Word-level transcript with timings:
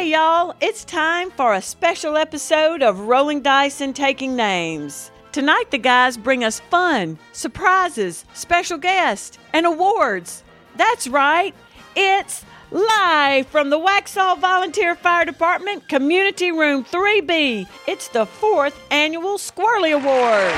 Hey, 0.00 0.12
y'all, 0.12 0.54
it's 0.62 0.82
time 0.86 1.30
for 1.30 1.52
a 1.52 1.60
special 1.60 2.16
episode 2.16 2.82
of 2.82 3.00
Rolling 3.00 3.42
Dice 3.42 3.82
and 3.82 3.94
Taking 3.94 4.34
Names. 4.34 5.10
Tonight, 5.30 5.70
the 5.70 5.76
guys 5.76 6.16
bring 6.16 6.42
us 6.42 6.58
fun, 6.58 7.18
surprises, 7.32 8.24
special 8.32 8.78
guests, 8.78 9.36
and 9.52 9.66
awards. 9.66 10.42
That's 10.74 11.06
right, 11.06 11.54
it's 11.94 12.46
live 12.70 13.46
from 13.48 13.68
the 13.68 13.78
Waxhaw 13.78 14.38
Volunteer 14.38 14.94
Fire 14.94 15.26
Department, 15.26 15.86
Community 15.90 16.50
Room 16.50 16.82
3B. 16.82 17.68
It's 17.86 18.08
the 18.08 18.24
fourth 18.24 18.80
annual 18.90 19.36
Squirrely 19.36 19.92
Awards. 19.92 20.56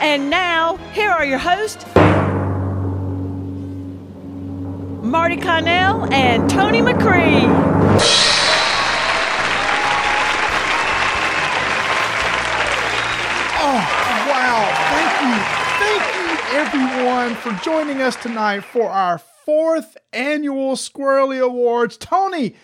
And 0.00 0.30
now, 0.30 0.78
here 0.94 1.10
are 1.10 1.26
your 1.26 1.36
hosts, 1.36 1.84
Marty 5.04 5.36
Connell 5.36 6.10
and 6.14 6.48
Tony 6.48 6.80
McCree. 6.80 7.44
Oh, 13.60 13.80
wow. 14.30 14.64
Thank 14.90 15.12
you. 15.20 15.36
Thank 15.78 16.02
you, 16.16 16.26
everyone, 16.58 17.34
for 17.34 17.52
joining 17.62 18.00
us 18.00 18.16
tonight 18.16 18.60
for 18.64 18.88
our 18.88 19.18
fourth 19.18 19.98
annual 20.14 20.74
Squirrely 20.74 21.44
Awards. 21.44 21.98
Tony, 21.98 22.56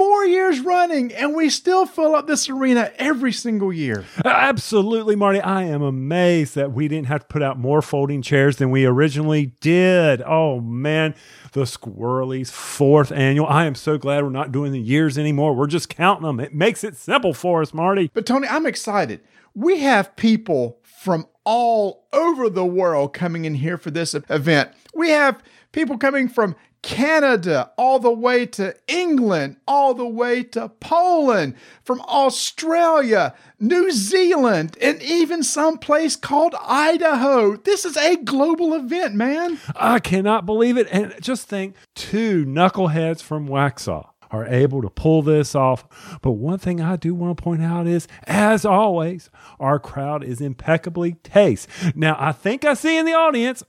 four 0.00 0.24
years 0.24 0.60
running, 0.60 1.12
and 1.12 1.34
we 1.34 1.50
still 1.50 1.84
fill 1.84 2.14
up 2.14 2.26
this 2.26 2.48
arena 2.48 2.90
every 2.96 3.30
single 3.30 3.70
year. 3.70 4.02
Absolutely, 4.24 5.14
Marty. 5.14 5.42
I 5.42 5.64
am 5.64 5.82
amazed 5.82 6.54
that 6.54 6.72
we 6.72 6.88
didn't 6.88 7.08
have 7.08 7.20
to 7.20 7.26
put 7.26 7.42
out 7.42 7.58
more 7.58 7.82
folding 7.82 8.22
chairs 8.22 8.56
than 8.56 8.70
we 8.70 8.86
originally 8.86 9.52
did. 9.60 10.22
Oh, 10.22 10.58
man. 10.58 11.14
The 11.52 11.66
Squirrely's 11.66 12.50
fourth 12.50 13.12
annual. 13.12 13.46
I 13.46 13.66
am 13.66 13.74
so 13.74 13.98
glad 13.98 14.24
we're 14.24 14.30
not 14.30 14.52
doing 14.52 14.72
the 14.72 14.80
years 14.80 15.18
anymore. 15.18 15.54
We're 15.54 15.66
just 15.66 15.90
counting 15.90 16.26
them. 16.26 16.40
It 16.40 16.54
makes 16.54 16.82
it 16.82 16.96
simple 16.96 17.34
for 17.34 17.60
us, 17.60 17.74
Marty. 17.74 18.10
But, 18.14 18.24
Tony, 18.24 18.48
I'm 18.48 18.64
excited. 18.64 19.20
We 19.54 19.80
have 19.80 20.16
people 20.16 20.78
from 20.82 21.26
all 21.44 22.06
over 22.14 22.48
the 22.48 22.64
world 22.64 23.12
coming 23.12 23.44
in 23.44 23.56
here 23.56 23.76
for 23.76 23.90
this 23.90 24.14
event. 24.14 24.70
We 24.94 25.10
have 25.10 25.42
people 25.72 25.98
coming 25.98 26.26
from 26.26 26.56
Canada, 26.82 27.70
all 27.76 27.98
the 27.98 28.12
way 28.12 28.46
to 28.46 28.74
England, 28.88 29.56
all 29.68 29.94
the 29.94 30.06
way 30.06 30.42
to 30.42 30.68
Poland, 30.80 31.54
from 31.84 32.00
Australia, 32.02 33.34
New 33.58 33.90
Zealand, 33.90 34.76
and 34.80 35.02
even 35.02 35.42
some 35.42 35.78
place 35.78 36.16
called 36.16 36.54
Idaho. 36.60 37.56
This 37.56 37.84
is 37.84 37.96
a 37.96 38.16
global 38.16 38.74
event, 38.74 39.14
man. 39.14 39.58
I 39.76 39.98
cannot 39.98 40.46
believe 40.46 40.76
it. 40.78 40.88
And 40.90 41.14
just 41.20 41.48
think 41.48 41.74
two 41.94 42.44
knuckleheads 42.46 43.22
from 43.22 43.46
Waxhaw 43.46 44.06
are 44.30 44.46
able 44.46 44.80
to 44.80 44.88
pull 44.88 45.22
this 45.22 45.54
off. 45.54 45.84
But 46.22 46.32
one 46.32 46.58
thing 46.58 46.80
I 46.80 46.96
do 46.96 47.14
want 47.14 47.36
to 47.36 47.42
point 47.42 47.62
out 47.62 47.86
is, 47.86 48.06
as 48.26 48.64
always, 48.64 49.28
our 49.58 49.78
crowd 49.78 50.22
is 50.22 50.40
impeccably 50.40 51.14
taste. 51.24 51.68
Now, 51.94 52.16
I 52.18 52.32
think 52.32 52.64
I 52.64 52.74
see 52.74 52.96
in 52.96 53.06
the 53.06 53.14
audience, 53.14 53.62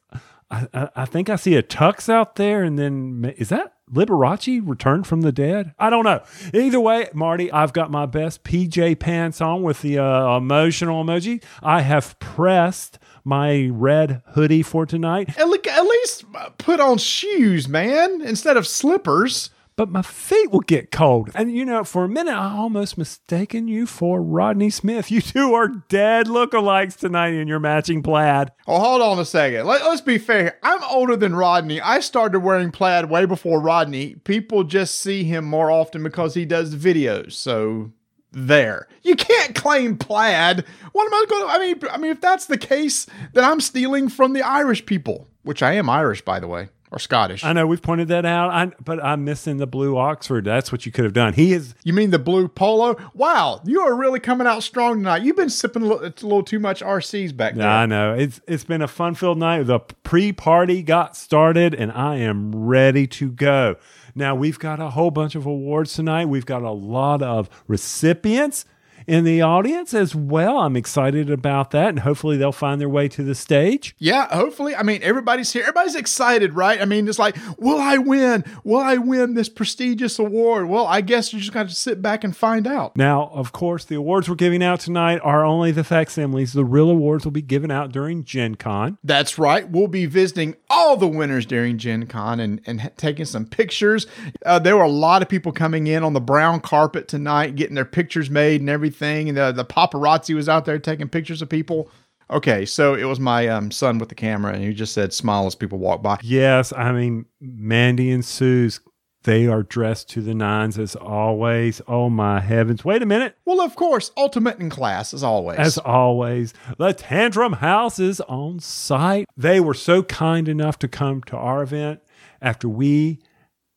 I, 0.52 0.68
I, 0.74 0.90
I 0.98 1.06
think 1.06 1.30
I 1.30 1.38
see 1.38 1.56
a 1.56 1.64
tux 1.64 2.10
out 2.10 2.36
there, 2.36 2.64
and 2.64 2.78
then 2.78 3.34
is 3.38 3.50
that 3.50 3.74
Liberace 3.92 4.62
returned 4.64 5.08
from 5.08 5.22
the 5.22 5.32
dead? 5.32 5.74
I 5.80 5.90
don't 5.90 6.04
know. 6.06 6.22
Either 6.54 6.80
way, 6.80 7.10
Marty, 7.14 7.52
I've 7.52 7.74
got 7.74 7.92
my 7.92 8.06
best 8.06 8.44
PJ 8.44 9.00
pants 9.00 9.42
on 9.42 9.64
with 9.64 9.82
the 9.82 10.00
uh, 10.00 10.38
emotional 10.38 11.04
emoji. 11.04 11.44
I 11.62 11.82
have 11.82 12.18
pressed 12.20 13.00
my 13.24 13.70
red 13.72 14.22
hoodie 14.30 14.64
for 14.64 14.86
tonight. 14.86 15.38
At, 15.38 15.48
le- 15.48 15.60
at 15.70 15.84
least 15.84 16.26
put 16.58 16.80
on 16.80 16.98
shoes, 16.98 17.68
man, 17.68 18.22
instead 18.22 18.58
of 18.58 18.68
slippers 18.68 19.50
but 19.82 19.90
my 19.90 20.04
feet 20.04 20.52
will 20.52 20.60
get 20.60 20.92
cold. 20.92 21.32
And 21.34 21.52
you 21.58 21.66
know, 21.66 21.84
for 21.84 22.04
a 22.04 22.08
minute, 22.08 22.36
I 22.36 22.56
almost 22.56 23.00
mistaken 23.00 23.68
you 23.68 23.88
for 23.88 24.22
Rodney 24.22 24.70
Smith. 24.70 25.10
You 25.10 25.22
two 25.22 25.56
are 25.56 25.70
dead 25.70 26.28
lookalikes 26.28 26.96
tonight 26.96 27.34
in 27.34 27.48
your 27.48 27.58
matching 27.58 28.04
plaid. 28.04 28.52
Oh, 28.68 28.78
hold 28.78 29.02
on 29.02 29.18
a 29.18 29.26
second. 29.26 29.66
Let, 29.66 29.82
us 29.82 30.00
be 30.00 30.20
fair. 30.20 30.60
I'm 30.62 30.84
older 30.84 31.16
than 31.16 31.36
Rodney. 31.36 31.82
I 31.82 32.00
started 32.00 32.42
wearing 32.42 32.70
plaid 32.70 33.10
way 33.10 33.26
before 33.26 33.60
Rodney. 33.60 34.18
People 34.24 34.66
just 34.66 35.00
see 35.00 35.24
him 35.24 35.46
more 35.46 35.72
often 35.72 36.04
because 36.04 36.36
he 36.36 36.46
does 36.46 36.76
videos. 36.76 37.32
So 37.32 37.92
there. 38.32 38.88
You 39.02 39.16
can't 39.16 39.56
claim 39.56 39.98
plaid. 39.98 40.64
What 40.92 41.08
am 41.08 41.14
I 41.16 41.26
going 41.28 41.48
to 41.48 41.54
I 41.54 41.58
mean 41.58 41.80
I 41.92 41.98
mean 41.98 42.12
if 42.12 42.22
that's 42.22 42.46
the 42.46 42.60
case, 42.60 43.08
then 43.34 43.44
I'm 43.44 43.60
stealing 43.60 44.10
from 44.10 44.34
the 44.34 44.44
Irish 44.44 44.86
people, 44.86 45.28
which 45.42 45.64
I 45.64 45.74
am 45.74 45.90
Irish 45.90 46.22
by 46.22 46.40
the 46.40 46.48
way 46.48 46.70
or 46.92 47.00
Scottish. 47.00 47.44
I 47.44 47.54
know 47.54 47.66
we've 47.66 47.82
pointed 47.82 48.10
that 48.10 48.26
out, 48.26 48.52
I, 48.52 48.72
but 48.84 49.04
I'm 49.04 49.24
missing 49.24 49.58
the 49.58 49.66
blue 49.66 49.98
Oxford. 49.98 50.44
That's 50.44 50.72
what 50.72 50.86
you 50.86 50.92
could 50.92 51.06
have 51.06 51.14
done. 51.14 51.34
He 51.34 51.54
is. 51.54 51.74
You 51.84 51.94
mean 51.94 52.12
the 52.12 52.20
blue 52.20 52.50
polo? 52.50 52.98
Wow, 53.14 53.62
you 53.66 53.82
are 53.82 53.96
really 53.96 54.20
coming 54.20 54.46
out 54.46 54.62
strong 54.62 54.98
tonight. 54.98 55.24
You've 55.24 55.38
been 55.38 55.50
sipping 55.50 55.84
a 55.84 55.86
little, 55.86 56.06
a 56.06 56.12
little 56.22 56.44
too 56.44 56.60
much 56.60 56.82
RCs 56.82 57.36
back 57.36 57.56
there. 57.56 57.68
I 57.68 57.86
know 57.86 58.14
it's 58.14 58.42
it's 58.46 58.66
been 58.66 58.82
a 58.82 58.88
fun 58.88 59.16
filled 59.16 59.38
night. 59.38 59.64
The 59.64 59.80
pre 59.80 60.34
party 60.34 60.84
got 60.84 61.16
started, 61.16 61.74
and 61.74 61.92
I 61.94 62.18
am 62.18 62.54
ready 62.54 63.08
to 63.08 63.32
go. 63.32 63.78
Now 64.14 64.36
we've 64.36 64.60
got 64.60 64.82
a 64.82 64.90
whole 64.90 65.12
bunch 65.12 65.36
of 65.36 65.46
awards 65.46 65.94
tonight. 65.94 66.26
We've 66.26 66.46
got 66.46 66.62
a 66.62 66.72
lot 66.72 67.22
of 67.22 67.50
recipients 67.68 68.66
in 69.08 69.24
the 69.24 69.42
audience 69.42 69.94
as 69.94 70.16
well. 70.16 70.60
I'm 70.60 70.76
excited 70.76 71.30
about 71.30 71.72
that, 71.72 71.90
and 71.90 72.00
hopefully 72.00 72.38
they'll 72.38 72.52
find 72.52 72.80
their 72.80 72.90
way 72.90 73.08
to 73.10 73.24
the 73.24 73.36
stage. 73.36 73.96
Yeah, 73.98 74.28
hopefully. 74.34 74.76
I 74.76 74.84
mean, 74.84 75.02
everybody's 75.04 75.52
here. 75.52 75.64
Everybody's 75.64 75.96
excited, 75.96 76.54
right? 76.54 76.82
I 76.82 76.86
mean, 76.86 77.08
it's 77.08 77.20
like, 77.20 77.36
will 77.58 77.80
I 77.80 77.98
win? 77.98 78.44
Will 78.64 78.80
I 78.80 78.98
win 78.98 79.34
this 79.34 79.50
prestigious 79.50 80.20
award? 80.20 80.68
Well, 80.68 80.86
I 80.86 81.02
guess 81.02 81.34
you 81.34 81.40
just 81.40 81.54
got 81.54 81.70
to 81.70 81.76
sit 81.76 82.02
back 82.02 82.24
and 82.24 82.36
find 82.36 82.68
out. 82.68 82.96
Now, 82.96 83.32
of 83.34 83.52
course, 83.52 83.86
the 83.86 83.96
awards 83.96 84.30
we're 84.30 84.36
giving 84.36 84.64
out 84.64 84.80
tonight 84.80 85.20
are 85.24 85.44
only 85.44 85.72
the 85.72 85.84
facsimiles. 85.84 86.54
The 86.54 86.66
real 86.66 86.90
awards 86.90 87.26
will 87.26 87.32
be 87.32 87.42
given 87.42 87.72
out 87.72 87.92
during 87.92 88.24
Gen 88.24 88.56
Con. 88.56 88.98
That's 89.04 89.38
right. 89.38 89.68
We'll 89.68 89.88
be 89.88 90.06
visiting 90.06 90.56
all 90.70 90.96
the 90.98 91.08
winners 91.08 91.46
during 91.46 91.78
Gen 91.78 92.08
Con 92.08 92.40
and, 92.40 92.62
and 92.66 92.92
taking 92.98 93.26
some 93.26 93.46
pictures. 93.46 94.08
Uh, 94.46 94.60
there 94.60 94.78
were 94.78 94.84
a 94.84 94.90
lot 94.90 95.22
of 95.22 95.30
people 95.30 95.52
coming 95.52 95.88
in 95.88 96.04
on 96.04 96.14
the 96.14 96.22
brown 96.22 96.60
carpet 96.60 97.08
tonight, 97.08 97.56
getting 97.56 97.76
their 97.76 97.86
pictures 97.86 98.30
made 98.30 98.62
and 98.62 98.70
everything 98.70 98.91
everything. 98.92 99.30
And 99.30 99.38
the, 99.38 99.52
the 99.52 99.66
paparazzi 99.66 100.36
was 100.36 100.50
out 100.50 100.66
there 100.66 100.80
taking 100.80 101.10
pictures 101.10 101.42
of 101.42 101.50
people. 101.50 101.90
Okay, 102.30 102.66
so 102.66 102.94
it 102.94 103.04
was 103.04 103.20
my 103.20 103.48
um, 103.48 103.72
son 103.72 103.98
with 103.98 104.10
the 104.10 104.16
camera, 104.16 104.54
and 104.54 104.64
he 104.64 104.74
just 104.74 104.94
said, 104.94 105.12
"Smile 105.12 105.48
as 105.48 105.56
people 105.56 105.80
walk 105.80 106.02
by." 106.02 106.18
Yes, 106.22 106.72
I 106.72 106.94
mean 106.94 107.26
Mandy 107.42 108.10
and 108.12 108.24
Suze. 108.24 108.80
They 109.24 109.46
are 109.48 109.62
dressed 109.62 110.10
to 110.12 110.22
the 110.22 110.34
nines 110.34 110.80
as 110.80 110.96
always. 110.96 111.82
Oh 111.90 112.10
my 112.10 112.40
heavens! 112.40 112.86
Wait 112.86 113.04
a 113.04 113.06
minute. 113.06 113.36
Well, 113.44 113.60
of 113.60 113.76
course, 113.76 114.12
ultimate 114.16 114.60
in 114.60 114.70
class 114.70 115.14
as 115.14 115.24
always. 115.24 115.60
As 115.60 115.78
always, 115.78 116.54
the 116.78 116.94
Tantrum 116.94 117.54
House 117.54 118.00
is 118.00 118.22
on 118.22 118.62
site. 118.62 119.28
They 119.36 119.60
were 119.60 119.74
so 119.74 120.02
kind 120.02 120.48
enough 120.48 120.80
to 120.80 120.88
come 120.88 121.24
to 121.24 121.36
our 121.36 121.62
event 121.62 122.00
after 122.42 122.70
we 122.70 123.20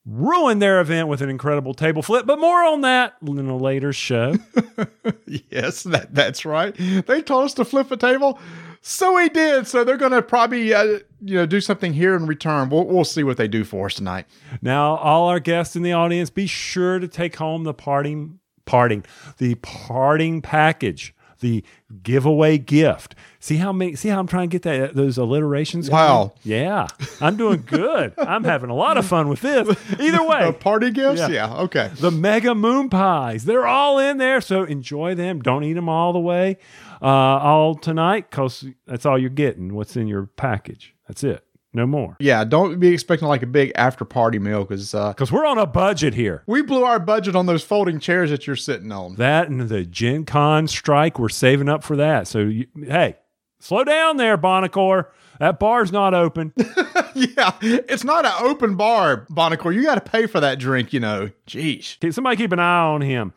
ruined 0.06 0.60
their 0.60 0.81
event 0.81 1.09
with 1.09 1.22
an 1.22 1.31
incredible 1.31 1.75
table 1.75 2.03
flip, 2.03 2.26
but 2.26 2.38
more 2.38 2.62
on 2.62 2.82
that 2.82 3.15
in 3.26 3.48
a 3.48 3.56
later 3.56 3.92
show. 3.92 4.34
yes, 5.26 5.82
that, 5.84 6.15
that's 6.15 6.44
right. 6.44 6.75
They 7.06 7.22
told 7.22 7.44
us 7.44 7.54
to 7.54 7.65
flip 7.65 7.91
a 7.91 7.97
table. 7.97 8.38
So 8.82 9.14
we 9.14 9.31
did. 9.31 9.66
So 9.66 9.82
they're 9.82 9.97
going 9.97 10.12
to 10.12 10.20
probably, 10.20 10.75
uh, 10.75 10.98
you 11.20 11.37
know, 11.37 11.47
do 11.47 11.60
something 11.60 11.94
here 11.94 12.14
in 12.14 12.26
return. 12.26 12.69
We'll, 12.69 12.84
we'll 12.84 13.04
see 13.04 13.25
what 13.25 13.38
they 13.38 13.48
do 13.48 13.64
for 13.64 13.87
us 13.87 13.94
tonight. 13.94 14.26
Now, 14.60 14.97
all 14.97 15.28
our 15.28 15.41
guests 15.41 15.75
in 15.75 15.82
the 15.82 15.94
audience, 15.94 16.28
be 16.28 16.47
sure 16.47 16.98
to 16.98 17.09
take 17.09 17.37
home 17.37 17.64
the 17.64 17.72
parting, 17.72 18.41
parting, 18.66 19.06
the 19.38 19.55
parting 19.56 20.43
package 20.43 21.13
the 21.44 21.62
giveaway 22.02 22.56
gift. 22.56 23.14
See 23.38 23.56
how 23.56 23.73
many? 23.73 23.94
See 23.94 24.08
how 24.08 24.19
I'm 24.19 24.26
trying 24.26 24.49
to 24.49 24.52
get 24.52 24.62
that 24.62 24.96
those 24.96 25.19
alliterations. 25.19 25.91
Wow. 25.91 26.32
Yeah, 26.43 26.88
I'm 27.20 27.37
doing 27.37 27.62
good. 27.67 28.14
I'm 28.19 28.43
having 28.43 28.70
a 28.70 28.75
lot 28.75 28.96
of 28.96 29.06
fun 29.06 29.29
with 29.29 29.43
this. 29.43 29.69
Either 30.00 30.26
way, 30.26 30.46
the 30.46 30.55
party 30.55 30.91
gifts. 30.91 31.20
Yeah. 31.20 31.29
yeah. 31.29 31.55
Okay. 31.64 31.91
The 31.94 32.11
mega 32.11 32.55
moon 32.55 32.88
pies. 32.88 33.44
They're 33.44 33.67
all 33.67 33.99
in 33.99 34.17
there, 34.17 34.41
so 34.41 34.64
enjoy 34.64 35.14
them. 35.14 35.43
Don't 35.43 35.62
eat 35.62 35.75
them 35.75 35.88
all 35.88 36.14
the 36.14 36.19
way, 36.19 36.56
uh, 37.02 37.05
all 37.05 37.75
tonight, 37.75 38.31
cause 38.31 38.64
that's 38.87 39.05
all 39.05 39.19
you're 39.19 39.29
getting. 39.29 39.75
What's 39.75 39.97
in 39.97 40.08
your 40.08 40.26
package? 40.26 40.94
That's 41.06 41.23
it. 41.23 41.44
No 41.75 41.87
more. 41.87 42.17
Yeah, 42.21 42.44
don't 42.44 42.79
be 42.79 42.94
expecting 42.94 43.26
like 43.26 43.43
a 43.43 43.47
big 43.47 43.73
after 43.75 44.05
party 44.05 44.38
meal 44.38 44.65
because 44.65 44.94
uh, 44.94 45.09
because 45.09 45.32
we're 45.32 45.44
on 45.44 45.59
a 45.59 45.67
budget 45.67 46.15
here. 46.15 46.44
We 46.47 46.62
blew 46.62 46.85
our 46.85 47.00
budget 47.00 47.35
on 47.35 47.47
those 47.47 47.65
folding 47.65 47.99
chairs 47.99 48.31
that 48.31 48.47
you're 48.47 48.55
sitting 48.55 48.93
on. 48.93 49.17
That 49.17 49.49
and 49.49 49.61
the 49.69 49.85
Gen 49.85 50.25
Con 50.25 50.69
strike, 50.69 51.19
we're 51.19 51.29
saving 51.29 51.69
up 51.69 51.82
for 51.82 51.97
that. 51.97 52.29
So 52.29 52.38
you, 52.38 52.69
hey, 52.81 53.17
slow 53.59 53.82
down 53.82 54.19
there, 54.19 54.38
Buonocore. 54.38 55.06
That 55.41 55.59
bar's 55.59 55.91
not 55.91 56.15
open. 56.15 56.53
yeah, 57.15 57.53
it's 57.61 58.05
not 58.05 58.25
an 58.25 58.35
open 58.38 58.76
bar, 58.76 59.26
Buonocore. 59.26 59.75
You 59.75 59.82
got 59.82 59.97
to 59.97 60.00
pay 60.00 60.26
for 60.26 60.38
that 60.38 60.61
drink, 60.61 60.93
you 60.93 61.00
know. 61.00 61.31
Jeez. 61.49 61.97
Somebody 62.15 62.37
keep 62.37 62.53
an 62.53 62.61
eye 62.61 62.85
on 62.85 63.00
him. 63.00 63.32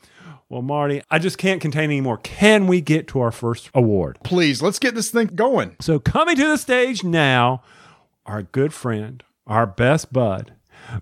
Well, 0.47 0.61
Marty, 0.61 1.01
I 1.09 1.17
just 1.17 1.39
can't 1.39 1.59
contain 1.59 1.85
anymore. 1.85 2.17
Can 2.17 2.67
we 2.67 2.81
get 2.81 3.07
to 3.09 3.19
our 3.19 3.31
first 3.31 3.69
award? 3.73 4.19
Please, 4.23 4.61
let's 4.61 4.79
get 4.79 4.95
this 4.95 5.09
thing 5.09 5.27
going. 5.27 5.75
So, 5.81 5.99
coming 5.99 6.37
to 6.37 6.47
the 6.47 6.57
stage 6.57 7.03
now 7.03 7.63
our 8.27 8.43
good 8.43 8.73
friend, 8.73 9.23
our 9.47 9.65
best 9.65 10.11
bud, 10.13 10.53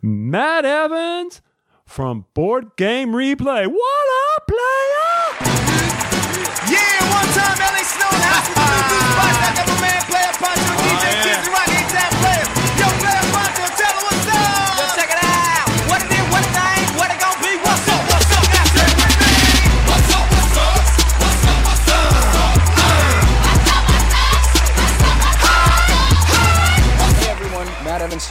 Matt 0.01 0.63
Evans 0.63 1.41
from 1.85 2.25
Board 2.33 2.75
Game 2.77 3.09
Replay. 3.09 3.67
What 3.67 4.07
up, 4.37 4.47
player? 4.47 5.51
Yeah, 6.71 7.13
one 7.13 7.27
time 7.33 7.57
LA 7.59 7.83
Snow 7.83 9.01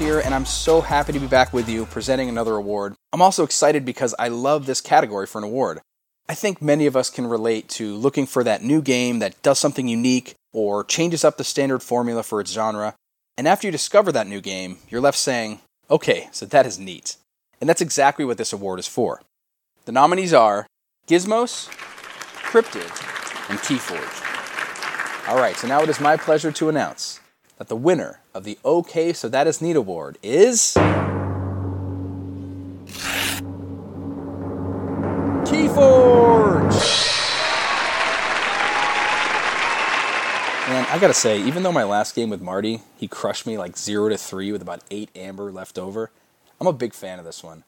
here, 0.05 0.21
and 0.21 0.35
I'm 0.35 0.45
so 0.45 0.83
happy 0.83 1.15
to 1.15 1.19
be 1.19 1.27
back 1.27 1.55
with 1.55 1.67
you 1.67 1.87
presenting 1.87 2.29
another 2.29 2.56
award. 2.56 2.95
I'm 3.15 3.23
also 3.23 3.43
excited 3.43 3.87
because 3.87 4.15
I 4.19 4.29
love 4.29 4.67
this 4.67 4.83
category 4.83 5.27
for 5.27 5.39
an 5.39 5.45
award. 5.45 5.81
I 6.29 6.35
think 6.35 6.61
many 6.61 6.85
of 6.85 6.95
us 6.95 7.09
can 7.09 7.27
relate 7.27 7.71
to 7.71 7.97
looking 7.97 8.27
for 8.27 8.45
that 8.45 8.62
new 8.62 8.83
game 8.83 9.21
that 9.21 9.41
does 9.41 9.59
something 9.59 9.89
unique 9.89 10.35
or 10.53 10.85
changes 10.85 11.25
up 11.25 11.39
the 11.39 11.45
standard 11.45 11.83
formula 11.83 12.23
for 12.23 12.39
its 12.43 12.53
genre. 12.53 12.95
And 13.39 13.49
after 13.49 13.67
you 13.67 13.73
discover 13.73 14.12
that 14.12 14.27
new 14.27 14.43
game, 14.43 14.77
you're 14.91 15.01
left 15.01 15.17
saying, 15.17 15.61
okay, 15.91 16.29
so 16.33 16.45
that 16.45 16.67
is 16.67 16.79
neat. 16.79 17.17
And 17.59 17.67
that's 17.67 17.81
exactly 17.81 18.27
what 18.27 18.37
this 18.37 18.53
award 18.53 18.81
is 18.81 18.87
for. 18.87 19.23
The 19.87 19.93
nominees 19.93 20.35
are 20.35 20.67
Gizmos, 21.06 21.69
Cryptid, 22.43 22.91
and 23.49 23.59
Keyforge. 23.61 25.29
All 25.31 25.39
right, 25.39 25.56
so 25.56 25.67
now 25.67 25.81
it 25.83 25.89
is 25.89 25.99
my 25.99 26.19
pleasure 26.19 26.53
to 26.53 26.69
announce 26.69 27.21
that 27.56 27.69
the 27.69 27.77
winner 27.77 28.21
of 28.34 28.44
the 28.44 28.58
OK 28.64 29.12
So 29.12 29.28
That 29.28 29.46
Is 29.46 29.62
Neat 29.62 29.76
award 29.76 30.19
is. 30.22 30.75
Keyforge! 35.44 37.04
Man, 40.66 40.86
I 40.90 40.98
gotta 40.98 41.14
say, 41.14 41.40
even 41.42 41.62
though 41.62 41.70
my 41.70 41.84
last 41.84 42.16
game 42.16 42.31
with 42.31 42.40
Marty, 42.40 42.81
he 42.96 43.06
crushed 43.06 43.46
me 43.46 43.56
like 43.56 43.76
0 43.76 44.08
to 44.08 44.16
3 44.16 44.50
with 44.50 44.62
about 44.62 44.81
8 44.90 45.10
amber 45.14 45.52
left 45.52 45.78
over, 45.78 46.10
I'm 46.60 46.66
a 46.66 46.72
big 46.72 46.94
fan 46.94 47.19
of 47.19 47.25
this 47.25 47.44
one. 47.44 47.64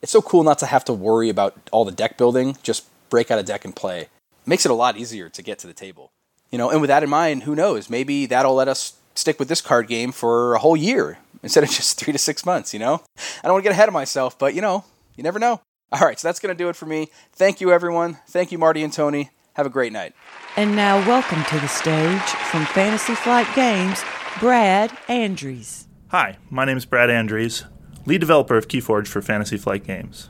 It's 0.00 0.12
so 0.12 0.22
cool 0.22 0.44
not 0.44 0.58
to 0.60 0.66
have 0.66 0.84
to 0.84 0.92
worry 0.92 1.28
about 1.28 1.56
all 1.72 1.84
the 1.84 1.92
deck 1.92 2.16
building, 2.16 2.56
just 2.62 2.86
break 3.10 3.30
out 3.30 3.38
a 3.38 3.42
deck 3.42 3.64
and 3.64 3.74
play. 3.74 4.02
It 4.02 4.10
makes 4.46 4.64
it 4.64 4.70
a 4.70 4.74
lot 4.74 4.96
easier 4.96 5.28
to 5.28 5.42
get 5.42 5.58
to 5.58 5.66
the 5.66 5.74
table. 5.74 6.12
You 6.50 6.58
know, 6.58 6.70
and 6.70 6.80
with 6.80 6.88
that 6.88 7.02
in 7.02 7.10
mind, 7.10 7.42
who 7.42 7.56
knows? 7.56 7.90
Maybe 7.90 8.26
that'll 8.26 8.54
let 8.54 8.68
us 8.68 8.94
stick 9.18 9.38
with 9.38 9.48
this 9.48 9.60
card 9.60 9.88
game 9.88 10.12
for 10.12 10.54
a 10.54 10.58
whole 10.58 10.76
year 10.76 11.18
instead 11.42 11.64
of 11.64 11.70
just 11.78 11.98
three 11.98 12.12
to 12.12 12.18
six 12.18 12.44
months, 12.44 12.72
you 12.72 12.80
know? 12.80 13.02
I 13.42 13.48
don't 13.48 13.52
want 13.52 13.64
to 13.64 13.68
get 13.68 13.72
ahead 13.72 13.88
of 13.88 13.94
myself, 13.94 14.38
but 14.38 14.54
you 14.54 14.60
know, 14.60 14.84
you 15.16 15.22
never 15.22 15.38
know. 15.38 15.60
All 15.92 16.00
right, 16.00 16.18
so 16.18 16.26
that's 16.28 16.40
going 16.40 16.54
to 16.54 16.58
do 16.58 16.68
it 16.68 16.76
for 16.76 16.86
me. 16.86 17.08
Thank 17.32 17.60
you, 17.60 17.72
everyone. 17.72 18.18
Thank 18.26 18.50
you, 18.50 18.58
Marty 18.58 18.82
and 18.82 18.92
Tony. 18.92 19.30
Have 19.54 19.66
a 19.66 19.70
great 19.70 19.92
night. 19.92 20.14
And 20.56 20.74
now, 20.74 20.98
welcome 21.06 21.44
to 21.44 21.60
the 21.60 21.68
stage 21.68 22.20
from 22.20 22.64
Fantasy 22.66 23.14
Flight 23.14 23.46
Games, 23.54 24.02
Brad 24.40 24.92
Andrews. 25.08 25.86
Hi, 26.08 26.38
my 26.50 26.64
name 26.64 26.76
is 26.76 26.84
Brad 26.84 27.08
Andrews, 27.08 27.64
lead 28.04 28.18
developer 28.20 28.56
of 28.56 28.68
Keyforge 28.68 29.06
for 29.06 29.22
Fantasy 29.22 29.56
Flight 29.56 29.84
Games. 29.84 30.28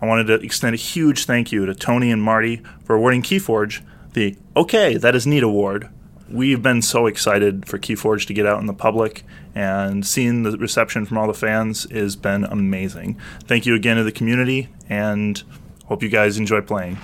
I 0.00 0.06
wanted 0.06 0.26
to 0.28 0.34
extend 0.34 0.74
a 0.74 0.78
huge 0.78 1.26
thank 1.26 1.52
you 1.52 1.64
to 1.66 1.74
Tony 1.74 2.10
and 2.10 2.22
Marty 2.22 2.62
for 2.84 2.96
awarding 2.96 3.22
Keyforge 3.22 3.82
the 4.14 4.36
OK, 4.56 4.96
That 4.96 5.14
Is 5.14 5.26
Neat 5.26 5.42
award. 5.42 5.90
We've 6.28 6.60
been 6.60 6.82
so 6.82 7.06
excited 7.06 7.68
for 7.68 7.78
Keyforge 7.78 8.26
to 8.26 8.34
get 8.34 8.46
out 8.46 8.58
in 8.58 8.66
the 8.66 8.74
public, 8.74 9.22
and 9.54 10.04
seeing 10.04 10.42
the 10.42 10.58
reception 10.58 11.06
from 11.06 11.18
all 11.18 11.28
the 11.28 11.34
fans 11.34 11.88
has 11.92 12.16
been 12.16 12.44
amazing. 12.44 13.20
Thank 13.44 13.64
you 13.64 13.76
again 13.76 13.96
to 13.96 14.02
the 14.02 14.10
community, 14.10 14.68
and 14.88 15.40
hope 15.84 16.02
you 16.02 16.08
guys 16.08 16.36
enjoy 16.36 16.62
playing. 16.62 16.98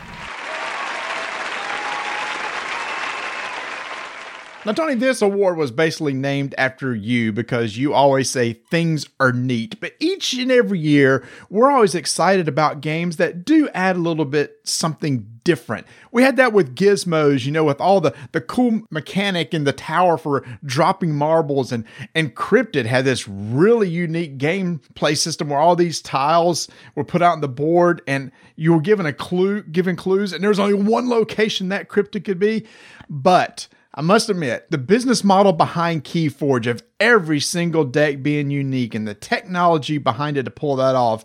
Now, 4.65 4.73
Tony, 4.73 4.95
this 4.95 5.23
award 5.23 5.57
was 5.57 5.73
basically 5.73 6.15
named 6.15 6.55
after 6.57 6.95
you 6.95 7.33
because 7.33 7.77
you 7.77 7.95
always 7.95 8.31
say 8.31 8.53
things 8.53 9.09
are 9.19 9.33
neat. 9.33 9.81
But 9.81 9.95
each 9.99 10.35
and 10.35 10.53
every 10.53 10.79
year, 10.79 11.25
we're 11.51 11.71
always 11.71 11.97
excited 11.97 12.47
about 12.47 12.81
games 12.81 13.17
that 13.17 13.45
do 13.45 13.69
add 13.75 13.97
a 13.97 14.01
little 14.01 14.25
bit 14.25 14.61
something 14.63 15.32
different. 15.45 15.87
We 16.11 16.23
had 16.23 16.37
that 16.37 16.53
with 16.53 16.75
Gizmos, 16.75 17.45
you 17.45 17.53
know, 17.53 17.65
with 17.65 17.81
all 17.81 18.01
the, 18.01 18.15
the 18.33 18.41
cool 18.41 18.83
mechanic 18.91 19.55
in 19.55 19.65
the 19.65 19.73
tower 19.73 20.17
for 20.19 20.45
dropping 20.65 21.15
marbles, 21.15 21.73
and, 21.73 21.85
and 22.15 22.35
Cryptid 22.35 22.87
had 22.87 23.05
this 23.05 23.27
really 23.29 23.89
unique 23.89 24.39
gameplay 24.39 25.17
system 25.17 25.49
where 25.49 25.59
all 25.59 25.77
these 25.77 26.01
tiles 26.01 26.69
were 26.95 27.05
put 27.05 27.23
out 27.23 27.33
on 27.33 27.41
the 27.41 27.49
board 27.49 28.03
and 28.07 28.31
you 28.57 28.73
were 28.73 28.81
given 28.81 29.07
a 29.07 29.13
clue, 29.13 29.63
given 29.63 29.97
clues, 29.97 30.33
and 30.33 30.43
there 30.43 30.51
was 30.51 30.61
only 30.61 30.75
one 30.75 31.09
location 31.09 31.69
that 31.69 31.89
Cryptid 31.89 32.25
could 32.25 32.39
be. 32.39 32.67
But 33.09 33.69
I 33.95 34.01
must 34.01 34.31
admit, 34.31 34.71
the 34.71 34.79
business 34.79 35.23
model 35.23 35.53
behind 35.53 36.05
Keyforge 36.05 36.67
of 36.67 36.83
every 36.99 37.41
single 37.41 37.85
deck 37.85 38.23
being 38.23 38.51
unique 38.51 38.95
and 38.95 39.07
the 39.07 39.15
technology 39.15 39.99
behind 39.99 40.39
it 40.39 40.45
to 40.45 40.51
pull 40.51 40.77
that 40.77 40.95
off, 40.95 41.25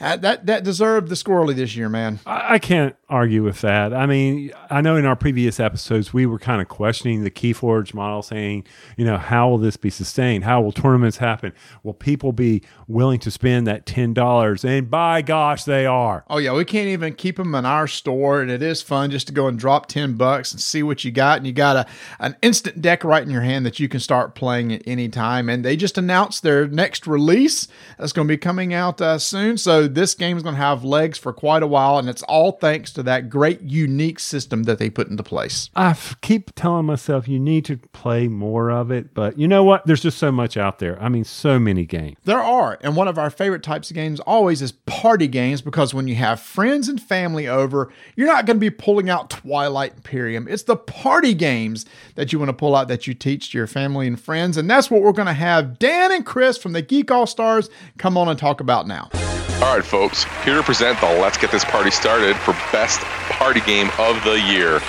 uh, 0.00 0.16
that 0.16 0.46
that 0.46 0.64
deserved 0.64 1.08
the 1.08 1.14
squirrely 1.14 1.54
this 1.54 1.76
year, 1.76 1.88
man. 1.88 2.20
I, 2.26 2.54
I 2.54 2.58
can't 2.58 2.96
argue 3.08 3.42
with 3.42 3.60
that. 3.60 3.94
I 3.94 4.06
mean, 4.06 4.52
I 4.70 4.80
know 4.80 4.96
in 4.96 5.06
our 5.06 5.16
previous 5.16 5.60
episodes 5.60 6.12
we 6.12 6.26
were 6.26 6.38
kind 6.38 6.60
of 6.60 6.68
questioning 6.68 7.22
the 7.22 7.30
Keyforge 7.30 7.94
model, 7.94 8.22
saying, 8.22 8.66
you 8.96 9.04
know, 9.04 9.16
how 9.16 9.48
will 9.48 9.58
this 9.58 9.76
be 9.76 9.90
sustained? 9.90 10.44
How 10.44 10.60
will 10.60 10.72
tournaments 10.72 11.18
happen? 11.18 11.52
Will 11.82 11.94
people 11.94 12.32
be 12.32 12.62
willing 12.88 13.20
to 13.20 13.30
spend 13.30 13.66
that 13.66 13.86
ten 13.86 14.12
dollars? 14.12 14.64
And 14.64 14.90
by 14.90 15.22
gosh, 15.22 15.64
they 15.64 15.86
are. 15.86 16.24
Oh 16.28 16.38
yeah, 16.38 16.52
we 16.52 16.64
can't 16.64 16.88
even 16.88 17.14
keep 17.14 17.36
them 17.36 17.54
in 17.54 17.64
our 17.64 17.86
store, 17.86 18.40
and 18.42 18.50
it 18.50 18.62
is 18.62 18.82
fun 18.82 19.10
just 19.10 19.26
to 19.28 19.32
go 19.32 19.46
and 19.46 19.58
drop 19.58 19.86
ten 19.86 20.14
bucks 20.14 20.52
and 20.52 20.60
see 20.60 20.82
what 20.82 21.04
you 21.04 21.10
got, 21.10 21.38
and 21.38 21.46
you 21.46 21.52
got 21.52 21.76
a 21.76 21.86
an 22.18 22.36
instant 22.42 22.82
deck 22.82 23.04
right 23.04 23.22
in 23.22 23.30
your 23.30 23.42
hand 23.42 23.64
that 23.64 23.78
you 23.78 23.88
can 23.88 24.00
start 24.00 24.34
playing 24.34 24.72
at 24.72 24.82
any 24.86 25.08
time. 25.08 25.48
And 25.48 25.64
they 25.64 25.76
just 25.76 25.96
announced 25.96 26.42
their 26.42 26.66
next 26.66 27.06
release 27.06 27.68
that's 27.98 28.12
going 28.12 28.26
to 28.26 28.32
be 28.32 28.38
coming 28.38 28.74
out 28.74 29.00
uh, 29.00 29.18
soon, 29.18 29.58
so 29.58 29.85
this 29.88 30.14
game 30.14 30.36
is 30.36 30.42
going 30.42 30.54
to 30.54 30.60
have 30.60 30.84
legs 30.84 31.18
for 31.18 31.32
quite 31.32 31.62
a 31.62 31.66
while, 31.66 31.98
and 31.98 32.08
it's 32.08 32.22
all 32.24 32.52
thanks 32.52 32.92
to 32.92 33.02
that 33.04 33.28
great 33.28 33.60
unique 33.62 34.18
system 34.18 34.64
that 34.64 34.78
they 34.78 34.90
put 34.90 35.08
into 35.08 35.22
place. 35.22 35.70
I 35.74 35.90
f- 35.90 36.16
keep 36.20 36.54
telling 36.54 36.86
myself 36.86 37.28
you 37.28 37.38
need 37.38 37.64
to 37.66 37.76
play 37.92 38.28
more 38.28 38.70
of 38.70 38.90
it, 38.90 39.14
but 39.14 39.38
you 39.38 39.48
know 39.48 39.64
what? 39.64 39.86
There's 39.86 40.02
just 40.02 40.18
so 40.18 40.30
much 40.32 40.56
out 40.56 40.78
there. 40.78 41.00
I 41.02 41.08
mean, 41.08 41.24
so 41.24 41.58
many 41.58 41.84
games. 41.84 42.16
There 42.24 42.40
are, 42.40 42.78
and 42.82 42.96
one 42.96 43.08
of 43.08 43.18
our 43.18 43.30
favorite 43.30 43.62
types 43.62 43.90
of 43.90 43.94
games 43.94 44.20
always 44.20 44.62
is 44.62 44.72
party 44.72 45.26
games 45.26 45.62
because 45.62 45.94
when 45.94 46.08
you 46.08 46.14
have 46.16 46.40
friends 46.40 46.88
and 46.88 47.00
family 47.00 47.46
over, 47.46 47.92
you're 48.14 48.26
not 48.26 48.46
going 48.46 48.56
to 48.56 48.60
be 48.60 48.70
pulling 48.70 49.10
out 49.10 49.30
Twilight 49.30 49.94
Imperium. 49.94 50.48
It's 50.48 50.64
the 50.64 50.76
party 50.76 51.34
games 51.34 51.86
that 52.14 52.32
you 52.32 52.38
want 52.38 52.48
to 52.48 52.54
pull 52.54 52.74
out 52.74 52.88
that 52.88 53.06
you 53.06 53.14
teach 53.14 53.52
to 53.52 53.58
your 53.58 53.66
family 53.66 54.06
and 54.06 54.20
friends, 54.20 54.56
and 54.56 54.68
that's 54.68 54.90
what 54.90 55.02
we're 55.02 55.12
going 55.12 55.26
to 55.26 55.32
have 55.32 55.78
Dan 55.78 56.12
and 56.12 56.24
Chris 56.24 56.58
from 56.58 56.72
the 56.72 56.82
Geek 56.82 57.10
All 57.10 57.26
Stars 57.26 57.70
come 57.98 58.16
on 58.16 58.28
and 58.28 58.38
talk 58.38 58.60
about 58.60 58.86
now. 58.86 59.10
All 59.56 59.74
right, 59.74 59.82
folks, 59.82 60.24
here 60.44 60.54
to 60.54 60.62
present 60.62 61.00
the 61.00 61.06
Let's 61.06 61.38
Get 61.38 61.50
This 61.50 61.64
Party 61.64 61.90
Started 61.90 62.36
for 62.36 62.52
Best 62.72 63.00
Party 63.00 63.60
Game 63.62 63.88
of 63.98 64.22
the 64.22 64.38
Year. 64.38 64.80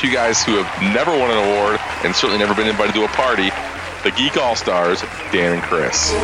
To 0.00 0.06
you 0.06 0.12
guys 0.14 0.42
who 0.42 0.62
have 0.62 0.94
never 0.94 1.10
won 1.10 1.30
an 1.30 1.36
award 1.36 1.78
and 2.04 2.16
certainly 2.16 2.38
never 2.38 2.54
been 2.54 2.66
invited 2.66 2.94
to 2.94 3.04
a 3.04 3.08
party, 3.08 3.50
the 4.02 4.10
Geek 4.12 4.38
All 4.38 4.56
Stars, 4.56 5.02
Dan 5.30 5.52
and 5.52 5.62
Chris. 5.62 6.14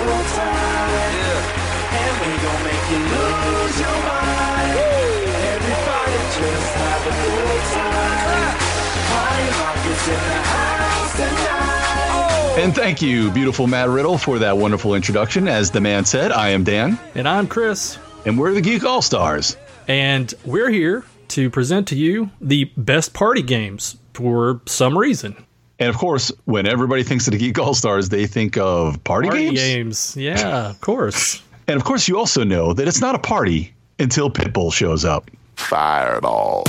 And 12.60 12.74
thank 12.74 13.00
you, 13.00 13.30
beautiful 13.30 13.66
Matt 13.66 13.88
Riddle, 13.88 14.18
for 14.18 14.38
that 14.38 14.54
wonderful 14.58 14.94
introduction. 14.94 15.48
As 15.48 15.70
the 15.70 15.80
man 15.80 16.04
said, 16.04 16.30
I 16.30 16.50
am 16.50 16.62
Dan, 16.62 16.98
And 17.14 17.26
I'm 17.26 17.46
Chris. 17.46 17.98
and 18.26 18.38
we're 18.38 18.52
the 18.52 18.60
Geek 18.60 18.84
All 18.84 19.00
Stars. 19.00 19.56
And 19.88 20.32
we're 20.44 20.68
here 20.68 21.04
to 21.28 21.48
present 21.48 21.88
to 21.88 21.96
you 21.96 22.28
the 22.38 22.64
best 22.76 23.14
party 23.14 23.40
games 23.40 23.96
for 24.12 24.60
some 24.66 24.96
reason. 24.98 25.42
And 25.78 25.88
of 25.88 25.96
course, 25.96 26.30
when 26.44 26.66
everybody 26.66 27.02
thinks 27.02 27.26
of 27.26 27.32
the 27.32 27.38
Geek 27.38 27.58
All 27.58 27.72
Stars, 27.72 28.10
they 28.10 28.26
think 28.26 28.58
of 28.58 29.02
party, 29.04 29.28
Party 29.28 29.44
games. 29.54 30.14
games. 30.14 30.16
Yeah, 30.18 30.68
of 30.68 30.80
course. 30.82 31.42
And 31.66 31.76
of 31.78 31.84
course, 31.84 32.08
you 32.08 32.18
also 32.18 32.44
know 32.44 32.74
that 32.74 32.86
it's 32.86 33.00
not 33.00 33.14
a 33.14 33.18
party 33.18 33.72
until 33.98 34.28
Pitbull 34.30 34.70
shows 34.70 35.04
up. 35.06 35.30
Fireball. 35.56 36.64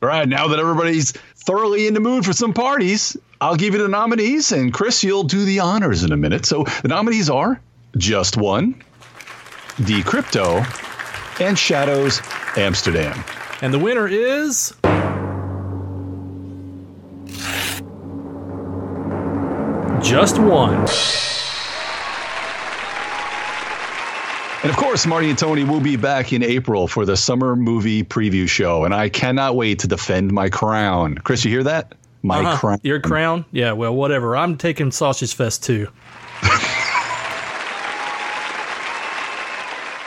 All 0.00 0.08
right, 0.08 0.28
now 0.28 0.46
that 0.48 0.58
everybody's 0.60 1.12
thoroughly 1.48 1.86
in 1.86 1.94
the 1.94 2.00
mood 2.00 2.26
for 2.26 2.34
some 2.34 2.52
parties, 2.52 3.16
I'll 3.40 3.56
give 3.56 3.72
you 3.72 3.80
the 3.80 3.88
nominees, 3.88 4.52
and 4.52 4.70
Chris, 4.70 5.02
you'll 5.02 5.22
do 5.22 5.46
the 5.46 5.60
honors 5.60 6.04
in 6.04 6.12
a 6.12 6.16
minute. 6.16 6.44
So 6.44 6.64
the 6.82 6.88
nominees 6.88 7.30
are 7.30 7.58
Just 7.96 8.36
One, 8.36 8.74
Decrypto, 9.78 10.60
and 11.40 11.58
Shadows 11.58 12.20
Amsterdam. 12.58 13.24
And 13.62 13.72
the 13.72 13.78
winner 13.78 14.06
is. 14.06 14.74
Just 20.02 20.38
one. 20.38 20.86
And 24.62 24.70
of 24.70 24.76
course, 24.76 25.06
Marty 25.06 25.30
and 25.30 25.38
Tony 25.38 25.62
will 25.62 25.80
be 25.80 25.94
back 25.96 26.32
in 26.32 26.42
April 26.42 26.88
for 26.88 27.04
the 27.06 27.16
summer 27.16 27.54
movie 27.54 28.02
preview 28.02 28.48
show. 28.48 28.84
And 28.84 28.92
I 28.92 29.08
cannot 29.08 29.54
wait 29.54 29.78
to 29.80 29.86
defend 29.88 30.32
my 30.32 30.48
crown. 30.48 31.14
Chris, 31.18 31.44
you 31.44 31.50
hear 31.50 31.62
that? 31.62 31.94
My 32.22 32.40
Uh-huh. 32.40 32.56
crown. 32.58 32.78
Your 32.82 32.98
crown? 33.00 33.44
Yeah, 33.52 33.70
well, 33.72 33.94
whatever. 33.94 34.36
I'm 34.36 34.56
taking 34.56 34.90
Sausage 34.90 35.34
Fest 35.34 35.62
too. 35.64 35.86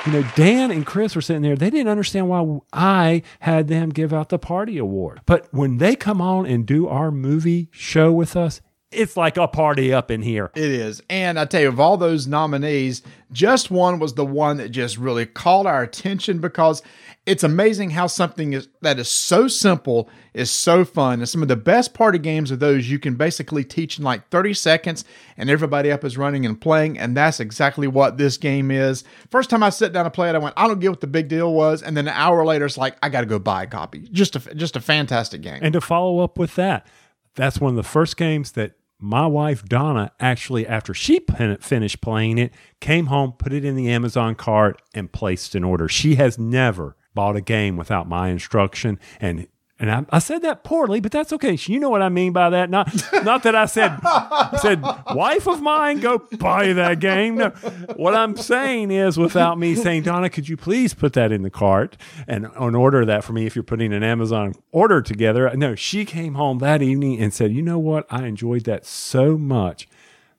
You 0.08 0.14
know, 0.14 0.24
Dan 0.36 0.72
and 0.72 0.84
Chris 0.84 1.16
were 1.16 1.22
sitting 1.22 1.44
there. 1.44 1.56
They 1.56 1.70
didn't 1.70 1.88
understand 1.90 2.28
why 2.28 2.44
I 2.74 3.22
had 3.42 3.68
them 3.68 3.90
give 3.90 4.12
out 4.12 4.30
the 4.30 4.40
party 4.40 4.80
award. 4.80 5.22
But 5.28 5.48
when 5.54 5.78
they 5.78 5.96
come 5.96 6.20
on 6.20 6.48
and 6.48 6.66
do 6.66 6.88
our 6.88 7.12
movie 7.12 7.70
show 7.72 8.12
with 8.12 8.36
us, 8.36 8.62
it's 8.92 9.16
like 9.16 9.38
a 9.38 9.48
party 9.48 9.94
up 9.94 10.12
in 10.12 10.22
here. 10.22 10.52
It 10.54 10.72
is. 10.72 11.02
And 11.10 11.40
I 11.40 11.46
tell 11.46 11.62
you, 11.62 11.70
of 11.70 11.80
all 11.80 11.98
those 11.98 12.28
nominees, 12.28 13.02
just 13.32 13.72
one 13.72 14.00
was 14.00 14.16
the 14.16 14.26
one 14.26 14.58
that 14.58 14.70
just 14.70 14.98
really 14.98 15.26
called 15.26 15.66
our 15.66 15.82
attention 15.82 16.40
because 16.40 16.82
it's 17.26 17.44
amazing 17.44 17.92
how 17.92 18.08
something 18.08 18.54
is 18.54 18.68
that 18.82 18.98
is 18.98 19.08
so 19.08 19.48
simple 19.48 20.10
is 20.34 20.50
so 20.50 20.84
fun. 20.84 21.20
And 21.20 21.30
some 21.30 21.42
of 21.42 21.48
the 21.48 21.56
best 21.56 21.94
party 21.94 22.18
games 22.18 22.52
are 22.52 22.56
those 22.56 22.90
you 22.90 23.00
can 23.00 23.16
basically 23.16 23.64
teach 23.64 23.98
in 23.98 24.04
like 24.04 24.28
30 24.30 24.54
seconds 24.56 25.06
and 25.38 25.50
everybody 25.50 25.92
up 25.92 26.04
is 26.04 26.18
running 26.18 26.46
and 26.46 26.60
playing. 26.60 26.98
And 26.98 27.16
that's 27.16 27.40
exactly 27.40 27.88
what 27.88 28.18
this 28.18 28.38
game 28.38 28.72
is. 28.72 29.04
First 29.30 29.50
time 29.50 29.64
I 29.64 29.70
sat 29.70 29.94
down 29.94 30.06
to 30.06 30.12
play 30.12 30.30
it, 30.30 30.36
I 30.36 30.40
went, 30.40 30.56
I 30.58 30.68
don't 30.68 30.80
get 30.80 30.90
what 30.90 31.02
the 31.02 31.08
big 31.08 31.28
deal 31.28 31.54
was. 31.54 31.84
And 31.84 31.96
then 31.96 32.08
an 32.08 32.14
hour 32.16 32.44
later, 32.46 32.66
it's 32.66 32.78
like, 32.78 32.98
I 33.02 33.10
got 33.10 33.22
to 33.22 33.28
go 33.28 33.40
buy 33.40 33.64
a 33.64 33.68
copy. 33.68 34.10
Just 34.12 34.36
a, 34.36 34.56
just 34.56 34.76
a 34.76 34.82
fantastic 34.82 35.42
game. 35.42 35.60
And 35.62 35.74
to 35.74 35.82
follow 35.82 36.20
up 36.20 36.38
with 36.38 36.56
that, 36.56 36.88
that's 37.36 37.62
one 37.62 37.70
of 37.70 37.76
the 37.78 37.84
first 37.84 38.18
games 38.18 38.54
that 38.54 38.74
my 39.02 39.26
wife 39.26 39.66
Donna 39.66 40.12
actually, 40.20 40.68
after 40.68 40.94
she 40.94 41.20
finished 41.60 42.02
playing 42.02 42.38
it, 42.38 42.54
came 42.80 43.08
home, 43.08 43.34
put 43.34 43.52
it 43.52 43.66
in 43.66 43.76
the 43.76 43.90
Amazon 43.90 44.36
cart, 44.36 44.82
and 44.94 45.12
placed 45.12 45.56
an 45.56 45.64
order. 45.64 45.90
She 45.90 46.16
has 46.16 46.38
never 46.38 46.96
bought 47.14 47.36
a 47.36 47.42
game 47.42 47.76
without 47.76 48.08
my 48.08 48.30
instruction, 48.30 49.00
and 49.20 49.48
and 49.82 49.90
I, 49.92 50.06
I 50.12 50.20
said 50.20 50.44
that 50.44 50.64
poorly, 50.64 51.00
but 51.00 51.12
that's 51.12 51.34
okay. 51.34 51.58
You 51.60 51.80
know 51.80 51.90
what 51.90 52.04
I 52.04 52.10
mean 52.10 52.34
by 52.34 52.52
that. 52.52 52.70
Not 52.70 52.94
not 53.26 53.42
that 53.44 53.56
I 53.56 53.66
said 53.66 53.98
said 54.60 54.80
wife 55.16 55.48
of 55.48 55.60
mine 55.60 56.00
go 56.00 56.20
buy 56.38 56.72
that 56.74 57.00
game. 57.00 57.36
No, 57.36 57.50
what 57.96 58.14
I'm 58.14 58.38
saying 58.38 58.92
is 58.92 59.18
without 59.18 59.58
me 59.58 59.74
saying 59.74 60.04
Donna, 60.04 60.30
could 60.30 60.48
you 60.48 60.56
please 60.56 60.94
put 60.94 61.14
that 61.14 61.32
in 61.32 61.42
the 61.42 61.50
cart 61.50 61.98
and, 62.28 62.46
and 62.56 62.76
order 62.76 63.04
that 63.06 63.24
for 63.24 63.34
me 63.34 63.48
if 63.48 63.56
you're 63.56 63.64
putting 63.64 63.92
an 63.92 64.04
Amazon 64.04 64.54
order 64.72 65.02
together. 65.02 65.52
No, 65.58 65.74
she 65.74 66.06
came 66.06 66.36
home 66.36 66.60
that 66.60 66.84
evening 66.84 67.20
and 67.20 67.34
said, 67.34 67.52
you 67.52 67.64
know 67.64 67.80
what, 67.80 68.06
I 68.12 68.28
enjoyed 68.28 68.66
that 68.66 68.86
so 68.86 69.36
much 69.36 69.88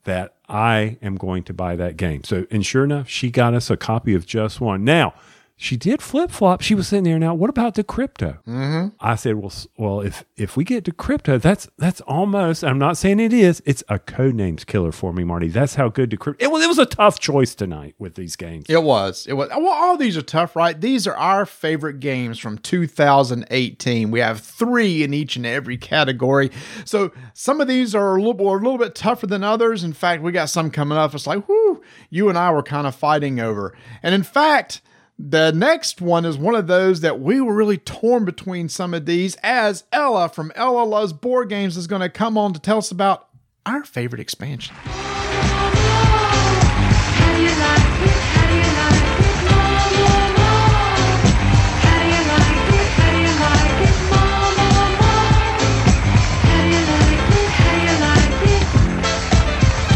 that 0.04 0.34
I 0.48 0.98
am 1.02 1.16
going 1.16 1.42
to 1.44 1.54
buy 1.54 1.74
that 1.76 1.96
game. 1.96 2.22
So, 2.22 2.46
and 2.48 2.64
sure 2.64 2.84
enough, 2.84 3.08
she 3.08 3.30
got 3.30 3.54
us 3.54 3.70
a 3.70 3.76
copy 3.76 4.14
of 4.14 4.24
Just 4.24 4.60
One. 4.60 4.84
Now, 4.84 5.14
she 5.62 5.76
did 5.76 6.02
flip 6.02 6.32
flop. 6.32 6.60
She 6.60 6.74
was 6.74 6.88
sitting 6.88 7.04
there. 7.04 7.20
Now, 7.20 7.34
what 7.34 7.48
about 7.48 7.76
Decrypto? 7.76 8.42
Mm-hmm. 8.42 8.88
I 8.98 9.14
said, 9.14 9.36
well, 9.36 9.52
well, 9.76 10.00
if 10.00 10.24
if 10.36 10.56
we 10.56 10.64
get 10.64 10.84
to 10.86 10.92
crypto, 10.92 11.38
that's 11.38 11.68
that's 11.78 12.00
almost. 12.00 12.64
I'm 12.64 12.78
not 12.78 12.96
saying 12.96 13.20
it 13.20 13.32
is. 13.32 13.62
It's 13.64 13.84
a 13.88 14.00
Codenames 14.00 14.66
killer 14.66 14.90
for 14.90 15.12
me, 15.12 15.22
Marty. 15.22 15.46
That's 15.46 15.76
how 15.76 15.88
good 15.88 16.10
Decrypto. 16.10 16.34
It 16.40 16.50
was. 16.50 16.64
It 16.64 16.66
was 16.66 16.80
a 16.80 16.86
tough 16.86 17.20
choice 17.20 17.54
tonight 17.54 17.94
with 18.00 18.16
these 18.16 18.34
games. 18.34 18.66
It 18.68 18.82
was. 18.82 19.24
It 19.28 19.34
was. 19.34 19.50
Well, 19.50 19.68
all 19.68 19.96
these 19.96 20.16
are 20.16 20.22
tough, 20.22 20.56
right? 20.56 20.78
These 20.78 21.06
are 21.06 21.14
our 21.14 21.46
favorite 21.46 22.00
games 22.00 22.40
from 22.40 22.58
2018. 22.58 24.10
We 24.10 24.18
have 24.18 24.40
three 24.40 25.04
in 25.04 25.14
each 25.14 25.36
and 25.36 25.46
every 25.46 25.76
category. 25.76 26.50
So 26.84 27.12
some 27.34 27.60
of 27.60 27.68
these 27.68 27.94
are 27.94 28.16
a 28.16 28.20
little, 28.20 28.48
are 28.48 28.58
a 28.58 28.62
little 28.62 28.78
bit 28.78 28.96
tougher 28.96 29.28
than 29.28 29.44
others. 29.44 29.84
In 29.84 29.92
fact, 29.92 30.24
we 30.24 30.32
got 30.32 30.50
some 30.50 30.72
coming 30.72 30.98
up. 30.98 31.14
It's 31.14 31.28
like, 31.28 31.48
whoo, 31.48 31.82
you 32.10 32.28
and 32.28 32.36
I 32.36 32.50
were 32.50 32.64
kind 32.64 32.88
of 32.88 32.96
fighting 32.96 33.38
over. 33.38 33.76
And 34.02 34.12
in 34.12 34.24
fact, 34.24 34.82
the 35.24 35.52
next 35.52 36.00
one 36.00 36.24
is 36.24 36.36
one 36.36 36.56
of 36.56 36.66
those 36.66 37.00
that 37.00 37.20
we 37.20 37.40
were 37.40 37.54
really 37.54 37.78
torn 37.78 38.24
between 38.24 38.68
some 38.68 38.92
of 38.92 39.06
these, 39.06 39.36
as 39.36 39.84
Ella 39.92 40.28
from 40.28 40.50
Ella 40.56 40.82
Loves 40.82 41.12
Board 41.12 41.48
Games 41.48 41.76
is 41.76 41.86
going 41.86 42.02
to 42.02 42.08
come 42.08 42.36
on 42.36 42.52
to 42.54 42.60
tell 42.60 42.78
us 42.78 42.90
about 42.90 43.28
our 43.64 43.84
favorite 43.84 44.20
expansion. 44.20 44.74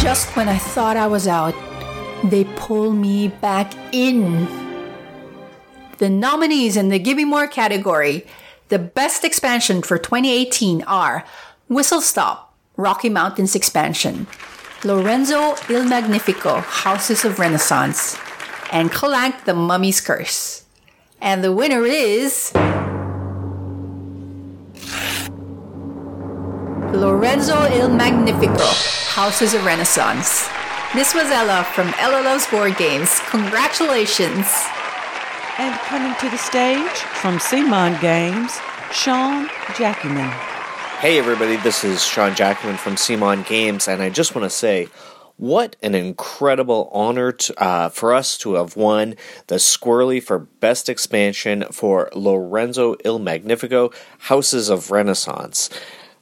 Just 0.00 0.36
when 0.36 0.48
I 0.48 0.56
thought 0.56 0.96
I 0.96 1.08
was 1.08 1.26
out, 1.26 1.52
they 2.30 2.44
pull 2.54 2.92
me 2.92 3.26
back 3.26 3.74
in. 3.92 4.65
The 5.98 6.10
nominees 6.10 6.76
in 6.76 6.90
the 6.90 6.98
Give 6.98 7.16
Me 7.16 7.24
More 7.24 7.46
category, 7.46 8.26
the 8.68 8.78
best 8.78 9.24
expansion 9.24 9.80
for 9.80 9.96
2018 9.96 10.82
are 10.82 11.24
Whistle 11.68 12.02
Stop, 12.02 12.54
Rocky 12.76 13.08
Mountains 13.08 13.54
expansion, 13.54 14.26
Lorenzo 14.84 15.56
Il 15.70 15.84
Magnifico, 15.84 16.60
Houses 16.60 17.24
of 17.24 17.38
Renaissance, 17.38 18.18
and 18.70 18.92
Clank 18.92 19.44
the 19.46 19.54
Mummy's 19.54 20.02
Curse. 20.02 20.64
And 21.22 21.42
the 21.42 21.52
winner 21.52 21.86
is. 21.86 22.52
Lorenzo 26.92 27.64
Il 27.72 27.88
Magnifico, 27.88 28.66
Houses 29.14 29.54
of 29.54 29.64
Renaissance. 29.64 30.46
This 30.94 31.14
was 31.14 31.30
Ella 31.30 31.64
from 31.72 31.90
Loves 31.92 32.46
Board 32.48 32.76
Games. 32.76 33.18
Congratulations! 33.30 34.75
And 35.58 35.74
coming 35.80 36.14
to 36.20 36.28
the 36.28 36.36
stage 36.36 36.90
from 36.90 37.38
CMON 37.38 37.98
Games, 38.02 38.58
Sean 38.92 39.48
Jacquemain. 39.74 40.30
Hey 40.98 41.18
everybody, 41.18 41.56
this 41.56 41.82
is 41.82 42.04
Sean 42.04 42.34
Jacquemain 42.34 42.76
from 42.76 42.96
CMON 42.96 43.46
Games, 43.46 43.88
and 43.88 44.02
I 44.02 44.10
just 44.10 44.34
want 44.34 44.44
to 44.44 44.50
say, 44.50 44.88
what 45.38 45.74
an 45.82 45.94
incredible 45.94 46.90
honor 46.92 47.32
to, 47.32 47.62
uh, 47.62 47.88
for 47.88 48.12
us 48.12 48.36
to 48.38 48.54
have 48.54 48.76
won 48.76 49.14
the 49.46 49.54
Squirrely 49.54 50.22
for 50.22 50.40
Best 50.40 50.90
Expansion 50.90 51.64
for 51.72 52.10
Lorenzo 52.14 52.96
Il 53.02 53.18
Magnifico 53.18 53.92
Houses 54.18 54.68
of 54.68 54.90
Renaissance. 54.90 55.70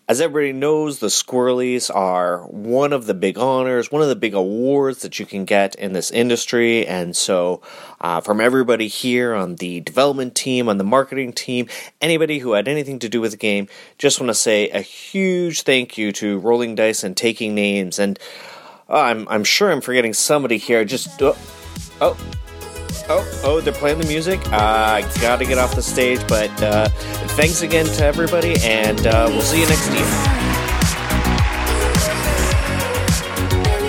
As 0.06 0.20
everybody 0.20 0.52
knows, 0.52 0.98
the 0.98 1.06
Squirrelies 1.06 1.90
are 1.94 2.42
one 2.48 2.92
of 2.92 3.06
the 3.06 3.14
big 3.14 3.38
honors, 3.38 3.90
one 3.90 4.02
of 4.02 4.08
the 4.08 4.16
big 4.16 4.34
awards 4.34 5.00
that 5.00 5.18
you 5.18 5.24
can 5.24 5.46
get 5.46 5.74
in 5.76 5.94
this 5.94 6.10
industry. 6.10 6.86
And 6.86 7.16
so, 7.16 7.62
uh, 8.02 8.20
from 8.20 8.38
everybody 8.38 8.86
here 8.86 9.32
on 9.32 9.56
the 9.56 9.80
development 9.80 10.34
team, 10.34 10.68
on 10.68 10.76
the 10.76 10.84
marketing 10.84 11.32
team, 11.32 11.68
anybody 12.02 12.40
who 12.40 12.52
had 12.52 12.68
anything 12.68 12.98
to 12.98 13.08
do 13.08 13.22
with 13.22 13.30
the 13.30 13.38
game, 13.38 13.66
just 13.96 14.20
want 14.20 14.28
to 14.28 14.34
say 14.34 14.68
a 14.68 14.82
huge 14.82 15.62
thank 15.62 15.96
you 15.96 16.12
to 16.12 16.38
Rolling 16.38 16.74
Dice 16.74 17.02
and 17.02 17.16
Taking 17.16 17.54
Names. 17.54 17.98
And 17.98 18.18
uh, 18.90 19.00
I'm, 19.00 19.26
I'm 19.28 19.44
sure 19.44 19.72
I'm 19.72 19.80
forgetting 19.80 20.12
somebody 20.12 20.58
here. 20.58 20.84
Just, 20.84 21.22
oh, 21.22 21.34
oh. 22.02 22.43
Oh, 23.08 23.40
oh, 23.44 23.60
they're 23.60 23.72
playing 23.72 23.98
the 23.98 24.06
music. 24.06 24.40
Uh, 24.52 24.56
I 24.56 25.12
gotta 25.20 25.44
get 25.44 25.58
off 25.58 25.74
the 25.74 25.82
stage, 25.82 26.20
but 26.26 26.50
uh, 26.62 26.88
thanks 27.36 27.62
again 27.62 27.86
to 27.86 28.04
everybody, 28.04 28.54
and 28.62 29.06
uh, 29.06 29.26
we'll 29.30 29.42
see 29.42 29.60
you 29.60 29.66
next 29.68 29.92
year. 29.92 30.44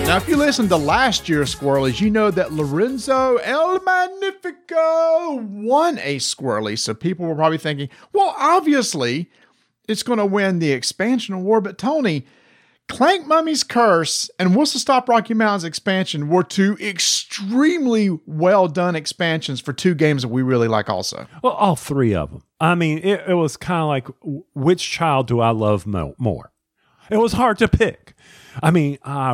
Now, 0.06 0.18
if 0.18 0.28
you 0.28 0.36
listened 0.36 0.68
to 0.68 0.76
last 0.76 1.28
year's 1.28 1.52
Squirrelies, 1.52 2.00
you 2.00 2.10
know 2.10 2.30
that 2.30 2.52
Lorenzo 2.52 3.38
El 3.38 3.80
Magnifico 3.80 5.34
won 5.40 5.98
a 5.98 6.18
Squirrely. 6.18 6.78
So 6.78 6.94
people 6.94 7.26
were 7.26 7.34
probably 7.34 7.58
thinking, 7.58 7.88
well, 8.12 8.32
obviously, 8.38 9.28
it's 9.88 10.04
going 10.04 10.20
to 10.20 10.26
win 10.26 10.60
the 10.60 10.70
expansion 10.70 11.34
award. 11.34 11.64
But 11.64 11.76
Tony, 11.76 12.24
Clank 12.88 13.26
Mummy's 13.26 13.64
Curse 13.64 14.30
and 14.38 14.54
Whistle 14.54 14.78
Stop 14.78 15.08
Rocky 15.08 15.34
Mountains 15.34 15.64
expansion 15.64 16.28
were 16.28 16.44
two 16.44 16.76
extremely 16.80 18.16
well 18.26 18.68
done 18.68 18.94
expansions 18.94 19.60
for 19.60 19.72
two 19.72 19.94
games 19.94 20.22
that 20.22 20.28
we 20.28 20.42
really 20.42 20.68
like 20.68 20.88
also. 20.88 21.26
Well, 21.42 21.54
all 21.54 21.74
three 21.76 22.14
of 22.14 22.30
them. 22.30 22.42
I 22.60 22.74
mean, 22.74 22.98
it, 22.98 23.24
it 23.28 23.34
was 23.34 23.56
kind 23.56 23.80
of 23.82 23.88
like 23.88 24.08
which 24.54 24.88
child 24.88 25.26
do 25.26 25.40
I 25.40 25.50
love 25.50 25.86
mo- 25.86 26.14
more? 26.16 26.52
It 27.10 27.16
was 27.18 27.32
hard 27.32 27.58
to 27.58 27.68
pick. 27.68 28.14
I 28.62 28.70
mean, 28.70 28.98
I, 29.02 29.30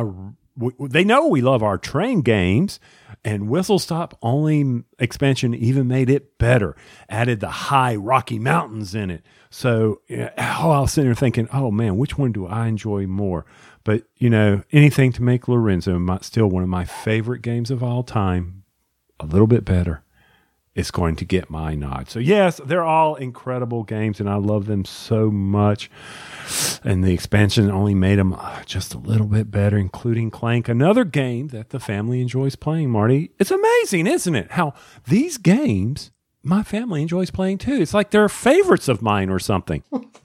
w- 0.57 0.87
they 0.89 1.03
know 1.03 1.27
we 1.27 1.41
love 1.41 1.61
our 1.63 1.77
train 1.77 2.21
games, 2.21 2.79
and 3.25 3.47
Whistle 3.47 3.79
Stop 3.79 4.17
only 4.21 4.83
expansion 4.99 5.53
even 5.53 5.87
made 5.87 6.09
it 6.09 6.37
better. 6.37 6.75
Added 7.09 7.39
the 7.39 7.49
high 7.49 7.95
Rocky 7.95 8.37
Mountains 8.37 8.93
in 8.93 9.09
it. 9.09 9.23
So, 9.49 10.01
oh, 10.09 10.31
I 10.37 10.79
was 10.79 10.91
sitting 10.91 11.09
there 11.09 11.15
thinking, 11.15 11.47
oh 11.53 11.71
man, 11.71 11.97
which 11.97 12.17
one 12.17 12.31
do 12.31 12.45
I 12.45 12.67
enjoy 12.67 13.07
more? 13.07 13.45
But 13.83 14.03
you 14.17 14.29
know, 14.29 14.63
anything 14.71 15.11
to 15.13 15.23
make 15.23 15.47
Lorenzo 15.47 15.97
my, 15.99 16.19
still 16.21 16.47
one 16.47 16.63
of 16.63 16.69
my 16.69 16.85
favorite 16.85 17.41
games 17.41 17.71
of 17.71 17.83
all 17.83 18.03
time, 18.03 18.63
a 19.19 19.25
little 19.25 19.47
bit 19.47 19.63
better. 19.63 20.03
Is 20.75 20.91
going 20.91 21.15
to 21.17 21.25
get 21.25 21.49
my 21.49 21.75
nod. 21.75 22.09
So, 22.09 22.19
yes, 22.19 22.59
they're 22.65 22.83
all 22.83 23.15
incredible 23.15 23.83
games, 23.83 24.19
and 24.19 24.29
I 24.29 24.35
love 24.35 24.65
them 24.65 24.85
so 24.85 25.29
much. 25.29 25.89
And 26.83 27.03
the 27.03 27.13
expansion 27.13 27.69
only 27.69 27.93
made 27.93 28.19
them 28.19 28.33
uh, 28.33 28.63
just 28.63 28.93
a 28.93 28.97
little 28.97 29.27
bit 29.27 29.51
better, 29.51 29.77
including 29.77 30.31
Clank, 30.31 30.67
another 30.67 31.05
game 31.05 31.49
that 31.49 31.69
the 31.69 31.79
family 31.79 32.21
enjoys 32.21 32.55
playing, 32.55 32.89
Marty. 32.89 33.31
It's 33.39 33.51
amazing, 33.51 34.07
isn't 34.07 34.35
it? 34.35 34.51
How 34.51 34.73
these 35.05 35.37
games 35.37 36.11
my 36.43 36.61
family 36.61 37.01
enjoys 37.01 37.31
playing 37.31 37.57
too. 37.57 37.81
It's 37.81 37.93
like 37.93 38.11
they're 38.11 38.27
favorites 38.29 38.89
of 38.89 39.01
mine 39.01 39.29
or 39.29 39.39
something. 39.39 39.83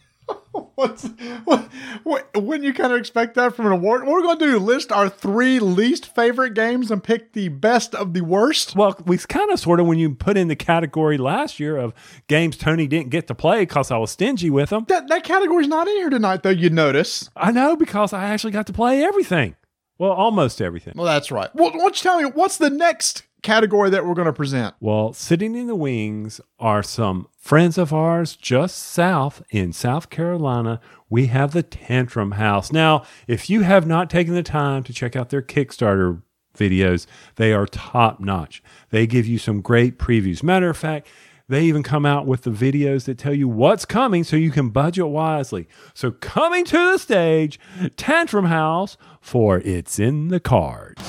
What's 0.74 1.04
what, 1.44 1.68
what, 2.04 2.42
when 2.42 2.62
you 2.62 2.72
kind 2.72 2.92
of 2.92 2.98
expect 2.98 3.34
that 3.34 3.54
from 3.54 3.66
an 3.66 3.72
award? 3.72 4.04
What 4.04 4.12
we're 4.12 4.22
going 4.22 4.38
to 4.38 4.46
do? 4.46 4.58
List 4.58 4.92
our 4.92 5.08
three 5.08 5.58
least 5.58 6.14
favorite 6.14 6.54
games 6.54 6.90
and 6.90 7.02
pick 7.02 7.32
the 7.32 7.48
best 7.48 7.94
of 7.94 8.14
the 8.14 8.20
worst. 8.20 8.76
Well, 8.76 8.96
we 9.04 9.18
kind 9.18 9.50
of 9.50 9.60
sort 9.60 9.80
of 9.80 9.86
when 9.86 9.98
you 9.98 10.14
put 10.14 10.36
in 10.36 10.48
the 10.48 10.56
category 10.56 11.18
last 11.18 11.58
year 11.58 11.76
of 11.76 11.92
games 12.28 12.56
Tony 12.56 12.86
didn't 12.86 13.10
get 13.10 13.26
to 13.28 13.34
play 13.34 13.62
because 13.62 13.90
I 13.90 13.98
was 13.98 14.10
stingy 14.12 14.50
with 14.50 14.70
them. 14.70 14.84
That 14.88 15.08
that 15.08 15.24
category's 15.24 15.68
not 15.68 15.88
in 15.88 15.96
here 15.96 16.10
tonight, 16.10 16.42
though. 16.42 16.50
You 16.50 16.70
notice? 16.70 17.30
I 17.36 17.52
know 17.52 17.76
because 17.76 18.12
I 18.12 18.24
actually 18.24 18.52
got 18.52 18.66
to 18.68 18.72
play 18.72 19.02
everything. 19.02 19.56
Well, 19.98 20.12
almost 20.12 20.62
everything. 20.62 20.94
Well, 20.96 21.06
that's 21.06 21.32
right. 21.32 21.50
Well, 21.54 21.70
why 21.72 21.78
don't 21.78 21.96
you 21.96 22.02
tell 22.02 22.20
me 22.20 22.24
what's 22.26 22.56
the 22.56 22.70
next 22.70 23.24
category 23.42 23.90
that 23.90 24.04
we're 24.04 24.14
going 24.14 24.26
to 24.26 24.32
present? 24.32 24.74
Well, 24.80 25.12
sitting 25.12 25.54
in 25.54 25.66
the 25.66 25.74
wings 25.74 26.40
are 26.58 26.82
some 26.82 27.28
friends 27.38 27.78
of 27.78 27.92
ours 27.92 28.36
just 28.36 28.78
south 28.78 29.42
in 29.50 29.72
South 29.72 30.10
Carolina. 30.10 30.80
We 31.08 31.26
have 31.26 31.52
the 31.52 31.62
Tantrum 31.62 32.32
House. 32.32 32.72
Now, 32.72 33.04
if 33.26 33.48
you 33.48 33.62
have 33.62 33.86
not 33.86 34.10
taken 34.10 34.34
the 34.34 34.42
time 34.42 34.82
to 34.84 34.92
check 34.92 35.16
out 35.16 35.30
their 35.30 35.42
Kickstarter 35.42 36.22
videos, 36.56 37.06
they 37.36 37.52
are 37.52 37.66
top 37.66 38.20
notch. 38.20 38.62
They 38.90 39.06
give 39.06 39.26
you 39.26 39.38
some 39.38 39.60
great 39.60 39.98
previews. 39.98 40.42
Matter 40.42 40.70
of 40.70 40.76
fact, 40.76 41.08
they 41.48 41.64
even 41.64 41.82
come 41.82 42.04
out 42.04 42.26
with 42.26 42.42
the 42.42 42.50
videos 42.50 43.06
that 43.06 43.16
tell 43.16 43.32
you 43.32 43.48
what's 43.48 43.86
coming 43.86 44.22
so 44.22 44.36
you 44.36 44.50
can 44.50 44.68
budget 44.68 45.08
wisely. 45.08 45.66
So, 45.94 46.10
coming 46.10 46.66
to 46.66 46.92
the 46.92 46.98
stage, 46.98 47.58
Tantrum 47.96 48.46
House 48.46 48.98
for 49.22 49.58
It's 49.60 49.98
in 49.98 50.28
the 50.28 50.40
Cards. 50.40 51.02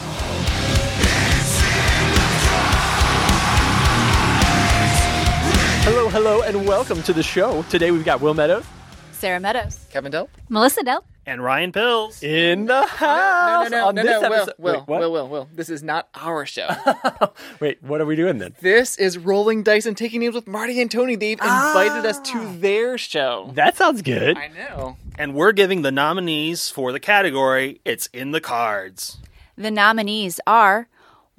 Hello, 6.21 6.41
hello, 6.41 6.45
and 6.45 6.67
welcome 6.67 7.01
to 7.03 7.13
the 7.13 7.23
show. 7.23 7.63
Today 7.69 7.91
we've 7.91 8.03
got 8.03 8.19
Will 8.19 8.33
Meadows, 8.33 8.65
Sarah 9.13 9.39
Meadows. 9.39 9.85
Kevin 9.89 10.11
Dell. 10.11 10.29
Melissa 10.49 10.83
Dell. 10.83 11.05
And 11.25 11.41
Ryan 11.41 11.71
Pills. 11.71 12.21
in 12.21 12.65
the 12.65 12.85
house. 12.85 13.69
no, 13.69 13.77
no, 13.77 13.88
on 13.88 13.95
no, 13.95 14.03
this 14.03 14.21
no, 14.21 14.29
Will, 14.29 14.35
episode- 14.35 14.55
Will, 14.57 14.73
Wait. 14.85 14.99
Will, 14.99 15.11
Will, 15.13 15.27
Will. 15.29 15.49
This 15.55 15.69
is 15.69 15.81
not 15.81 16.09
our 16.15 16.45
show. 16.45 16.67
Wait, 17.61 17.81
what 17.81 18.01
are 18.01 18.05
we 18.05 18.17
doing 18.17 18.38
then? 18.38 18.53
this 18.59 18.97
is 18.97 19.17
rolling 19.17 19.63
dice 19.63 19.85
and 19.85 19.95
taking 19.95 20.19
names 20.19 20.35
with 20.35 20.45
Marty 20.45 20.81
and 20.81 20.91
Tony. 20.91 21.15
They've 21.15 21.39
ah. 21.39 21.69
invited 21.69 22.05
us 22.05 22.19
to 22.31 22.57
their 22.57 22.97
show. 22.97 23.51
That 23.53 23.77
sounds 23.77 24.01
good. 24.01 24.38
I 24.38 24.49
know. 24.49 24.97
And 25.17 25.33
we're 25.33 25.53
giving 25.53 25.83
the 25.83 25.91
nominees 25.91 26.69
for 26.69 26.91
the 26.91 26.99
category 26.99 27.79
It's 27.85 28.07
in 28.07 28.31
the 28.31 28.41
Cards. 28.41 29.19
The 29.55 29.71
nominees 29.71 30.41
are 30.45 30.89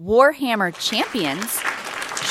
Warhammer 0.02 0.74
Champions, 0.80 1.60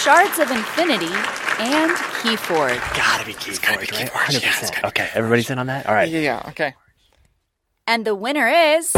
Shards 0.02 0.40
of 0.40 0.50
Infinity, 0.50 1.14
and 1.60 1.92
Keyforge. 1.92 2.80
Gotta 2.96 3.26
be 3.26 3.34
Keyforge, 3.34 3.92
right? 3.92 4.10
100%. 4.10 4.88
okay, 4.90 5.10
everybody's 5.14 5.50
in 5.50 5.60
on 5.60 5.68
that? 5.68 5.86
All 5.88 5.94
right. 5.94 6.10
Yeah, 6.10 6.20
yeah, 6.20 6.44
okay. 6.50 6.74
And 7.86 8.06
the 8.06 8.16
winner 8.16 8.48
is. 8.48 8.94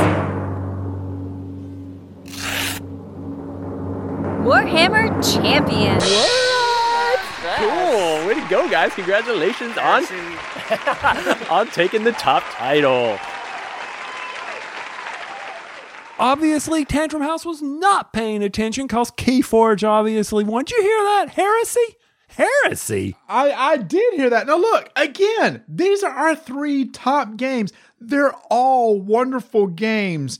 Warhammer 4.43 5.07
Champions. 5.41 6.03
Cool. 7.57 8.27
Way 8.27 8.35
to 8.35 8.47
go, 8.49 8.69
guys. 8.69 8.93
Congratulations 8.93 9.77
on, 9.77 10.03
on 11.49 11.67
taking 11.67 12.03
the 12.03 12.11
top 12.13 12.43
title. 12.51 13.17
Obviously, 16.19 16.85
Tantrum 16.85 17.23
House 17.23 17.45
was 17.45 17.61
not 17.63 18.13
paying 18.13 18.43
attention 18.43 18.85
because 18.85 19.09
Keyforge 19.11 19.87
obviously 19.87 20.43
won. 20.43 20.65
Did 20.65 20.77
you 20.77 20.83
hear 20.83 21.03
that? 21.03 21.29
Heresy? 21.29 21.97
Heresy? 22.35 23.15
I, 23.27 23.51
I 23.51 23.77
did 23.77 24.13
hear 24.13 24.29
that. 24.29 24.47
Now, 24.47 24.57
look, 24.57 24.89
again, 24.95 25.63
these 25.67 26.03
are 26.03 26.11
our 26.11 26.35
three 26.35 26.85
top 26.85 27.35
games. 27.35 27.73
They're 27.99 28.33
all 28.49 28.99
wonderful 28.99 29.67
games. 29.67 30.39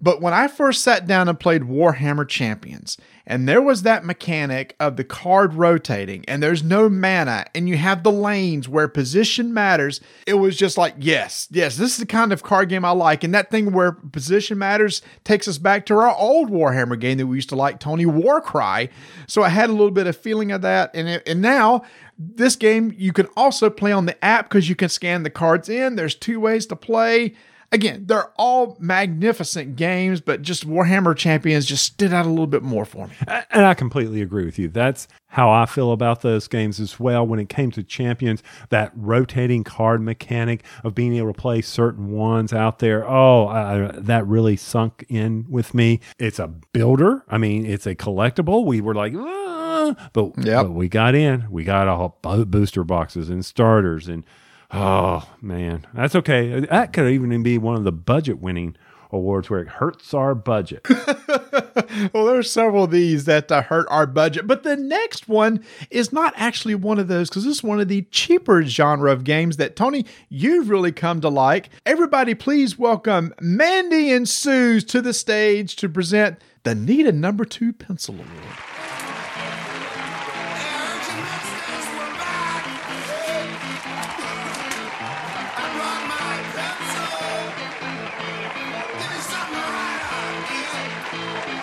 But 0.00 0.20
when 0.20 0.32
I 0.32 0.48
first 0.48 0.82
sat 0.82 1.06
down 1.06 1.28
and 1.28 1.38
played 1.38 1.62
Warhammer 1.62 2.26
Champions, 2.28 2.96
and 3.30 3.48
there 3.48 3.62
was 3.62 3.82
that 3.82 4.04
mechanic 4.04 4.74
of 4.80 4.96
the 4.96 5.04
card 5.04 5.54
rotating, 5.54 6.24
and 6.26 6.42
there's 6.42 6.64
no 6.64 6.88
mana, 6.88 7.46
and 7.54 7.68
you 7.68 7.76
have 7.76 8.02
the 8.02 8.10
lanes 8.10 8.68
where 8.68 8.88
position 8.88 9.54
matters, 9.54 10.00
it 10.26 10.34
was 10.34 10.56
just 10.56 10.76
like, 10.76 10.96
yes, 10.98 11.46
yes, 11.52 11.76
this 11.76 11.92
is 11.92 11.98
the 11.98 12.06
kind 12.06 12.32
of 12.32 12.42
card 12.42 12.68
game 12.68 12.84
I 12.84 12.90
like. 12.90 13.22
And 13.22 13.32
that 13.32 13.48
thing 13.48 13.70
where 13.72 13.92
position 13.92 14.58
matters 14.58 15.00
takes 15.22 15.46
us 15.46 15.58
back 15.58 15.86
to 15.86 15.94
our 15.94 16.12
old 16.12 16.50
Warhammer 16.50 16.98
game 16.98 17.18
that 17.18 17.28
we 17.28 17.36
used 17.36 17.50
to 17.50 17.56
like, 17.56 17.78
Tony 17.78 18.04
Warcry. 18.04 18.90
So 19.28 19.44
I 19.44 19.48
had 19.48 19.70
a 19.70 19.74
little 19.74 19.92
bit 19.92 20.08
of 20.08 20.16
feeling 20.16 20.50
of 20.50 20.62
that. 20.62 20.90
And, 20.92 21.08
it, 21.08 21.22
and 21.28 21.40
now, 21.40 21.82
this 22.18 22.56
game 22.56 22.92
you 22.98 23.12
can 23.12 23.28
also 23.36 23.70
play 23.70 23.92
on 23.92 24.06
the 24.06 24.24
app 24.24 24.48
because 24.48 24.68
you 24.68 24.74
can 24.74 24.88
scan 24.88 25.22
the 25.22 25.30
cards 25.30 25.68
in. 25.68 25.94
There's 25.94 26.16
two 26.16 26.40
ways 26.40 26.66
to 26.66 26.74
play. 26.74 27.34
Again, 27.72 28.06
they're 28.06 28.32
all 28.36 28.76
magnificent 28.80 29.76
games, 29.76 30.20
but 30.20 30.42
just 30.42 30.66
Warhammer 30.66 31.16
Champions 31.16 31.66
just 31.66 31.84
stood 31.84 32.12
out 32.12 32.26
a 32.26 32.28
little 32.28 32.48
bit 32.48 32.64
more 32.64 32.84
for 32.84 33.06
me. 33.06 33.14
And 33.50 33.64
I 33.64 33.74
completely 33.74 34.22
agree 34.22 34.44
with 34.44 34.58
you. 34.58 34.68
That's 34.68 35.06
how 35.28 35.50
I 35.50 35.66
feel 35.66 35.92
about 35.92 36.22
those 36.22 36.48
games 36.48 36.80
as 36.80 36.98
well. 36.98 37.24
When 37.24 37.38
it 37.38 37.48
came 37.48 37.70
to 37.72 37.84
Champions, 37.84 38.42
that 38.70 38.90
rotating 38.96 39.62
card 39.62 40.00
mechanic 40.00 40.64
of 40.82 40.96
being 40.96 41.14
able 41.14 41.32
to 41.32 41.40
play 41.40 41.62
certain 41.62 42.10
ones 42.10 42.52
out 42.52 42.80
there, 42.80 43.08
oh, 43.08 43.46
I, 43.46 43.92
that 43.92 44.26
really 44.26 44.56
sunk 44.56 45.06
in 45.08 45.46
with 45.48 45.72
me. 45.72 46.00
It's 46.18 46.40
a 46.40 46.48
builder. 46.48 47.24
I 47.28 47.38
mean, 47.38 47.64
it's 47.64 47.86
a 47.86 47.94
collectible. 47.94 48.64
We 48.64 48.80
were 48.80 48.94
like, 48.94 49.14
"Ah," 49.16 50.10
but, 50.12 50.34
but 50.34 50.72
we 50.72 50.88
got 50.88 51.14
in. 51.14 51.48
We 51.48 51.62
got 51.62 51.86
all 51.86 52.18
booster 52.46 52.82
boxes 52.82 53.30
and 53.30 53.46
starters 53.46 54.08
and 54.08 54.24
Oh 54.72 55.28
man, 55.40 55.86
that's 55.92 56.14
okay. 56.14 56.60
That 56.60 56.92
could 56.92 57.10
even 57.10 57.42
be 57.42 57.58
one 57.58 57.76
of 57.76 57.84
the 57.84 57.92
budget 57.92 58.38
winning 58.38 58.76
awards 59.12 59.50
where 59.50 59.60
it 59.60 59.68
hurts 59.68 60.14
our 60.14 60.34
budget. 60.34 60.86
well, 62.12 62.26
there's 62.26 62.50
several 62.50 62.84
of 62.84 62.90
these 62.90 63.24
that 63.24 63.50
uh, 63.50 63.62
hurt 63.62 63.86
our 63.90 64.06
budget, 64.06 64.46
but 64.46 64.62
the 64.62 64.76
next 64.76 65.28
one 65.28 65.64
is 65.90 66.12
not 66.12 66.32
actually 66.36 66.74
one 66.74 66.98
of 66.98 67.08
those 67.08 67.28
because 67.28 67.44
this 67.44 67.56
is 67.56 67.62
one 67.62 67.80
of 67.80 67.88
the 67.88 68.02
cheaper 68.10 68.62
genre 68.62 69.10
of 69.10 69.24
games 69.24 69.56
that 69.56 69.76
Tony 69.76 70.06
you've 70.28 70.70
really 70.70 70.92
come 70.92 71.20
to 71.20 71.28
like. 71.28 71.70
Everybody, 71.84 72.34
please 72.34 72.78
welcome 72.78 73.34
Mandy 73.40 74.12
and 74.12 74.28
Suze 74.28 74.84
to 74.84 75.02
the 75.02 75.14
stage 75.14 75.76
to 75.76 75.88
present 75.88 76.38
the 76.62 76.74
Need 76.74 77.06
a 77.06 77.12
Number 77.12 77.44
Two 77.44 77.72
Pencil 77.72 78.14
Award. 78.14 78.69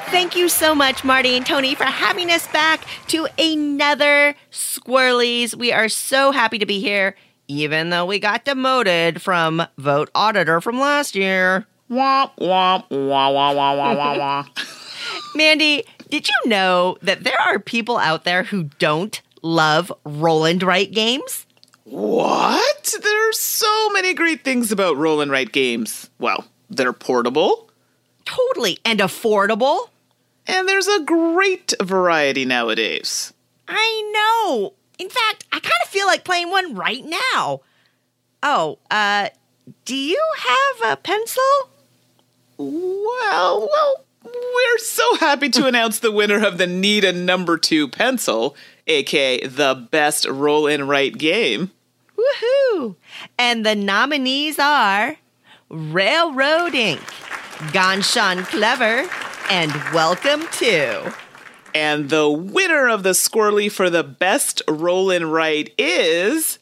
Thank 0.10 0.38
you 0.38 0.48
so 0.48 0.74
much, 0.74 1.04
Marty 1.04 1.36
and 1.36 1.46
Tony, 1.46 1.76
for 1.76 1.84
having 1.84 2.32
us 2.32 2.48
back 2.48 2.86
to 3.08 3.28
another 3.38 4.36
Squirrelies. 4.52 5.54
We 5.54 5.74
are 5.74 5.90
so 5.90 6.32
happy 6.32 6.58
to 6.60 6.66
be 6.66 6.80
here, 6.80 7.16
even 7.50 7.90
though 7.90 8.06
we 8.06 8.18
got 8.18 8.46
demoted 8.46 9.22
from 9.22 9.68
vote 9.78 10.10
auditor 10.16 10.62
from 10.62 10.80
last 10.80 11.14
year. 11.14 11.68
Womp, 11.92 12.32
womp, 12.40 12.90
wah, 12.90 13.30
wah, 13.30 13.54
wah, 13.54 13.76
wah, 13.76 13.96
wah, 13.96 14.18
wah. 14.18 14.46
Mandy, 15.36 15.84
did 16.10 16.28
you 16.30 16.50
know 16.50 16.98
that 17.02 17.26
there 17.26 17.40
are 17.42 17.60
people 17.60 17.98
out 17.98 18.24
there 18.24 18.44
who 18.44 18.64
don't 18.80 19.22
love 19.42 19.92
roll 20.06 20.46
and 20.46 20.64
write 20.64 20.92
games? 20.94 21.46
What? 21.84 22.96
There's 23.02 23.40
so 23.40 23.90
many 23.90 24.14
great 24.14 24.44
things 24.46 24.72
about 24.72 24.96
roll 24.96 25.20
and 25.20 25.30
write 25.30 25.52
games. 25.52 26.10
Well, 26.18 26.46
they're 26.70 26.94
portable. 26.94 27.70
Totally. 28.26 28.78
And 28.84 29.00
affordable. 29.00 29.90
And 30.48 30.68
there's 30.68 30.88
a 30.88 31.02
great 31.02 31.74
variety 31.82 32.46
nowadays. 32.46 33.34
I 33.68 34.12
know. 34.14 34.74
In 34.98 35.10
fact, 35.10 35.46
I 35.52 35.60
kind 35.60 35.74
of 35.84 35.90
feel 35.90 36.08
like 36.08 36.24
playing 36.24 36.50
one 36.50 36.74
right 36.74 37.04
now. 37.06 37.62
Oh, 38.42 38.80
uh, 38.90 39.30
do 39.86 39.96
you 39.96 40.24
have 40.38 40.94
a 40.94 40.98
pencil? 40.98 41.44
Well, 42.58 43.68
well, 43.72 44.06
we're 44.24 44.78
so 44.80 45.16
happy 45.18 45.50
to 45.50 45.66
announce 45.68 46.00
the 46.00 46.12
winner 46.12 46.46
of 46.46 46.58
the 46.58 46.68
Need 46.68 47.04
a 47.04 47.14
number 47.14 47.58
two 47.58 47.88
pencil, 47.88 48.56
aka 48.88 49.46
the 49.46 49.88
best 49.92 50.26
roll 50.26 50.68
and 50.68 50.88
write 50.88 51.18
game. 51.18 51.72
Woohoo! 52.18 52.96
And 53.38 53.66
the 53.66 53.76
nominees 53.76 54.58
are 54.60 55.18
Railroad 55.70 56.74
Ink., 56.74 57.02
Ganshan 57.72 58.46
Clever, 58.46 59.08
and 59.50 59.72
Welcome 59.94 60.48
to. 60.54 61.14
And 61.74 62.10
the 62.10 62.30
winner 62.30 62.90
of 62.90 63.04
the 63.04 63.12
Squirrely 63.12 63.72
for 63.72 63.90
the 63.90 64.04
best 64.04 64.62
roll-in 64.68 65.30
right 65.30 65.74
is 65.78 66.60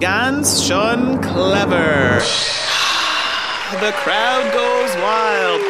Ganz 0.00 0.62
schön 0.62 1.22
clever. 1.22 2.20
the 3.80 3.92
crowd 3.92 4.52
goes 4.52 4.96
wild. 4.96 5.60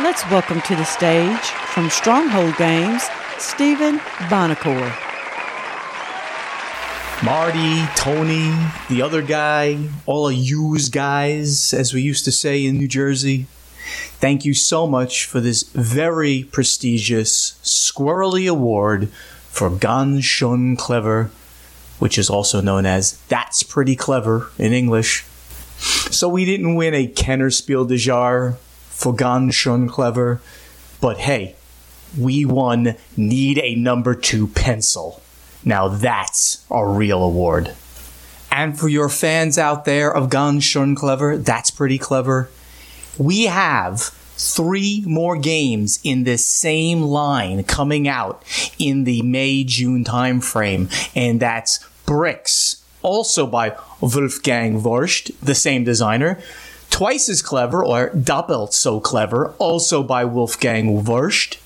Let's 0.00 0.28
welcome 0.30 0.60
to 0.62 0.74
the 0.74 0.84
stage 0.84 1.46
from 1.74 1.88
Stronghold 1.90 2.56
Games, 2.56 3.04
Stephen 3.38 3.98
Buonocore. 4.28 5.11
Marty, 7.24 7.86
Tony, 7.94 8.52
the 8.88 9.00
other 9.00 9.22
guy, 9.22 9.78
all 10.06 10.26
of 10.26 10.34
yous 10.34 10.88
guys, 10.88 11.72
as 11.72 11.94
we 11.94 12.02
used 12.02 12.24
to 12.24 12.32
say 12.32 12.66
in 12.66 12.78
New 12.78 12.88
Jersey. 12.88 13.46
Thank 14.18 14.44
you 14.44 14.54
so 14.54 14.88
much 14.88 15.24
for 15.24 15.38
this 15.38 15.62
very 15.62 16.42
prestigious 16.50 17.60
Squirrely 17.62 18.50
Award 18.50 19.08
for 19.48 19.70
Ganz 19.70 20.24
schön 20.24 20.76
clever, 20.76 21.30
which 22.00 22.18
is 22.18 22.28
also 22.28 22.60
known 22.60 22.86
as 22.86 23.20
That's 23.28 23.62
Pretty 23.62 23.94
Clever 23.94 24.50
in 24.58 24.72
English. 24.72 25.24
So 26.10 26.28
we 26.28 26.44
didn't 26.44 26.74
win 26.74 26.92
a 26.92 27.06
Kennerspiel 27.06 27.86
des 27.86 28.04
Jahres 28.04 28.56
for 28.88 29.14
Ganz 29.14 29.54
schön 29.54 29.88
clever, 29.88 30.40
but 31.00 31.18
hey, 31.18 31.54
we 32.18 32.44
won 32.44 32.96
Need 33.16 33.60
a 33.60 33.76
Number 33.76 34.16
Two 34.16 34.48
Pencil. 34.48 35.22
Now 35.64 35.88
that's 35.88 36.64
a 36.70 36.86
real 36.86 37.22
award. 37.22 37.74
And 38.50 38.78
for 38.78 38.88
your 38.88 39.08
fans 39.08 39.56
out 39.56 39.84
there 39.84 40.14
of 40.14 40.28
Ganz 40.28 40.62
schön 40.62 40.94
clever, 40.94 41.38
that's 41.38 41.70
pretty 41.70 41.98
clever. 41.98 42.50
We 43.16 43.46
have 43.46 44.00
three 44.36 45.04
more 45.06 45.36
games 45.36 46.00
in 46.02 46.24
this 46.24 46.44
same 46.44 47.02
line 47.02 47.64
coming 47.64 48.08
out 48.08 48.42
in 48.78 49.04
the 49.04 49.22
May 49.22 49.64
June 49.64 50.04
timeframe, 50.04 50.90
and 51.14 51.40
that's 51.40 51.78
Brikks, 52.04 52.82
also 53.02 53.46
by 53.46 53.76
Wolfgang 54.00 54.82
Warsch, 54.82 55.30
the 55.40 55.54
same 55.54 55.84
designer. 55.84 56.38
Twice 56.90 57.28
as 57.30 57.40
clever, 57.40 57.82
or 57.82 58.10
doppelt 58.10 58.74
so 58.74 59.00
clever, 59.00 59.54
also 59.58 60.02
by 60.02 60.24
Wolfgang 60.24 61.04
Warsch. 61.04 61.56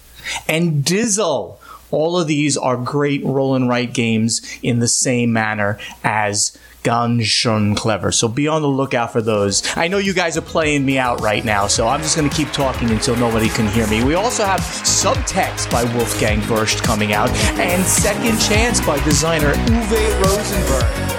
And 0.48 0.84
Dizzle. 0.84 1.58
All 1.90 2.18
of 2.18 2.26
these 2.26 2.56
are 2.56 2.76
great 2.76 3.24
roll 3.24 3.54
and 3.54 3.68
write 3.68 3.94
games 3.94 4.42
in 4.62 4.78
the 4.78 4.88
same 4.88 5.32
manner 5.32 5.78
as 6.04 6.56
Ganz 6.86 7.26
schön 7.26 7.74
clever. 7.74 8.12
So 8.12 8.28
be 8.28 8.46
on 8.46 8.62
the 8.62 8.68
lookout 8.68 9.12
for 9.12 9.20
those. 9.20 9.60
I 9.74 9.88
know 9.88 9.98
you 9.98 10.14
guys 10.14 10.36
are 10.36 10.40
playing 10.40 10.86
me 10.86 10.98
out 10.98 11.20
right 11.20 11.44
now, 11.44 11.66
so 11.66 11.88
I'm 11.88 12.00
just 12.00 12.16
going 12.16 12.30
to 12.30 12.36
keep 12.36 12.52
talking 12.52 12.90
until 12.90 13.16
nobody 13.16 13.48
can 13.48 13.66
hear 13.66 13.88
me. 13.88 14.04
We 14.04 14.14
also 14.14 14.44
have 14.44 14.60
Subtext 14.60 15.68
by 15.68 15.82
Wolfgang 15.96 16.40
Warsch 16.42 16.80
coming 16.84 17.12
out, 17.12 17.28
and 17.58 17.84
Second 17.84 18.38
Chance 18.38 18.86
by 18.86 19.02
designer 19.02 19.52
Uwe 19.52 20.22
Rosenberg. 20.22 21.16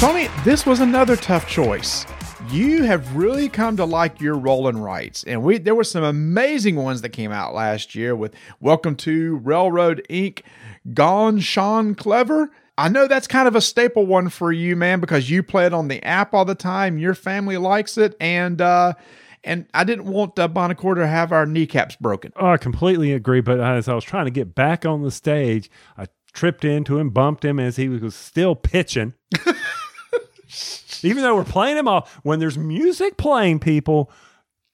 Tony, 0.00 0.28
this 0.42 0.64
was 0.64 0.80
another 0.80 1.16
tough 1.16 1.46
choice. 1.46 2.06
You 2.50 2.84
have 2.84 3.16
really 3.16 3.48
come 3.48 3.76
to 3.78 3.84
like 3.84 4.20
your 4.20 4.36
rolling 4.36 4.78
rights, 4.78 5.24
and 5.24 5.42
we 5.42 5.58
there 5.58 5.74
were 5.74 5.82
some 5.82 6.04
amazing 6.04 6.76
ones 6.76 7.02
that 7.02 7.08
came 7.08 7.32
out 7.32 7.54
last 7.54 7.94
year 7.94 8.14
with 8.14 8.34
Welcome 8.60 8.94
to 8.96 9.36
Railroad 9.38 10.04
Ink. 10.08 10.44
Ganz 10.92 11.42
schön 11.42 11.96
clever. 11.96 12.50
I 12.76 12.88
know 12.88 13.08
that's 13.08 13.26
kind 13.26 13.48
of 13.48 13.56
a 13.56 13.60
staple 13.60 14.06
one 14.06 14.28
for 14.28 14.52
you, 14.52 14.76
man, 14.76 15.00
because 15.00 15.30
you 15.30 15.42
play 15.42 15.66
it 15.66 15.72
on 15.72 15.88
the 15.88 16.02
app 16.04 16.34
all 16.34 16.44
the 16.44 16.54
time. 16.54 16.98
Your 16.98 17.14
family 17.14 17.56
likes 17.56 17.98
it, 17.98 18.14
and 18.20 18.60
uh, 18.60 18.94
and 19.42 19.66
I 19.74 19.84
didn't 19.84 20.06
want 20.06 20.38
uh, 20.38 20.48
Buonocore 20.48 20.94
to 20.96 21.06
have 21.06 21.32
our 21.32 21.46
kneecaps 21.46 21.96
broken. 21.96 22.32
Oh, 22.36 22.48
I 22.48 22.56
completely 22.56 23.12
agree. 23.12 23.40
But 23.40 23.60
as 23.60 23.88
I 23.88 23.94
was 23.94 24.04
trying 24.04 24.26
to 24.26 24.30
get 24.30 24.54
back 24.54 24.86
on 24.86 25.02
the 25.02 25.10
stage, 25.10 25.70
I 25.96 26.06
tripped 26.32 26.64
into 26.64 26.98
him, 26.98 27.10
bumped 27.10 27.44
him 27.44 27.58
as 27.58 27.76
he 27.76 27.88
was 27.88 28.14
still 28.14 28.54
pitching. 28.54 29.14
Even 31.04 31.22
though 31.22 31.36
we're 31.36 31.44
playing 31.44 31.76
them 31.76 31.88
off, 31.88 32.18
when 32.22 32.38
there's 32.38 32.58
music 32.58 33.16
playing, 33.16 33.60
people 33.60 34.10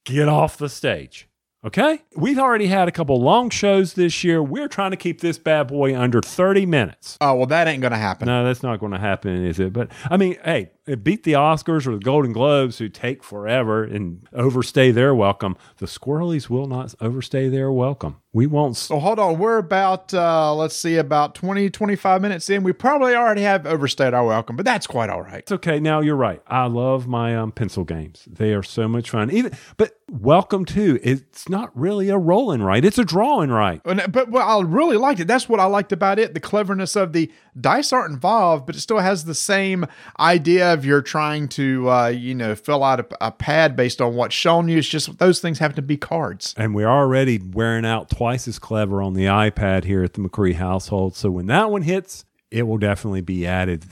get 0.05 0.29
off 0.29 0.57
the 0.57 0.69
stage. 0.69 1.29
Okay? 1.65 2.03
We've 2.17 2.39
already 2.39 2.67
had 2.67 2.89
a 2.89 2.93
couple 2.93 3.21
long 3.21 3.51
shows 3.51 3.93
this 3.93 4.25
year. 4.25 4.43
We're 4.43 4.69
trying 4.69 4.93
to 4.93 4.97
keep 4.97 5.21
this 5.21 5.39
bad 5.39 5.69
boy 5.69 5.99
under 5.99 6.21
30 6.23 6.65
minutes. 6.65 7.19
Oh, 7.21 7.35
well, 7.35 7.47
that 7.47 7.69
ain't 7.69 7.83
going 7.83 7.93
to 7.93 7.99
happen. 7.99 8.27
No, 8.27 8.45
that's 8.45 8.63
not 8.63 8.81
going 8.81 8.93
to 8.93 8.99
happen, 8.99 9.45
is 9.45 9.61
it? 9.61 9.73
But 9.73 9.91
I 10.11 10.17
mean, 10.17 10.39
hey, 10.45 10.71
it 10.91 11.05
beat 11.05 11.23
the 11.25 11.33
Oscars 11.33 11.87
or 11.87 11.93
the 11.93 11.99
Golden 12.05 12.33
Globes 12.33 12.79
who 12.79 12.89
take 12.89 13.23
forever 13.23 13.85
and 13.85 14.27
overstay 14.33 14.91
their 14.91 15.15
welcome. 15.15 15.57
The 15.79 15.87
Squirrelies 15.87 16.49
will 16.49 16.67
not 16.67 16.95
overstay 17.01 17.49
their 17.49 17.71
welcome. 17.71 18.17
We 18.33 18.47
won't. 18.47 18.77
So 18.77 19.01
hold 19.01 19.19
on. 19.19 19.39
We're 19.39 19.59
about, 19.59 20.15
uh, 20.15 20.55
let's 20.55 20.77
see, 20.77 20.97
about 20.97 21.35
20, 21.35 21.69
25 21.69 22.23
minutes 22.23 22.49
in. 22.49 22.63
We 22.63 22.73
probably 22.73 23.15
already 23.17 23.43
have 23.43 23.67
overstayed 23.67 24.15
our 24.15 24.25
welcome, 24.25 24.55
but 24.55 24.65
that's 24.65 24.87
quite 24.87 25.11
all 25.11 25.23
right. 25.23 25.41
It's 25.41 25.51
okay. 25.51 25.81
Now 25.81 26.01
you're 26.01 26.15
right. 26.15 26.41
I 26.47 26.67
love 26.67 27.09
my 27.09 27.37
um, 27.37 27.51
pencil 27.51 27.83
games. 27.83 28.29
They 28.31 28.53
are 28.55 28.63
so 28.63 28.87
much 28.87 29.11
fun. 29.11 29.33
Even, 29.33 29.53
but 29.77 29.99
welcome 30.09 30.65
to 30.67 31.01
it's 31.03 31.49
not 31.49 31.77
really 31.77 32.09
a 32.09 32.19
rolling 32.19 32.63
right. 32.63 32.85
It's 32.85 32.99
a 32.99 33.05
drawing 33.05 33.51
right. 33.51 33.81
And- 33.85 34.13
But 34.13 34.31
well, 34.31 34.47
I 34.49 34.63
really 34.63 34.97
liked 34.97 35.19
it. 35.19 35.27
That's 35.27 35.49
what 35.49 35.59
I 35.59 35.65
liked 35.65 35.91
about 35.91 36.21
it. 36.21 36.33
The 36.35 36.41
cleverness 36.41 36.95
of 36.95 37.13
the 37.13 37.33
dice 37.61 37.93
aren't 37.93 38.13
involved, 38.13 38.65
but 38.65 38.77
it 38.77 38.81
still 38.81 38.99
has 39.01 39.25
the 39.25 39.35
same 39.35 39.87
idea 40.21 40.73
of 40.73 40.80
you're 40.85 41.03
trying 41.03 41.49
to, 41.49 41.91
uh, 41.91 42.07
you 42.09 42.35
know, 42.35 42.55
fill 42.55 42.85
out 42.85 43.01
a, 43.01 43.27
a 43.27 43.31
pad 43.31 43.77
based 43.77 44.01
on 44.01 44.15
what's 44.15 44.35
shown 44.35 44.69
you. 44.69 44.79
It's 44.79 44.89
just 44.89 45.19
those 45.19 45.41
things 45.41 45.59
happen 45.59 45.77
to 45.77 45.83
be 45.83 45.97
cards. 45.97 46.55
And 46.57 46.75
we're 46.75 46.89
already 46.89 47.39
wearing 47.39 47.85
out 47.87 48.11
twice 48.11 48.47
as 48.49 48.59
clever 48.59 49.03
on 49.03 49.15
the 49.15 49.25
iPad 49.25 49.85
here 49.85 50.03
at 50.03 50.15
the 50.15 50.21
McCree 50.21 50.55
household. 50.55 51.17
So 51.17 51.31
when 51.31 51.47
that 51.47 51.71
one 51.71 51.83
hits, 51.83 52.25
it 52.51 52.65
will 52.65 52.79
definitely 52.79 53.21
be 53.21 53.47
added. 53.47 53.85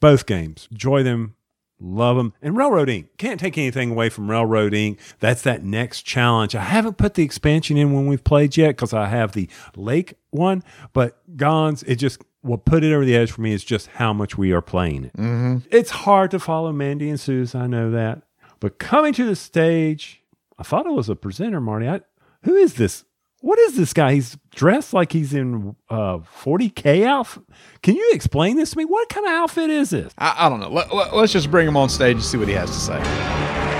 Both 0.00 0.26
games. 0.26 0.68
Enjoy 0.70 1.02
them. 1.02 1.34
Love 1.80 2.16
them. 2.16 2.32
And 2.40 2.56
Railroad 2.56 2.88
Ink. 2.88 3.08
Can't 3.18 3.40
take 3.40 3.58
anything 3.58 3.90
away 3.90 4.08
from 4.08 4.30
Railroad 4.30 4.72
Ink. 4.72 4.98
That's 5.18 5.42
that 5.42 5.64
next 5.64 6.02
challenge. 6.02 6.54
I 6.54 6.62
haven't 6.62 6.98
put 6.98 7.14
the 7.14 7.24
expansion 7.24 7.76
in 7.76 7.92
when 7.92 8.06
we've 8.06 8.22
played 8.22 8.56
yet 8.56 8.70
because 8.70 8.94
I 8.94 9.06
have 9.08 9.32
the 9.32 9.48
lake 9.76 10.14
one, 10.30 10.62
but 10.92 11.20
Gons, 11.36 11.82
it 11.82 11.96
just 11.96 12.22
what 12.44 12.66
put 12.66 12.84
it 12.84 12.92
over 12.92 13.06
the 13.06 13.16
edge 13.16 13.32
for 13.32 13.40
me 13.40 13.52
is 13.52 13.64
just 13.64 13.86
how 13.86 14.12
much 14.12 14.36
we 14.36 14.52
are 14.52 14.60
playing 14.60 15.04
it. 15.04 15.16
Mm-hmm. 15.16 15.66
It's 15.70 15.90
hard 15.90 16.30
to 16.32 16.38
follow 16.38 16.72
Mandy 16.72 17.08
and 17.08 17.18
Suze, 17.18 17.54
I 17.54 17.66
know 17.66 17.90
that. 17.90 18.22
But 18.60 18.78
coming 18.78 19.14
to 19.14 19.24
the 19.24 19.34
stage, 19.34 20.22
I 20.58 20.62
thought 20.62 20.84
it 20.84 20.92
was 20.92 21.08
a 21.08 21.16
presenter, 21.16 21.60
Marty. 21.60 21.88
I, 21.88 22.02
who 22.42 22.54
is 22.54 22.74
this? 22.74 23.06
What 23.40 23.58
is 23.58 23.76
this 23.76 23.94
guy? 23.94 24.14
He's 24.14 24.36
dressed 24.54 24.92
like 24.92 25.12
he's 25.12 25.32
in 25.32 25.74
uh, 25.88 26.18
40K 26.18 27.04
outfit. 27.04 27.44
Can 27.82 27.96
you 27.96 28.10
explain 28.12 28.56
this 28.56 28.72
to 28.72 28.78
me? 28.78 28.84
What 28.84 29.08
kind 29.08 29.26
of 29.26 29.32
outfit 29.32 29.70
is 29.70 29.90
this? 29.90 30.12
I, 30.18 30.46
I 30.46 30.48
don't 30.50 30.60
know. 30.60 30.70
Let, 30.70 30.94
let, 30.94 31.14
let's 31.14 31.32
just 31.32 31.50
bring 31.50 31.66
him 31.66 31.78
on 31.78 31.88
stage 31.88 32.16
and 32.16 32.24
see 32.24 32.36
what 32.36 32.48
he 32.48 32.54
has 32.54 32.70
to 32.70 32.76
say. 32.76 33.73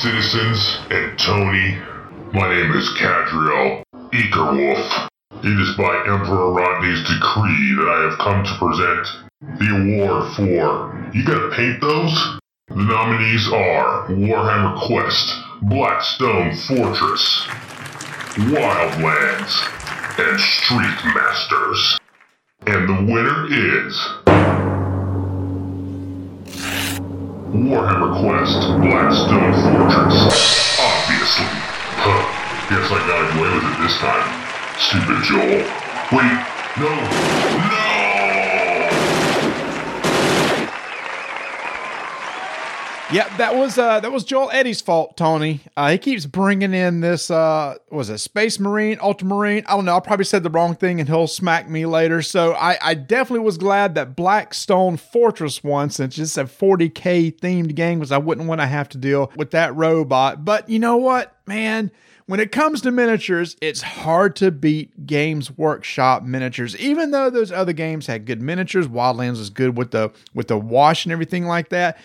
Citizens, 0.00 0.78
and 0.90 1.18
Tony. 1.18 1.76
My 2.32 2.48
name 2.48 2.72
is 2.72 2.88
Cadriel 2.98 3.82
Ekerwolf. 4.12 5.08
It 5.44 5.60
is 5.60 5.76
by 5.76 6.04
Emperor 6.06 6.52
Rodney's 6.52 7.02
decree 7.02 7.74
that 7.76 7.88
I 7.88 8.08
have 8.08 8.18
come 8.18 8.42
to 8.44 8.54
present 8.58 9.06
the 9.58 9.68
award 9.76 10.34
for. 10.34 11.10
You 11.12 11.24
gotta 11.24 11.54
paint 11.54 11.80
those? 11.80 12.38
The 12.68 12.76
nominees 12.76 13.48
are 13.52 14.08
Warhammer 14.08 14.80
Quest, 14.86 15.34
Blackstone 15.62 16.56
Fortress, 16.56 17.46
Wildlands, 18.48 19.52
and 20.18 20.40
Street 20.40 21.14
Masters. 21.14 21.98
And 22.66 22.88
the 22.88 23.12
winner 23.12 23.46
is. 23.50 24.71
Warhammer 27.52 28.18
Quest, 28.18 28.60
Blackstone 28.80 29.52
Fortress. 29.52 30.16
Obviously. 30.80 31.52
Huh. 32.00 32.24
Guess 32.70 32.90
I 32.90 32.98
got 33.06 33.36
away 33.36 33.52
with 33.52 33.68
it 33.68 33.76
this 33.84 33.98
time. 34.00 34.24
Stupid 34.80 35.22
Joel. 35.22 35.60
Wait, 36.16 36.32
no, 36.80 36.88
no! 37.68 37.81
Yeah, 43.12 43.36
that 43.36 43.54
was 43.54 43.76
uh, 43.76 44.00
that 44.00 44.10
was 44.10 44.24
Joel 44.24 44.50
Eddy's 44.52 44.80
fault, 44.80 45.18
Tony. 45.18 45.60
Uh, 45.76 45.90
he 45.90 45.98
keeps 45.98 46.24
bringing 46.24 46.72
in 46.72 47.00
this 47.00 47.30
uh, 47.30 47.74
was 47.90 48.08
it 48.08 48.16
Space 48.16 48.58
Marine, 48.58 48.98
Ultramarine? 49.00 49.64
I 49.66 49.76
don't 49.76 49.84
know. 49.84 49.94
I 49.94 50.00
probably 50.00 50.24
said 50.24 50.42
the 50.42 50.48
wrong 50.48 50.74
thing, 50.74 50.98
and 50.98 51.06
he'll 51.06 51.26
smack 51.26 51.68
me 51.68 51.84
later. 51.84 52.22
So 52.22 52.54
I, 52.54 52.78
I 52.80 52.94
definitely 52.94 53.44
was 53.44 53.58
glad 53.58 53.96
that 53.96 54.16
Blackstone 54.16 54.96
Fortress 54.96 55.62
won, 55.62 55.90
since 55.90 56.16
it's 56.16 56.38
a 56.38 56.44
40k 56.44 57.38
themed 57.38 57.74
game, 57.74 57.98
because 57.98 58.12
I 58.12 58.18
wouldn't 58.18 58.48
want 58.48 58.62
to 58.62 58.66
have 58.66 58.88
to 58.90 58.98
deal 58.98 59.30
with 59.36 59.50
that 59.50 59.76
robot. 59.76 60.46
But 60.46 60.70
you 60.70 60.78
know 60.78 60.96
what, 60.96 61.36
man. 61.46 61.90
When 62.26 62.40
it 62.40 62.52
comes 62.52 62.80
to 62.82 62.92
miniatures, 62.92 63.56
it's 63.60 63.82
hard 63.82 64.36
to 64.36 64.50
beat 64.50 65.06
Games 65.06 65.50
Workshop 65.58 66.22
miniatures. 66.22 66.74
Even 66.78 67.10
though 67.10 67.28
those 67.28 67.52
other 67.52 67.74
games 67.74 68.06
had 68.06 68.24
good 68.24 68.40
miniatures, 68.40 68.86
Wildlands 68.88 69.38
was 69.38 69.50
good 69.50 69.76
with 69.76 69.90
the 69.90 70.12
with 70.32 70.48
the 70.48 70.56
wash 70.56 71.04
and 71.04 71.12
everything 71.12 71.44
like 71.46 71.68
that. 71.70 71.98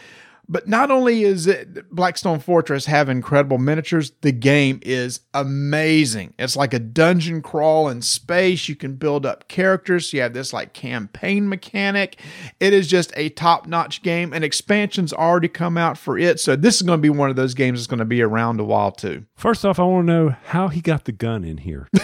But 0.49 0.67
not 0.67 0.91
only 0.91 1.23
is 1.23 1.45
it 1.45 1.89
Blackstone 1.91 2.39
Fortress 2.39 2.85
have 2.85 3.09
incredible 3.09 3.57
miniatures, 3.57 4.11
the 4.21 4.31
game 4.31 4.79
is 4.81 5.19
amazing. 5.33 6.33
It's 6.39 6.55
like 6.55 6.73
a 6.73 6.79
dungeon 6.79 7.41
crawl 7.41 7.89
in 7.89 8.01
space. 8.01 8.69
You 8.69 8.75
can 8.75 8.95
build 8.95 9.25
up 9.25 9.47
characters. 9.49 10.13
You 10.13 10.21
have 10.21 10.33
this 10.33 10.53
like 10.53 10.73
campaign 10.73 11.49
mechanic. 11.49 12.21
It 12.59 12.73
is 12.73 12.87
just 12.87 13.11
a 13.15 13.29
top-notch 13.29 14.03
game, 14.03 14.31
and 14.33 14.43
expansions 14.43 15.11
already 15.11 15.49
come 15.49 15.77
out 15.77 15.97
for 15.97 16.17
it. 16.17 16.39
So 16.39 16.55
this 16.55 16.77
is 16.77 16.81
going 16.83 16.99
to 16.99 17.01
be 17.01 17.09
one 17.09 17.29
of 17.29 17.35
those 17.35 17.53
games 17.53 17.79
that's 17.79 17.87
going 17.87 17.99
to 17.99 18.05
be 18.05 18.21
around 18.21 18.59
a 18.59 18.63
while 18.63 18.91
too. 18.91 19.25
First 19.35 19.65
off, 19.65 19.79
I 19.79 19.83
want 19.83 20.07
to 20.07 20.13
know 20.13 20.35
how 20.45 20.69
he 20.69 20.79
got 20.81 21.05
the 21.05 21.11
gun 21.11 21.43
in 21.43 21.57
here. 21.57 21.89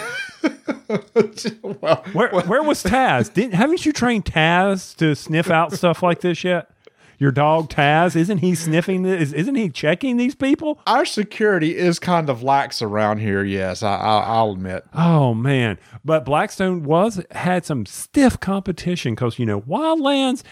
where 2.12 2.28
where 2.28 2.62
was 2.62 2.82
Taz? 2.82 3.32
Didn't 3.32 3.54
haven't 3.54 3.86
you 3.86 3.92
trained 3.92 4.26
Taz 4.26 4.94
to 4.96 5.14
sniff 5.14 5.50
out 5.50 5.72
stuff 5.72 6.02
like 6.02 6.20
this 6.20 6.44
yet? 6.44 6.70
Your 7.18 7.30
dog 7.30 7.70
Taz, 7.70 8.16
isn't 8.16 8.38
he 8.38 8.54
sniffing 8.54 9.02
this? 9.02 9.32
Isn't 9.32 9.54
he 9.54 9.68
checking 9.68 10.16
these 10.16 10.34
people? 10.34 10.80
Our 10.86 11.04
security 11.04 11.76
is 11.76 11.98
kind 11.98 12.28
of 12.28 12.42
lax 12.42 12.82
around 12.82 13.18
here. 13.18 13.44
Yes, 13.44 13.82
I, 13.82 13.96
I, 13.96 14.18
I'll 14.20 14.52
admit. 14.52 14.84
Oh 14.94 15.34
man, 15.34 15.78
but 16.04 16.24
Blackstone 16.24 16.82
was 16.82 17.24
had 17.30 17.64
some 17.64 17.86
stiff 17.86 18.40
competition 18.40 19.14
because 19.14 19.38
you 19.38 19.46
know 19.46 19.60
Wildlands, 19.62 20.42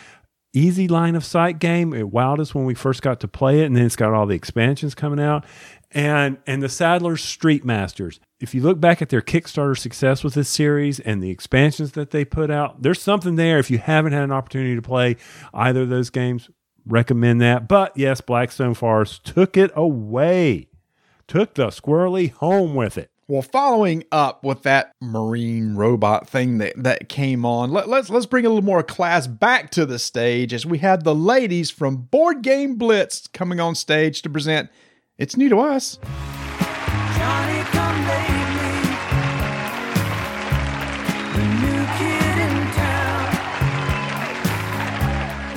easy 0.52 0.88
line 0.88 1.14
of 1.14 1.24
sight 1.24 1.58
game. 1.58 1.92
It 1.92 2.10
wowed 2.10 2.40
us 2.40 2.54
when 2.54 2.64
we 2.64 2.74
first 2.74 3.02
got 3.02 3.20
to 3.20 3.28
play 3.28 3.60
it, 3.60 3.66
and 3.66 3.76
then 3.76 3.86
it's 3.86 3.96
got 3.96 4.12
all 4.12 4.26
the 4.26 4.34
expansions 4.34 4.94
coming 4.94 5.20
out, 5.20 5.44
and 5.92 6.38
and 6.46 6.62
the 6.62 6.68
Sadler's 6.68 7.22
Street 7.22 7.64
Masters. 7.64 8.20
If 8.40 8.54
you 8.54 8.62
look 8.62 8.80
back 8.80 9.00
at 9.00 9.08
their 9.08 9.20
Kickstarter 9.20 9.78
success 9.78 10.24
with 10.24 10.34
this 10.34 10.48
series 10.48 10.98
and 10.98 11.22
the 11.22 11.30
expansions 11.30 11.92
that 11.92 12.10
they 12.10 12.24
put 12.24 12.50
out, 12.50 12.82
there's 12.82 13.00
something 13.00 13.36
there. 13.36 13.58
If 13.58 13.70
you 13.70 13.78
haven't 13.78 14.12
had 14.12 14.24
an 14.24 14.32
opportunity 14.32 14.74
to 14.74 14.82
play 14.82 15.16
either 15.54 15.82
of 15.82 15.88
those 15.88 16.10
games, 16.10 16.50
recommend 16.86 17.40
that. 17.40 17.68
But 17.68 17.96
yes, 17.96 18.20
Blackstone 18.20 18.74
Fortress 18.74 19.18
took 19.18 19.56
it 19.56 19.70
away, 19.76 20.68
took 21.28 21.54
the 21.54 21.68
squirrely 21.68 22.32
home 22.32 22.74
with 22.74 22.98
it. 22.98 23.10
Well, 23.28 23.42
following 23.42 24.04
up 24.10 24.44
with 24.44 24.64
that 24.64 24.92
marine 25.00 25.76
robot 25.76 26.28
thing 26.28 26.58
that, 26.58 26.74
that 26.76 27.08
came 27.08 27.46
on, 27.46 27.70
let, 27.70 27.88
let's 27.88 28.10
let's 28.10 28.26
bring 28.26 28.44
a 28.44 28.48
little 28.48 28.64
more 28.64 28.82
class 28.82 29.26
back 29.26 29.70
to 29.70 29.86
the 29.86 29.98
stage 29.98 30.52
as 30.52 30.66
we 30.66 30.78
had 30.78 31.04
the 31.04 31.14
ladies 31.14 31.70
from 31.70 31.96
Board 31.96 32.42
Game 32.42 32.74
Blitz 32.74 33.28
coming 33.28 33.60
on 33.60 33.74
stage 33.74 34.20
to 34.22 34.30
present 34.30 34.68
It's 35.18 35.36
New 35.36 35.50
to 35.50 35.60
Us. 35.60 35.98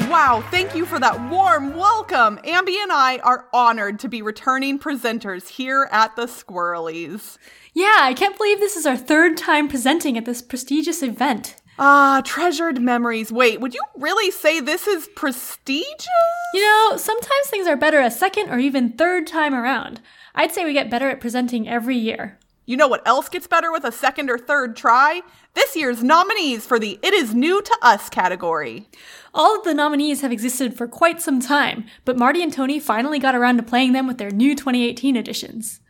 Wow, 0.09 0.43
thank 0.51 0.75
you 0.75 0.85
for 0.85 0.99
that 0.99 1.29
warm 1.29 1.75
welcome. 1.75 2.37
Ambi 2.39 2.75
and 2.81 2.91
I 2.91 3.19
are 3.23 3.47
honored 3.53 3.99
to 3.99 4.09
be 4.09 4.21
returning 4.21 4.77
presenters 4.77 5.47
here 5.47 5.87
at 5.89 6.15
the 6.17 6.25
Squirrelies. 6.25 7.37
Yeah, 7.73 7.99
I 7.99 8.13
can't 8.13 8.37
believe 8.37 8.59
this 8.59 8.75
is 8.75 8.85
our 8.85 8.97
third 8.97 9.37
time 9.37 9.69
presenting 9.69 10.17
at 10.17 10.25
this 10.25 10.41
prestigious 10.41 11.01
event. 11.01 11.55
Ah, 11.77 12.21
treasured 12.23 12.81
memories. 12.81 13.31
Wait, 13.31 13.59
would 13.59 13.73
you 13.73 13.81
really 13.97 14.31
say 14.31 14.59
this 14.59 14.87
is 14.87 15.09
prestigious? 15.15 16.07
You 16.53 16.61
know, 16.61 16.95
sometimes 16.95 17.47
things 17.47 17.67
are 17.67 17.75
better 17.75 17.99
a 17.99 18.09
second 18.09 18.49
or 18.49 18.57
even 18.57 18.93
third 18.93 19.27
time 19.27 19.53
around. 19.53 19.99
I'd 20.33 20.53
say 20.53 20.63
we 20.63 20.71
get 20.71 20.89
better 20.89 21.09
at 21.09 21.19
presenting 21.19 21.67
every 21.67 21.97
year. 21.97 22.39
You 22.65 22.77
know 22.77 22.87
what 22.87 23.05
else 23.05 23.29
gets 23.29 23.45
better 23.45 23.71
with 23.71 23.83
a 23.83 23.91
second 23.91 24.29
or 24.29 24.37
third 24.37 24.75
try? 24.75 25.21
This 25.53 25.75
year's 25.75 26.01
nominees 26.01 26.65
for 26.65 26.79
the 26.79 26.97
It 27.03 27.13
Is 27.13 27.35
New 27.35 27.61
to 27.61 27.77
Us 27.81 28.09
category. 28.09 28.89
All 29.33 29.57
of 29.57 29.65
the 29.65 29.73
nominees 29.73 30.21
have 30.21 30.31
existed 30.31 30.75
for 30.75 30.87
quite 30.87 31.21
some 31.21 31.39
time, 31.39 31.85
but 32.05 32.17
Marty 32.17 32.41
and 32.41 32.51
Tony 32.51 32.79
finally 32.79 33.19
got 33.19 33.35
around 33.35 33.57
to 33.57 33.63
playing 33.63 33.91
them 33.91 34.07
with 34.07 34.17
their 34.17 34.31
new 34.31 34.55
2018 34.55 35.15
editions. 35.15 35.81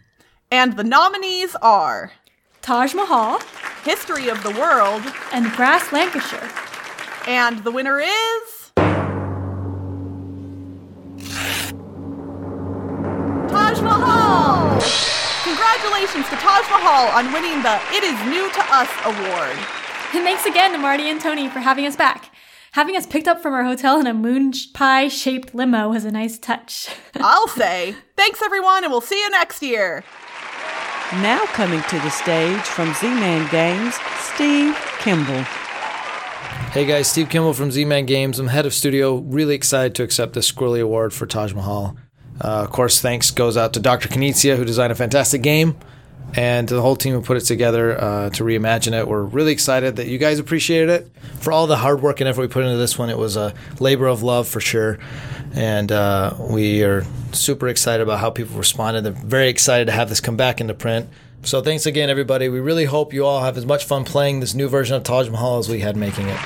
And 0.51 0.75
the 0.75 0.83
nominees 0.83 1.55
are 1.61 2.11
Taj 2.65 2.95
Mahal, 2.95 3.39
History 3.83 4.27
of 4.27 4.41
the 4.41 4.49
World, 4.59 5.03
and 5.31 5.55
Brass 5.55 5.93
Lancashire. 5.93 6.49
And 7.27 7.63
the 7.63 7.69
winner 7.69 7.99
is. 7.99 8.71
Taj 13.51 13.79
Mahal! 13.81 14.81
Congratulations 15.43 16.27
to 16.29 16.35
Taj 16.37 16.67
Mahal 16.71 17.09
on 17.09 17.31
winning 17.31 17.61
the 17.61 17.79
It 17.91 18.03
Is 18.03 18.19
New 18.31 18.49
to 18.49 18.65
Us 18.73 18.89
award. 19.05 19.55
And 20.15 20.23
thanks 20.23 20.47
again 20.47 20.71
to 20.71 20.79
Marty 20.79 21.07
and 21.07 21.21
Tony 21.21 21.47
for 21.47 21.59
having 21.59 21.85
us 21.85 21.95
back. 21.95 22.31
Having 22.71 22.97
us 22.97 23.05
picked 23.05 23.27
up 23.27 23.43
from 23.43 23.53
our 23.53 23.63
hotel 23.63 23.99
in 23.99 24.07
a 24.07 24.13
moon 24.15 24.51
pie 24.73 25.07
shaped 25.07 25.53
limo 25.53 25.89
was 25.89 26.03
a 26.03 26.09
nice 26.09 26.39
touch. 26.39 26.89
I'll 27.15 27.47
say. 27.47 27.95
Thanks, 28.17 28.41
everyone, 28.41 28.83
and 28.83 28.91
we'll 28.91 29.01
see 29.01 29.21
you 29.21 29.29
next 29.29 29.61
year. 29.61 30.03
Now 31.13 31.45
coming 31.53 31.83
to 31.83 31.99
the 31.99 32.09
stage 32.09 32.61
from 32.61 32.91
Z 32.95 33.07
Man 33.07 33.47
Games, 33.51 33.93
Steve 34.17 34.75
Kimball. 34.99 35.43
Hey 36.71 36.83
guys, 36.87 37.07
Steve 37.07 37.29
Kimball 37.29 37.53
from 37.53 37.69
Z 37.69 37.85
Man 37.85 38.07
Games. 38.07 38.39
I'm 38.39 38.47
head 38.47 38.65
of 38.65 38.73
studio. 38.73 39.17
Really 39.17 39.53
excited 39.53 39.93
to 39.95 40.03
accept 40.03 40.33
the 40.33 40.39
Squirrely 40.39 40.81
Award 40.81 41.13
for 41.13 41.27
Taj 41.27 41.53
Mahal. 41.53 41.95
Uh, 42.41 42.63
of 42.63 42.71
course, 42.71 43.01
thanks 43.01 43.29
goes 43.29 43.55
out 43.55 43.71
to 43.73 43.79
Dr. 43.79 44.09
Knizia, 44.09 44.57
who 44.57 44.65
designed 44.65 44.91
a 44.91 44.95
fantastic 44.95 45.43
game, 45.43 45.77
and 46.33 46.67
the 46.67 46.81
whole 46.81 46.95
team 46.95 47.13
who 47.13 47.21
put 47.21 47.37
it 47.37 47.41
together 47.41 48.01
uh, 48.01 48.29
to 48.31 48.43
reimagine 48.43 48.93
it. 48.93 49.07
We're 49.07 49.23
really 49.23 49.51
excited 49.51 49.95
that 49.97 50.07
you 50.07 50.17
guys 50.17 50.39
appreciated 50.39 50.89
it. 50.89 51.11
For 51.39 51.51
all 51.51 51.67
the 51.67 51.77
hard 51.77 52.01
work 52.01 52.19
and 52.19 52.27
effort 52.27 52.41
we 52.41 52.47
put 52.47 52.63
into 52.65 52.77
this 52.77 52.97
one, 52.97 53.09
it 53.09 53.17
was 53.17 53.37
a 53.37 53.53
labor 53.79 54.07
of 54.07 54.23
love 54.23 54.47
for 54.47 54.59
sure. 54.59 54.99
And 55.53 55.91
uh, 55.91 56.35
we 56.39 56.83
are 56.83 57.05
super 57.31 57.67
excited 57.67 58.03
about 58.03 58.19
how 58.19 58.29
people 58.29 58.57
responded. 58.57 59.03
They're 59.03 59.13
very 59.13 59.47
excited 59.49 59.85
to 59.85 59.91
have 59.91 60.09
this 60.09 60.19
come 60.19 60.35
back 60.35 60.59
into 60.59 60.73
print. 60.73 61.07
So 61.43 61.61
thanks 61.61 61.85
again, 61.85 62.09
everybody. 62.09 62.49
We 62.49 62.59
really 62.59 62.85
hope 62.85 63.13
you 63.13 63.25
all 63.25 63.41
have 63.41 63.55
as 63.55 63.65
much 63.65 63.85
fun 63.85 64.03
playing 64.03 64.39
this 64.39 64.55
new 64.55 64.67
version 64.67 64.95
of 64.95 65.03
Taj 65.03 65.29
Mahal 65.29 65.59
as 65.59 65.69
we 65.69 65.79
had 65.79 65.95
making 65.95 66.27
it. 66.27 66.39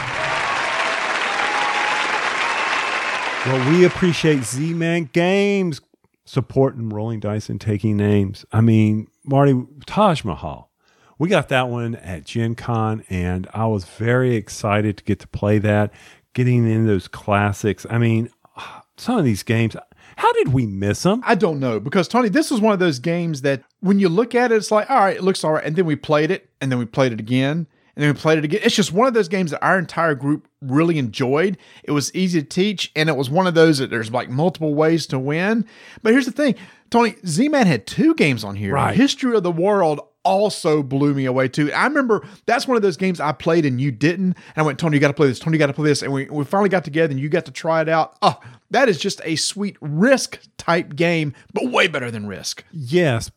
Well, 3.45 3.71
we 3.71 3.85
appreciate 3.85 4.43
Z 4.43 4.73
Man 4.73 5.09
Games 5.13 5.79
supporting 6.25 6.89
rolling 6.89 7.21
dice 7.21 7.49
and 7.49 7.59
taking 7.59 7.97
names. 7.97 8.45
I 8.51 8.59
mean, 8.61 9.07
Marty, 9.29 9.63
Taj 9.85 10.23
Mahal. 10.23 10.71
We 11.19 11.29
got 11.29 11.49
that 11.49 11.69
one 11.69 11.95
at 11.95 12.25
Gen 12.25 12.55
Con, 12.55 13.03
and 13.09 13.47
I 13.53 13.67
was 13.67 13.83
very 13.83 14.35
excited 14.35 14.97
to 14.97 15.03
get 15.03 15.19
to 15.19 15.27
play 15.27 15.59
that, 15.59 15.91
getting 16.33 16.69
in 16.69 16.87
those 16.87 17.07
classics. 17.07 17.85
I 17.89 17.99
mean, 17.99 18.29
some 18.97 19.19
of 19.19 19.25
these 19.25 19.43
games, 19.43 19.75
how 20.15 20.33
did 20.33 20.49
we 20.49 20.65
miss 20.65 21.03
them? 21.03 21.21
I 21.25 21.35
don't 21.35 21.59
know 21.59 21.79
because 21.79 22.07
Tony, 22.07 22.29
this 22.29 22.49
was 22.49 22.59
one 22.59 22.73
of 22.73 22.79
those 22.79 22.99
games 22.99 23.41
that 23.41 23.63
when 23.81 23.99
you 23.99 24.09
look 24.09 24.33
at 24.33 24.51
it, 24.51 24.55
it's 24.55 24.71
like, 24.71 24.89
all 24.89 24.99
right, 24.99 25.15
it 25.15 25.23
looks 25.23 25.43
all 25.43 25.53
right, 25.53 25.63
and 25.63 25.75
then 25.75 25.85
we 25.85 25.95
played 25.95 26.31
it, 26.31 26.49
and 26.59 26.71
then 26.71 26.79
we 26.79 26.85
played 26.85 27.13
it 27.13 27.19
again, 27.19 27.67
and 27.99 28.05
then 28.05 28.15
we 28.15 28.17
played 28.21 28.37
it 28.37 28.45
again. 28.45 28.61
It's 28.63 28.77
just 28.77 28.93
one 28.93 29.09
of 29.09 29.13
those 29.13 29.27
games 29.27 29.51
that 29.51 29.61
our 29.61 29.77
entire 29.77 30.15
group 30.15 30.47
really 30.61 30.97
enjoyed. 30.97 31.57
It 31.83 31.91
was 31.91 32.15
easy 32.15 32.41
to 32.41 32.47
teach, 32.47 32.93
and 32.95 33.09
it 33.09 33.17
was 33.17 33.29
one 33.29 33.45
of 33.45 33.55
those 33.55 33.79
that 33.79 33.89
there's 33.89 34.09
like 34.09 34.29
multiple 34.29 34.73
ways 34.73 35.05
to 35.07 35.19
win. 35.19 35.65
But 36.01 36.13
here's 36.13 36.25
the 36.25 36.31
thing, 36.31 36.55
Tony, 36.91 37.15
Z-Man 37.27 37.67
had 37.67 37.85
two 37.85 38.15
games 38.15 38.45
on 38.45 38.55
here. 38.55 38.75
Right. 38.75 38.95
History 38.95 39.35
of 39.35 39.43
the 39.43 39.51
World 39.51 39.99
also 40.23 40.81
blew 40.81 41.13
me 41.13 41.25
away 41.25 41.49
too. 41.49 41.73
I 41.73 41.83
remember 41.87 42.25
that's 42.45 42.69
one 42.69 42.77
of 42.77 42.83
those 42.83 42.95
games 42.95 43.19
I 43.19 43.33
played 43.33 43.65
and 43.65 43.81
you 43.81 43.91
didn't. 43.91 44.27
And 44.27 44.55
I 44.55 44.61
went, 44.61 44.79
Tony, 44.79 44.95
you 44.95 45.01
got 45.01 45.09
to 45.09 45.13
play 45.13 45.27
this. 45.27 45.39
Tony, 45.39 45.55
you 45.55 45.59
got 45.59 45.67
to 45.67 45.73
play 45.73 45.89
this. 45.89 46.01
And 46.01 46.13
we, 46.13 46.23
we 46.29 46.45
finally 46.45 46.69
got 46.69 46.85
together 46.85 47.11
and 47.11 47.19
you 47.19 47.27
got 47.27 47.45
to 47.45 47.51
try 47.51 47.81
it 47.81 47.89
out. 47.89 48.17
Oh, 48.21 48.39
that 48.71 48.87
is 48.87 48.97
just 48.97 49.19
a 49.25 49.35
sweet 49.35 49.75
risk 49.81 50.39
type 50.57 50.95
game, 50.95 51.33
but 51.53 51.69
way 51.69 51.89
better 51.89 52.11
than 52.11 52.27
risk. 52.27 52.63
Yes, 52.71 53.29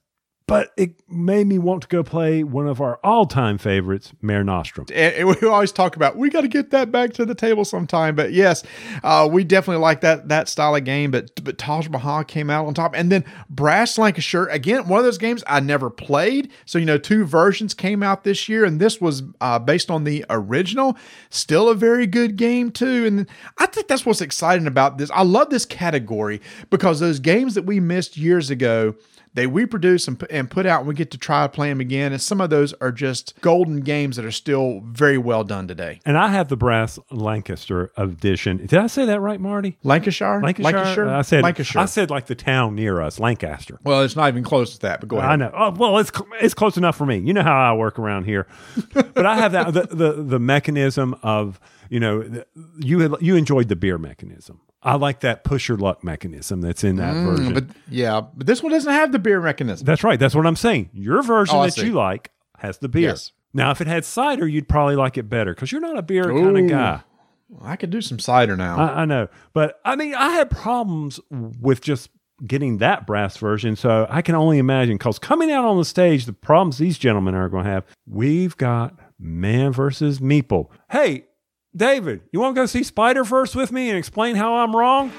but 0.46 0.72
it 0.76 0.94
made 1.08 1.46
me 1.46 1.58
want 1.58 1.82
to 1.82 1.88
go 1.88 2.02
play 2.02 2.42
one 2.42 2.66
of 2.66 2.80
our 2.80 2.98
all-time 3.04 3.58
favorites, 3.58 4.12
Mare 4.20 4.44
Nostrum. 4.44 4.86
And, 4.92 5.28
we 5.28 5.48
always 5.48 5.72
talk 5.72 5.96
about 5.96 6.16
we 6.16 6.30
got 6.30 6.42
to 6.42 6.48
get 6.48 6.70
that 6.70 6.90
back 6.90 7.12
to 7.14 7.24
the 7.24 7.34
table 7.34 7.64
sometime. 7.64 8.14
But 8.14 8.32
yes, 8.32 8.62
uh, 9.02 9.28
we 9.30 9.44
definitely 9.44 9.80
like 9.80 10.00
that 10.00 10.28
that 10.28 10.48
style 10.48 10.74
of 10.74 10.84
game. 10.84 11.10
But 11.10 11.42
but 11.44 11.58
Taj 11.58 11.88
Mahal 11.88 12.24
came 12.24 12.50
out 12.50 12.66
on 12.66 12.74
top, 12.74 12.94
and 12.94 13.10
then 13.10 13.24
Brass 13.48 13.98
Lancashire 13.98 14.46
again, 14.46 14.88
one 14.88 14.98
of 14.98 15.04
those 15.04 15.18
games 15.18 15.44
I 15.46 15.60
never 15.60 15.90
played. 15.90 16.50
So 16.66 16.78
you 16.78 16.84
know, 16.84 16.98
two 16.98 17.24
versions 17.24 17.74
came 17.74 18.02
out 18.02 18.24
this 18.24 18.48
year, 18.48 18.64
and 18.64 18.80
this 18.80 19.00
was 19.00 19.22
uh, 19.40 19.58
based 19.58 19.90
on 19.90 20.04
the 20.04 20.24
original. 20.28 20.96
Still 21.30 21.68
a 21.68 21.74
very 21.74 22.06
good 22.06 22.36
game 22.36 22.70
too, 22.70 23.06
and 23.06 23.26
I 23.58 23.66
think 23.66 23.88
that's 23.88 24.04
what's 24.04 24.20
exciting 24.20 24.66
about 24.66 24.98
this. 24.98 25.10
I 25.12 25.22
love 25.22 25.50
this 25.50 25.64
category 25.64 26.40
because 26.70 27.00
those 27.00 27.20
games 27.20 27.54
that 27.54 27.62
we 27.62 27.80
missed 27.80 28.16
years 28.16 28.50
ago 28.50 28.94
they 29.34 29.46
reproduce 29.46 30.06
and, 30.08 30.22
and 30.30 30.50
put 30.50 30.66
out 30.66 30.80
and 30.80 30.88
we 30.88 30.94
get 30.94 31.10
to 31.10 31.18
try 31.18 31.44
to 31.44 31.48
play 31.48 31.68
them 31.68 31.80
again 31.80 32.12
and 32.12 32.20
some 32.20 32.40
of 32.40 32.50
those 32.50 32.72
are 32.74 32.92
just 32.92 33.34
golden 33.40 33.80
games 33.80 34.16
that 34.16 34.24
are 34.24 34.30
still 34.30 34.80
very 34.84 35.18
well 35.18 35.44
done 35.44 35.66
today 35.68 36.00
And 36.04 36.18
I 36.18 36.28
have 36.28 36.48
the 36.48 36.56
Brass 36.56 36.98
Lancaster 37.10 37.90
edition. 37.96 38.58
Did 38.58 38.74
I 38.74 38.86
say 38.86 39.04
that 39.06 39.20
right, 39.20 39.40
Marty? 39.40 39.78
lancashire 39.82 40.40
Lancashire. 40.42 40.72
lancashire 40.72 41.08
I 41.08 41.22
said 41.22 41.42
lancashire 41.42 41.82
I 41.82 41.86
said 41.86 42.10
like 42.10 42.26
the 42.26 42.34
town 42.34 42.74
near 42.74 43.00
us, 43.00 43.18
Lancaster. 43.18 43.78
well 43.84 44.02
it's 44.02 44.16
not 44.16 44.28
even 44.28 44.44
close 44.44 44.74
to 44.74 44.80
that 44.80 45.00
but 45.00 45.08
go 45.08 45.16
ahead 45.18 45.30
I 45.30 45.36
know. 45.36 45.50
Oh, 45.54 45.70
well, 45.70 45.98
it's 45.98 46.10
it's 46.40 46.54
close 46.54 46.76
enough 46.76 46.96
for 46.96 47.06
me. 47.06 47.18
You 47.18 47.32
know 47.32 47.42
how 47.42 47.72
I 47.72 47.76
work 47.76 47.98
around 47.98 48.24
here, 48.24 48.46
but 48.92 49.24
I 49.26 49.36
have 49.36 49.52
that 49.52 49.72
the 49.72 49.86
the, 49.86 50.12
the 50.22 50.38
mechanism 50.38 51.14
of 51.22 51.58
you 51.88 52.00
know 52.00 52.44
you 52.78 52.98
had, 53.00 53.14
you 53.20 53.36
enjoyed 53.36 53.68
the 53.68 53.76
beer 53.76 53.98
mechanism. 53.98 54.60
I 54.84 54.96
like 54.96 55.20
that 55.20 55.44
push 55.44 55.68
your 55.68 55.78
luck 55.78 56.02
mechanism 56.02 56.60
that's 56.60 56.82
in 56.84 56.96
that 56.96 57.14
Mm, 57.14 57.24
version. 57.24 57.54
but 57.54 57.64
yeah 57.88 58.20
but 58.20 58.46
this 58.46 58.62
one 58.62 58.72
doesn't 58.72 58.92
have 58.92 59.12
the 59.12 59.18
beer 59.18 59.40
mechanism 59.40 59.84
That's 59.86 60.02
right. 60.04 60.18
That's 60.18 60.34
what 60.34 60.46
I'm 60.46 60.56
saying. 60.56 60.90
Your 60.92 61.22
version 61.22 61.56
Oh, 61.56 61.62
that 61.62 61.74
see. 61.74 61.86
you 61.86 61.92
like 61.92 62.30
has 62.58 62.78
the 62.78 62.88
beer. 62.88 63.10
Yes. 63.10 63.32
Now, 63.54 63.70
if 63.70 63.80
it 63.82 63.86
had 63.86 64.04
cider, 64.04 64.48
you'd 64.48 64.68
probably 64.68 64.96
like 64.96 65.18
it 65.18 65.28
better 65.28 65.54
because 65.54 65.70
you're 65.72 65.80
not 65.80 65.98
a 65.98 66.02
beer 66.02 66.24
kind 66.24 66.58
of 66.58 66.66
guy. 66.68 67.02
i 67.62 67.76
could 67.76 67.90
do 67.90 68.00
some 68.00 68.18
cider 68.18 68.56
now 68.56 68.78
I, 68.78 69.02
I 69.02 69.04
know, 69.04 69.28
but 69.52 69.78
I 69.84 69.94
mean, 69.94 70.14
I 70.14 70.30
had 70.30 70.48
problems 70.50 71.20
with 71.30 71.82
just 71.82 72.08
getting 72.46 72.78
that 72.78 73.06
brass 73.06 73.36
version, 73.36 73.76
so 73.76 74.06
I 74.08 74.22
can 74.22 74.34
only 74.34 74.56
imagine. 74.58 74.96
Because 74.96 75.18
coming 75.18 75.50
out 75.52 75.64
on 75.66 75.76
the 75.76 75.84
stage, 75.84 76.24
the 76.24 76.32
problems 76.32 76.78
these 76.78 76.98
gentlemen 76.98 77.34
are 77.34 77.48
going 77.50 77.64
to 77.64 77.70
have. 77.70 77.84
We've 78.06 78.56
got 78.56 78.98
man 79.18 79.70
versus 79.72 80.18
meeple. 80.18 80.68
Hey, 80.90 81.26
David, 81.74 82.20
you 82.30 82.40
want 82.40 82.54
to 82.54 82.60
go 82.60 82.66
see 82.66 82.82
Spider 82.82 83.24
Verse 83.24 83.54
with 83.54 83.72
me 83.72 83.88
and 83.88 83.96
explain 83.96 84.36
how 84.36 84.56
I'm 84.56 84.76
wrong? 84.76 85.10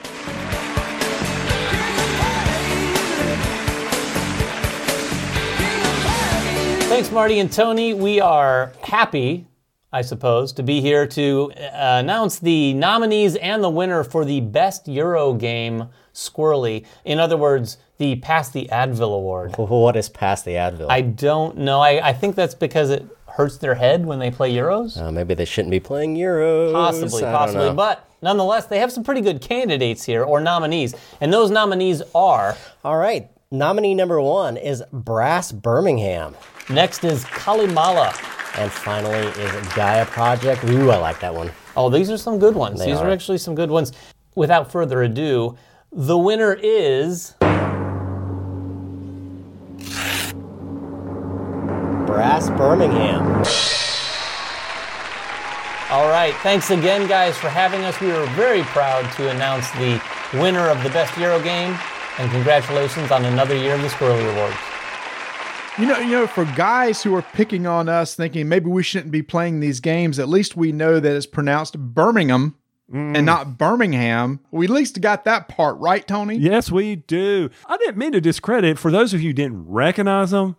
Thanks, 6.90 7.12
Marty 7.12 7.40
and 7.40 7.52
Tony. 7.52 7.96
We 7.96 8.22
are 8.22 8.72
happy, 8.84 9.48
I 9.92 10.04
suppose, 10.04 10.54
to 10.54 10.62
be 10.62 10.80
here 10.80 11.08
to 11.08 11.52
uh, 11.58 11.98
announce 12.04 12.38
the 12.38 12.76
nominees 12.76 13.36
and 13.38 13.64
the 13.64 13.72
winner 13.72 14.04
for 14.04 14.24
the 14.24 14.42
Best 14.42 14.88
Euro 14.88 15.34
Game 15.34 15.90
Squirrely. 16.14 16.86
In 17.04 17.18
other 17.18 17.36
words, 17.36 17.80
the 17.98 18.18
Pass 18.18 18.52
the 18.52 18.70
Advil 18.72 19.16
Award. 19.16 19.56
What 19.58 19.96
is 19.96 20.08
Pass 20.08 20.44
the 20.44 20.52
Advil? 20.52 20.86
I 20.88 21.02
don't 21.02 21.58
know. 21.58 21.80
I, 21.80 22.10
I 22.10 22.14
think 22.14 22.36
that's 22.36 22.54
because 22.54 22.92
it 22.92 23.08
hurts 23.34 23.58
their 23.58 23.76
head 23.76 24.06
when 24.06 24.20
they 24.20 24.30
play 24.30 24.54
Euros. 24.54 25.00
Uh, 25.00 25.12
maybe 25.12 25.34
they 25.34 25.46
shouldn't 25.46 25.72
be 25.72 25.80
playing 25.80 26.16
Euros. 26.16 26.72
Possibly, 26.72 27.26
I 27.26 27.32
possibly. 27.32 27.74
But 27.74 28.08
nonetheless, 28.22 28.68
they 28.68 28.80
have 28.80 28.92
some 28.92 29.04
pretty 29.04 29.22
good 29.22 29.42
candidates 29.42 30.04
here, 30.04 30.24
or 30.24 30.40
nominees. 30.40 30.94
And 31.20 31.34
those 31.34 31.50
nominees 31.50 32.04
are. 32.14 32.56
All 32.84 32.98
right. 32.98 33.30
Nominee 33.52 33.96
number 33.96 34.20
one 34.22 34.58
is 34.58 34.84
Brass 34.92 35.52
Birmingham. 35.52 36.36
Next 36.70 37.04
is 37.04 37.24
Calimala. 37.26 38.10
And 38.60 38.72
finally 38.72 39.18
is 39.18 39.74
Gaia 39.74 40.06
Project. 40.06 40.64
Ooh, 40.66 40.92
I 40.92 40.98
like 40.98 41.20
that 41.20 41.34
one. 41.34 41.52
Oh, 41.76 41.90
these 41.90 42.12
are 42.12 42.18
some 42.18 42.38
good 42.38 42.56
ones. 42.56 42.80
They 42.80 42.88
these 42.88 42.98
are. 42.98 43.08
are. 43.08 43.12
actually 43.12 43.40
some 43.40 43.56
good 43.56 43.72
ones. 43.72 43.92
Without 44.36 44.72
further 44.72 45.02
ado, 45.04 45.58
the 45.92 46.18
winner 46.18 46.54
is. 46.62 47.36
Brass 52.14 52.48
Birmingham. 52.52 53.26
All 55.90 56.08
right. 56.10 56.36
Thanks 56.44 56.70
again, 56.70 57.08
guys, 57.08 57.36
for 57.36 57.50
having 57.50 57.84
us. 57.86 58.00
We 58.00 58.12
are 58.12 58.28
very 58.36 58.62
proud 58.66 59.12
to 59.14 59.32
announce 59.32 59.72
the 59.72 60.00
winner 60.36 60.70
of 60.70 60.84
the 60.84 60.90
Best 60.90 61.18
Euro 61.18 61.42
Game. 61.42 61.76
And 62.20 62.30
congratulations 62.30 63.10
on 63.10 63.26
another 63.26 63.58
year 63.58 63.74
of 63.74 63.82
the 63.82 63.88
Squirrely 63.88 64.32
Awards. 64.32 64.56
You 65.80 65.88
know, 65.88 65.98
you 65.98 66.12
know, 66.12 66.28
for 66.28 66.46
guys 66.56 67.02
who 67.02 67.16
are 67.16 67.24
picking 67.34 67.66
on 67.66 67.90
us, 67.90 68.14
thinking 68.14 68.48
maybe 68.48 68.70
we 68.70 68.84
shouldn't 68.84 69.12
be 69.12 69.24
playing 69.24 69.60
these 69.60 69.80
games, 69.80 70.20
at 70.20 70.30
least 70.30 70.56
we 70.56 70.72
know 70.72 71.00
that 71.00 71.16
it's 71.16 71.26
pronounced 71.26 71.80
Birmingham 71.80 72.56
and 72.92 73.16
mm. 73.16 73.24
not 73.24 73.58
Birmingham. 73.58 74.40
We 74.52 74.68
at 74.68 74.72
least 74.72 75.02
got 75.02 75.24
that 75.26 75.48
part 75.48 75.80
right, 75.80 76.08
Tony. 76.08 76.36
Yes, 76.36 76.72
we 76.72 76.98
do. 76.98 77.50
I 77.66 77.78
didn't 77.78 77.98
mean 77.98 78.12
to 78.12 78.22
discredit. 78.22 78.78
For 78.78 78.92
those 78.92 79.16
of 79.16 79.22
you 79.22 79.30
who 79.30 79.34
didn't 79.34 79.66
recognize 79.68 80.30
them, 80.30 80.56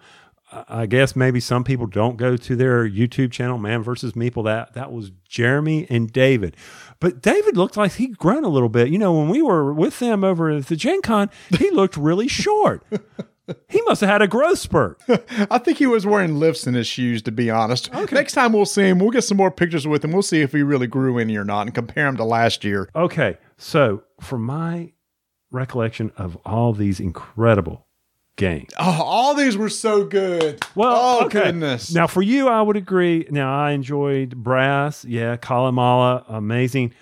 I 0.68 0.86
guess 0.86 1.16
maybe 1.16 1.40
some 1.40 1.64
people 1.64 1.86
don't 1.86 2.16
go 2.16 2.36
to 2.36 2.56
their 2.56 2.88
YouTube 2.88 3.32
channel, 3.32 3.58
Man 3.58 3.82
versus 3.82 4.12
Meeple. 4.12 4.44
That 4.44 4.74
that 4.74 4.92
was 4.92 5.10
Jeremy 5.28 5.86
and 5.90 6.12
David. 6.12 6.56
But 7.00 7.22
David 7.22 7.56
looked 7.56 7.76
like 7.76 7.94
he'd 7.94 8.18
grown 8.18 8.44
a 8.44 8.48
little 8.48 8.68
bit. 8.68 8.88
You 8.88 8.98
know, 8.98 9.12
when 9.12 9.28
we 9.28 9.42
were 9.42 9.72
with 9.72 9.98
them 9.98 10.24
over 10.24 10.50
at 10.50 10.66
the 10.66 10.76
Gen 10.76 11.02
Con, 11.02 11.30
he 11.50 11.70
looked 11.70 11.96
really 11.96 12.28
short. 12.28 12.82
he 13.68 13.82
must 13.82 14.00
have 14.00 14.10
had 14.10 14.22
a 14.22 14.28
growth 14.28 14.58
spurt. 14.58 15.00
I 15.50 15.58
think 15.58 15.78
he 15.78 15.86
was 15.86 16.06
wearing 16.06 16.38
lifts 16.38 16.66
in 16.66 16.74
his 16.74 16.86
shoes, 16.86 17.22
to 17.22 17.32
be 17.32 17.50
honest. 17.50 17.92
Next 18.12 18.32
time 18.32 18.52
we'll 18.52 18.66
see 18.66 18.84
him, 18.84 18.98
we'll 18.98 19.10
get 19.10 19.24
some 19.24 19.36
more 19.36 19.50
pictures 19.50 19.86
with 19.86 20.04
him. 20.04 20.12
We'll 20.12 20.22
see 20.22 20.40
if 20.40 20.52
he 20.52 20.62
really 20.62 20.86
grew 20.86 21.18
any 21.18 21.36
or 21.36 21.44
not 21.44 21.62
and 21.62 21.74
compare 21.74 22.06
him 22.06 22.16
to 22.16 22.24
last 22.24 22.64
year. 22.64 22.88
Okay, 22.94 23.38
so 23.56 24.02
from 24.20 24.42
my 24.44 24.92
recollection 25.50 26.10
of 26.16 26.36
all 26.44 26.72
these 26.72 27.00
incredible 27.00 27.86
games, 28.36 28.72
Oh, 28.78 29.02
all 29.02 29.34
these 29.34 29.56
were 29.56 29.68
so 29.68 30.04
good. 30.04 30.64
Well, 30.74 30.92
oh, 30.94 31.24
okay. 31.26 31.44
goodness. 31.44 31.94
Now, 31.94 32.06
for 32.06 32.22
you, 32.22 32.48
I 32.48 32.60
would 32.62 32.76
agree. 32.76 33.26
Now, 33.30 33.54
I 33.56 33.72
enjoyed 33.72 34.36
Brass. 34.36 35.04
Yeah, 35.04 35.36
Calimala, 35.36 36.24
amazing. 36.28 36.92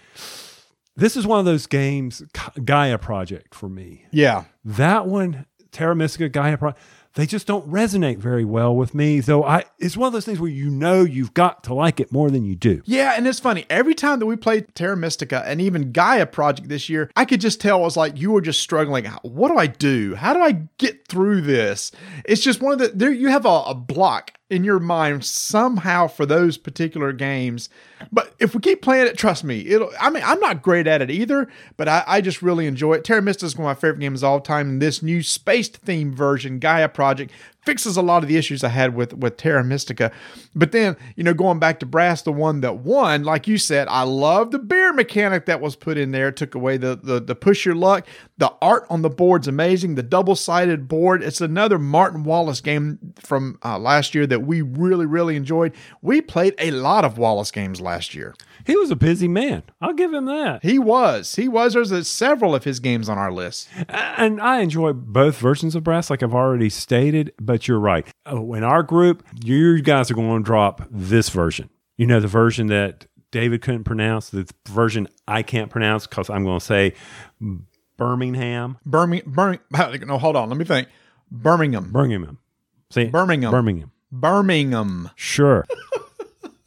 This 0.97 1.17
is 1.17 1.27
one 1.27 1.39
of 1.39 1.45
those 1.47 1.67
games, 1.67 2.23
Gaia 2.65 2.99
Project 2.99 3.55
for 3.55 3.69
me. 3.69 4.05
Yeah. 4.11 4.45
That 4.65 5.07
one, 5.07 5.47
Terra 5.71 5.97
Mystica, 5.97 6.29
Gaia 6.29 6.59
Project, 6.59 6.83
they 7.15 7.27
just 7.27 7.47
don't 7.47 7.69
resonate 7.71 8.19
very 8.19 8.45
well 8.45 8.75
with 8.75 8.95
me. 8.95 9.21
Though 9.21 9.45
I, 9.45 9.65
it's 9.79 9.97
one 9.97 10.07
of 10.07 10.13
those 10.13 10.25
things 10.25 10.41
where 10.41 10.51
you 10.51 10.71
know 10.71 11.03
you've 11.03 11.35
got 11.35 11.65
to 11.65 11.75
like 11.75 12.01
it 12.01 12.13
more 12.13 12.31
than 12.31 12.45
you 12.45 12.55
do. 12.55 12.83
Yeah, 12.85 13.15
and 13.17 13.27
it's 13.27 13.41
funny. 13.41 13.67
Every 13.69 13.95
time 13.95 14.19
that 14.19 14.27
we 14.27 14.37
played 14.37 14.75
Terra 14.75 14.97
Mystica 14.97 15.43
and 15.47 15.61
even 15.61 15.93
Gaia 15.93 16.27
Project 16.27 16.69
this 16.69 16.89
year, 16.89 17.11
I 17.17 17.25
could 17.25 17.41
just 17.41 17.61
tell 17.61 17.81
it 17.81 17.83
was 17.83 17.97
like 17.97 18.19
you 18.19 18.31
were 18.31 18.41
just 18.41 18.61
struggling. 18.61 19.05
What 19.23 19.49
do 19.49 19.59
I 19.59 19.67
do? 19.67 20.15
How 20.15 20.33
do 20.35 20.41
I 20.41 20.63
get 20.79 21.09
through 21.09 21.43
this? 21.43 21.93
It's 22.25 22.43
just 22.43 22.61
one 22.63 22.73
of 22.73 22.79
the 22.79 22.89
there. 22.89 23.13
You 23.13 23.29
have 23.29 23.47
a, 23.47 23.63
a 23.67 23.75
block 23.75 24.33
in 24.53 24.65
your 24.65 24.79
mind 24.79 25.25
somehow 25.25 26.07
for 26.07 26.27
those 26.27 26.59
particular 26.59 27.11
games. 27.13 27.71
But 28.13 28.35
if 28.39 28.55
we 28.55 28.61
keep 28.61 28.83
playing 28.83 29.07
it, 29.07 29.17
trust 29.17 29.45
me, 29.45 29.67
it'll. 29.67 29.91
I 29.99 30.11
mean, 30.11 30.23
I'm 30.27 30.39
not 30.41 30.63
great 30.63 30.87
at 30.87 31.01
it 31.01 31.11
either, 31.11 31.49
but 31.79 31.89
I, 31.89 32.05
I 32.07 32.21
just 32.21 32.43
really 32.43 32.67
enjoy 32.67 32.95
it. 32.95 33.05
Terra 33.05 33.23
Mystica 33.23 33.47
is 33.47 33.57
one 33.57 33.71
of 33.71 33.77
my 33.77 33.81
favorite 33.81 34.01
games 34.01 34.23
of 34.23 34.29
all 34.29 34.41
time, 34.41 34.69
and 34.69 34.83
this 34.83 35.03
new 35.03 35.23
space 35.23 35.69
theme 35.69 36.15
version, 36.15 36.59
Gaia 36.59 36.89
Project, 36.91 37.33
fixes 37.63 37.97
a 37.97 38.03
lot 38.03 38.23
of 38.23 38.29
the 38.29 38.37
issues 38.37 38.65
I 38.65 38.69
had 38.69 38.95
with 38.95 39.15
with 39.15 39.37
Terra 39.37 39.65
Mystica. 39.65 40.13
But 40.55 40.73
then, 40.73 40.97
you 41.17 41.25
know, 41.25 41.35
going 41.35 41.59
back 41.59 41.81
to 41.81 41.87
Brass, 41.87 42.23
the 42.23 42.33
one 42.33 42.61
that 42.61 42.79
won, 42.79 43.23
like 43.23 43.47
you 43.47 43.59
said, 43.59 43.89
I 43.89 44.03
love 44.03 44.51
the 44.51 44.59
beer 44.59 44.93
mechanic 44.93 45.47
that 45.47 45.61
was 45.61 45.77
put 45.77 45.97
in 45.97 46.11
there. 46.11 46.29
It 46.29 46.37
took 46.37 46.55
away 46.55 46.77
the 46.77 46.99
the, 47.03 47.21
the 47.21 47.35
push 47.35 47.65
your 47.65 47.75
luck. 47.75 48.07
The 48.39 48.53
art 48.61 48.87
on 48.91 49.03
the 49.03 49.11
board's 49.11 49.49
amazing. 49.49 49.95
The 49.95 50.03
double 50.03 50.35
sided 50.35 50.89
board. 50.89 51.23
It's 51.23 51.41
another 51.41 51.79
Martin 51.79 52.25
Wallace 52.25 52.61
game 52.61 53.15
from 53.21 53.59
uh, 53.65 53.79
last 53.79 54.15
year 54.15 54.27
that 54.27 54.41
we 54.41 54.63
really 54.63 55.07
really 55.07 55.37
enjoyed. 55.37 55.73
We 56.01 56.21
played 56.21 56.55
a 56.59 56.71
lot 56.73 57.05
of 57.05 57.19
Wallace 57.19 57.51
games 57.51 57.81
last 57.81 58.15
year. 58.15 58.35
He 58.65 58.77
was 58.77 58.91
a 58.91 58.97
busy 58.97 59.29
man. 59.29 59.65
I'll 59.81 59.93
give 59.93 60.13
him 60.13 60.27
that. 60.27 60.63
He 60.63 60.79
was. 60.79 61.35
He 61.35 61.49
was. 61.49 61.75
There's 61.75 62.07
several 62.09 62.55
of 62.55 62.65
his 62.65 62.79
games 62.81 63.09
on 63.09 63.19
our 63.19 63.33
list. 63.33 63.69
And 63.89 64.41
I 64.41 64.61
enjoy 64.61 64.93
both 64.93 65.37
versions 65.37 65.75
of 65.75 65.83
Brass, 65.83 66.11
like 66.11 66.23
I've 66.23 66.35
already 66.35 66.71
stated, 66.71 67.33
but 67.41 67.52
you're 67.55 67.79
right. 67.79 68.07
Oh, 68.27 68.55
in 68.55 68.65
our 68.65 68.83
group, 68.83 69.25
you 69.43 69.81
guys 69.83 70.11
are 70.11 70.15
going 70.15 70.43
to 70.43 70.45
drop 70.45 70.87
this 70.91 71.29
version. 71.29 71.71
You 71.97 72.07
know, 72.07 72.21
the 72.21 72.29
version 72.29 72.67
that 72.69 73.07
David 73.31 73.63
couldn't 73.63 73.85
pronounce, 73.85 74.31
the 74.31 74.49
version 74.69 75.09
I 75.27 75.43
can't 75.43 75.71
pronounce 75.71 76.07
because 76.07 76.31
I'm 76.31 76.45
going 76.45 76.61
to 76.61 76.65
say 76.65 76.95
Birmingham. 77.97 78.79
Birmingham. 78.85 79.31
Birmingham. 79.71 80.09
No, 80.09 80.19
hold 80.19 80.37
on. 80.37 80.49
Let 80.49 80.59
me 80.59 80.65
think. 80.65 80.89
Birmingham. 81.31 81.91
Birmingham. 81.91 82.39
See, 82.91 83.07
Birmingham. 83.07 83.51
Birmingham. 83.51 83.91
Birmingham. 84.11 85.11
Sure. 85.17 85.65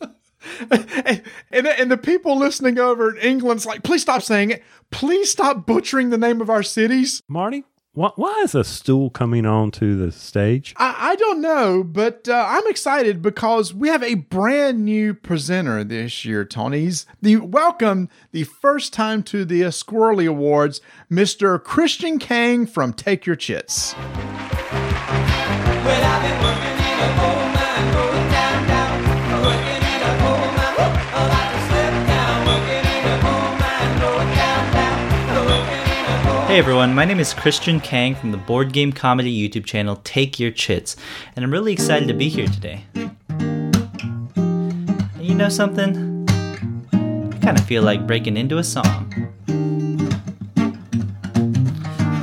and, 0.72 1.22
and, 1.52 1.68
and 1.68 1.92
the 1.92 1.98
people 1.98 2.38
listening 2.38 2.80
over 2.80 3.16
in 3.16 3.22
England's 3.22 3.66
like, 3.66 3.84
please 3.84 4.02
stop 4.02 4.22
saying 4.22 4.52
it. 4.52 4.64
Please 4.92 5.32
stop 5.32 5.66
butchering 5.66 6.10
the 6.10 6.18
name 6.18 6.42
of 6.42 6.50
our 6.50 6.64
cities. 6.64 7.22
Marty, 7.28 7.64
why, 7.96 8.12
why 8.16 8.42
is 8.44 8.54
a 8.54 8.64
stool 8.64 9.10
coming 9.10 9.46
onto 9.46 9.96
the 9.96 10.12
stage? 10.12 10.74
I, 10.78 10.96
I 11.12 11.16
don't 11.16 11.42
know, 11.42 11.82
but 11.84 12.28
uh, 12.28 12.46
I'm 12.48 12.68
excited 12.68 13.22
because 13.22 13.74
we 13.74 13.88
have 13.88 14.04
a 14.04 14.16
brand 14.16 14.84
new 14.84 15.14
presenter 15.14 15.84
this 15.84 16.26
year, 16.26 16.44
Tony's 16.44 17.06
the 17.22 17.38
welcome 17.38 18.10
the 18.32 18.44
first 18.44 18.92
time 18.92 19.24
to 19.24 19.46
the 19.46 19.64
uh, 19.64 19.70
Squirrely 19.70 20.28
Awards, 20.28 20.82
Mr. 21.10 21.62
Christian 21.64 22.20
Kang 22.20 22.68
from 22.68 22.92
Take 22.94 23.26
Your 23.26 23.38
Chits. 23.38 23.96
Hey 36.56 36.60
everyone, 36.60 36.96
my 36.96 37.04
name 37.04 37.20
is 37.20 37.34
Christian 37.34 37.82
Kang 37.82 38.16
from 38.16 38.32
the 38.32 38.38
board 38.38 38.72
game 38.72 38.94
comedy 38.94 39.30
YouTube 39.30 39.66
channel 39.66 39.98
Take 40.06 40.40
Your 40.40 40.52
Chits, 40.52 40.96
and 41.36 41.44
I'm 41.44 41.52
really 41.52 41.74
excited 41.74 42.08
to 42.08 42.14
be 42.14 42.30
here 42.30 42.48
today. 42.48 42.86
And 42.96 43.76
you 45.20 45.36
know 45.36 45.50
something? 45.50 46.26
I 46.94 47.38
kind 47.42 47.60
of 47.60 47.66
feel 47.66 47.84
like 47.84 48.08
breaking 48.08 48.38
into 48.38 48.58
a 48.58 48.64
song. 48.64 49.34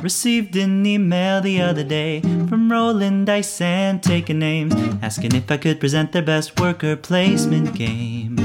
Received 0.03 0.57
an 0.57 0.87
email 0.87 1.43
the 1.43 1.61
other 1.61 1.85
day 1.85 2.23
from 2.23 2.73
rolling 2.73 3.27
dice 3.27 3.61
and 3.61 4.03
taking 4.03 4.39
names, 4.39 4.73
asking 5.03 5.35
if 5.35 5.51
I 5.51 5.59
could 5.59 5.79
present 5.79 6.13
their 6.13 6.23
best 6.23 6.59
worker 6.59 6.97
placement 6.97 7.75
game. 7.75 8.42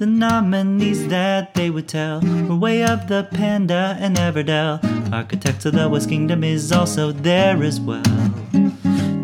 The 0.00 0.06
nominees 0.06 1.08
that 1.08 1.52
they 1.52 1.68
would 1.68 1.86
tell 1.86 2.22
were 2.22 2.56
Way 2.56 2.82
of 2.82 3.06
the 3.06 3.28
Panda 3.30 3.98
and 4.00 4.16
Everdell. 4.16 4.80
Architects 5.12 5.66
of 5.66 5.74
the 5.74 5.90
West 5.90 6.08
Kingdom 6.08 6.42
is 6.42 6.72
also 6.72 7.12
there 7.12 7.62
as 7.62 7.78
well. 7.78 8.02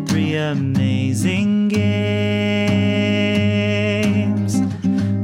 Three 0.05 0.35
amazing 0.35 1.69
games 1.69 2.99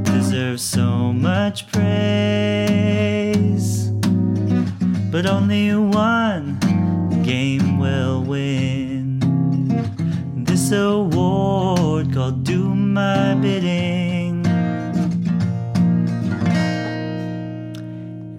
deserve 0.02 0.60
so 0.60 1.14
much 1.14 1.72
praise, 1.72 1.92
but 5.12 5.28
only 5.28 5.76
one 5.76 6.58
game 7.24 7.78
will 7.78 8.24
win 8.24 9.20
this 10.36 10.72
award 10.72 12.12
called 12.12 12.44
Do 12.44 12.74
My 12.74 13.36
Bidding. 13.36 13.93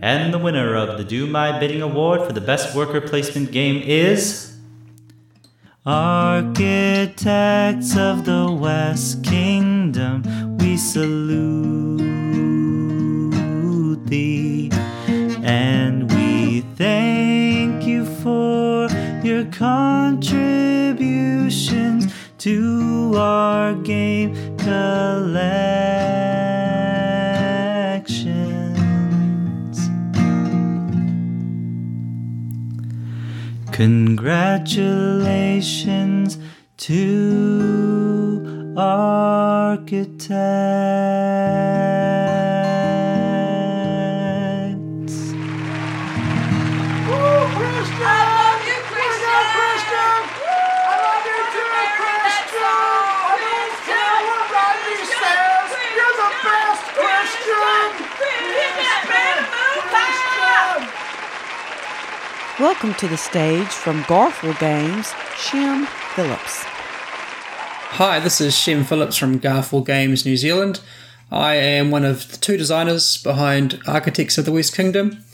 And 0.04 0.32
the 0.34 0.38
winner 0.38 0.76
of 0.76 0.98
the 0.98 1.04
Do 1.04 1.26
My 1.26 1.58
Bidding 1.58 1.80
Award 1.80 2.26
for 2.26 2.34
the 2.34 2.42
Best 2.42 2.76
Worker 2.76 3.00
Placement 3.00 3.52
Game 3.52 3.80
is. 3.82 4.54
Architects 5.86 7.96
of 7.96 8.26
the 8.26 8.52
West 8.52 9.24
Kingdom, 9.24 10.58
we 10.58 10.76
salute 10.76 12.02
thee. 14.04 14.68
And 15.42 16.12
we 16.12 16.60
thank 16.76 17.84
you 17.84 18.04
for 18.04 18.90
your 19.24 19.46
contributions 19.46 22.12
to 22.40 23.14
our 23.16 23.72
game 23.72 24.34
collections. 24.58 26.13
Congratulations 33.74 36.38
to 36.76 38.74
architects. 38.76 40.30
Welcome 62.74 62.94
to 62.94 63.06
the 63.06 63.16
stage 63.16 63.68
from 63.68 64.02
Garphill 64.02 64.58
Games, 64.58 65.12
Shem 65.36 65.86
Phillips. 65.86 66.64
Hi, 66.64 68.18
this 68.18 68.40
is 68.40 68.58
Shem 68.58 68.82
Phillips 68.82 69.16
from 69.16 69.38
Garphill 69.38 69.86
Games 69.86 70.26
New 70.26 70.36
Zealand. 70.36 70.80
I 71.30 71.54
am 71.54 71.92
one 71.92 72.04
of 72.04 72.32
the 72.32 72.36
two 72.36 72.56
designers 72.56 73.16
behind 73.18 73.80
Architects 73.86 74.38
of 74.38 74.44
the 74.44 74.50
West 74.50 74.74
Kingdom. 74.74 75.24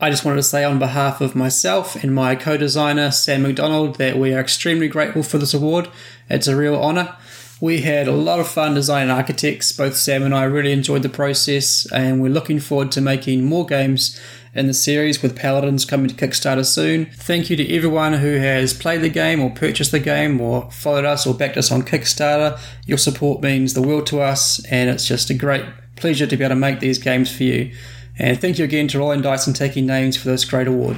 I 0.00 0.10
just 0.10 0.24
wanted 0.24 0.38
to 0.38 0.42
say 0.42 0.64
on 0.64 0.80
behalf 0.80 1.20
of 1.20 1.36
myself 1.36 1.94
and 2.02 2.12
my 2.12 2.34
co 2.34 2.56
designer 2.56 3.12
Sam 3.12 3.42
McDonald 3.42 3.94
that 3.98 4.18
we 4.18 4.34
are 4.34 4.40
extremely 4.40 4.88
grateful 4.88 5.22
for 5.22 5.38
this 5.38 5.54
award. 5.54 5.88
It's 6.28 6.48
a 6.48 6.56
real 6.56 6.74
honour. 6.74 7.16
We 7.60 7.80
had 7.80 8.06
a 8.06 8.12
lot 8.12 8.38
of 8.38 8.46
fun 8.46 8.74
designing 8.74 9.10
architects. 9.10 9.72
Both 9.72 9.96
Sam 9.96 10.22
and 10.22 10.32
I 10.32 10.44
really 10.44 10.70
enjoyed 10.72 11.02
the 11.02 11.08
process, 11.08 11.90
and 11.90 12.22
we're 12.22 12.30
looking 12.30 12.60
forward 12.60 12.92
to 12.92 13.00
making 13.00 13.44
more 13.44 13.66
games 13.66 14.18
in 14.54 14.68
the 14.68 14.74
series 14.74 15.22
with 15.22 15.36
Paladins 15.36 15.84
coming 15.84 16.06
to 16.06 16.14
Kickstarter 16.14 16.64
soon. 16.64 17.06
Thank 17.06 17.50
you 17.50 17.56
to 17.56 17.74
everyone 17.74 18.14
who 18.14 18.36
has 18.36 18.72
played 18.72 19.02
the 19.02 19.08
game 19.08 19.40
or 19.40 19.50
purchased 19.50 19.90
the 19.90 19.98
game 19.98 20.40
or 20.40 20.70
followed 20.70 21.04
us 21.04 21.26
or 21.26 21.34
backed 21.34 21.56
us 21.56 21.72
on 21.72 21.82
Kickstarter. 21.82 22.60
Your 22.86 22.98
support 22.98 23.42
means 23.42 23.74
the 23.74 23.82
world 23.82 24.06
to 24.06 24.20
us, 24.20 24.64
and 24.66 24.88
it's 24.88 25.06
just 25.06 25.28
a 25.28 25.34
great 25.34 25.64
pleasure 25.96 26.28
to 26.28 26.36
be 26.36 26.44
able 26.44 26.54
to 26.54 26.60
make 26.60 26.78
these 26.78 26.98
games 26.98 27.34
for 27.34 27.42
you. 27.42 27.72
And 28.20 28.40
thank 28.40 28.58
you 28.58 28.64
again 28.64 28.86
to 28.88 28.98
Rolling 28.98 29.22
Dice 29.22 29.48
and 29.48 29.56
Taking 29.56 29.84
Names 29.86 30.16
for 30.16 30.28
this 30.28 30.44
great 30.44 30.68
award. 30.68 30.96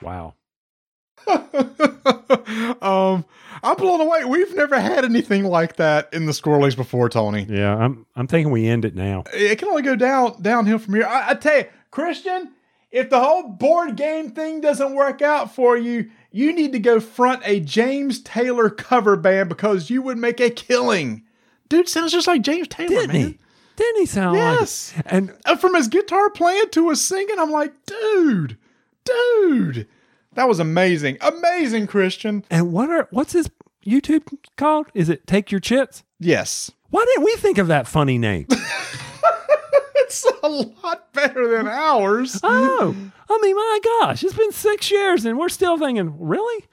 Wow. 0.00 0.34
um, 2.82 3.24
I'm 3.62 3.76
blown 3.76 4.00
away. 4.00 4.24
We've 4.24 4.54
never 4.54 4.78
had 4.80 5.04
anything 5.04 5.44
like 5.44 5.76
that 5.76 6.08
in 6.12 6.26
the 6.26 6.32
Squirrelies 6.32 6.76
before, 6.76 7.08
Tony. 7.08 7.46
Yeah, 7.48 7.76
I'm 7.76 8.06
I'm 8.16 8.26
thinking 8.26 8.52
we 8.52 8.66
end 8.66 8.84
it 8.84 8.94
now. 8.94 9.24
It 9.32 9.58
can 9.58 9.68
only 9.68 9.82
go 9.82 9.96
down 9.96 10.40
downhill 10.42 10.78
from 10.78 10.94
here. 10.94 11.06
I, 11.06 11.30
I 11.30 11.34
tell 11.34 11.58
you, 11.58 11.64
Christian, 11.90 12.52
if 12.90 13.10
the 13.10 13.20
whole 13.20 13.48
board 13.48 13.96
game 13.96 14.30
thing 14.30 14.60
doesn't 14.60 14.94
work 14.94 15.22
out 15.22 15.54
for 15.54 15.76
you, 15.76 16.10
you 16.30 16.52
need 16.52 16.72
to 16.72 16.78
go 16.78 17.00
front 17.00 17.42
a 17.44 17.60
James 17.60 18.20
Taylor 18.22 18.70
cover 18.70 19.16
band 19.16 19.48
because 19.48 19.90
you 19.90 20.02
would 20.02 20.18
make 20.18 20.40
a 20.40 20.50
killing. 20.50 21.24
Dude 21.68 21.88
sounds 21.88 22.12
just 22.12 22.26
like 22.26 22.42
James 22.42 22.68
Taylor, 22.68 22.88
Didn't 22.88 23.08
man. 23.12 23.26
he? 23.26 23.38
Didn't 23.76 24.00
he 24.00 24.06
sound 24.06 24.36
Yes. 24.36 24.92
like? 24.96 25.04
And 25.12 25.34
Uh, 25.44 25.56
from 25.56 25.74
his 25.74 25.86
guitar 25.88 26.30
playing 26.30 26.70
to 26.70 26.88
his 26.90 27.04
singing, 27.04 27.38
I'm 27.38 27.50
like, 27.50 27.72
dude, 27.86 28.56
dude, 29.04 29.86
that 30.34 30.48
was 30.48 30.58
amazing, 30.60 31.18
amazing, 31.20 31.86
Christian. 31.86 32.44
and 32.50 32.72
what 32.72 32.90
are 32.90 33.08
what's 33.10 33.32
his 33.32 33.50
YouTube 33.86 34.22
called? 34.56 34.86
Is 34.94 35.08
it 35.08 35.26
Take 35.26 35.50
Your 35.50 35.60
Chits? 35.60 36.04
Yes, 36.20 36.70
Why 36.90 37.04
didn't 37.04 37.24
we 37.24 37.36
think 37.36 37.58
of 37.58 37.68
that 37.68 37.86
funny 37.86 38.18
name? 38.18 38.46
it's 39.96 40.26
a 40.42 40.48
lot 40.48 41.12
better 41.12 41.48
than 41.56 41.68
ours. 41.68 42.40
oh, 42.42 42.96
I 43.30 43.38
mean, 43.42 43.54
my 43.56 43.78
gosh, 44.00 44.24
it's 44.24 44.34
been 44.34 44.52
six 44.52 44.90
years 44.90 45.24
and 45.24 45.38
we're 45.38 45.48
still 45.48 45.78
thinking, 45.78 46.14
really? 46.18 46.64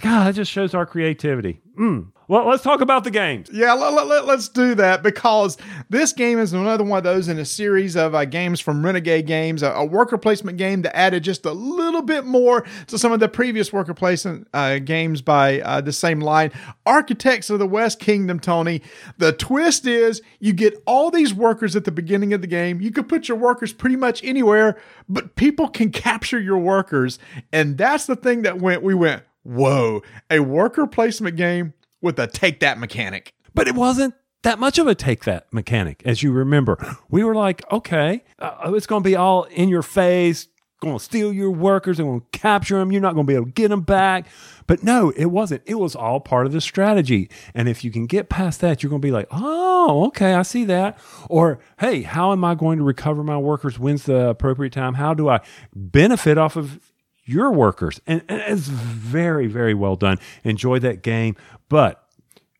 God, 0.00 0.26
that 0.26 0.34
just 0.34 0.50
shows 0.50 0.74
our 0.74 0.86
creativity. 0.86 1.60
Mm. 1.78 2.12
Well, 2.28 2.46
let's 2.46 2.62
talk 2.62 2.82
about 2.82 3.04
the 3.04 3.10
games. 3.10 3.48
Yeah, 3.50 3.72
let, 3.72 3.94
let, 3.94 4.26
let, 4.26 4.38
us 4.38 4.50
do 4.50 4.74
that 4.74 5.02
because 5.02 5.56
this 5.88 6.12
game 6.12 6.38
is 6.38 6.52
another 6.52 6.84
one 6.84 6.98
of 6.98 7.04
those 7.04 7.26
in 7.26 7.38
a 7.38 7.44
series 7.46 7.96
of 7.96 8.14
uh, 8.14 8.26
games 8.26 8.60
from 8.60 8.84
Renegade 8.84 9.26
Games, 9.26 9.62
a, 9.62 9.70
a 9.70 9.86
worker 9.86 10.18
placement 10.18 10.58
game 10.58 10.82
that 10.82 10.94
added 10.94 11.24
just 11.24 11.46
a 11.46 11.52
little 11.52 12.02
bit 12.02 12.26
more 12.26 12.66
to 12.88 12.98
some 12.98 13.12
of 13.12 13.20
the 13.20 13.30
previous 13.30 13.72
worker 13.72 13.94
placement 13.94 14.46
uh, 14.52 14.78
games 14.78 15.22
by 15.22 15.62
uh, 15.62 15.80
the 15.80 15.90
same 15.90 16.20
line. 16.20 16.52
Architects 16.84 17.48
of 17.48 17.60
the 17.60 17.66
West 17.66 17.98
Kingdom, 17.98 18.40
Tony. 18.40 18.82
The 19.16 19.32
twist 19.32 19.86
is 19.86 20.20
you 20.38 20.52
get 20.52 20.82
all 20.86 21.10
these 21.10 21.32
workers 21.32 21.74
at 21.76 21.86
the 21.86 21.92
beginning 21.92 22.34
of 22.34 22.42
the 22.42 22.46
game. 22.46 22.82
You 22.82 22.90
could 22.90 23.08
put 23.08 23.28
your 23.28 23.38
workers 23.38 23.72
pretty 23.72 23.96
much 23.96 24.22
anywhere, 24.22 24.78
but 25.08 25.34
people 25.34 25.66
can 25.66 25.90
capture 25.90 26.38
your 26.38 26.58
workers. 26.58 27.18
And 27.54 27.78
that's 27.78 28.04
the 28.04 28.16
thing 28.16 28.42
that 28.42 28.58
went, 28.58 28.82
we 28.82 28.94
went, 28.94 29.22
whoa, 29.44 30.02
a 30.30 30.40
worker 30.40 30.86
placement 30.86 31.36
game 31.36 31.72
with 32.00 32.18
a 32.18 32.26
take 32.26 32.60
that 32.60 32.78
mechanic. 32.78 33.34
But 33.54 33.68
it 33.68 33.74
wasn't 33.74 34.14
that 34.42 34.58
much 34.58 34.78
of 34.78 34.86
a 34.86 34.94
take 34.94 35.24
that 35.24 35.52
mechanic, 35.52 36.02
as 36.04 36.22
you 36.22 36.32
remember. 36.32 36.96
We 37.10 37.24
were 37.24 37.34
like, 37.34 37.70
okay, 37.72 38.24
uh, 38.38 38.72
it's 38.74 38.86
going 38.86 39.02
to 39.02 39.08
be 39.08 39.16
all 39.16 39.44
in 39.44 39.68
your 39.68 39.82
face, 39.82 40.48
going 40.80 40.96
to 40.96 41.02
steal 41.02 41.32
your 41.32 41.50
workers. 41.50 41.96
They're 41.96 42.06
going 42.06 42.20
to 42.20 42.38
capture 42.38 42.78
them. 42.78 42.92
You're 42.92 43.00
not 43.00 43.14
going 43.14 43.26
to 43.26 43.30
be 43.30 43.34
able 43.34 43.46
to 43.46 43.52
get 43.52 43.68
them 43.68 43.80
back. 43.80 44.26
But 44.66 44.82
no, 44.82 45.10
it 45.10 45.26
wasn't. 45.26 45.62
It 45.66 45.74
was 45.74 45.96
all 45.96 46.20
part 46.20 46.46
of 46.46 46.52
the 46.52 46.60
strategy. 46.60 47.30
And 47.54 47.68
if 47.68 47.82
you 47.82 47.90
can 47.90 48.06
get 48.06 48.28
past 48.28 48.60
that, 48.60 48.82
you're 48.82 48.90
going 48.90 49.02
to 49.02 49.06
be 49.06 49.12
like, 49.12 49.26
oh, 49.30 50.06
okay, 50.08 50.34
I 50.34 50.42
see 50.42 50.64
that. 50.66 50.98
Or, 51.28 51.58
hey, 51.80 52.02
how 52.02 52.32
am 52.32 52.44
I 52.44 52.54
going 52.54 52.78
to 52.78 52.84
recover 52.84 53.24
my 53.24 53.38
workers? 53.38 53.78
When's 53.78 54.04
the 54.04 54.28
appropriate 54.28 54.72
time? 54.72 54.94
How 54.94 55.14
do 55.14 55.28
I 55.28 55.40
benefit 55.74 56.38
off 56.38 56.54
of 56.54 56.87
your 57.28 57.52
workers? 57.52 58.00
And, 58.06 58.22
and 58.28 58.42
it's 58.46 58.68
very, 58.68 59.46
very 59.46 59.74
well 59.74 59.96
done. 59.96 60.18
Enjoy 60.44 60.78
that 60.80 61.02
game. 61.02 61.36
But 61.68 62.04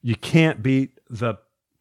you 0.02 0.14
can't 0.14 0.62
beat 0.62 0.98
the 1.08 1.36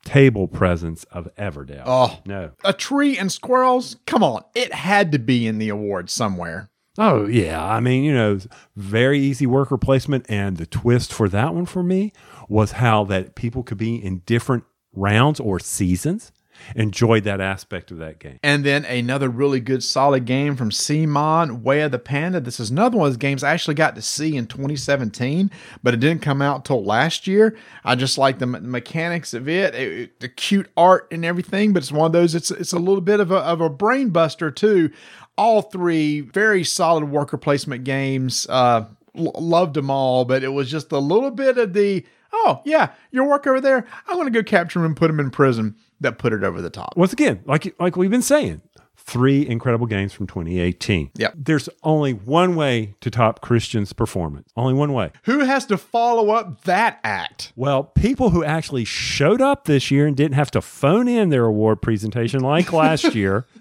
table 0.05 0.47
presence 0.47 1.03
of 1.05 1.27
Everdell. 1.35 1.83
Oh 1.85 2.19
no. 2.25 2.51
A 2.63 2.73
tree 2.73 3.17
and 3.17 3.31
squirrels? 3.31 3.97
Come 4.05 4.23
on. 4.23 4.43
It 4.55 4.73
had 4.73 5.11
to 5.11 5.19
be 5.19 5.45
in 5.45 5.57
the 5.57 5.69
award 5.69 6.09
somewhere. 6.09 6.69
Oh 6.97 7.27
yeah, 7.27 7.63
I 7.63 7.79
mean, 7.79 8.03
you 8.03 8.13
know, 8.13 8.39
very 8.75 9.19
easy 9.19 9.45
worker 9.45 9.77
placement, 9.77 10.25
and 10.29 10.57
the 10.57 10.65
twist 10.65 11.13
for 11.13 11.29
that 11.29 11.53
one 11.53 11.67
for 11.67 11.83
me 11.83 12.11
was 12.49 12.73
how 12.73 13.03
that 13.05 13.35
people 13.35 13.61
could 13.61 13.77
be 13.77 14.03
in 14.03 14.19
different 14.25 14.63
rounds 14.93 15.39
or 15.39 15.59
seasons. 15.59 16.31
Enjoyed 16.75 17.23
that 17.23 17.39
aspect 17.41 17.91
of 17.91 17.97
that 17.99 18.19
game. 18.19 18.39
And 18.43 18.65
then 18.65 18.85
another 18.85 19.29
really 19.29 19.59
good 19.59 19.83
solid 19.83 20.25
game 20.25 20.55
from 20.55 20.69
CMON, 20.69 21.61
Way 21.61 21.81
of 21.81 21.91
the 21.91 21.99
Panda. 21.99 22.39
This 22.39 22.59
is 22.59 22.69
another 22.71 22.97
one 22.97 23.07
of 23.07 23.13
those 23.13 23.17
games 23.17 23.43
I 23.43 23.53
actually 23.53 23.75
got 23.75 23.95
to 23.95 24.01
see 24.01 24.35
in 24.35 24.47
2017, 24.47 25.49
but 25.83 25.93
it 25.93 25.99
didn't 25.99 26.21
come 26.21 26.41
out 26.41 26.65
till 26.65 26.83
last 26.83 27.27
year. 27.27 27.55
I 27.83 27.95
just 27.95 28.17
like 28.17 28.39
the 28.39 28.47
me- 28.47 28.59
mechanics 28.61 29.33
of 29.33 29.47
it, 29.47 29.75
it- 29.75 30.19
the 30.19 30.29
cute 30.29 30.69
art 30.75 31.07
and 31.11 31.23
everything, 31.25 31.73
but 31.73 31.83
it's 31.83 31.91
one 31.91 32.07
of 32.07 32.11
those, 32.11 32.35
it's, 32.35 32.51
it's 32.51 32.73
a 32.73 32.79
little 32.79 33.01
bit 33.01 33.19
of 33.19 33.31
a, 33.31 33.37
of 33.37 33.61
a 33.61 33.69
brain 33.69 34.09
buster 34.09 34.51
too. 34.51 34.91
All 35.37 35.61
three 35.61 36.21
very 36.21 36.63
solid 36.63 37.05
worker 37.11 37.37
placement 37.37 37.83
games. 37.83 38.47
Uh, 38.49 38.85
l- 39.15 39.31
loved 39.35 39.75
them 39.75 39.89
all, 39.89 40.25
but 40.25 40.43
it 40.43 40.49
was 40.49 40.69
just 40.69 40.91
a 40.91 40.97
little 40.99 41.31
bit 41.31 41.57
of 41.57 41.73
the, 41.73 42.03
oh, 42.33 42.61
yeah, 42.65 42.89
your 43.11 43.25
work 43.25 43.45
over 43.47 43.61
there. 43.61 43.85
I'm 44.07 44.15
going 44.15 44.31
to 44.31 44.31
go 44.31 44.43
capture 44.43 44.79
him 44.79 44.85
and 44.85 44.97
put 44.97 45.09
him 45.09 45.19
in 45.19 45.29
prison 45.29 45.75
that 46.01 46.17
put 46.17 46.33
it 46.33 46.43
over 46.43 46.61
the 46.61 46.69
top. 46.69 46.95
Once 46.95 47.13
again, 47.13 47.41
like 47.45 47.75
like 47.79 47.95
we've 47.95 48.11
been 48.11 48.21
saying, 48.21 48.61
three 49.07 49.47
incredible 49.47 49.87
games 49.87 50.11
from 50.13 50.27
2018. 50.27 51.11
Yep. 51.15 51.33
There's 51.35 51.69
only 51.81 52.11
one 52.11 52.55
way 52.55 52.95
to 52.99 53.09
top 53.09 53.41
Christian's 53.41 53.93
performance. 53.93 54.51
Only 54.57 54.73
one 54.73 54.91
way. 54.91 55.11
Who 55.23 55.39
has 55.39 55.65
to 55.67 55.77
follow 55.77 56.31
up 56.31 56.63
that 56.65 56.99
act? 57.03 57.53
Well, 57.55 57.83
people 57.83 58.31
who 58.31 58.43
actually 58.43 58.83
showed 58.83 59.41
up 59.41 59.63
this 59.63 59.89
year 59.89 60.05
and 60.05 60.15
didn't 60.15 60.35
have 60.35 60.51
to 60.51 60.61
phone 60.61 61.07
in 61.07 61.29
their 61.29 61.45
award 61.45 61.81
presentation 61.81 62.41
like 62.41 62.71
last 62.73 63.15
year. 63.15 63.45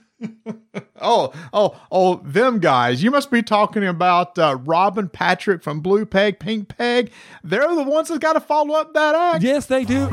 Oh, 0.98 1.30
oh, 1.52 1.78
oh, 1.92 2.16
them 2.24 2.58
guys. 2.58 3.02
You 3.02 3.10
must 3.10 3.30
be 3.30 3.42
talking 3.42 3.86
about 3.86 4.38
uh, 4.38 4.56
Robin 4.64 5.10
Patrick 5.10 5.62
from 5.62 5.80
Blue 5.80 6.06
Peg, 6.06 6.40
Pink 6.40 6.74
Peg. 6.74 7.12
They're 7.44 7.74
the 7.74 7.82
ones 7.82 8.08
that 8.08 8.22
got 8.22 8.32
to 8.32 8.40
follow 8.40 8.74
up 8.74 8.94
that 8.94 9.14
act. 9.14 9.44
Yes, 9.44 9.66
they 9.66 9.84
do. 9.84 10.08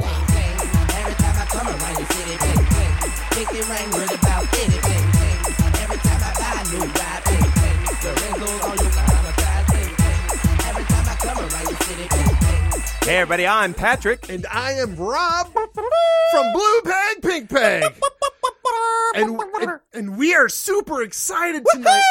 Hey 13.03 13.17
everybody, 13.17 13.47
I'm 13.47 13.73
Patrick. 13.73 14.29
And 14.29 14.45
I 14.47 14.73
am 14.73 14.95
Rob 14.95 15.51
from 15.53 16.53
Blue 16.53 16.81
Peg 16.83 17.21
Pink 17.21 17.49
Peg. 17.49 17.93
And, 19.15 19.39
and, 19.61 19.79
and 19.93 20.17
we 20.17 20.33
are 20.33 20.49
super 20.49 21.03
excited 21.03 21.65
tonight. 21.71 22.01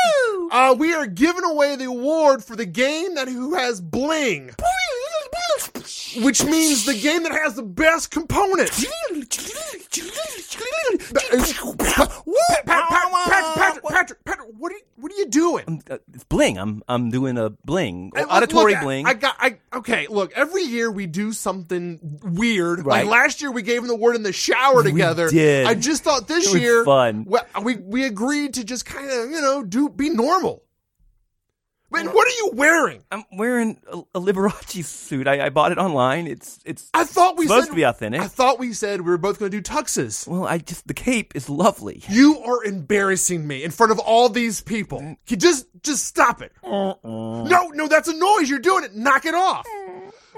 Uh, 0.51 0.77
we 0.79 0.95
are 0.95 1.07
giving 1.07 1.45
away 1.45 1.77
the 1.77 1.87
award 1.87 2.45
for 2.45 2.57
the 2.57 2.67
game 2.67 3.17
that 3.17 3.29
who 3.29 3.55
has 3.55 3.81
bling. 3.81 4.53
Which 6.19 6.45
means 6.45 6.85
the 6.85 6.99
game 6.99 7.23
that 7.23 7.33
has 7.33 7.55
the 7.55 7.63
best 7.63 8.11
components. 8.11 8.85
Patrick, 13.27 13.85
Patrick, 13.85 14.25
Patrick, 14.25 14.49
what 14.59 14.73
are 14.73 14.77
you, 14.77 14.83
what 14.97 15.13
are 15.13 15.17
you 15.17 15.27
doing? 15.27 15.83
Uh, 15.91 15.99
it's 16.13 16.25
bling. 16.25 16.59
I'm 16.59 16.83
I'm 16.89 17.11
doing 17.11 17.39
a 17.39 17.51
bling, 17.51 18.13
auditory 18.17 18.75
look, 18.75 18.83
bling. 18.83 19.07
I 19.07 19.15
got. 19.15 19.37
I 19.39 19.59
okay. 19.75 20.07
Look, 20.09 20.33
every 20.35 20.63
year 20.63 20.91
we 20.91 21.07
do 21.07 21.33
something 21.33 22.21
weird. 22.23 22.85
Right. 22.85 23.05
Like 23.05 23.11
last 23.11 23.41
year, 23.41 23.51
we 23.51 23.63
gave 23.63 23.83
him 23.83 23.89
the 23.89 23.97
word 23.97 24.17
in 24.17 24.23
the 24.23 24.33
shower 24.33 24.83
together. 24.83 25.27
We 25.27 25.33
did. 25.33 25.67
I 25.67 25.75
just 25.75 26.05
thought 26.05 26.29
this 26.29 26.55
year, 26.55 26.85
fun. 26.85 27.25
well, 27.27 27.45
we 27.63 27.77
we 27.77 28.05
agreed 28.05 28.55
to 28.55 28.65
just 28.65 28.85
kind 28.87 29.11
of 29.11 29.31
you 29.31 29.41
know 29.41 29.63
do 29.63 29.89
be 29.89 30.11
normal. 30.11 30.63
Man, 31.93 32.07
what 32.07 32.27
are 32.27 32.31
you 32.31 32.51
wearing? 32.55 33.03
I'm 33.11 33.25
wearing 33.33 33.81
a, 33.91 33.99
a 34.15 34.21
Liberace 34.21 34.85
suit. 34.85 35.27
I, 35.29 35.47
I 35.47 35.49
bought 35.51 35.73
it 35.73 35.79
online. 35.79 36.27
It's 36.27 36.59
it's. 36.65 36.91
I 36.95 37.05
thought 37.05 37.37
we 37.37 37.47
supposed 37.47 37.67
said 37.67 37.71
to 37.73 37.77
be 37.77 37.83
authentic. 37.83 38.21
I 38.21 38.27
thought 38.29 38.59
we 38.59 38.73
said 38.73 39.01
we 39.03 39.11
were 39.11 39.19
both 39.19 39.39
going 39.39 39.51
to 39.51 39.61
do 39.61 39.63
tuxes. 39.63 40.27
well, 40.27 40.47
I 40.47 40.59
just 40.59 40.87
the 40.89 40.95
cape 40.95 41.35
is 41.37 41.49
lovely. 41.49 42.03
You 42.09 42.39
are 42.41 42.65
embarrassing 42.65 43.47
me 43.47 43.63
in 43.65 43.71
front 43.71 43.93
of 43.93 43.99
all 43.99 44.29
these 44.29 44.61
people. 44.61 45.17
You 45.29 45.37
just 45.37 45.67
just 45.83 46.05
stop 46.05 46.43
it. 46.43 46.53
No, 46.63 46.99
no, 47.75 47.89
that's 47.89 48.09
a 48.09 48.17
noise. 48.17 48.49
You're 48.49 48.59
doing 48.59 48.85
it. 48.85 48.95
Knock 48.95 49.25
it 49.27 49.35
off. 49.35 49.67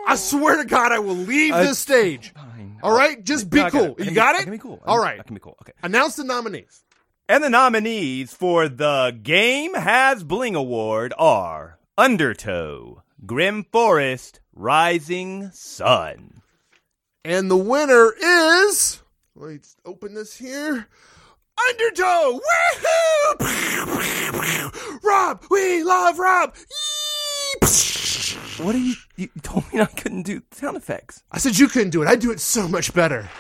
I 0.07 0.17
swear 0.17 0.59
to 0.59 0.65
God, 0.67 0.93
I 0.93 0.99
will 0.99 1.15
leave 1.17 1.55
Uh, 1.55 1.63
this 1.63 1.79
stage. 1.79 2.35
All 2.83 2.95
right, 2.95 3.25
just 3.25 3.49
be 3.49 3.61
I 3.61 3.69
it. 3.69 3.71
cool. 3.73 3.97
I 3.99 4.03
You 4.03 4.11
be- 4.11 4.15
got 4.15 4.35
I 4.35 4.41
it? 4.41 4.43
can 4.43 4.53
be 4.53 4.59
cool. 4.59 4.83
I 4.85 4.91
All 4.91 4.99
right. 4.99 5.19
I 5.19 5.23
can 5.23 5.33
be 5.35 5.41
cool. 5.41 5.57
Okay. 5.63 5.73
Announce 5.83 6.17
the 6.17 6.25
nominees. 6.25 6.84
And 7.27 7.43
the 7.43 7.49
nominees 7.49 8.35
for 8.35 8.69
the 8.69 9.19
Game 9.23 9.73
Has 9.73 10.23
Bling 10.23 10.55
Award 10.55 11.15
are 11.19 11.79
Undertow, 11.97 13.03
Grim 13.25 13.65
Forest, 13.73 14.41
Rising 14.53 15.51
Sun. 15.51 16.43
And 17.25 17.51
the 17.51 17.57
winner 17.57 18.13
is. 18.23 19.03
Let's 19.35 19.75
open 19.87 20.13
this 20.13 20.37
here. 20.37 20.87
Undertow! 21.71 22.41
Woohoo! 23.41 25.03
Rob! 25.03 25.45
We 25.51 25.83
love 25.83 26.19
Rob! 26.19 26.55
What 28.59 28.75
are 28.75 28.79
you? 28.79 28.97
You 29.17 29.31
told 29.43 29.73
me 29.73 29.81
I 29.81 29.87
couldn't 29.87 30.25
do 30.25 30.43
sound 30.51 30.77
effects. 30.77 31.23
I 31.33 31.39
said 31.39 31.59
you 31.59 31.69
couldn't 31.69 31.89
do 31.89 32.03
it. 32.03 32.09
I 32.09 32.17
do 32.17 32.33
it 32.33 32.41
so 32.41 32.69
much 32.69 32.93
better. 32.93 33.31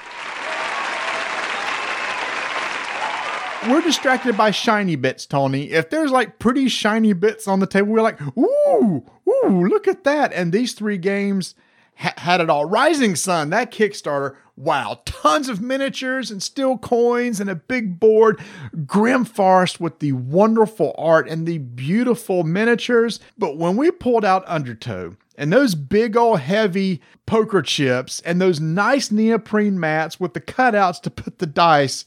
We're 3.68 3.80
distracted 3.80 4.36
by 4.36 4.50
shiny 4.50 4.94
bits, 4.94 5.24
Tony. 5.24 5.70
If 5.70 5.88
there's 5.88 6.10
like 6.10 6.38
pretty 6.38 6.68
shiny 6.68 7.14
bits 7.14 7.48
on 7.48 7.60
the 7.60 7.66
table, 7.66 7.92
we're 7.92 8.02
like, 8.02 8.20
ooh, 8.36 9.04
ooh, 9.26 9.66
look 9.66 9.88
at 9.88 10.04
that. 10.04 10.34
And 10.34 10.52
these 10.52 10.74
three 10.74 10.98
games 10.98 11.54
ha- 11.96 12.12
had 12.18 12.42
it 12.42 12.50
all. 12.50 12.66
Rising 12.66 13.16
Sun, 13.16 13.48
that 13.50 13.72
Kickstarter, 13.72 14.36
wow, 14.54 15.00
tons 15.06 15.48
of 15.48 15.62
miniatures 15.62 16.30
and 16.30 16.42
steel 16.42 16.76
coins 16.76 17.40
and 17.40 17.48
a 17.48 17.54
big 17.54 17.98
board. 17.98 18.38
Grim 18.84 19.24
Forest 19.24 19.80
with 19.80 19.98
the 20.00 20.12
wonderful 20.12 20.94
art 20.98 21.26
and 21.26 21.46
the 21.46 21.56
beautiful 21.58 22.44
miniatures. 22.44 23.18
But 23.38 23.56
when 23.56 23.78
we 23.78 23.90
pulled 23.90 24.26
out 24.26 24.46
Undertow, 24.46 25.16
and 25.36 25.52
those 25.52 25.74
big 25.74 26.16
old 26.16 26.40
heavy 26.40 27.00
poker 27.26 27.62
chips 27.62 28.20
and 28.20 28.40
those 28.40 28.60
nice 28.60 29.10
neoprene 29.10 29.80
mats 29.80 30.20
with 30.20 30.34
the 30.34 30.40
cutouts 30.40 31.00
to 31.02 31.10
put 31.10 31.38
the 31.38 31.46
dice. 31.46 32.04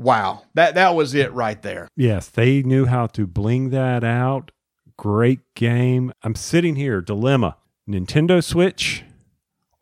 Wow, 0.00 0.44
that 0.54 0.74
that 0.76 0.94
was 0.94 1.14
it 1.14 1.30
right 1.32 1.60
there. 1.60 1.86
Yes, 1.94 2.28
they 2.28 2.62
knew 2.62 2.86
how 2.86 3.06
to 3.08 3.26
bling 3.26 3.68
that 3.70 4.02
out. 4.02 4.50
Great 4.96 5.40
game. 5.54 6.12
I'm 6.22 6.34
sitting 6.34 6.76
here, 6.76 7.02
dilemma 7.02 7.56
Nintendo 7.86 8.42
Switch 8.42 9.04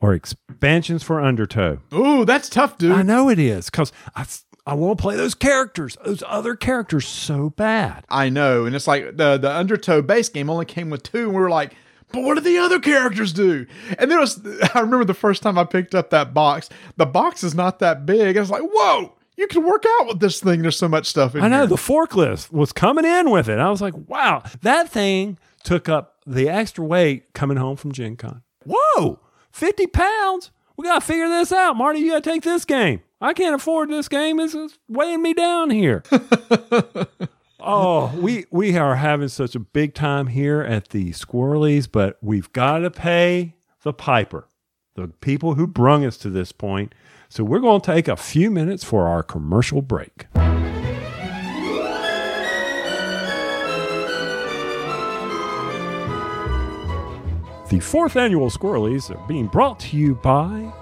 or 0.01 0.15
expansions 0.15 1.05
for 1.05 1.21
Undertow. 1.21 1.79
Ooh, 1.95 2.25
that's 2.25 2.49
tough, 2.49 2.79
dude. 2.79 2.93
I 2.93 3.03
know 3.03 3.29
it 3.29 3.39
is 3.39 3.71
because 3.71 3.93
I, 4.17 4.27
I 4.67 4.75
want 4.75 4.99
to 4.99 5.03
play 5.03 5.15
those 5.15 5.35
characters, 5.35 5.97
those 6.05 6.25
other 6.27 6.57
characters 6.57 7.07
so 7.07 7.51
bad. 7.51 8.05
I 8.09 8.29
know, 8.29 8.65
and 8.65 8.75
it's 8.75 8.89
like 8.89 9.17
the 9.17 9.39
the 9.39 9.51
Undertow 9.51 10.03
base 10.03 10.29
game 10.29 10.51
only 10.51 10.65
came 10.65 10.91
with 10.91 11.05
two, 11.05 11.27
and 11.27 11.29
we 11.29 11.41
were 11.41 11.51
like, 11.51 11.77
but 12.13 12.23
what 12.23 12.35
do 12.35 12.41
the 12.41 12.59
other 12.59 12.81
characters 12.81 13.33
do? 13.33 13.67
And 13.99 14.11
there 14.11 14.19
was, 14.19 14.41
I 14.75 14.81
remember 14.81 15.05
the 15.05 15.15
first 15.15 15.43
time 15.43 15.59
I 15.59 15.65
picked 15.65 15.95
up 15.95 16.11
that 16.11 16.35
box. 16.35 16.69
The 16.97 17.07
box 17.07 17.45
is 17.45 17.55
not 17.55 17.79
that 17.79 18.05
big. 18.07 18.37
I 18.37 18.41
was 18.41 18.51
like, 18.51 18.63
whoa, 18.63 19.15
you 19.39 19.47
can 19.47 19.65
work 19.65 19.85
out 20.01 20.09
with 20.09 20.19
this 20.19 20.41
thing. 20.41 20.63
There's 20.63 20.77
so 20.77 20.89
much 20.89 21.07
stuff 21.07 21.35
in 21.35 21.41
here. 21.41 21.47
I 21.47 21.49
know 21.49 21.59
here. 21.61 21.69
the 21.69 21.77
forklift 21.77 22.51
was 22.51 22.73
coming 22.73 23.05
in 23.05 23.31
with 23.31 23.49
it. 23.49 23.59
I 23.59 23.71
was 23.71 23.81
like, 23.81 23.95
wow, 24.09 24.43
that 24.63 24.91
thing 24.91 25.39
took 25.63 25.89
up 25.89 26.17
the 26.27 26.49
extra 26.49 26.85
weight 26.85 27.33
coming 27.35 27.57
home 27.57 27.77
from 27.77 27.93
Gen 27.93 28.17
Con. 28.17 28.43
Whoa, 28.67 29.21
50 29.53 29.87
pounds? 29.87 30.51
We 30.77 30.85
got 30.85 31.01
to 31.01 31.07
figure 31.07 31.29
this 31.29 31.53
out. 31.53 31.77
Marty, 31.77 32.01
you 32.01 32.11
got 32.11 32.25
to 32.25 32.31
take 32.31 32.43
this 32.43 32.65
game. 32.65 33.01
I 33.21 33.33
can't 33.33 33.55
afford 33.55 33.91
this 33.91 34.09
game. 34.09 34.41
It's 34.41 34.55
it's 34.55 34.79
weighing 34.89 35.23
me 35.23 35.35
down 35.35 35.71
here. 35.71 36.03
oh, 37.61 38.13
we 38.17 38.47
we 38.51 38.77
are 38.77 38.97
having 38.97 39.29
such 39.29 39.55
a 39.55 39.61
big 39.61 39.95
time 39.95 40.29
here 40.29 40.63
at 40.63 40.91
the 40.91 41.11
Squirrelies, 41.11 41.89
but 41.91 42.19
we've 42.21 42.53
got 42.53 42.79
to 42.79 42.91
pay 42.91 43.55
the 43.83 43.93
piper, 43.93 44.47
the 44.95 45.09
people 45.09 45.55
who 45.55 45.67
brung 45.67 46.05
us 46.05 46.17
to 46.19 46.31
this 46.31 46.53
point. 46.53 46.95
So 47.31 47.45
we're 47.45 47.59
going 47.59 47.83
to 47.83 47.87
take 47.87 48.09
a 48.09 48.17
few 48.17 48.51
minutes 48.51 48.83
for 48.85 49.07
our 49.07 49.23
commercial 49.23 49.83
break. 49.83 50.27
The 57.69 57.81
fourth 57.81 58.17
annual 58.17 58.49
Squirrelies 58.49 59.15
are 59.15 59.29
being 59.29 59.47
brought 59.47 59.79
to 59.81 59.97
you 59.99 60.15
by 60.15 60.73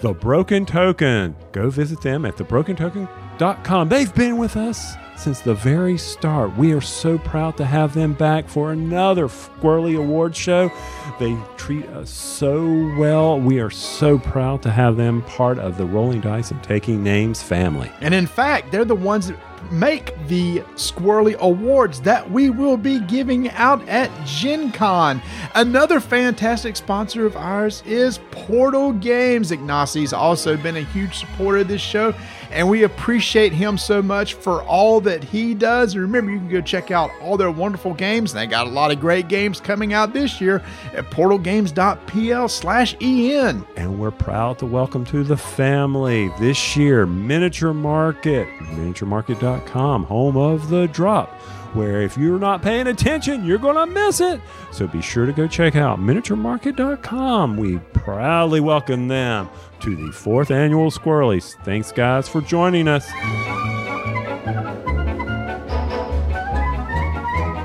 The 0.00 0.12
Broken 0.12 0.64
Token. 0.64 1.34
Go 1.50 1.70
visit 1.70 2.00
them 2.00 2.24
at 2.24 2.36
thebrokentoken.com. 2.36 3.88
They've 3.88 4.14
been 4.14 4.36
with 4.36 4.56
us 4.56 4.94
since 5.16 5.40
the 5.40 5.54
very 5.54 5.98
start. 5.98 6.56
We 6.56 6.72
are 6.72 6.80
so 6.80 7.18
proud 7.18 7.56
to 7.56 7.64
have 7.64 7.94
them 7.94 8.12
back 8.12 8.48
for 8.48 8.72
another 8.72 9.28
Squirrely 9.28 9.96
Award 9.96 10.36
show. 10.36 10.70
They 11.18 11.36
treat 11.56 11.86
us 11.86 12.10
so 12.10 12.64
well. 12.98 13.40
We 13.40 13.60
are 13.60 13.70
so 13.70 14.18
proud 14.18 14.62
to 14.62 14.70
have 14.70 14.96
them 14.96 15.22
part 15.22 15.58
of 15.58 15.78
the 15.78 15.86
Rolling 15.86 16.20
Dice 16.20 16.50
and 16.50 16.62
Taking 16.62 17.02
Names 17.02 17.42
family. 17.42 17.90
And 18.00 18.14
in 18.14 18.26
fact, 18.26 18.70
they're 18.70 18.84
the 18.84 18.94
ones 18.94 19.28
that 19.28 19.38
make 19.72 20.14
the 20.28 20.60
Squirrely 20.76 21.36
Awards 21.38 22.00
that 22.02 22.30
we 22.30 22.50
will 22.50 22.76
be 22.76 23.00
giving 23.00 23.50
out 23.50 23.86
at 23.88 24.10
Gen 24.26 24.70
Con. 24.72 25.20
Another 25.54 26.00
fantastic 26.00 26.76
sponsor 26.76 27.26
of 27.26 27.36
ours 27.36 27.82
is 27.86 28.20
Portal 28.30 28.92
Games. 28.92 29.50
Ignacio's 29.50 30.12
also 30.12 30.56
been 30.56 30.76
a 30.76 30.82
huge 30.82 31.18
supporter 31.18 31.58
of 31.58 31.68
this 31.68 31.80
show, 31.80 32.14
and 32.50 32.68
we 32.68 32.84
appreciate 32.84 33.52
him 33.52 33.78
so 33.78 34.02
much 34.02 34.34
for 34.34 34.62
all 34.62 35.00
that 35.02 35.24
he 35.24 35.54
does. 35.54 35.94
And 35.94 36.02
remember, 36.02 36.30
you 36.30 36.38
can 36.38 36.48
go 36.48 36.60
check 36.60 36.90
out 36.90 37.10
all 37.20 37.36
their 37.36 37.50
wonderful 37.50 37.94
games. 37.94 38.32
They 38.32 38.46
got 38.46 38.66
a 38.66 38.70
lot 38.70 38.90
of 38.90 39.00
great 39.00 39.28
games 39.28 39.60
coming 39.60 39.92
out 39.92 40.12
this 40.12 40.40
year 40.40 40.62
at 40.92 41.10
portalgames.pl 41.10 42.48
slash 42.48 42.96
en. 43.00 43.66
And 43.76 43.98
we're 43.98 44.10
proud 44.10 44.58
to 44.58 44.66
welcome 44.66 45.04
to 45.06 45.24
the 45.24 45.36
family 45.36 46.28
this 46.40 46.76
year 46.76 47.06
Miniature 47.06 47.74
Market, 47.74 48.48
miniaturemarket.com, 48.60 50.04
home 50.04 50.36
of 50.36 50.68
the 50.68 50.86
drop, 50.88 51.30
where 51.76 52.00
if 52.00 52.16
you're 52.16 52.38
not 52.38 52.62
paying 52.62 52.86
attention, 52.86 53.44
you're 53.44 53.58
going 53.58 53.76
to 53.76 53.86
miss 53.86 54.20
it. 54.20 54.40
So 54.72 54.86
be 54.86 55.02
sure 55.02 55.26
to 55.26 55.32
go 55.32 55.46
check 55.46 55.76
out 55.76 56.00
miniaturemarket.com. 56.00 57.56
We 57.56 57.78
proudly 57.92 58.60
welcome 58.60 59.08
them 59.08 59.50
to 59.80 59.94
the 59.94 60.10
fourth 60.10 60.50
annual 60.50 60.90
Squirrelies. 60.90 61.54
Thanks, 61.64 61.92
guys, 61.92 62.28
for 62.28 62.40
joining 62.40 62.88
us. 62.88 63.06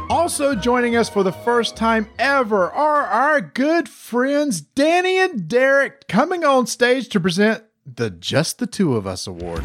Also 0.09 0.55
joining 0.55 0.95
us 0.95 1.09
for 1.09 1.23
the 1.23 1.31
first 1.31 1.75
time 1.75 2.07
ever 2.19 2.69
are 2.69 3.05
our 3.05 3.41
good 3.41 3.89
friends 3.89 4.61
Danny 4.61 5.17
and 5.17 5.47
Derek 5.47 6.07
coming 6.07 6.43
on 6.43 6.67
stage 6.67 7.09
to 7.09 7.19
present 7.19 7.63
the 7.85 8.09
Just 8.09 8.59
the 8.59 8.67
Two 8.67 8.95
of 8.95 9.07
Us 9.07 9.25
Award. 9.25 9.63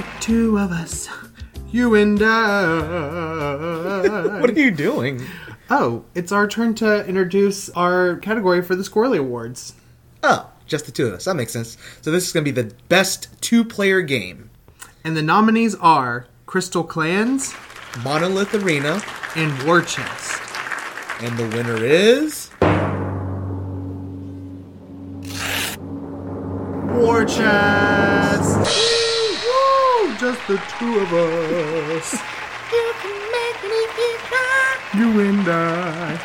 The 0.00 0.06
two 0.20 0.58
of 0.58 0.72
us. 0.72 1.08
You 1.70 1.94
and 1.94 2.22
I. 2.22 3.98
What 4.40 4.48
are 4.50 4.54
you 4.54 4.70
doing? 4.70 5.22
Oh, 5.68 6.04
it's 6.14 6.32
our 6.32 6.48
turn 6.48 6.74
to 6.76 7.06
introduce 7.06 7.68
our 7.70 8.16
category 8.16 8.62
for 8.62 8.74
the 8.74 8.82
Squirrely 8.82 9.18
Awards. 9.18 9.74
Oh, 10.22 10.50
just 10.66 10.86
the 10.86 10.92
two 10.92 11.08
of 11.08 11.12
us. 11.14 11.26
That 11.26 11.34
makes 11.34 11.52
sense. 11.52 11.76
So 12.00 12.10
this 12.10 12.26
is 12.26 12.32
going 12.32 12.46
to 12.46 12.52
be 12.52 12.62
the 12.62 12.74
best 12.88 13.28
two-player 13.42 14.00
game. 14.00 14.48
And 15.04 15.14
the 15.16 15.22
nominees 15.22 15.74
are 15.76 16.26
Crystal 16.46 16.82
Clans, 16.82 17.54
Monolith 18.02 18.54
Arena, 18.54 19.02
and 19.36 19.62
War 19.64 19.82
Chest. 19.82 20.40
And 21.20 21.36
the 21.36 21.46
winner 21.56 21.76
is 21.76 22.50
War 26.88 27.24
Chest. 27.26 28.99
Woo! 30.20 30.32
Just 30.32 30.46
the 30.48 30.60
two 30.78 30.98
of 30.98 31.12
us. 31.12 32.20
You 34.92 35.20
and 35.20 35.48
I. 35.48 36.18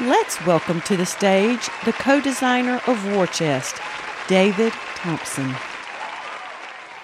Let's 0.00 0.44
welcome 0.46 0.80
to 0.82 0.96
the 0.96 1.04
stage 1.04 1.68
the 1.84 1.92
co 1.92 2.18
designer 2.18 2.80
of 2.86 3.14
War 3.14 3.26
Chest, 3.26 3.76
David 4.26 4.72
Thompson. 4.94 5.54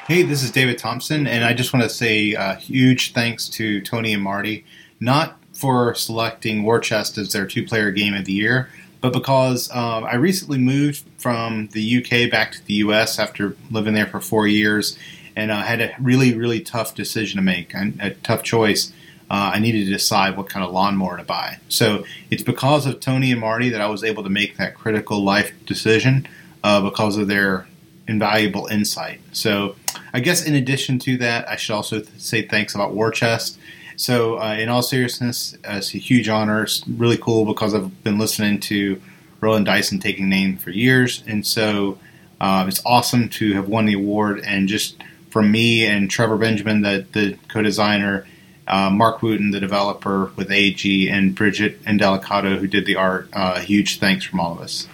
Hey, 0.08 0.22
this 0.22 0.42
is 0.42 0.50
David 0.50 0.78
Thompson, 0.78 1.26
and 1.26 1.44
I 1.44 1.52
just 1.52 1.74
want 1.74 1.82
to 1.82 1.90
say 1.90 2.32
a 2.32 2.54
huge 2.54 3.12
thanks 3.12 3.48
to 3.50 3.82
Tony 3.82 4.14
and 4.14 4.22
Marty, 4.22 4.64
not 5.00 5.38
for 5.52 5.94
selecting 5.94 6.62
War 6.62 6.80
Chest 6.80 7.18
as 7.18 7.32
their 7.32 7.46
two 7.46 7.66
player 7.66 7.90
game 7.90 8.14
of 8.14 8.24
the 8.24 8.32
year, 8.32 8.70
but 9.02 9.12
because 9.12 9.70
um, 9.70 10.04
I 10.04 10.14
recently 10.14 10.58
moved 10.58 11.04
from 11.18 11.68
the 11.68 11.98
UK 11.98 12.30
back 12.30 12.52
to 12.52 12.64
the 12.64 12.74
US 12.74 13.18
after 13.18 13.54
living 13.70 13.92
there 13.92 14.06
for 14.06 14.20
four 14.20 14.46
years, 14.46 14.98
and 15.36 15.52
I 15.52 15.64
had 15.64 15.80
a 15.80 15.94
really, 16.00 16.34
really 16.34 16.60
tough 16.60 16.94
decision 16.94 17.38
to 17.38 17.42
make, 17.42 17.74
a, 17.74 17.92
a 18.00 18.10
tough 18.10 18.42
choice. 18.42 18.92
Uh, 19.30 19.52
I 19.54 19.58
needed 19.58 19.86
to 19.86 19.92
decide 19.92 20.36
what 20.36 20.48
kind 20.48 20.64
of 20.64 20.72
lawnmower 20.72 21.16
to 21.16 21.24
buy. 21.24 21.58
So 21.68 22.04
it's 22.30 22.42
because 22.42 22.86
of 22.86 23.00
Tony 23.00 23.32
and 23.32 23.40
Marty 23.40 23.70
that 23.70 23.80
I 23.80 23.86
was 23.86 24.04
able 24.04 24.22
to 24.22 24.30
make 24.30 24.58
that 24.58 24.74
critical 24.74 25.24
life 25.24 25.52
decision 25.66 26.28
uh, 26.62 26.80
because 26.82 27.16
of 27.16 27.26
their 27.28 27.66
invaluable 28.06 28.66
insight. 28.66 29.20
So 29.32 29.76
I 30.12 30.20
guess 30.20 30.44
in 30.44 30.54
addition 30.54 30.98
to 31.00 31.16
that, 31.18 31.48
I 31.48 31.56
should 31.56 31.74
also 31.74 32.02
say 32.18 32.42
thanks 32.42 32.74
about 32.74 32.94
War 32.94 33.10
Chest. 33.10 33.58
So 33.96 34.38
uh, 34.38 34.54
in 34.54 34.68
all 34.68 34.82
seriousness, 34.82 35.54
uh, 35.64 35.76
it's 35.76 35.94
a 35.94 35.98
huge 35.98 36.28
honor. 36.28 36.64
It's 36.64 36.86
really 36.86 37.18
cool 37.18 37.44
because 37.44 37.74
I've 37.74 38.02
been 38.02 38.18
listening 38.18 38.60
to 38.60 39.00
Rolling 39.40 39.64
Dice 39.64 39.92
and 39.92 40.02
taking 40.02 40.28
name 40.28 40.56
for 40.56 40.70
years, 40.70 41.22
and 41.26 41.46
so 41.46 41.98
uh, 42.40 42.64
it's 42.66 42.80
awesome 42.84 43.28
to 43.28 43.54
have 43.54 43.68
won 43.68 43.86
the 43.86 43.94
award. 43.94 44.40
And 44.40 44.68
just 44.68 44.96
from 45.34 45.50
me 45.50 45.84
and 45.84 46.08
Trevor 46.08 46.36
Benjamin, 46.36 46.82
the 46.82 47.04
the 47.10 47.36
co-designer, 47.48 48.24
uh, 48.68 48.88
Mark 48.88 49.20
Wooten, 49.20 49.50
the 49.50 49.58
developer 49.58 50.30
with 50.36 50.48
AEG, 50.48 51.08
and 51.10 51.34
Brigette 51.34 51.82
Indelicato, 51.82 52.56
who 52.56 52.68
did 52.68 52.86
the 52.86 52.94
art. 52.94 53.28
Uh, 53.32 53.58
huge 53.58 53.98
thanks 53.98 54.24
from 54.24 54.38
all 54.38 54.52
of 54.52 54.60
us. 54.60 54.86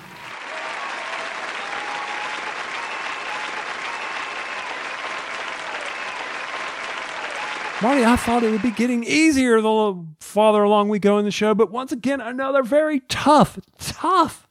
Marty, 7.83 8.07
I 8.07 8.17
thought 8.17 8.43
it 8.43 8.51
would 8.51 8.63
be 8.63 8.71
getting 8.71 9.05
easier 9.05 9.61
the 9.61 10.03
farther 10.21 10.63
along 10.63 10.89
we 10.89 10.99
go 10.99 11.19
in 11.19 11.27
the 11.27 11.31
show, 11.31 11.55
but 11.55 11.71
once 11.71 11.93
again, 11.93 12.23
another 12.23 12.63
very 12.63 13.01
tough, 13.01 13.59
tough 13.79 14.49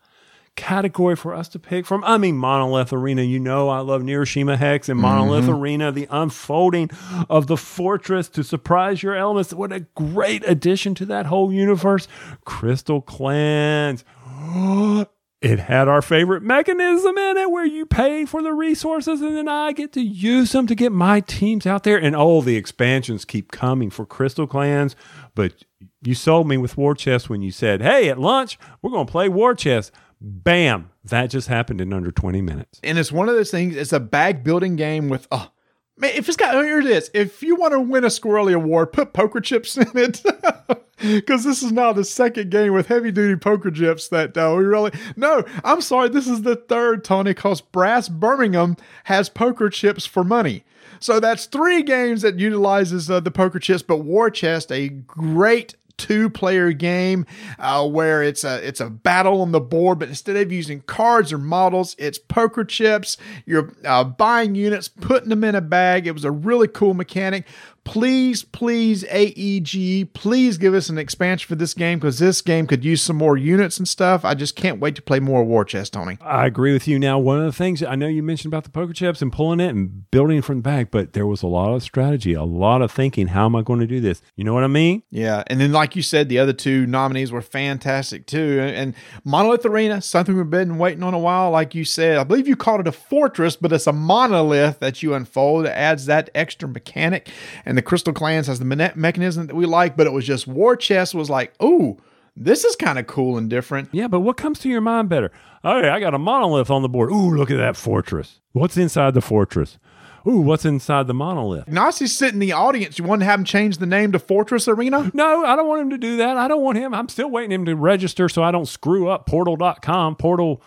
category 0.60 1.16
for 1.16 1.34
us 1.34 1.48
to 1.50 1.60
pick 1.60 1.86
from. 1.86 2.04
I 2.04 2.18
mean, 2.18 2.38
Monolith 2.38 2.92
Arena, 2.94 3.22
you 3.24 3.40
know, 3.40 3.70
I 3.70 3.80
love 3.80 4.02
Neuroshima 4.04 4.58
Hex 4.58 4.90
and 4.90 5.00
Monolith 5.00 5.46
Mhm. 5.46 5.60
Arena, 5.60 5.92
the 5.92 6.08
unfolding 6.12 6.90
of 7.30 7.48
the 7.48 7.58
fortress 7.58 8.28
to 8.30 8.44
surprise 8.44 9.02
your 9.02 9.16
elements. 9.16 9.54
What 9.54 9.72
a 9.72 9.82
great 9.96 10.44
addition 10.48 10.94
to 10.96 11.06
that 11.06 11.26
whole 11.28 11.52
universe. 11.52 12.08
Crystal 12.46 13.02
Clans. 13.02 14.04
It 15.42 15.58
had 15.58 15.88
our 15.88 16.02
favorite 16.02 16.44
mechanism 16.44 17.18
in 17.18 17.38
it 17.38 17.50
where 17.50 17.66
you 17.66 17.86
pay 17.86 18.26
for 18.26 18.42
the 18.44 18.52
resources 18.52 19.22
and 19.22 19.38
then 19.38 19.48
I 19.48 19.72
get 19.72 19.94
to 19.94 20.02
use 20.02 20.52
them 20.52 20.68
to 20.68 20.76
get 20.76 20.92
my 20.92 21.22
teams 21.22 21.66
out 21.66 21.84
there. 21.86 21.98
And 21.98 22.14
oh, 22.14 22.42
the 22.42 22.58
expansions 22.58 23.24
keep 23.24 23.50
coming 23.50 23.90
for 23.90 24.06
Crystal 24.06 24.48
Clans. 24.48 24.98
But 25.36 25.64
you 26.02 26.14
sold 26.14 26.50
me 26.50 26.58
with 26.58 26.76
War 26.76 26.94
Chest 26.94 27.30
when 27.30 27.42
you 27.42 27.52
said, 27.52 27.82
hey, 27.82 28.10
at 28.10 28.20
lunch, 28.20 28.60
we're 28.82 28.92
going 28.92 29.06
to 29.06 29.12
play 29.12 29.30
War 29.30 29.56
Chest. 29.56 29.94
Bam. 30.22 30.92
That 31.04 31.30
just 31.30 31.48
happened 31.48 31.82
in 31.82 31.94
under 31.94 32.12
20 32.12 32.42
minutes. 32.42 32.80
And 32.84 32.98
it's 32.98 33.12
one 33.12 33.30
of 33.30 33.36
those 33.36 33.52
things, 33.52 33.76
it's 33.76 33.94
a 33.94 34.00
bag 34.00 34.44
building 34.44 34.76
game 34.76 35.10
with, 35.10 35.28
oh, 35.32 35.50
man, 35.98 36.12
if 36.16 36.28
it's 36.28 36.38
got, 36.38 36.56
oh, 36.56 36.64
here 36.64 36.80
it 36.80 36.86
is. 36.86 37.10
If 37.14 37.42
you 37.42 37.56
want 37.56 37.74
to 37.74 37.80
win 37.80 38.04
a 38.04 38.08
Squirrely 38.08 38.54
Award, 38.54 38.94
put 38.94 39.14
poker 39.14 39.42
chips 39.42 39.78
in 39.78 39.92
it. 39.96 40.24
Because 41.00 41.46
this 41.46 41.64
is 41.64 41.72
now 41.72 41.94
the 41.94 42.04
second 42.04 42.52
game 42.52 42.74
with 42.74 42.88
heavy 42.88 43.12
duty 43.12 43.38
poker 43.38 43.72
chips 43.72 44.10
that 44.10 44.38
uh, 44.38 44.54
we 44.58 44.66
really. 44.66 44.92
No, 45.16 45.46
I'm 45.64 45.80
sorry. 45.80 46.10
This 46.10 46.28
is 46.28 46.42
the 46.42 46.58
third, 46.58 47.06
Tony, 47.06 47.32
because 47.32 47.62
Brass 47.62 48.10
Birmingham 48.10 48.76
has 49.06 49.30
poker 49.30 49.70
chips 49.70 50.06
for 50.06 50.26
money. 50.26 50.66
So 51.00 51.22
that's 51.22 51.46
three 51.46 51.84
games 51.84 52.22
that 52.24 52.38
utilizes 52.38 53.10
uh, 53.10 53.22
the 53.22 53.32
poker 53.32 53.60
chips, 53.60 53.82
but 53.82 54.00
War 54.00 54.30
Chest, 54.30 54.72
a 54.72 54.90
great 54.90 55.76
two 56.00 56.30
player 56.30 56.72
game 56.72 57.26
uh, 57.60 57.88
where 57.88 58.24
it's 58.24 58.44
a 58.44 58.66
it's 58.68 58.80
a 58.80 58.90
battle 58.90 59.42
on 59.42 59.52
the 59.52 59.60
board 59.60 60.00
but 60.00 60.08
instead 60.08 60.36
of 60.36 60.52
using 60.52 60.82
cards 60.82 61.32
or 61.32 61.38
models 61.38 61.96
it's 62.00 62.18
poker 62.18 62.64
chips. 62.64 63.18
You're 63.46 63.74
uh, 63.86 64.06
buying 64.06 64.56
units 64.56 64.88
putting 64.88 65.30
them 65.30 65.44
in 65.44 65.54
a 65.54 65.62
bag. 65.62 66.08
It 66.08 66.14
was 66.14 66.24
a 66.24 66.32
really 66.32 66.68
cool 66.68 66.94
mechanic 66.94 67.46
please, 67.90 68.44
please, 68.44 69.04
AEG, 69.06 70.14
please 70.14 70.60
give 70.60 70.76
us 70.76 70.90
an 70.90 71.00
expansion 71.00 71.48
for 71.48 71.56
this 71.56 71.74
game 71.74 71.98
because 71.98 72.20
this 72.20 72.40
game 72.40 72.68
could 72.68 72.86
use 72.86 73.02
some 73.02 73.16
more 73.16 73.36
units 73.36 73.80
and 73.80 73.88
stuff. 73.88 74.24
I 74.24 74.36
just 74.36 74.56
can't 74.56 74.80
wait 74.80 74.96
to 74.98 75.02
play 75.02 75.20
more 75.20 75.44
War 75.44 75.66
Chest, 75.66 75.94
Tony. 75.94 76.20
I 76.22 76.46
agree 76.46 76.72
with 76.72 76.88
you. 76.88 77.00
Now, 77.00 77.18
one 77.18 77.40
of 77.40 77.46
the 77.46 77.52
things 77.52 77.82
I 77.82 77.96
know 77.96 78.06
you 78.06 78.22
mentioned 78.22 78.54
about 78.54 78.64
the 78.64 78.70
poker 78.70 78.94
chips 78.94 79.24
and 79.24 79.34
pulling 79.34 79.60
it 79.60 79.70
and 79.70 80.10
building 80.12 80.38
it 80.38 80.46
from 80.46 80.58
the 80.58 80.62
back, 80.62 80.92
but 80.92 81.14
there 81.14 81.26
was 81.26 81.42
a 81.42 81.48
lot 81.48 81.74
of 81.74 81.82
strategy, 81.82 82.34
a 82.34 82.44
lot 82.44 82.84
of 82.84 82.92
thinking. 82.92 83.30
How 83.30 83.46
am 83.46 83.56
I 83.56 83.64
going 83.64 83.80
to 83.80 83.88
do 83.88 84.00
this? 84.00 84.22
You 84.36 84.44
know 84.44 84.54
what 84.54 84.64
I 84.64 84.68
mean? 84.68 85.02
Yeah, 85.10 85.42
and 85.48 85.60
then 85.60 85.72
like 85.72 85.96
you 85.96 86.04
said, 86.04 86.30
the 86.30 86.38
other 86.38 86.54
two 86.54 86.86
nominees 86.86 87.32
were 87.32 87.42
fantastic 87.42 88.28
too. 88.28 88.60
And 88.62 88.94
Monolith 89.24 89.66
Arena, 89.66 90.04
something 90.04 90.38
we've 90.38 90.48
been 90.48 90.78
waiting 90.78 91.02
on 91.02 91.16
a 91.16 91.20
while. 91.20 91.50
Like 91.50 91.74
you 91.74 91.86
said, 91.86 92.20
I 92.20 92.24
believe 92.24 92.48
you 92.48 92.56
called 92.56 92.82
it 92.82 92.88
a 92.88 92.92
fortress, 92.92 93.56
but 93.56 93.72
it's 93.72 93.88
a 93.88 93.94
monolith 93.94 94.78
that 94.80 95.02
you 95.02 95.16
unfold. 95.16 95.66
It 95.66 95.70
adds 95.70 96.06
that 96.06 96.30
extra 96.36 96.70
mechanic, 96.70 97.30
and 97.66 97.79
the 97.80 97.84
Crystal 97.84 98.12
Clans 98.14 98.48
has 98.48 98.60
the 98.60 98.66
me- 98.66 98.92
mechanism 98.96 99.48
that 99.48 99.56
we 99.56 99.66
like. 99.66 99.96
But 99.96 100.06
it 100.06 100.12
was 100.12 100.26
just 100.26 100.48
War 100.48 100.76
Chest 100.76 101.16
was 101.16 101.30
like, 101.30 101.54
ooh. 101.64 101.98
This 102.36 102.64
is 102.64 102.76
kind 102.78 102.98
of 102.98 103.06
cool 103.06 103.38
and 103.38 103.50
different. 103.50 103.90
Yeah, 103.92 104.08
but 104.08 104.22
what 104.22 104.38
comes 104.38 104.60
to 104.60 104.70
your 104.70 104.80
mind 104.80 105.10
better? 105.10 105.30
Oh, 105.62 105.78
I 105.90 106.00
got 106.00 106.14
a 106.14 106.20
monolith 106.20 106.70
on 106.70 106.84
the 106.84 106.88
board. 106.88 107.12
Ooh, 107.12 107.36
look 107.36 107.52
at 107.52 107.58
that 107.58 107.76
fortress. 107.76 108.40
What's 108.54 108.78
inside 108.78 109.14
the 109.14 109.20
fortress? 109.20 109.78
Ooh, 110.26 110.38
what's 110.40 110.64
inside 110.64 111.08
the 111.08 111.14
monolith? 111.14 111.68
Nazi's 111.68 112.18
sitting 112.18 112.36
in 112.36 112.40
the 112.48 112.54
audience. 112.54 112.98
You 112.98 113.04
want 113.04 113.22
to 113.22 113.26
have 113.26 113.40
him 113.40 113.46
change 113.46 113.78
the 113.80 113.86
name 113.86 114.14
to 114.14 114.20
Fortress 114.20 114.70
Arena? 114.70 115.12
No, 115.14 115.44
I 115.44 115.56
don't 115.58 115.68
want 115.68 115.82
him 115.82 115.90
to 115.90 115.98
do 115.98 116.18
that. 116.18 116.38
I 116.38 116.48
don't 116.48 116.62
want 116.62 116.78
him. 116.78 116.94
I'm 116.94 117.10
still 117.10 117.30
waiting 117.30 117.52
him 117.52 117.66
to 117.66 117.76
register 117.76 118.30
so 118.30 118.42
I 118.44 118.52
don't 118.52 118.68
screw 118.68 119.10
up 119.10 119.26
portal.com, 119.26 120.16
portal, 120.16 120.62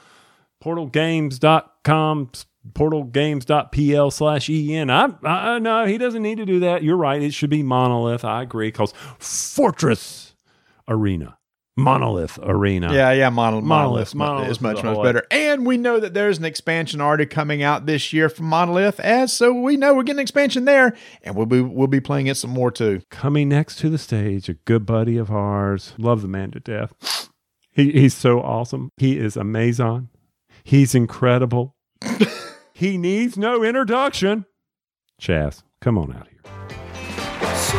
portalgames.com, 0.63 2.31
portalgames.pl 2.73 4.11
slash 4.11 4.51
en. 4.51 4.91
I, 4.91 5.09
I, 5.23 5.59
no, 5.59 5.87
he 5.87 5.99
doesn't 5.99 6.23
need 6.23 6.39
to 6.39 6.47
do 6.47 6.61
that. 6.61 6.83
You're 6.83 6.97
right. 6.97 7.21
It 7.21 7.35
should 7.35 7.51
be 7.51 7.63
monolith. 7.63 8.25
I 8.25 8.43
agree. 8.43 8.69
Because 8.69 8.93
Fortress 9.19 10.35
Arena. 10.89 11.39
Monolith 11.75 12.39
Arena. 12.43 12.93
Yeah, 12.93 13.13
yeah, 13.13 13.31
monolith, 13.31 13.65
Monolith. 13.65 14.15
monolith, 14.15 14.15
Monolith 14.15 14.51
is 14.51 14.61
much 14.61 14.85
much 14.85 15.03
better. 15.03 15.27
And 15.31 15.65
we 15.65 15.79
know 15.79 15.99
that 15.99 16.13
there's 16.13 16.37
an 16.39 16.45
expansion 16.45 17.01
already 17.01 17.25
coming 17.25 17.63
out 17.63 17.87
this 17.87 18.13
year 18.13 18.29
from 18.29 18.47
Monolith, 18.47 19.01
as 19.01 19.33
so 19.33 19.55
we 19.55 19.79
know 19.79 19.95
we're 19.95 20.03
getting 20.03 20.19
an 20.19 20.23
expansion 20.23 20.67
there, 20.67 20.95
and 21.23 21.35
we'll 21.35 21.47
be 21.47 21.63
we'll 21.63 21.87
be 21.87 22.01
playing 22.01 22.27
it 22.27 22.37
some 22.37 22.51
more 22.51 22.71
too. 22.71 23.01
Coming 23.09 23.49
next 23.49 23.79
to 23.79 23.89
the 23.89 23.97
stage, 23.97 24.51
a 24.51 24.55
good 24.55 24.85
buddy 24.85 25.17
of 25.17 25.31
ours. 25.31 25.95
Love 25.97 26.21
the 26.21 26.29
man 26.29 26.51
to 26.51 26.61
death. 26.61 27.31
He, 27.71 27.91
he's 27.93 28.15
so 28.15 28.43
awesome. 28.43 28.91
He 28.99 29.19
is 29.19 29.35
amazing. 29.35 30.11
He's 30.65 30.95
incredible. 30.95 31.75
he 32.83 32.99
needs 32.99 33.39
no 33.39 33.63
introduction. 33.63 34.45
Chaz, 35.21 35.63
come 35.81 35.97
on 35.97 36.13
out 36.17 36.27
here. 36.27 36.41
So 37.55 37.79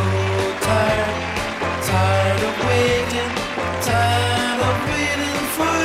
tired, 0.62 1.84
tired 1.84 2.41
of 2.41 2.58
waiting, 2.66 3.36
tired 3.82 4.62
of 4.64 4.76
waiting 4.88 5.43
for 5.58 5.76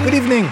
you. 0.00 0.04
Good 0.04 0.14
evening. 0.14 0.50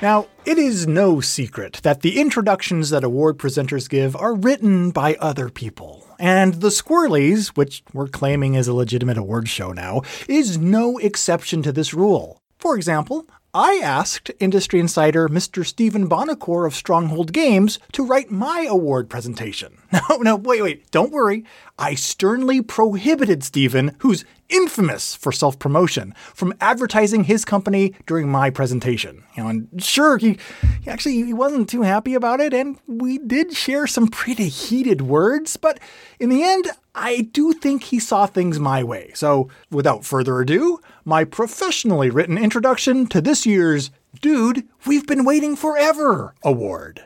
Now, 0.00 0.28
it 0.44 0.58
is 0.58 0.86
no 0.86 1.20
secret 1.20 1.80
that 1.82 2.02
the 2.02 2.20
introductions 2.20 2.90
that 2.90 3.02
award 3.02 3.38
presenters 3.38 3.88
give 3.90 4.14
are 4.14 4.36
written 4.36 4.92
by 4.92 5.16
other 5.16 5.48
people. 5.48 6.06
And 6.20 6.54
the 6.54 6.68
Squirrelies, 6.68 7.48
which 7.56 7.82
we're 7.92 8.06
claiming 8.06 8.54
is 8.54 8.68
a 8.68 8.74
legitimate 8.74 9.18
award 9.18 9.48
show 9.48 9.72
now, 9.72 10.02
is 10.28 10.56
no 10.56 10.98
exception 10.98 11.62
to 11.64 11.72
this 11.72 11.92
rule. 11.92 12.40
For 12.58 12.76
example, 12.76 13.26
I 13.52 13.80
asked 13.82 14.30
industry 14.38 14.78
insider 14.78 15.28
Mr. 15.28 15.66
Stephen 15.66 16.08
Buonocore 16.08 16.68
of 16.68 16.74
Stronghold 16.74 17.32
Games 17.32 17.80
to 17.90 18.06
write 18.06 18.30
my 18.30 18.64
award 18.68 19.10
presentation. 19.10 19.78
No, 20.08 20.18
no, 20.18 20.36
wait, 20.36 20.62
wait, 20.62 20.90
don't 20.92 21.10
worry. 21.10 21.44
I 21.80 21.94
sternly 21.94 22.60
prohibited 22.60 23.42
Stephen, 23.42 23.96
who's 24.00 24.26
infamous 24.50 25.14
for 25.14 25.32
self 25.32 25.58
promotion, 25.58 26.14
from 26.34 26.52
advertising 26.60 27.24
his 27.24 27.46
company 27.46 27.94
during 28.06 28.28
my 28.28 28.50
presentation. 28.50 29.24
You 29.34 29.42
know, 29.42 29.48
and 29.48 29.82
sure, 29.82 30.18
he, 30.18 30.36
he 30.82 30.90
actually 30.90 31.22
he 31.22 31.32
wasn't 31.32 31.70
too 31.70 31.80
happy 31.80 32.12
about 32.12 32.38
it, 32.38 32.52
and 32.52 32.78
we 32.86 33.16
did 33.16 33.54
share 33.54 33.86
some 33.86 34.08
pretty 34.08 34.48
heated 34.48 35.00
words, 35.00 35.56
but 35.56 35.80
in 36.18 36.28
the 36.28 36.42
end, 36.42 36.68
I 36.94 37.22
do 37.32 37.54
think 37.54 37.84
he 37.84 37.98
saw 37.98 38.26
things 38.26 38.60
my 38.60 38.84
way. 38.84 39.12
So, 39.14 39.48
without 39.70 40.04
further 40.04 40.38
ado, 40.38 40.80
my 41.06 41.24
professionally 41.24 42.10
written 42.10 42.36
introduction 42.36 43.06
to 43.06 43.22
this 43.22 43.46
year's 43.46 43.90
Dude, 44.20 44.68
We've 44.86 45.06
Been 45.06 45.24
Waiting 45.24 45.56
Forever 45.56 46.34
award. 46.42 47.04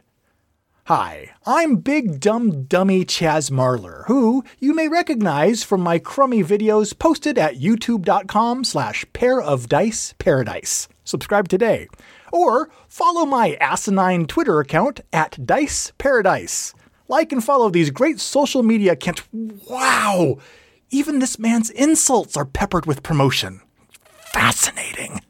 Hi, 0.88 1.30
I'm 1.46 1.76
Big 1.76 2.20
Dumb 2.20 2.64
Dummy 2.64 3.06
Chaz 3.06 3.50
Marler, 3.50 4.04
who 4.04 4.44
you 4.58 4.74
may 4.74 4.86
recognize 4.86 5.64
from 5.64 5.80
my 5.80 5.98
crummy 5.98 6.44
videos 6.44 6.98
posted 6.98 7.38
at 7.38 7.54
youtube.com 7.54 8.64
slash 8.64 9.06
pair 9.14 9.40
of 9.40 9.70
dice 9.70 10.14
paradise. 10.18 10.86
Subscribe 11.02 11.48
today. 11.48 11.88
Or 12.34 12.68
follow 12.86 13.24
my 13.24 13.56
asinine 13.62 14.26
Twitter 14.26 14.60
account 14.60 15.00
at 15.10 15.46
Dice 15.46 15.90
Paradise. 15.96 16.74
Like 17.08 17.32
and 17.32 17.42
follow 17.42 17.70
these 17.70 17.88
great 17.88 18.20
social 18.20 18.62
media 18.62 18.92
accounts. 18.92 19.22
Wow! 19.32 20.36
Even 20.90 21.18
this 21.18 21.38
man's 21.38 21.70
insults 21.70 22.36
are 22.36 22.44
peppered 22.44 22.84
with 22.84 23.02
promotion. 23.02 23.62
Fascinating. 24.34 25.22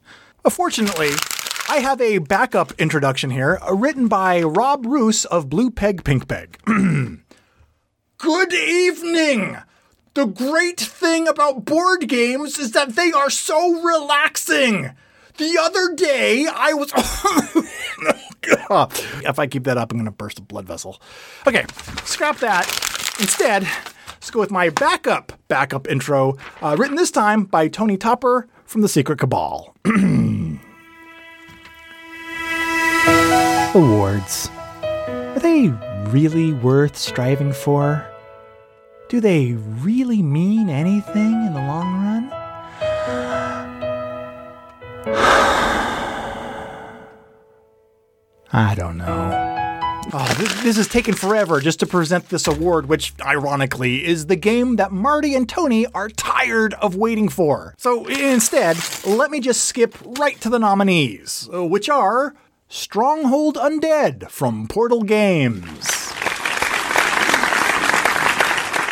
Fortunately, 0.49 1.11
I 1.67 1.77
have 1.77 1.99
a 1.99 2.19
backup 2.19 2.73
introduction 2.73 3.31
here, 3.31 3.59
uh, 3.67 3.73
written 3.73 4.07
by 4.07 4.43
Rob 4.43 4.85
Roos 4.85 5.25
of 5.25 5.49
Blue 5.49 5.71
Peg 5.71 6.03
Pink 6.03 6.27
Peg. 6.27 6.59
Good 8.17 8.53
evening! 8.53 9.57
The 10.13 10.25
great 10.25 10.79
thing 10.79 11.27
about 11.27 11.65
board 11.65 12.07
games 12.07 12.59
is 12.59 12.71
that 12.71 12.95
they 12.95 13.11
are 13.11 13.31
so 13.31 13.81
relaxing. 13.81 14.91
The 15.37 15.57
other 15.59 15.95
day, 15.95 16.47
I 16.47 16.73
was. 16.73 16.91
if 19.25 19.39
I 19.39 19.47
keep 19.47 19.63
that 19.63 19.77
up, 19.77 19.91
I'm 19.91 19.97
going 19.97 20.05
to 20.05 20.11
burst 20.11 20.37
a 20.37 20.43
blood 20.43 20.67
vessel. 20.67 21.01
Okay, 21.47 21.65
scrap 22.03 22.37
that. 22.39 22.67
Instead, 23.19 23.67
let's 24.13 24.29
go 24.29 24.39
with 24.39 24.51
my 24.51 24.69
backup 24.69 25.33
backup 25.47 25.87
intro, 25.87 26.37
uh, 26.61 26.75
written 26.77 26.95
this 26.95 27.11
time 27.11 27.43
by 27.43 27.67
Tony 27.67 27.97
Topper 27.97 28.47
from 28.65 28.81
The 28.81 28.87
Secret 28.87 29.17
Cabal. 29.17 29.75
Awards. 33.75 34.49
Are 34.83 35.39
they 35.39 35.67
really 36.07 36.53
worth 36.53 36.95
striving 36.95 37.51
for? 37.51 38.09
Do 39.09 39.19
they 39.19 39.51
really 39.51 40.23
mean 40.23 40.69
anything 40.69 41.45
in 41.45 41.53
the 41.53 41.59
long 41.59 42.01
run? 42.01 42.31
I 48.53 48.75
don't 48.75 48.97
know. 48.97 49.41
Oh, 50.13 50.33
this, 50.37 50.63
this 50.63 50.77
is 50.77 50.87
taking 50.87 51.13
forever 51.13 51.59
just 51.59 51.81
to 51.81 51.85
present 51.85 52.29
this 52.29 52.47
award, 52.47 52.85
which, 52.85 53.11
ironically, 53.19 54.05
is 54.05 54.27
the 54.27 54.37
game 54.37 54.77
that 54.77 54.93
Marty 54.93 55.35
and 55.35 55.49
Tony 55.49 55.85
are 55.87 56.07
tired 56.07 56.75
of 56.75 56.95
waiting 56.95 57.27
for. 57.27 57.75
So 57.77 58.05
instead, 58.05 58.77
let 59.05 59.31
me 59.31 59.41
just 59.41 59.65
skip 59.65 59.97
right 60.17 60.39
to 60.39 60.49
the 60.49 60.59
nominees, 60.59 61.49
uh, 61.53 61.65
which 61.65 61.89
are 61.89 62.35
Stronghold 62.67 63.55
Undead 63.57 64.29
from 64.31 64.67
Portal 64.67 65.03
Games. 65.03 65.87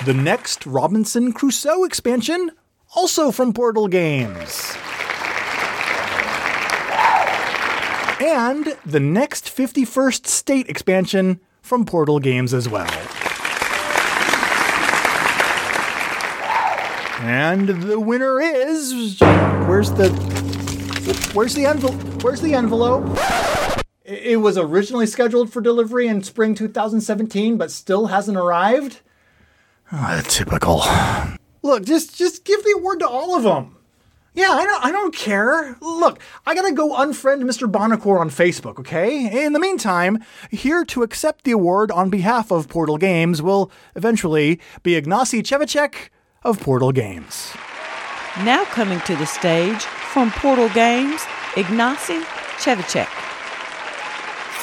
The 0.05 0.13
next 0.13 0.65
Robinson 0.65 1.34
Crusoe 1.34 1.84
expansion, 1.84 2.51
also 2.95 3.32
from 3.32 3.51
Portal 3.51 3.88
Games. 3.88 4.76
And 8.21 8.78
the 8.86 8.99
next 8.99 9.45
51st 9.45 10.28
State 10.28 10.69
expansion 10.69 11.39
from 11.61 11.86
Portal 11.86 12.19
Games 12.19 12.53
as 12.53 12.69
well. 12.69 12.89
And 17.21 17.69
the 17.69 17.99
winner 17.99 18.39
is 18.39 19.19
where's 19.67 19.91
the 19.93 20.09
where's 21.34 21.55
the 21.55 21.65
envelope? 21.65 22.24
Where's 22.24 22.41
the 22.41 22.53
envelope? 22.53 23.05
It 24.03 24.23
it 24.23 24.35
was 24.37 24.57
originally 24.57 25.05
scheduled 25.05 25.51
for 25.51 25.61
delivery 25.61 26.07
in 26.07 26.23
spring 26.23 26.55
2017 26.55 27.57
but 27.57 27.71
still 27.71 28.07
hasn't 28.07 28.37
arrived. 28.37 29.01
Ah, 29.91 30.21
typical. 30.27 30.83
Look, 31.61 31.85
just 31.85 32.17
just 32.17 32.45
give 32.45 32.63
the 32.63 32.75
award 32.77 32.99
to 32.99 33.07
all 33.07 33.35
of 33.35 33.43
them. 33.43 33.77
Yeah, 34.35 34.49
I 34.49 34.65
don't, 34.65 34.85
I 34.85 34.91
don't 34.91 35.15
care. 35.15 35.77
Look, 35.79 36.19
I 36.47 36.55
gotta 36.55 36.71
go 36.71 36.89
unfriend 36.89 37.43
Mr. 37.43 37.71
Buonocore 37.71 38.19
on 38.19 38.31
Facebook, 38.31 38.79
okay? 38.79 39.45
In 39.45 39.53
the 39.53 39.59
meantime, 39.59 40.23
here 40.49 40.83
to 40.85 41.03
accept 41.03 41.43
the 41.43 41.51
award 41.51 41.91
on 41.91 42.09
behalf 42.09 42.49
of 42.49 42.67
Portal 42.67 42.97
Games 42.97 43.43
will 43.43 43.71
eventually 43.95 44.59
be 44.81 44.99
Ignacy 44.99 45.43
Trzewiczek 45.43 46.09
of 46.43 46.59
Portal 46.59 46.91
Games. 46.91 47.53
Now 48.39 48.65
coming 48.65 48.99
to 49.01 49.15
the 49.15 49.27
stage 49.27 49.83
from 49.83 50.31
Portal 50.31 50.69
Games, 50.69 51.21
Ignacy 51.53 52.23
Trzewiczek. 52.57 53.32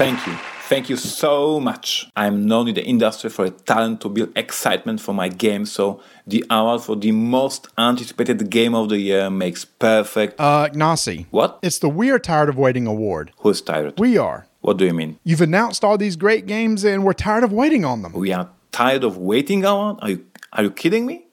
Thank 0.01 0.27
you. 0.27 0.33
Thank 0.63 0.89
you 0.89 0.97
so 0.97 1.61
much. 1.61 2.09
I'm 2.17 2.47
known 2.47 2.69
in 2.69 2.75
the 2.75 2.83
industry 2.83 3.29
for 3.29 3.45
a 3.45 3.51
talent 3.51 4.01
to 4.01 4.09
build 4.09 4.31
excitement 4.35 4.99
for 4.99 5.13
my 5.13 5.29
game, 5.29 5.67
so 5.67 6.01
the 6.27 6.43
award 6.49 6.81
for 6.81 6.97
the 6.97 7.13
most 7.13 7.69
anticipated 7.77 8.49
game 8.49 8.75
of 8.75 8.89
the 8.89 8.97
year 8.97 9.29
makes 9.29 9.67
perfect. 9.67 10.41
Uh, 10.41 10.71
Gnasi. 10.71 11.27
What? 11.31 11.59
It's 11.61 11.81
the 11.81 11.91
We 11.91 12.09
Are 12.11 12.19
Tired 12.19 12.49
of 12.49 12.57
Waiting 12.57 12.87
award. 12.87 13.33
Who's 13.41 13.61
tired? 13.61 14.01
We 14.01 14.17
are. 14.17 14.47
What 14.63 14.79
do 14.79 14.87
you 14.87 14.95
mean? 14.95 15.19
You've 15.23 15.43
announced 15.43 15.85
all 15.85 15.99
these 15.99 16.17
great 16.17 16.47
games 16.47 16.83
and 16.83 17.05
we're 17.05 17.13
tired 17.13 17.45
of 17.45 17.53
waiting 17.53 17.85
on 17.85 18.01
them. 18.01 18.15
We 18.15 18.33
are 18.33 18.49
tired 18.73 19.05
of 19.05 19.19
waiting 19.19 19.67
award? 19.67 19.99
Are 20.01 20.09
you, 20.09 20.25
are 20.55 20.63
you 20.63 20.71
kidding 20.71 21.05
me? 21.05 21.27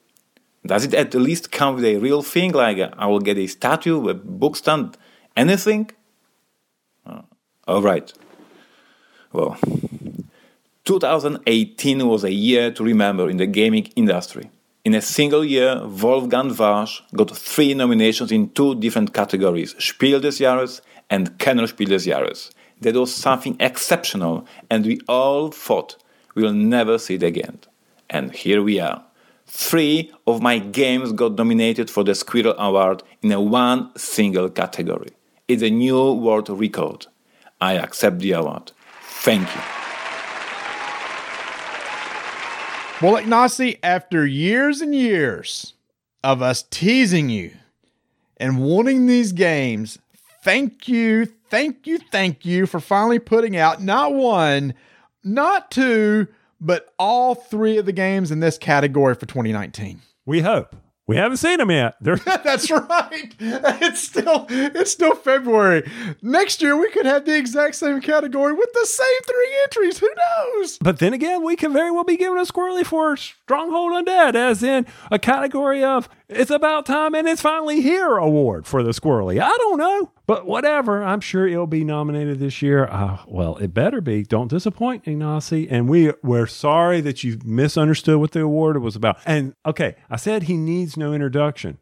Does 0.66 0.84
it 0.84 0.92
at 0.92 1.14
least 1.14 1.50
come 1.50 1.76
with 1.76 1.86
a 1.86 1.96
real 1.96 2.20
thing 2.20 2.52
like 2.52 2.76
uh, 2.76 2.90
I 2.98 3.06
will 3.06 3.20
get 3.20 3.38
a 3.38 3.46
statue, 3.46 4.06
a 4.10 4.12
book 4.12 4.56
stand, 4.56 4.98
anything? 5.34 5.90
Uh, 7.06 7.22
all 7.66 7.80
right. 7.80 8.12
Well, 9.32 9.58
2018 10.84 12.06
was 12.06 12.24
a 12.24 12.32
year 12.32 12.70
to 12.70 12.82
remember 12.82 13.28
in 13.28 13.36
the 13.36 13.46
gaming 13.46 13.90
industry. 13.94 14.50
In 14.84 14.94
a 14.94 15.02
single 15.02 15.44
year, 15.44 15.82
Wolfgang 15.84 16.48
Warsch 16.48 17.02
got 17.14 17.36
three 17.36 17.74
nominations 17.74 18.32
in 18.32 18.48
two 18.50 18.74
different 18.74 19.12
categories 19.12 19.74
Spiel 19.78 20.20
des 20.20 20.38
Jahres 20.40 20.80
and 21.10 21.38
Kennerspiel 21.38 21.88
des 21.88 22.06
Jahres. 22.10 22.50
That 22.80 22.94
was 22.94 23.14
something 23.14 23.56
exceptional, 23.60 24.46
and 24.70 24.86
we 24.86 25.00
all 25.08 25.50
thought 25.50 25.96
we 26.34 26.42
will 26.42 26.54
never 26.54 26.96
see 26.96 27.16
it 27.16 27.22
again. 27.22 27.58
And 28.08 28.32
here 28.32 28.62
we 28.62 28.80
are. 28.80 29.04
Three 29.46 30.10
of 30.26 30.40
my 30.40 30.58
games 30.58 31.12
got 31.12 31.36
nominated 31.36 31.90
for 31.90 32.04
the 32.04 32.14
Squirrel 32.14 32.54
Award 32.58 33.02
in 33.20 33.32
a 33.32 33.40
one 33.40 33.90
single 33.98 34.48
category. 34.48 35.10
It's 35.48 35.62
a 35.62 35.70
new 35.70 36.12
world 36.12 36.48
record. 36.48 37.06
I 37.60 37.74
accept 37.74 38.20
the 38.20 38.32
award. 38.32 38.72
Thank 39.20 39.54
you. 39.54 39.60
Well, 43.00 43.22
Ignacy, 43.22 43.78
after 43.82 44.26
years 44.26 44.80
and 44.80 44.94
years 44.94 45.74
of 46.24 46.42
us 46.42 46.64
teasing 46.64 47.28
you 47.28 47.52
and 48.38 48.58
wanting 48.58 49.06
these 49.06 49.32
games, 49.32 49.98
thank 50.42 50.88
you, 50.88 51.26
thank 51.48 51.86
you, 51.86 51.98
thank 51.98 52.44
you 52.44 52.66
for 52.66 52.80
finally 52.80 53.18
putting 53.18 53.56
out 53.56 53.82
not 53.82 54.14
one, 54.14 54.74
not 55.22 55.70
two, 55.70 56.26
but 56.60 56.92
all 56.98 57.34
three 57.34 57.78
of 57.78 57.86
the 57.86 57.92
games 57.92 58.30
in 58.30 58.40
this 58.40 58.58
category 58.58 59.14
for 59.14 59.26
2019. 59.26 60.00
We 60.26 60.40
hope. 60.40 60.74
We 61.08 61.16
haven't 61.16 61.38
seen 61.38 61.56
them 61.56 61.70
yet. 61.70 61.96
That's 62.02 62.70
right. 62.70 63.34
It's 63.40 64.02
still 64.02 64.46
it's 64.50 64.92
still 64.92 65.14
February. 65.14 65.90
Next 66.20 66.60
year 66.60 66.78
we 66.78 66.90
could 66.90 67.06
have 67.06 67.24
the 67.24 67.34
exact 67.34 67.76
same 67.76 68.02
category 68.02 68.52
with 68.52 68.70
the 68.74 68.84
same 68.84 69.20
three 69.26 69.56
entries. 69.62 69.98
Who 69.98 70.10
knows? 70.14 70.78
But 70.78 70.98
then 70.98 71.14
again, 71.14 71.42
we 71.42 71.56
can 71.56 71.72
very 71.72 71.90
well 71.90 72.04
be 72.04 72.18
giving 72.18 72.38
a 72.38 72.42
squirrely 72.42 72.84
for 72.84 73.16
Stronghold 73.16 74.06
Undead, 74.06 74.34
as 74.34 74.62
in 74.62 74.86
a 75.10 75.18
category 75.18 75.82
of 75.82 76.10
It's 76.30 76.50
About 76.50 76.84
Time 76.84 77.14
and 77.14 77.26
It's 77.26 77.40
Finally 77.40 77.80
Here 77.80 78.18
award 78.18 78.66
for 78.66 78.82
the 78.82 78.90
squirrely. 78.90 79.40
I 79.40 79.48
don't 79.48 79.78
know. 79.78 80.12
But 80.26 80.44
whatever, 80.44 81.02
I'm 81.02 81.22
sure 81.22 81.48
it'll 81.48 81.66
be 81.66 81.84
nominated 81.84 82.38
this 82.38 82.60
year. 82.60 82.84
Uh, 82.84 83.20
well, 83.26 83.56
it 83.56 83.72
better 83.72 84.02
be. 84.02 84.24
Don't 84.24 84.48
disappoint, 84.48 85.06
Ignacy. 85.06 85.66
And 85.70 85.88
we, 85.88 86.12
we're 86.22 86.46
sorry 86.46 87.00
that 87.00 87.24
you 87.24 87.38
misunderstood 87.46 88.18
what 88.18 88.32
the 88.32 88.42
award 88.42 88.76
was 88.82 88.94
about. 88.94 89.18
And 89.24 89.54
okay, 89.64 89.94
I 90.10 90.16
said 90.16 90.42
he 90.42 90.58
needs 90.58 90.98
no 90.98 91.14
introduction, 91.14 91.78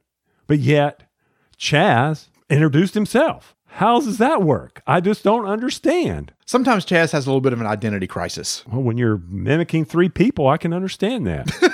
but 0.46 0.60
yet 0.60 1.10
Chaz 1.58 2.28
introduced 2.48 2.94
himself. 2.94 3.56
How 3.66 3.98
does 3.98 4.18
that 4.18 4.44
work? 4.44 4.80
I 4.86 5.00
just 5.00 5.24
don't 5.24 5.46
understand. 5.46 6.32
Sometimes 6.46 6.86
Chaz 6.86 7.10
has 7.10 7.26
a 7.26 7.30
little 7.30 7.40
bit 7.40 7.52
of 7.52 7.60
an 7.60 7.66
identity 7.66 8.06
crisis. 8.06 8.64
Well, 8.68 8.82
when 8.82 8.96
you're 8.96 9.20
mimicking 9.28 9.86
three 9.86 10.08
people, 10.08 10.46
I 10.46 10.56
can 10.56 10.72
understand 10.72 11.26
that. 11.26 11.50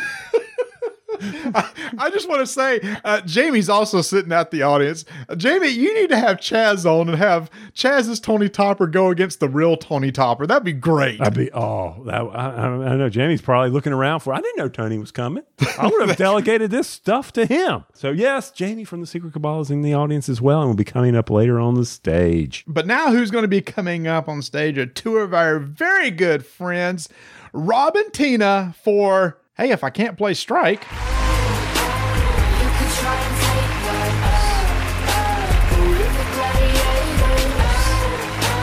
I 1.23 2.11
just 2.12 2.29
want 2.29 2.41
to 2.41 2.47
say, 2.47 2.81
uh, 3.05 3.20
Jamie's 3.23 3.68
also 3.68 4.03
sitting 4.03 4.33
at 4.33 4.51
the 4.51 4.62
audience. 4.62 5.05
Uh, 5.29 5.37
Jamie, 5.37 5.68
you 5.68 5.95
need 5.95 6.09
to 6.11 6.16
have 6.16 6.39
Chaz 6.39 6.85
on 6.85 7.09
and 7.09 7.18
have 7.18 7.51
Chaz's 7.75 8.20
Tony 8.20 8.49
Topper 8.49 8.87
go 8.87 9.11
against 9.11 9.41
the 9.41 9.49
real 9.49 9.77
Tony 9.77 10.11
Topper. 10.12 10.47
That'd 10.47 10.64
be 10.64 10.73
great. 10.73 11.18
That'd 11.18 11.35
be 11.35 11.53
oh, 11.53 12.03
that, 12.05 12.20
I, 12.20 12.51
I, 12.51 12.66
I 12.66 12.97
know 12.97 13.09
Jamie's 13.09 13.43
probably 13.43 13.70
looking 13.70 13.93
around 13.93 14.20
for. 14.20 14.35
I 14.35 14.41
didn't 14.41 14.59
know 14.59 14.68
Tony 14.68 14.99
was 14.99 15.12
coming. 15.12 15.45
I 15.79 15.87
would 15.87 16.09
have 16.09 16.16
delegated 16.23 16.70
this 16.70 16.89
stuff 16.89 17.33
to 17.35 17.47
him. 17.47 17.85
So 17.95 18.11
yes, 18.11 18.51
Jamie 18.51 18.85
from 18.85 19.01
the 19.01 19.07
Secret 19.07 19.33
Cabal 19.33 19.61
is 19.61 19.70
in 19.70 19.83
the 19.83 19.95
audience 19.95 20.29
as 20.29 20.41
well, 20.41 20.61
and 20.61 20.68
will 20.68 20.77
be 20.77 20.85
coming 20.85 21.16
up 21.16 21.31
later 21.31 21.59
on 21.61 21.75
the 21.75 21.85
stage. 21.85 22.64
But 22.66 22.87
now, 22.87 23.11
who's 23.12 23.31
going 23.31 23.43
to 23.43 23.49
be 23.49 23.61
coming 23.61 24.07
up 24.07 24.29
on 24.29 24.43
stage 24.43 24.79
are 24.79 24.87
two 24.87 25.18
of 25.18 25.35
our 25.35 25.59
very 25.59 26.11
good 26.11 26.45
friends, 26.45 27.09
Rob 27.53 27.97
and 27.97 28.12
Tina, 28.12 28.75
for 28.83 29.39
Hey, 29.55 29.70
if 29.70 29.84
I 29.84 29.90
can't 29.90 30.16
play 30.16 30.32
Strike. 30.32 30.84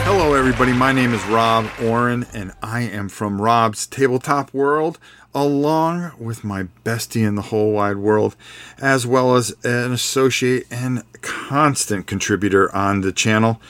Hello, 0.01 0.33
everybody. 0.33 0.73
My 0.73 0.91
name 0.91 1.13
is 1.13 1.23
Rob 1.25 1.69
Oren, 1.79 2.25
and 2.33 2.53
I 2.63 2.81
am 2.81 3.07
from 3.07 3.39
Rob's 3.39 3.85
Tabletop 3.85 4.51
World, 4.51 4.97
along 5.35 6.13
with 6.17 6.43
my 6.43 6.63
bestie 6.83 7.23
in 7.23 7.35
the 7.35 7.43
whole 7.43 7.71
wide 7.71 7.97
world, 7.97 8.35
as 8.79 9.05
well 9.05 9.35
as 9.35 9.51
an 9.63 9.91
associate 9.91 10.65
and 10.71 11.03
constant 11.21 12.07
contributor 12.07 12.75
on 12.75 13.01
the 13.01 13.11
channel. 13.11 13.61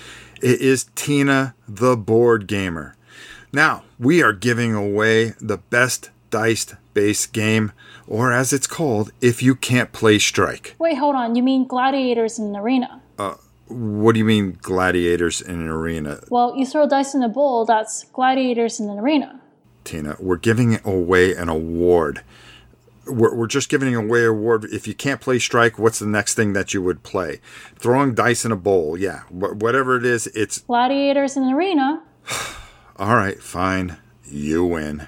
It 0.42 0.62
is 0.62 0.86
Tina, 0.96 1.54
the 1.68 1.98
board 1.98 2.48
gamer. 2.48 2.96
Now, 3.52 3.84
we 4.00 4.24
are 4.24 4.32
giving 4.32 4.74
away 4.74 5.34
the 5.42 5.58
best 5.58 6.12
diced 6.30 6.76
base 6.94 7.26
game, 7.26 7.72
or 8.08 8.32
as 8.34 8.52
it's 8.54 8.68
called, 8.68 9.12
if 9.22 9.42
you 9.44 9.56
can't 9.56 9.92
play 9.92 10.20
Strike. 10.20 10.76
Wait, 10.80 10.98
hold 10.98 11.16
on. 11.16 11.36
You 11.36 11.44
mean 11.44 11.66
gladiators 11.68 12.40
in 12.40 12.46
an 12.48 12.56
arena? 12.56 13.02
Uh, 13.18 13.36
what 13.68 14.14
do 14.14 14.20
you 14.20 14.26
mean 14.26 14.58
gladiators 14.62 15.42
in 15.42 15.56
an 15.62 15.68
arena? 15.68 16.22
Well, 16.30 16.56
you 16.56 16.66
throw 16.66 16.88
dice 16.88 17.14
in 17.14 17.22
a 17.24 17.30
bowl, 17.30 17.66
that's 17.66 18.04
gladiators 18.06 18.80
in 18.80 18.90
an 18.90 18.98
arena. 19.00 19.40
Tina, 19.84 20.16
we're 20.20 20.38
giving 20.38 20.80
away 20.84 21.34
an 21.36 21.50
award. 21.50 22.24
We're, 23.06 23.34
we're 23.36 23.48
just 23.48 23.70
giving 23.70 23.94
away 23.96 24.22
an 24.22 24.30
award. 24.30 24.66
If 24.66 24.88
you 24.88 24.94
can't 24.94 25.22
play 25.22 25.40
Strike, 25.40 25.78
what's 25.80 26.00
the 26.00 26.08
next 26.08 26.34
thing 26.34 26.54
that 26.54 26.74
you 26.74 26.82
would 26.82 27.04
play? 27.04 27.42
Throwing 27.76 28.14
dice 28.14 28.44
in 28.44 28.52
a 28.52 28.56
bowl, 28.56 28.98
yeah. 28.98 29.20
Wh- 29.30 29.56
whatever 29.62 29.98
it 29.98 30.06
is, 30.06 30.28
it's. 30.28 30.60
Gladiators 30.60 31.38
in 31.38 31.44
an 31.44 31.54
arena. 31.54 32.04
All 32.98 33.16
right, 33.16 33.42
fine. 33.42 33.98
You 34.26 34.66
win. 34.66 35.08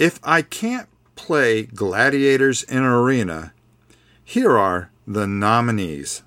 If 0.00 0.18
I 0.22 0.40
can't 0.40 0.88
play 1.14 1.64
gladiators 1.64 2.62
in 2.62 2.78
an 2.78 2.84
arena, 2.84 3.52
here 4.24 4.56
are 4.56 4.90
the 5.06 5.26
nominees. 5.26 6.22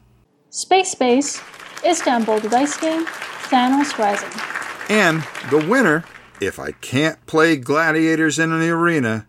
Space 0.52 0.94
Base, 0.94 1.42
Istanbul 1.84 2.40
the 2.40 2.50
Dice 2.50 2.78
Game, 2.78 3.08
Thanos 3.50 3.98
Rising. 3.98 4.30
And 4.90 5.24
the 5.50 5.66
winner, 5.68 6.06
if 6.40 6.60
I 6.60 6.74
can't 6.74 7.26
play 7.26 7.58
gladiators 7.58 8.38
in 8.38 8.52
an 8.52 8.62
arena, 8.62 9.26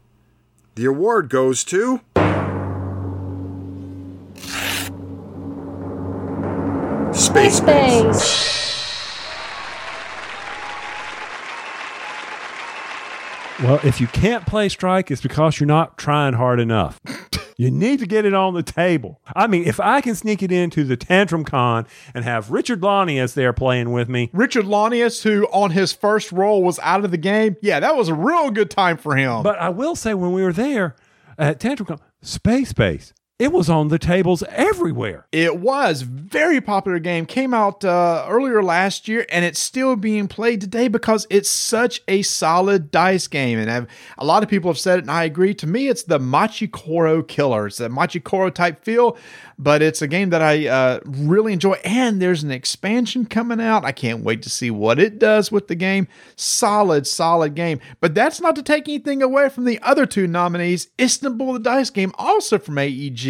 the 0.74 0.84
award 0.84 1.30
goes 1.30 1.64
to. 1.64 2.02
Space 7.14 7.60
Base. 7.60 8.43
Well, 13.64 13.80
if 13.82 13.98
you 13.98 14.08
can't 14.08 14.44
play 14.44 14.68
Strike, 14.68 15.10
it's 15.10 15.22
because 15.22 15.58
you're 15.58 15.66
not 15.66 15.96
trying 15.96 16.34
hard 16.34 16.60
enough. 16.60 17.00
You 17.56 17.70
need 17.70 17.98
to 18.00 18.06
get 18.06 18.26
it 18.26 18.34
on 18.34 18.52
the 18.52 18.62
table. 18.62 19.22
I 19.34 19.46
mean, 19.46 19.64
if 19.64 19.80
I 19.80 20.02
can 20.02 20.14
sneak 20.14 20.42
it 20.42 20.52
into 20.52 20.84
the 20.84 20.98
Tantrum 20.98 21.44
Con 21.44 21.86
and 22.12 22.26
have 22.26 22.50
Richard 22.50 22.82
Lanius 22.82 23.32
there 23.32 23.54
playing 23.54 23.90
with 23.90 24.06
me. 24.06 24.28
Richard 24.34 24.66
Lanius, 24.66 25.22
who 25.22 25.46
on 25.46 25.70
his 25.70 25.94
first 25.94 26.30
roll 26.30 26.62
was 26.62 26.78
out 26.80 27.06
of 27.06 27.10
the 27.10 27.16
game. 27.16 27.56
Yeah, 27.62 27.80
that 27.80 27.96
was 27.96 28.10
a 28.10 28.14
real 28.14 28.50
good 28.50 28.70
time 28.70 28.98
for 28.98 29.16
him. 29.16 29.42
But 29.42 29.58
I 29.58 29.70
will 29.70 29.96
say, 29.96 30.12
when 30.12 30.32
we 30.32 30.42
were 30.42 30.52
there 30.52 30.94
at 31.38 31.58
Tantrum 31.58 31.86
Con, 31.86 32.00
Space 32.20 32.74
Base, 32.74 33.14
it 33.36 33.50
was 33.50 33.68
on 33.68 33.88
the 33.88 33.98
tables 33.98 34.44
everywhere. 34.48 35.26
It 35.32 35.58
was 35.58 36.02
very 36.02 36.60
popular 36.60 37.00
game. 37.00 37.26
Came 37.26 37.52
out 37.52 37.84
uh, 37.84 38.24
earlier 38.28 38.62
last 38.62 39.08
year, 39.08 39.26
and 39.28 39.44
it's 39.44 39.58
still 39.58 39.96
being 39.96 40.28
played 40.28 40.60
today 40.60 40.86
because 40.86 41.26
it's 41.30 41.50
such 41.50 42.00
a 42.06 42.22
solid 42.22 42.92
dice 42.92 43.26
game. 43.26 43.58
And 43.58 43.68
I've, 43.68 43.88
a 44.18 44.24
lot 44.24 44.44
of 44.44 44.48
people 44.48 44.70
have 44.70 44.78
said 44.78 45.00
it, 45.00 45.02
and 45.02 45.10
I 45.10 45.24
agree. 45.24 45.52
To 45.54 45.66
me, 45.66 45.88
it's 45.88 46.04
the 46.04 46.20
Machi 46.20 46.68
Koro 46.68 47.24
killer. 47.24 47.66
It's 47.66 47.80
a 47.80 47.88
Machi 47.88 48.20
Koro 48.20 48.50
type 48.50 48.84
feel, 48.84 49.16
but 49.58 49.82
it's 49.82 50.00
a 50.00 50.06
game 50.06 50.30
that 50.30 50.42
I 50.42 50.68
uh, 50.68 51.00
really 51.04 51.52
enjoy. 51.52 51.74
And 51.84 52.22
there's 52.22 52.44
an 52.44 52.52
expansion 52.52 53.26
coming 53.26 53.60
out. 53.60 53.84
I 53.84 53.90
can't 53.90 54.22
wait 54.22 54.42
to 54.42 54.50
see 54.50 54.70
what 54.70 55.00
it 55.00 55.18
does 55.18 55.50
with 55.50 55.66
the 55.66 55.74
game. 55.74 56.06
Solid, 56.36 57.04
solid 57.04 57.56
game. 57.56 57.80
But 58.00 58.14
that's 58.14 58.40
not 58.40 58.54
to 58.54 58.62
take 58.62 58.88
anything 58.88 59.24
away 59.24 59.48
from 59.48 59.64
the 59.64 59.80
other 59.80 60.06
two 60.06 60.28
nominees. 60.28 60.86
Istanbul, 61.00 61.54
the 61.54 61.58
dice 61.58 61.90
game, 61.90 62.12
also 62.16 62.60
from 62.60 62.78
AEG 62.78 63.23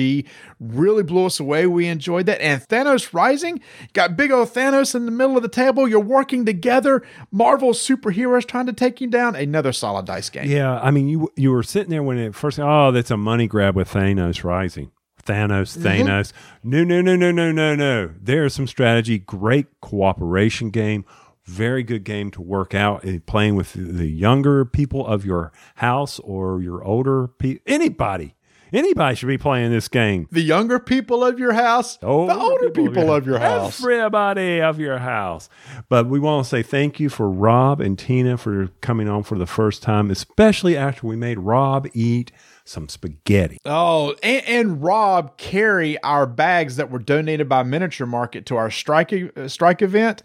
Really 0.60 1.02
blew 1.02 1.26
us 1.26 1.40
away. 1.40 1.66
We 1.66 1.86
enjoyed 1.86 2.26
that. 2.26 2.40
And 2.40 2.60
Thanos 2.68 3.12
Rising 3.12 3.60
got 3.92 4.16
big 4.16 4.30
old 4.30 4.48
Thanos 4.48 4.94
in 4.94 5.04
the 5.06 5.12
middle 5.12 5.36
of 5.36 5.42
the 5.42 5.48
table. 5.48 5.88
You're 5.88 6.00
working 6.00 6.44
together. 6.44 7.02
Marvel 7.30 7.70
superheroes 7.72 8.46
trying 8.46 8.66
to 8.66 8.72
take 8.72 9.00
you 9.00 9.06
down. 9.08 9.36
Another 9.36 9.72
solid 9.72 10.06
dice 10.06 10.30
game. 10.30 10.50
Yeah, 10.50 10.78
I 10.80 10.90
mean, 10.90 11.08
you 11.08 11.30
you 11.36 11.50
were 11.52 11.62
sitting 11.62 11.90
there 11.90 12.02
when 12.02 12.18
it 12.18 12.34
first. 12.34 12.58
Oh, 12.58 12.90
that's 12.92 13.10
a 13.10 13.16
money 13.16 13.46
grab 13.46 13.76
with 13.76 13.90
Thanos 13.90 14.44
Rising. 14.44 14.90
Thanos, 15.24 15.76
Mm-hmm. 15.78 15.86
Thanos. 16.06 16.32
No, 16.62 16.84
no, 16.84 17.00
no, 17.00 17.16
no, 17.16 17.30
no, 17.32 17.50
no, 17.50 17.74
no. 17.74 18.10
There's 18.20 18.52
some 18.54 18.66
strategy. 18.66 19.18
Great 19.18 19.80
cooperation 19.80 20.68
game. 20.70 21.04
Very 21.46 21.82
good 21.82 22.04
game 22.04 22.30
to 22.32 22.42
work 22.42 22.74
out 22.74 23.04
and 23.04 23.24
playing 23.24 23.54
with 23.54 23.72
the 23.74 24.06
younger 24.06 24.64
people 24.64 25.06
of 25.06 25.24
your 25.26 25.52
house 25.76 26.18
or 26.20 26.60
your 26.62 26.82
older 26.84 27.28
people. 27.28 27.62
Anybody, 27.66 28.34
anybody 28.74 29.16
should 29.16 29.28
be 29.28 29.38
playing 29.38 29.70
this 29.70 29.88
game. 29.88 30.28
The 30.30 30.42
younger 30.42 30.78
people 30.78 31.24
of 31.24 31.38
your 31.38 31.52
house, 31.52 31.96
the 31.98 32.06
older 32.06 32.70
people, 32.70 33.12
of 33.12 33.26
your 33.26 33.38
house. 33.38 33.80
Everybody 33.80 34.60
of 34.60 34.78
your 34.78 34.98
house. 34.98 35.48
But 35.88 36.06
we 36.06 36.18
want 36.18 36.44
to 36.44 36.48
say 36.48 36.62
thank 36.62 37.00
you 37.00 37.08
for 37.08 37.30
Rob 37.30 37.80
and 37.80 37.98
Tina 37.98 38.36
for 38.36 38.68
coming 38.80 39.08
on 39.08 39.22
for 39.22 39.38
the 39.38 39.46
first 39.46 39.82
time, 39.82 40.10
especially 40.10 40.76
after 40.76 41.06
we 41.06 41.16
made 41.16 41.38
Rob 41.38 41.88
eat 41.94 42.32
some 42.64 42.88
spaghetti. 42.88 43.58
Oh, 43.64 44.14
and, 44.22 44.46
and 44.46 44.82
Rob 44.82 45.36
carry 45.36 46.02
our 46.02 46.26
bags 46.26 46.76
that 46.76 46.90
were 46.90 46.98
donated 46.98 47.48
by 47.48 47.62
Miniature 47.62 48.06
Market 48.06 48.46
to 48.46 48.56
our 48.56 48.70
strike 48.70 49.12
uh, 49.12 49.48
strike 49.48 49.82
event. 49.82 50.22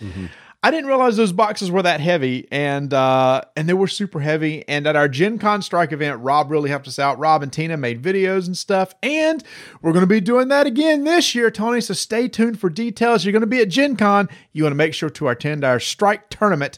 I 0.61 0.71
didn't 0.71 0.87
realize 0.87 1.15
those 1.15 1.31
boxes 1.31 1.71
were 1.71 1.83
that 1.83 2.01
heavy, 2.01 2.45
and 2.51 2.93
uh, 2.93 3.43
and 3.55 3.69
they 3.69 3.73
were 3.73 3.87
super 3.87 4.19
heavy. 4.19 4.67
And 4.67 4.85
at 4.87 4.95
our 4.97 5.07
Gen 5.07 5.39
Con 5.39 5.61
strike 5.61 5.93
event, 5.93 6.19
Rob 6.21 6.51
really 6.51 6.69
helped 6.69 6.87
us 6.87 6.99
out. 6.99 7.17
Rob 7.17 7.41
and 7.41 7.53
Tina 7.53 7.77
made 7.77 8.01
videos 8.01 8.45
and 8.45 8.57
stuff, 8.57 8.93
and 9.01 9.41
we're 9.81 9.93
going 9.93 10.03
to 10.03 10.07
be 10.07 10.19
doing 10.19 10.49
that 10.49 10.67
again 10.67 11.05
this 11.05 11.33
year, 11.33 11.49
Tony. 11.49 11.79
So 11.79 11.93
stay 11.93 12.27
tuned 12.27 12.59
for 12.59 12.69
details. 12.69 13.23
You're 13.23 13.31
going 13.31 13.39
to 13.41 13.47
be 13.47 13.61
at 13.61 13.69
Gen 13.69 13.95
Con. 13.95 14.27
You 14.51 14.63
want 14.63 14.71
to 14.73 14.77
make 14.77 14.93
sure 14.93 15.09
to 15.09 15.29
attend 15.29 15.63
our 15.63 15.79
strike 15.79 16.29
tournament. 16.29 16.77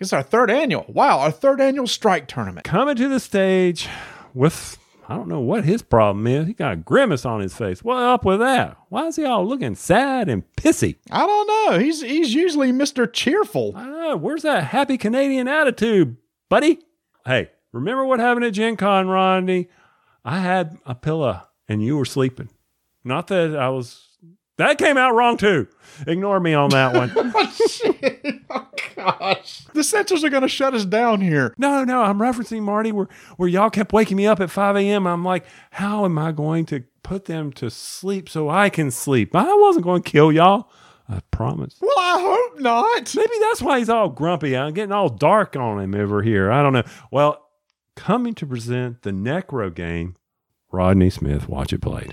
It's 0.00 0.12
our 0.12 0.24
third 0.24 0.50
annual. 0.50 0.86
Wow, 0.88 1.20
our 1.20 1.30
third 1.30 1.60
annual 1.60 1.86
strike 1.86 2.26
tournament. 2.26 2.64
Coming 2.64 2.96
to 2.96 3.08
the 3.08 3.20
stage 3.20 3.88
with 4.34 4.79
I 5.10 5.16
don't 5.16 5.26
know 5.26 5.40
what 5.40 5.64
his 5.64 5.82
problem 5.82 6.24
is. 6.28 6.46
He 6.46 6.52
got 6.52 6.72
a 6.72 6.76
grimace 6.76 7.26
on 7.26 7.40
his 7.40 7.52
face. 7.52 7.82
What 7.82 8.00
up 8.00 8.24
with 8.24 8.38
that? 8.38 8.76
Why 8.90 9.08
is 9.08 9.16
he 9.16 9.24
all 9.24 9.44
looking 9.44 9.74
sad 9.74 10.28
and 10.28 10.44
pissy? 10.56 10.98
I 11.10 11.26
don't 11.26 11.46
know. 11.48 11.80
He's 11.80 12.00
he's 12.00 12.32
usually 12.32 12.70
Mr. 12.70 13.12
Cheerful. 13.12 13.72
I 13.74 13.86
know. 13.86 14.16
Where's 14.16 14.42
that 14.42 14.62
happy 14.68 14.96
Canadian 14.96 15.48
attitude, 15.48 16.16
buddy? 16.48 16.78
Hey, 17.26 17.50
remember 17.72 18.04
what 18.04 18.20
happened 18.20 18.44
at 18.46 18.52
Gen 18.52 18.76
Con, 18.76 19.08
Rodney? 19.08 19.68
I 20.24 20.38
had 20.38 20.78
a 20.86 20.94
pillow 20.94 21.42
and 21.68 21.82
you 21.82 21.96
were 21.96 22.04
sleeping. 22.04 22.48
Not 23.02 23.26
that 23.26 23.56
I 23.56 23.68
was. 23.70 24.06
That 24.58 24.78
came 24.78 24.96
out 24.96 25.16
wrong 25.16 25.38
too. 25.38 25.66
Ignore 26.06 26.38
me 26.38 26.54
on 26.54 26.70
that 26.70 26.94
one. 26.94 27.10
Oh, 28.52 28.66
Gosh, 29.04 29.64
the 29.72 29.80
sensors 29.80 30.22
are 30.24 30.30
going 30.30 30.42
to 30.42 30.48
shut 30.48 30.74
us 30.74 30.84
down 30.84 31.20
here. 31.20 31.54
No, 31.58 31.84
no, 31.84 32.02
I'm 32.02 32.18
referencing 32.18 32.62
Marty 32.62 32.92
where 32.92 33.08
where 33.36 33.48
y'all 33.48 33.70
kept 33.70 33.92
waking 33.92 34.16
me 34.16 34.26
up 34.26 34.40
at 34.40 34.50
5 34.50 34.76
a.m. 34.76 35.06
I'm 35.06 35.24
like, 35.24 35.44
how 35.70 36.04
am 36.04 36.18
I 36.18 36.32
going 36.32 36.66
to 36.66 36.84
put 37.02 37.24
them 37.24 37.52
to 37.54 37.70
sleep 37.70 38.28
so 38.28 38.48
I 38.48 38.68
can 38.68 38.90
sleep? 38.90 39.34
I 39.34 39.54
wasn't 39.54 39.84
going 39.84 40.02
to 40.02 40.10
kill 40.10 40.32
y'all. 40.32 40.70
I 41.08 41.20
promise. 41.32 41.76
Well, 41.80 41.98
I 41.98 42.20
hope 42.20 42.60
not. 42.60 43.16
Maybe 43.16 43.32
that's 43.40 43.60
why 43.60 43.78
he's 43.78 43.88
all 43.88 44.08
grumpy. 44.08 44.56
I'm 44.56 44.72
getting 44.74 44.92
all 44.92 45.08
dark 45.08 45.56
on 45.56 45.80
him 45.80 45.94
over 45.94 46.22
here. 46.22 46.52
I 46.52 46.62
don't 46.62 46.72
know. 46.72 46.84
Well, 47.10 47.44
coming 47.96 48.34
to 48.34 48.46
present 48.46 49.02
the 49.02 49.10
Necro 49.10 49.74
game, 49.74 50.16
Rodney 50.70 51.10
Smith. 51.10 51.48
Watch 51.48 51.72
it 51.72 51.82
played. 51.82 52.12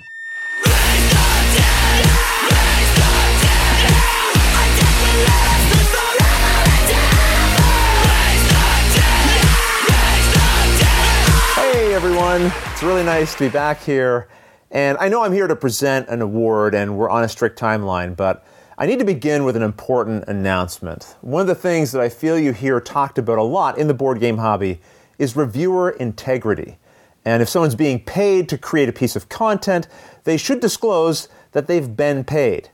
Everyone, 11.98 12.44
it's 12.44 12.84
really 12.84 13.04
nice 13.04 13.34
to 13.34 13.40
be 13.40 13.50
back 13.50 13.82
here. 13.82 14.28
And 14.70 15.00
I 15.00 15.10
know 15.10 15.24
I'm 15.24 15.34
here 15.34 15.48
to 15.48 15.56
present 15.56 16.10
an 16.10 16.22
award 16.22 16.76
and 16.76 16.96
we're 16.96 17.10
on 17.10 17.24
a 17.24 17.28
strict 17.28 17.58
timeline, 17.58 18.16
but 18.16 18.46
I 18.78 18.86
need 18.86 19.00
to 19.00 19.04
begin 19.04 19.46
with 19.46 19.56
an 19.56 19.64
important 19.64 20.26
announcement. 20.28 21.16
One 21.22 21.42
of 21.42 21.48
the 21.48 21.56
things 21.56 21.92
that 21.94 22.02
I 22.04 22.10
feel 22.10 22.38
you 22.38 22.54
hear 22.54 22.80
talked 22.80 23.18
about 23.18 23.40
a 23.40 23.44
lot 23.44 23.80
in 23.80 23.88
the 23.88 23.96
board 23.96 24.20
game 24.20 24.38
hobby 24.38 24.80
is 25.18 25.36
reviewer 25.36 25.90
integrity. 25.90 26.78
And 27.26 27.42
if 27.42 27.50
someone's 27.50 27.74
being 27.74 28.00
paid 28.00 28.48
to 28.50 28.60
create 28.60 28.90
a 28.90 28.94
piece 28.94 29.16
of 29.16 29.28
content, 29.28 29.88
they 30.24 30.38
should 30.38 30.60
disclose 30.60 31.30
that 31.54 31.66
they've 31.66 31.98
been 31.98 32.24
paid. 32.24 32.70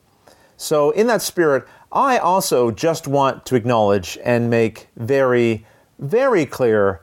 So, 0.57 0.91
in 0.91 1.07
that 1.07 1.21
spirit, 1.21 1.65
I 1.93 2.17
also 2.17 2.71
just 2.71 3.07
want 3.07 3.45
to 3.45 3.55
acknowledge 3.55 4.17
and 4.25 4.49
make 4.49 4.89
very, 4.97 5.65
very 5.97 6.45
clear 6.45 6.99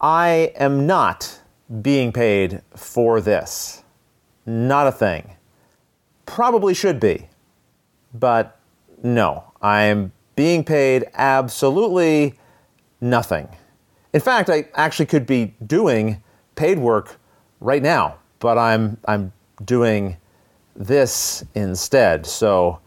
I 0.00 0.52
am 0.54 0.86
not 0.86 1.37
being 1.82 2.12
paid 2.12 2.62
for 2.74 3.20
this. 3.20 3.82
Not 4.46 4.86
a 4.86 4.92
thing. 4.92 5.36
Probably 6.26 6.74
should 6.74 7.00
be, 7.00 7.28
but 8.14 8.58
no, 9.02 9.52
I 9.60 9.82
am 9.82 10.12
being 10.36 10.64
paid 10.64 11.06
absolutely 11.14 12.38
nothing. 13.00 13.48
In 14.12 14.20
fact, 14.20 14.48
I 14.50 14.68
actually 14.74 15.06
could 15.06 15.26
be 15.26 15.54
doing 15.66 16.22
paid 16.54 16.78
work 16.78 17.18
right 17.60 17.82
now, 17.82 18.18
but 18.38 18.58
I'm 18.58 18.98
I'm 19.06 19.32
doing 19.64 20.16
this 20.76 21.44
instead. 21.54 22.26
So 22.26 22.80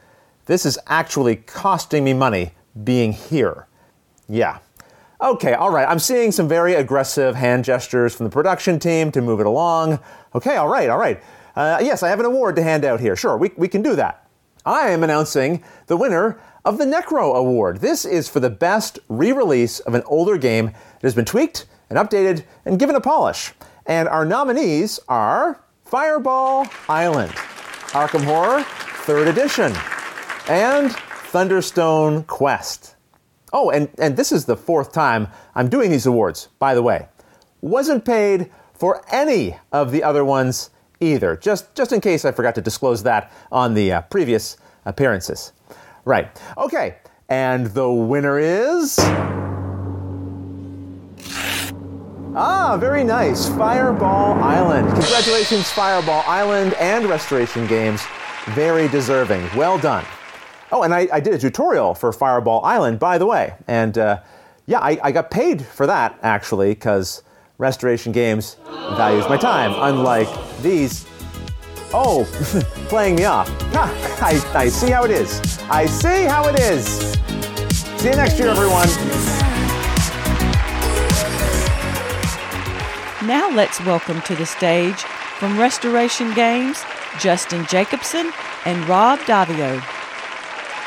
this 0.46 0.66
is 0.66 0.80
actually 0.88 1.36
costing 1.36 2.04
me 2.04 2.14
money 2.14 2.52
being 2.84 3.12
here. 3.14 3.68
Yeah. 4.28 4.60
Okay, 5.22 5.54
all 5.54 5.70
right. 5.70 5.88
I'm 5.88 6.00
seeing 6.00 6.32
some 6.32 6.48
very 6.48 6.74
aggressive 6.74 7.36
hand 7.36 7.64
gestures 7.64 8.16
from 8.16 8.24
the 8.24 8.32
production 8.32 8.80
team 8.80 9.12
to 9.12 9.22
move 9.22 9.40
it 9.40 9.46
along. 9.46 10.00
Okay, 10.34 10.56
all 10.56 10.68
right, 10.68 10.90
all 10.90 10.98
right. 10.98 11.22
Uh, 11.56 11.78
yes, 11.80 12.02
I 12.02 12.10
have 12.10 12.20
an 12.20 12.26
award 12.26 12.56
to 12.56 12.64
hand 12.64 12.84
out 12.84 13.00
here. 13.00 13.16
Sure, 13.16 13.38
we, 13.38 13.52
we 13.56 13.68
can 13.68 13.84
do 13.84 13.96
that. 13.98 14.28
I 14.66 14.90
am 14.90 15.04
announcing 15.04 15.64
the 15.86 15.96
winner 15.96 16.42
of 16.66 16.80
the 16.80 16.86
Necro 16.86 17.36
Award. 17.36 17.82
This 17.82 18.04
is 18.04 18.30
for 18.30 18.40
the 18.40 18.50
best 18.50 18.98
re 19.10 19.32
release 19.32 19.80
of 19.82 19.94
an 19.94 20.02
older 20.08 20.40
game 20.40 20.68
that 20.68 21.04
has 21.04 21.14
been 21.14 21.26
tweaked 21.26 21.68
and 21.92 22.00
updated 22.00 22.44
and 22.66 22.80
given 22.80 22.96
a 22.96 23.02
polish. 23.02 23.54
And 23.86 24.08
our 24.08 24.26
nominees 24.26 25.00
are 25.08 25.64
Fireball 25.86 26.66
Island, 26.90 27.32
Arkham 27.92 28.24
Horror, 28.24 28.64
3rd 28.64 29.28
Edition, 29.28 29.74
and 30.50 30.92
Thunderstone 31.32 32.24
Quest. 32.24 32.96
Oh, 33.54 33.70
and, 33.70 33.90
and 33.98 34.16
this 34.16 34.32
is 34.32 34.46
the 34.46 34.56
fourth 34.56 34.94
time 34.94 35.28
I'm 35.56 35.70
doing 35.70 35.92
these 35.92 36.06
awards, 36.06 36.48
by 36.60 36.74
the 36.74 36.82
way. 36.82 37.08
Wasn't 37.62 38.06
paid 38.06 38.52
for 38.74 39.04
any 39.12 39.58
of 39.72 39.92
the 39.92 40.04
other 40.04 40.24
ones 40.26 40.70
either, 41.00 41.36
just, 41.36 41.76
just 41.76 41.92
in 41.92 42.02
case 42.02 42.26
I 42.26 42.32
forgot 42.32 42.56
to 42.56 42.62
disclose 42.62 43.04
that 43.04 43.32
on 43.52 43.74
the 43.74 43.92
uh, 43.92 44.02
previous 44.04 44.58
appearances. 44.86 45.54
Right. 46.06 46.30
Okay, 46.58 46.98
and 47.30 47.68
the 47.68 47.92
winner 47.92 48.40
is. 48.40 48.98
Ah, 52.34 52.78
very 52.80 53.04
nice. 53.04 53.50
Fireball 53.50 54.42
Island. 54.42 54.88
Congratulations, 54.94 55.70
Fireball 55.70 56.24
Island 56.26 56.74
and 56.76 57.06
Restoration 57.06 57.68
Games. 57.68 58.02
Very 58.52 58.88
deserving. 58.88 59.48
Well 59.56 59.78
done. 59.78 60.06
Oh, 60.74 60.84
and 60.84 60.94
I, 60.94 61.08
I 61.12 61.20
did 61.20 61.34
a 61.34 61.38
tutorial 61.38 61.94
for 61.94 62.14
Fireball 62.14 62.64
Island, 62.64 62.98
by 62.98 63.18
the 63.18 63.26
way. 63.26 63.54
And 63.68 63.98
uh, 63.98 64.22
yeah, 64.68 64.80
I, 64.80 64.98
I 65.04 65.12
got 65.12 65.30
paid 65.30 65.66
for 65.66 65.86
that, 65.86 66.18
actually, 66.24 66.70
because 66.70 67.24
Restoration 67.58 68.14
Games 68.14 68.56
values 68.96 69.28
my 69.28 69.38
time, 69.38 69.74
unlike 69.76 70.30
these. 70.62 71.06
Oh, 71.94 72.24
playing 72.88 73.18
me 73.18 73.26
off. 73.26 73.50
I, 73.74 74.42
I 74.54 74.70
see 74.70 74.90
how 74.90 75.04
it 75.04 75.12
is. 75.12 75.60
I 75.70 75.86
see 75.88 76.24
how 76.24 76.48
it 76.48 76.58
is. 76.58 76.86
See 78.00 78.10
you 78.10 78.16
next 78.16 78.40
year, 78.40 78.48
everyone. 78.48 78.88
Now 83.28 83.54
let's 83.54 83.80
welcome 83.82 84.22
to 84.22 84.36
the 84.36 84.46
stage 84.46 85.02
from 85.38 85.60
Restoration 85.60 86.34
Games, 86.34 86.82
Justin 87.20 87.66
Jacobson 87.66 88.32
and 88.66 88.88
Rob 88.88 89.20
Daviau. 89.20 90.01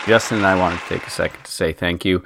Justin 0.06 0.36
and 0.38 0.46
I 0.46 0.54
wanted 0.54 0.80
to 0.80 0.88
take 0.88 1.06
a 1.06 1.10
second 1.10 1.44
to 1.44 1.50
say 1.50 1.72
thank 1.72 2.04
you 2.04 2.22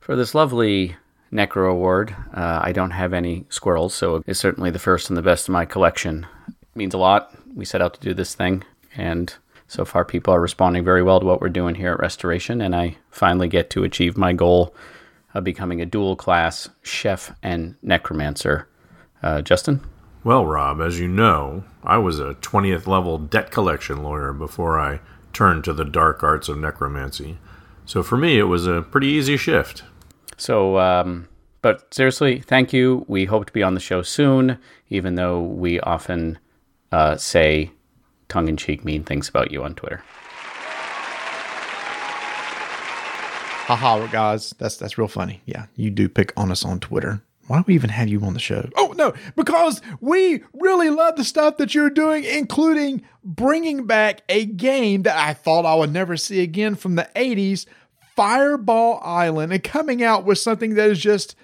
for 0.00 0.16
this 0.16 0.34
lovely 0.34 0.96
Necro 1.32 1.70
Award. 1.70 2.14
Uh, 2.34 2.58
I 2.60 2.72
don't 2.72 2.90
have 2.90 3.12
any 3.12 3.46
squirrels, 3.50 3.94
so 3.94 4.24
it's 4.26 4.40
certainly 4.40 4.70
the 4.70 4.80
first 4.80 5.10
and 5.10 5.16
the 5.16 5.22
best 5.22 5.48
in 5.48 5.52
my 5.52 5.64
collection. 5.64 6.26
It 6.48 6.76
means 6.76 6.92
a 6.92 6.98
lot. 6.98 7.32
We 7.54 7.64
set 7.64 7.80
out 7.80 7.94
to 7.94 8.00
do 8.00 8.14
this 8.14 8.34
thing, 8.34 8.64
and 8.96 9.32
so 9.68 9.84
far 9.84 10.04
people 10.04 10.34
are 10.34 10.40
responding 10.40 10.84
very 10.84 11.04
well 11.04 11.20
to 11.20 11.26
what 11.26 11.40
we're 11.40 11.50
doing 11.50 11.76
here 11.76 11.92
at 11.92 12.00
Restoration, 12.00 12.60
and 12.60 12.74
I 12.74 12.96
finally 13.10 13.46
get 13.46 13.70
to 13.70 13.84
achieve 13.84 14.16
my 14.16 14.32
goal 14.32 14.74
of 15.34 15.44
becoming 15.44 15.80
a 15.80 15.86
dual 15.86 16.16
class 16.16 16.68
chef 16.82 17.32
and 17.44 17.76
necromancer. 17.80 18.66
Uh, 19.22 19.40
Justin? 19.40 19.80
Well, 20.24 20.46
Rob, 20.46 20.80
as 20.80 20.98
you 20.98 21.06
know, 21.06 21.62
I 21.84 21.98
was 21.98 22.18
a 22.18 22.34
20th 22.34 22.88
level 22.88 23.18
debt 23.18 23.52
collection 23.52 24.02
lawyer 24.02 24.32
before 24.32 24.80
I 24.80 24.98
turned 25.34 25.64
to 25.64 25.72
the 25.72 25.84
dark 25.84 26.22
arts 26.22 26.48
of 26.48 26.56
necromancy. 26.58 27.38
So 27.84 28.02
for 28.02 28.16
me, 28.16 28.38
it 28.38 28.44
was 28.44 28.66
a 28.66 28.80
pretty 28.82 29.08
easy 29.08 29.36
shift. 29.36 29.82
So, 30.38 30.78
um, 30.78 31.28
but 31.60 31.92
seriously, 31.92 32.40
thank 32.40 32.72
you. 32.72 33.04
We 33.08 33.26
hope 33.26 33.46
to 33.46 33.52
be 33.52 33.62
on 33.62 33.74
the 33.74 33.80
show 33.80 34.02
soon, 34.02 34.58
even 34.88 35.16
though 35.16 35.40
we 35.42 35.80
often 35.80 36.38
uh, 36.92 37.16
say 37.16 37.70
tongue 38.28 38.48
in 38.48 38.56
cheek 38.56 38.84
mean 38.84 39.04
things 39.04 39.28
about 39.28 39.50
you 39.50 39.62
on 39.62 39.74
Twitter. 39.74 40.02
Haha, 43.66 44.06
guys, 44.08 44.54
that's 44.58 44.76
that's 44.76 44.98
real 44.98 45.08
funny. 45.08 45.40
Yeah, 45.46 45.66
you 45.74 45.90
do 45.90 46.08
pick 46.08 46.32
on 46.36 46.50
us 46.50 46.64
on 46.64 46.80
Twitter. 46.80 47.22
Why 47.46 47.58
do 47.58 47.64
we 47.66 47.74
even 47.74 47.90
have 47.90 48.08
you 48.08 48.20
on 48.22 48.32
the 48.34 48.40
show? 48.40 48.68
Oh 48.76 48.94
no, 48.96 49.12
because 49.36 49.82
we 50.00 50.42
really 50.54 50.90
love 50.90 51.16
the 51.16 51.24
stuff 51.24 51.58
that 51.58 51.74
you're 51.74 51.90
doing, 51.90 52.24
including 52.24 53.02
bringing 53.22 53.86
back 53.86 54.22
a 54.28 54.44
game 54.46 55.02
that 55.02 55.16
I 55.16 55.34
thought 55.34 55.66
I 55.66 55.74
would 55.74 55.92
never 55.92 56.16
see 56.16 56.40
again 56.42 56.74
from 56.74 56.94
the 56.94 57.08
'80s, 57.14 57.66
Fireball 58.16 59.00
Island, 59.04 59.52
and 59.52 59.62
coming 59.62 60.02
out 60.02 60.24
with 60.24 60.38
something 60.38 60.74
that 60.74 60.90
is 60.90 60.98
just. 61.00 61.36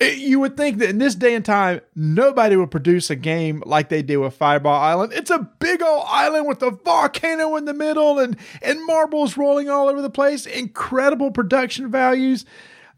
eh, 0.00 0.12
You 0.16 0.40
would 0.40 0.56
think 0.56 0.78
that 0.78 0.90
in 0.90 0.98
this 0.98 1.14
day 1.14 1.34
and 1.34 1.44
time, 1.44 1.80
nobody 1.94 2.54
would 2.56 2.70
produce 2.70 3.08
a 3.08 3.16
game 3.16 3.62
like 3.64 3.88
they 3.88 4.02
did 4.02 4.18
with 4.18 4.34
Fireball 4.34 4.78
Island. 4.80 5.12
It's 5.14 5.30
a 5.30 5.48
big 5.60 5.80
old 5.82 6.04
island 6.08 6.46
with 6.46 6.62
a 6.62 6.70
volcano 6.72 7.56
in 7.56 7.64
the 7.64 7.74
middle 7.74 8.18
and, 8.18 8.36
and 8.62 8.84
marbles 8.86 9.36
rolling 9.36 9.70
all 9.70 9.88
over 9.88 10.02
the 10.02 10.10
place. 10.10 10.44
Incredible 10.46 11.30
production 11.30 11.90
values. 11.90 12.44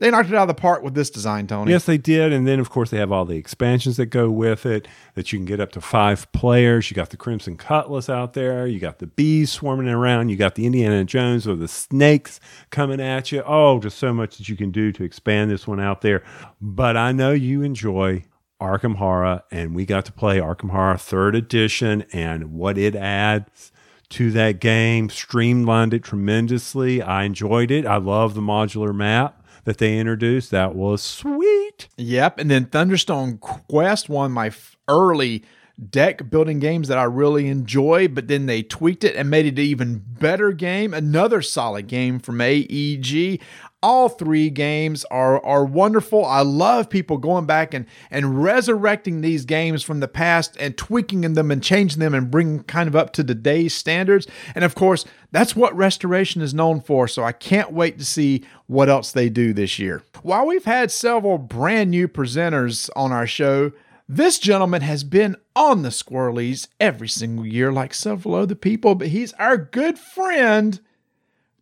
They 0.01 0.11
knocked 0.11 0.31
it 0.31 0.35
out 0.35 0.43
of 0.43 0.49
the 0.49 0.55
park 0.55 0.83
with 0.83 0.95
this 0.95 1.11
design, 1.11 1.47
Tony. 1.47 1.71
Yes, 1.71 1.85
they 1.85 1.99
did. 1.99 2.33
And 2.33 2.49
then, 2.49 2.59
of 2.59 2.71
course, 2.71 2.89
they 2.89 2.97
have 2.97 3.13
all 3.13 3.27
the 3.27 3.37
expansions 3.37 3.99
that 3.99 4.07
go 4.07 4.31
with 4.31 4.65
it 4.65 4.89
that 5.15 5.31
you 5.31 5.39
can 5.39 5.45
get 5.45 5.61
up 5.61 5.73
to 5.73 5.81
five 5.83 6.33
players. 6.33 6.91
You 6.91 6.95
got 6.95 7.11
the 7.11 7.19
Crimson 7.19 7.59
Cutlass 7.59 8.09
out 8.09 8.33
there. 8.33 8.67
You 8.67 8.81
got 8.81 8.99
the 8.99 9.07
bees 9.07 9.53
swarming 9.53 9.89
around. 9.89 10.31
You 10.31 10.37
got 10.37 10.55
the 10.55 10.65
Indiana 10.65 11.05
Jones 11.05 11.47
or 11.47 11.55
the 11.55 11.69
snakes 11.69 12.41
coming 12.71 12.99
at 12.99 13.31
you. 13.31 13.43
Oh, 13.45 13.79
just 13.79 13.99
so 13.99 14.15
much 14.15 14.39
that 14.39 14.49
you 14.49 14.57
can 14.57 14.71
do 14.71 14.91
to 14.91 15.05
expand 15.05 15.51
this 15.51 15.67
one 15.67 15.81
out 15.81 16.01
there. 16.01 16.25
But 16.63 16.97
I 16.97 17.13
know 17.13 17.33
you 17.33 17.63
enjoy 17.63 18.25
Arkham 18.59 18.97
Horror, 18.97 19.43
and 19.51 19.75
we 19.75 19.85
got 19.85 20.07
to 20.07 20.13
play 20.13 20.39
Arkham 20.39 20.71
Horror 20.71 20.97
third 20.97 21.35
edition 21.35 22.07
and 22.11 22.55
what 22.55 22.79
it 22.79 22.97
adds 22.97 23.71
to 24.11 24.31
that 24.33 24.61
game, 24.61 25.11
streamlined 25.11 25.95
it 25.95 26.03
tremendously. 26.03 27.03
I 27.03 27.25
enjoyed 27.25 27.71
it. 27.71 27.85
I 27.87 27.99
love 27.99 28.35
the 28.35 28.41
modular 28.41 28.95
map 28.95 29.40
that 29.65 29.79
they 29.79 29.99
introduced. 29.99 30.51
That 30.51 30.75
was 30.75 31.03
sweet. 31.03 31.89
Yep. 31.97 32.39
And 32.39 32.51
then 32.51 32.67
Thunderstone 32.67 33.39
Quest, 33.41 34.09
one 34.09 34.27
of 34.27 34.33
my 34.33 34.53
early 34.89 35.45
deck 35.89 36.29
building 36.29 36.59
games 36.59 36.89
that 36.89 36.99
I 36.99 37.05
really 37.05 37.49
enjoy, 37.49 38.09
but 38.09 38.29
then 38.29 38.47
they 38.47 38.63
tweaked 38.63 39.05
it 39.05 39.17
and 39.17 39.31
made 39.31 39.47
it 39.47 39.59
an 39.59 39.65
even 39.65 40.05
better 40.05 40.53
game. 40.53 40.93
Another 40.93 41.41
solid 41.43 41.87
game 41.87 42.19
from 42.19 42.41
AEG. 42.41 43.41
All 43.83 44.09
three 44.09 44.51
games 44.51 45.05
are 45.07 45.43
are 45.45 45.65
wonderful. 45.65 46.25
I 46.25 46.43
love 46.43 46.91
people 46.91 47.17
going 47.17 47.47
back 47.47 47.73
and 47.73 47.87
and 48.11 48.43
resurrecting 48.43 49.21
these 49.21 49.45
games 49.45 49.83
from 49.83 50.01
the 50.01 50.09
past 50.09 50.57
and 50.61 50.77
tweaking 50.77 51.21
them 51.33 51.51
and 51.51 51.63
changing 51.63 52.01
them 52.01 52.15
and 52.15 52.31
bringing 52.31 52.63
kind 52.65 52.89
of 52.89 52.97
up 52.97 53.13
to 53.15 53.25
today's 53.25 53.73
standards. 53.75 54.27
And 54.55 54.65
of 54.65 54.75
course, 54.75 55.05
that's 55.33 55.57
what 55.57 55.75
restoration 55.75 56.43
is 56.43 56.53
known 56.53 56.81
for. 56.81 57.09
So 57.09 57.25
I 57.25 57.33
can't 57.33 57.73
wait 57.73 57.99
to 57.99 58.05
see 58.05 58.45
what 58.67 58.89
else 58.89 59.13
they 59.13 59.29
do 59.29 59.53
this 59.53 59.79
year. 59.79 60.03
While 60.23 60.47
we've 60.47 60.65
had 60.65 60.91
several 60.91 61.39
brand 61.39 61.91
new 61.91 62.07
presenters 62.07 62.91
on 62.95 63.13
our 63.13 63.27
show, 63.27 63.73
this 64.13 64.41
gentleman 64.41 64.83
has 64.83 65.05
been 65.05 65.37
on 65.55 65.83
the 65.83 65.89
Squirrelies 65.91 66.67
every 66.81 67.09
single 67.09 67.47
year, 67.47 67.71
like 67.71 67.95
several 67.95 68.35
other 68.35 68.57
people, 68.57 68.97
but 68.97 69.09
he's 69.09 69.33
our 69.35 69.57
good 69.57 70.01
friend, 70.01 70.81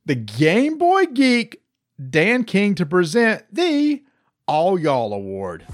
the 0.06 0.14
Game 0.14 0.78
Boy 0.78 1.04
Geek, 1.04 1.60
Dan 1.98 2.44
King, 2.44 2.76
to 2.76 2.86
present 2.86 3.42
the 3.52 4.04
All 4.46 4.78
Y'all 4.78 5.12
Award. 5.12 5.66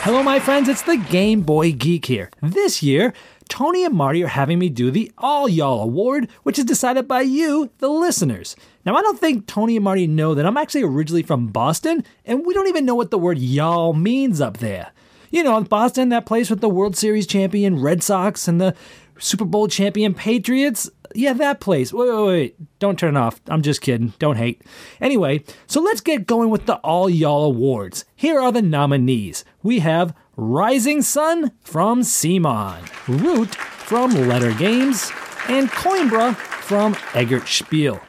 Hello, 0.00 0.22
my 0.22 0.40
friends, 0.40 0.70
it's 0.70 0.80
the 0.80 0.96
Game 0.96 1.42
Boy 1.42 1.72
Geek 1.72 2.06
here. 2.06 2.30
This 2.40 2.82
year, 2.82 3.12
Tony 3.50 3.84
and 3.84 3.94
Marty 3.94 4.24
are 4.24 4.28
having 4.28 4.58
me 4.58 4.70
do 4.70 4.90
the 4.90 5.12
All 5.18 5.46
Y'all 5.46 5.82
Award, 5.82 6.30
which 6.44 6.58
is 6.58 6.64
decided 6.64 7.06
by 7.06 7.20
you, 7.20 7.70
the 7.76 7.88
listeners. 7.88 8.56
Now, 8.86 8.96
I 8.96 9.02
don't 9.02 9.20
think 9.20 9.46
Tony 9.46 9.76
and 9.76 9.84
Marty 9.84 10.06
know 10.06 10.34
that 10.34 10.46
I'm 10.46 10.56
actually 10.56 10.84
originally 10.84 11.22
from 11.22 11.48
Boston, 11.48 12.04
and 12.24 12.46
we 12.46 12.54
don't 12.54 12.68
even 12.68 12.86
know 12.86 12.94
what 12.94 13.10
the 13.10 13.18
word 13.18 13.36
y'all 13.36 13.92
means 13.92 14.40
up 14.40 14.56
there. 14.58 14.92
You 15.34 15.42
know, 15.42 15.60
Boston, 15.64 16.10
that 16.10 16.26
place 16.26 16.48
with 16.48 16.60
the 16.60 16.68
World 16.68 16.96
Series 16.96 17.26
champion 17.26 17.82
Red 17.82 18.04
Sox 18.04 18.46
and 18.46 18.60
the 18.60 18.72
Super 19.18 19.44
Bowl 19.44 19.66
champion 19.66 20.14
Patriots. 20.14 20.88
Yeah, 21.12 21.32
that 21.32 21.58
place. 21.58 21.92
Wait, 21.92 22.08
wait, 22.08 22.24
wait. 22.24 22.78
Don't 22.78 22.96
turn 22.96 23.16
off. 23.16 23.40
I'm 23.48 23.60
just 23.60 23.80
kidding. 23.80 24.12
Don't 24.20 24.36
hate. 24.36 24.62
Anyway, 25.00 25.42
so 25.66 25.80
let's 25.80 26.00
get 26.00 26.28
going 26.28 26.50
with 26.50 26.66
the 26.66 26.76
All 26.76 27.10
Y'all 27.10 27.46
Awards. 27.46 28.04
Here 28.14 28.38
are 28.38 28.52
the 28.52 28.62
nominees. 28.62 29.44
We 29.60 29.80
have 29.80 30.14
Rising 30.36 31.02
Sun 31.02 31.50
from 31.62 32.02
CMON, 32.02 32.88
Root 33.08 33.56
from 33.56 34.12
Leder 34.12 34.56
Games, 34.56 35.10
and 35.48 35.68
Coimbra 35.68 36.36
from 36.36 36.96
Eggert 37.12 37.48
Spiel. 37.48 38.00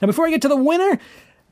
Now, 0.00 0.06
before 0.06 0.26
I 0.26 0.30
get 0.30 0.42
to 0.42 0.48
the 0.48 0.56
winner, 0.56 0.98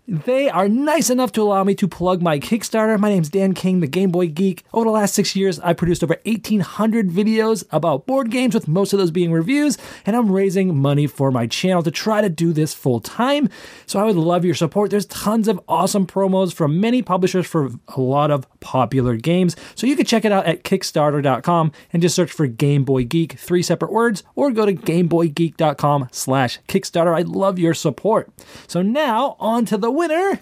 they 0.08 0.50
are 0.50 0.68
nice 0.68 1.10
enough 1.10 1.30
to 1.32 1.42
allow 1.42 1.62
me 1.62 1.76
to 1.76 1.86
plug 1.86 2.20
my 2.20 2.40
Kickstarter. 2.40 2.98
My 2.98 3.08
name's 3.08 3.28
Dan 3.28 3.54
King, 3.54 3.78
the 3.78 3.86
Game 3.86 4.10
Boy 4.10 4.26
Geek. 4.26 4.64
Over 4.72 4.86
the 4.86 4.90
last 4.90 5.14
six 5.14 5.36
years, 5.36 5.60
I've 5.60 5.76
produced 5.76 6.02
over 6.02 6.16
1,800 6.24 7.08
videos 7.08 7.64
about 7.70 8.04
board 8.04 8.32
games, 8.32 8.52
with 8.52 8.66
most 8.66 8.92
of 8.92 8.98
those 8.98 9.12
being 9.12 9.30
reviews, 9.30 9.78
and 10.04 10.16
I'm 10.16 10.32
raising 10.32 10.76
money 10.76 11.06
for 11.06 11.30
my 11.30 11.46
channel 11.46 11.84
to 11.84 11.92
try 11.92 12.20
to 12.20 12.28
do 12.28 12.52
this 12.52 12.74
full 12.74 12.98
time. 12.98 13.48
So 13.86 14.00
I 14.00 14.02
would 14.02 14.16
love 14.16 14.44
your 14.44 14.56
support. 14.56 14.90
There's 14.90 15.06
tons 15.06 15.46
of 15.46 15.60
awesome 15.68 16.08
promos 16.08 16.52
from 16.52 16.80
many 16.80 17.00
publishers 17.00 17.46
for 17.46 17.70
a 17.88 18.00
lot 18.00 18.32
of 18.32 18.48
popular 18.58 19.14
games. 19.14 19.54
So 19.76 19.86
you 19.86 19.94
can 19.94 20.04
check 20.04 20.24
it 20.24 20.32
out 20.32 20.46
at 20.46 20.64
Kickstarter.com 20.64 21.70
and 21.92 22.02
just 22.02 22.16
search 22.16 22.32
for 22.32 22.48
Game 22.48 22.82
Boy 22.82 23.04
Geek, 23.04 23.34
three 23.34 23.62
separate 23.62 23.92
words, 23.92 24.24
or 24.34 24.50
go 24.50 24.66
to 24.66 24.74
GameBoyGeek.com 24.74 26.08
slash 26.10 26.58
Kickstarter. 26.66 27.14
I'd 27.14 27.28
love 27.28 27.60
your 27.60 27.74
support. 27.74 28.32
So 28.66 28.82
now, 28.82 29.36
on 29.38 29.64
to 29.66 29.78
the 29.78 29.91
winner. 29.92 30.40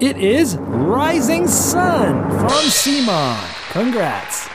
It 0.00 0.16
is 0.16 0.56
Rising 0.58 1.48
Sun 1.48 2.30
from 2.30 2.48
CMON. 2.48 3.70
Congrats. 3.70 4.48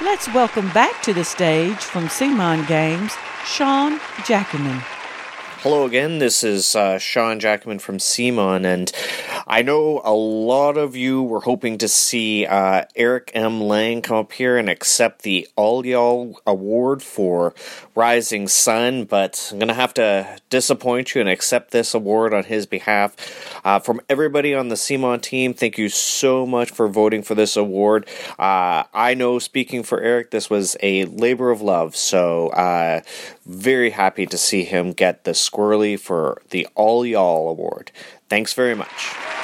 Let's 0.00 0.32
welcome 0.32 0.68
back 0.70 1.02
to 1.02 1.12
the 1.12 1.24
stage 1.24 1.76
from 1.76 2.06
CMON 2.06 2.66
Games, 2.66 3.12
Sean 3.44 3.98
Jacquemain. 4.24 4.82
Hello 5.62 5.84
again. 5.84 6.18
This 6.18 6.42
is 6.42 6.74
uh, 6.74 6.98
Sean 6.98 7.38
Jacquemain 7.38 7.80
from 7.80 7.98
CMON, 7.98 8.64
and 8.64 8.90
I 9.50 9.62
know 9.62 10.00
a 10.04 10.14
lot 10.14 10.76
of 10.76 10.94
you 10.94 11.24
were 11.24 11.40
hoping 11.40 11.78
to 11.78 11.88
see 11.88 12.46
uh, 12.46 12.84
Eric 12.94 13.32
M. 13.34 13.60
Lang 13.60 14.00
come 14.00 14.18
up 14.18 14.30
here 14.30 14.56
and 14.56 14.68
accept 14.68 15.22
the 15.22 15.48
All 15.56 15.84
Y'all 15.84 16.40
Award 16.46 17.02
for 17.02 17.52
Rising 17.96 18.46
Sun, 18.46 19.06
but 19.06 19.48
I'm 19.50 19.58
gonna 19.58 19.74
have 19.74 19.92
to 19.94 20.38
disappoint 20.50 21.16
you 21.16 21.20
and 21.20 21.28
accept 21.28 21.72
this 21.72 21.94
award 21.94 22.32
on 22.32 22.44
his 22.44 22.64
behalf. 22.66 23.16
Uh, 23.64 23.80
from 23.80 24.00
everybody 24.08 24.54
on 24.54 24.68
the 24.68 24.76
CMON 24.76 25.20
team, 25.20 25.52
thank 25.52 25.76
you 25.76 25.88
so 25.88 26.46
much 26.46 26.70
for 26.70 26.86
voting 26.86 27.24
for 27.24 27.34
this 27.34 27.56
award. 27.56 28.06
Uh, 28.38 28.84
I 28.94 29.14
know, 29.14 29.40
speaking 29.40 29.82
for 29.82 30.00
Eric, 30.00 30.30
this 30.30 30.48
was 30.48 30.76
a 30.80 31.06
labor 31.06 31.50
of 31.50 31.60
love, 31.60 31.96
so 31.96 32.50
uh, 32.50 33.00
very 33.44 33.90
happy 33.90 34.26
to 34.26 34.38
see 34.38 34.62
him 34.62 34.92
get 34.92 35.24
the 35.24 35.32
Squirrely 35.32 35.98
for 35.98 36.40
the 36.50 36.68
All 36.76 37.04
Y'all 37.04 37.48
Award. 37.48 37.90
Thanks 38.28 38.54
very 38.54 38.76
much. 38.76 39.39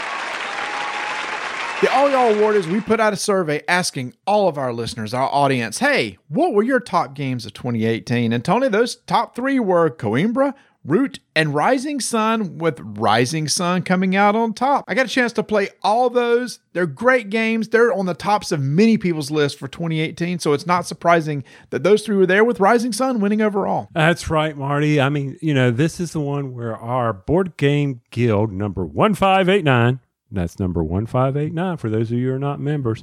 The 1.83 1.95
All 1.95 2.09
Y'all 2.11 2.35
Award 2.35 2.57
is 2.57 2.67
we 2.67 2.81
put 2.81 3.01
out 3.01 3.13
a 3.13 3.17
survey 3.17 3.63
asking 3.69 4.15
all 4.27 4.49
of 4.49 4.57
our 4.57 4.73
listeners, 4.73 5.13
our 5.13 5.29
audience, 5.31 5.79
hey, 5.79 6.17
what 6.29 6.55
were 6.55 6.63
your 6.63 6.81
top 6.81 7.13
games 7.13 7.45
of 7.45 7.53
2018? 7.53 8.33
And 8.33 8.43
Tony, 8.43 8.69
those 8.69 8.97
top 8.97 9.37
three 9.37 9.61
were 9.61 9.91
Coimbra, 9.91 10.55
Root, 10.87 11.19
and 11.35 11.55
Rising 11.55 12.01
Sun, 12.01 12.57
with 12.57 12.81
Rising 12.81 13.47
Sun 13.47 13.83
coming 13.83 14.17
out 14.17 14.35
on 14.35 14.55
top. 14.55 14.87
I 14.89 14.95
got 14.95 15.05
a 15.05 15.11
chance 15.11 15.35
to 15.35 15.43
play 15.43 15.69
all 15.83 16.09
those. 16.09 16.61
They're 16.73 16.87
great 16.87 17.29
games. 17.29 17.69
They're 17.69 17.93
on 17.93 18.07
the 18.07 18.15
tops 18.15 18.53
of 18.53 18.61
many 18.63 18.97
people's 18.97 19.31
list 19.31 19.59
for 19.59 19.69
2018. 19.69 20.39
So 20.39 20.55
it's 20.55 20.67
not 20.67 20.87
surprising 20.87 21.45
that 21.69 21.83
those 21.83 22.07
three 22.07 22.17
were 22.17 22.25
there 22.25 22.45
with 22.45 22.59
Rising 22.59 22.95
Sun 22.95 23.21
winning 23.21 23.43
overall. 23.43 23.91
That's 23.93 24.31
right, 24.31 24.57
Marty. 24.57 24.99
I 24.99 25.11
mean, 25.11 25.37
you 25.43 25.53
know, 25.53 25.71
this 25.71 26.01
is 26.01 26.13
the 26.13 26.21
one 26.21 26.55
where 26.55 26.75
our 26.75 27.13
board 27.13 27.59
game 27.59 28.01
guild 28.11 28.51
number 28.51 28.87
1589, 28.87 30.01
that's 30.31 30.59
number 30.59 30.83
1589 30.83 31.77
for 31.77 31.91
those 31.91 32.11
of 32.11 32.19
you 32.19 32.29
who 32.29 32.35
are 32.35 32.39
not 32.39 32.61
members, 32.61 33.03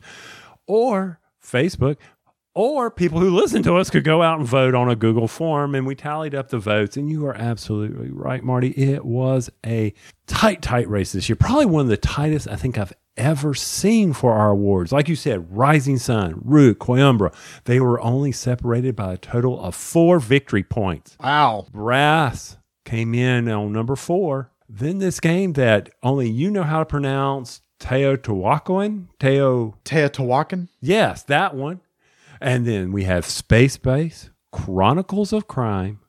or 0.68 1.20
Facebook, 1.44 1.98
Or 2.56 2.92
people 2.92 3.20
who 3.20 3.36
listen 3.36 3.64
to 3.64 3.78
us 3.78 3.90
could 3.90 4.04
go 4.04 4.22
out 4.22 4.38
and 4.40 4.48
vote 4.48 4.76
on 4.76 4.88
a 4.88 4.96
Google 4.96 5.28
form, 5.28 5.74
and 5.74 5.88
we 5.88 5.96
tallied 5.96 6.36
up 6.36 6.50
the 6.50 6.60
votes. 6.60 6.96
And 6.96 7.10
you 7.10 7.26
are 7.26 7.34
absolutely 7.36 8.12
right, 8.12 8.44
Marty. 8.44 8.70
It 8.70 9.04
was 9.04 9.50
a 9.66 9.92
tight, 10.28 10.62
tight 10.62 10.88
race 10.88 11.14
this 11.14 11.28
year. 11.28 11.36
Probably 11.36 11.66
one 11.66 11.86
of 11.86 11.88
the 11.90 11.98
tightest 11.98 12.48
I 12.48 12.56
think 12.56 12.78
I've 12.78 12.94
ever 13.18 13.56
seen 13.56 14.14
for 14.14 14.34
our 14.34 14.52
awards. 14.52 14.92
Like 14.92 15.10
you 15.10 15.16
said, 15.16 15.56
Rising 15.56 15.98
Sun, 15.98 16.42
Root, 16.44 16.78
Coimbra, 16.78 17.34
they 17.66 17.80
were 17.80 18.00
only 18.02 18.32
separated 18.32 18.96
by 18.96 19.14
a 19.14 19.18
total 19.18 19.60
of 19.60 19.74
four 19.74 20.20
victory 20.20 20.64
points. 20.64 21.18
Wow. 21.20 21.66
Brass 21.72 22.58
came 22.86 23.16
in 23.16 23.50
on 23.50 23.74
number 23.74 23.96
four. 23.96 24.52
Then 24.76 24.98
this 24.98 25.20
game 25.20 25.54
that 25.54 25.92
only 26.02 26.28
you 26.28 26.50
know 26.50 26.64
how 26.64 26.80
to 26.80 26.86
pronounce, 26.86 27.62
Teotihuacan, 27.80 29.10
Teo 29.20 29.78
Teotihuacan. 29.86 30.68
Yes, 30.82 31.22
that 31.24 31.54
one. 31.54 31.82
And 32.42 32.66
then 32.66 32.92
we 32.92 33.04
have 33.04 33.24
Space 33.24 33.78
Base, 33.78 34.32
Chronicles 34.52 35.32
of 35.32 35.48
Crime, 35.48 36.00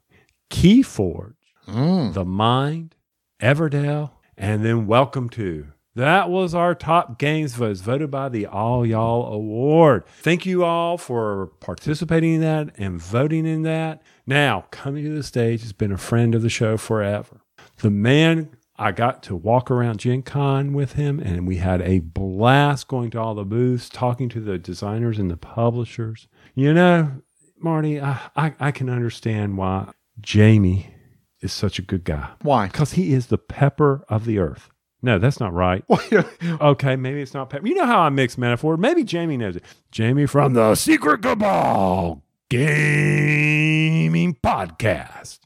Keyforge, 0.49 1.35
mm. 1.69 2.15
The 2.15 2.25
Mind, 2.25 2.95
Everdell, 3.39 4.13
and 4.35 4.65
then 4.65 4.87
Welcome 4.87 5.29
to. 5.31 5.67
That 5.95 6.31
was 6.31 6.55
our 6.55 6.75
top 6.75 7.19
games 7.19 7.55
votes 7.55 7.83
voted 7.83 8.11
by 8.11 8.31
the 8.31 8.47
All 8.47 8.87
Y'all 8.87 9.31
Award. 9.31 10.05
Thank 10.07 10.47
you 10.47 10.65
all 10.65 10.97
for 10.97 11.49
participating 11.61 12.37
in 12.37 12.41
that 12.41 12.71
and 12.79 12.99
voting 12.99 13.45
in 13.45 13.63
that. 13.65 14.01
Now, 14.27 14.65
coming 14.71 15.05
to 15.05 15.11
the 15.11 15.23
stage 15.23 15.61
has 15.61 15.75
been 15.75 15.93
a 15.93 15.99
friend 15.99 16.35
of 16.35 16.41
the 16.41 16.49
show 16.49 16.79
forever. 16.79 17.43
The 17.85 17.91
man 17.91 18.57
I 18.79 18.93
got 18.93 19.23
to 19.25 19.37
walk 19.37 19.71
around 19.71 20.01
Gen 20.01 20.23
Con 20.23 20.73
with 20.73 20.95
him, 20.95 21.21
and 21.21 21.47
we 21.47 21.59
had 21.59 21.83
a 21.83 21.99
blast 21.99 22.89
going 22.89 23.11
to 23.11 23.21
all 23.21 23.35
the 23.35 23.45
booths, 23.45 23.91
talking 23.91 24.31
to 24.31 24.41
the 24.41 24.57
designers 24.57 25.19
and 25.19 25.31
the 25.31 25.37
publishers. 25.37 26.27
You 26.55 26.73
know, 26.73 27.21
Marty, 27.59 28.01
I, 28.01 28.19
I, 28.35 28.55
I 28.59 28.71
can 28.71 28.89
understand 28.89 29.59
why 29.59 29.91
Jamie 30.19 30.95
is 31.43 31.53
such 31.53 31.79
a 31.79 31.83
good 31.83 32.05
guy. 32.05 32.31
Why? 32.41 32.69
Because 32.69 32.93
he 32.93 33.13
is 33.13 33.27
the 33.27 33.37
pepper 33.37 34.03
of 34.09 34.25
the 34.25 34.39
earth. 34.39 34.71
No, 35.03 35.19
that's 35.19 35.39
not 35.39 35.53
right. 35.53 35.85
okay, 36.43 36.97
maybe 36.97 37.21
it's 37.21 37.35
not 37.35 37.51
pepper. 37.51 37.67
You 37.67 37.75
know 37.75 37.85
how 37.85 38.01
I 38.01 38.09
mix 38.09 38.39
metaphor. 38.39 38.79
Maybe 38.79 39.05
Jamie 39.05 39.37
knows 39.37 39.57
it. 39.57 39.65
Jamie 39.91 40.25
from 40.25 40.55
the 40.55 40.75
Secret 40.75 41.21
Cabal 41.21 42.25
Gaming 42.49 44.39
Podcast 44.43 45.41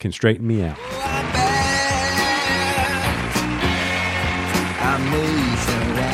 can 0.00 0.10
straighten 0.10 0.48
me 0.48 0.64
out. 0.64 1.63
Now, 5.14 6.13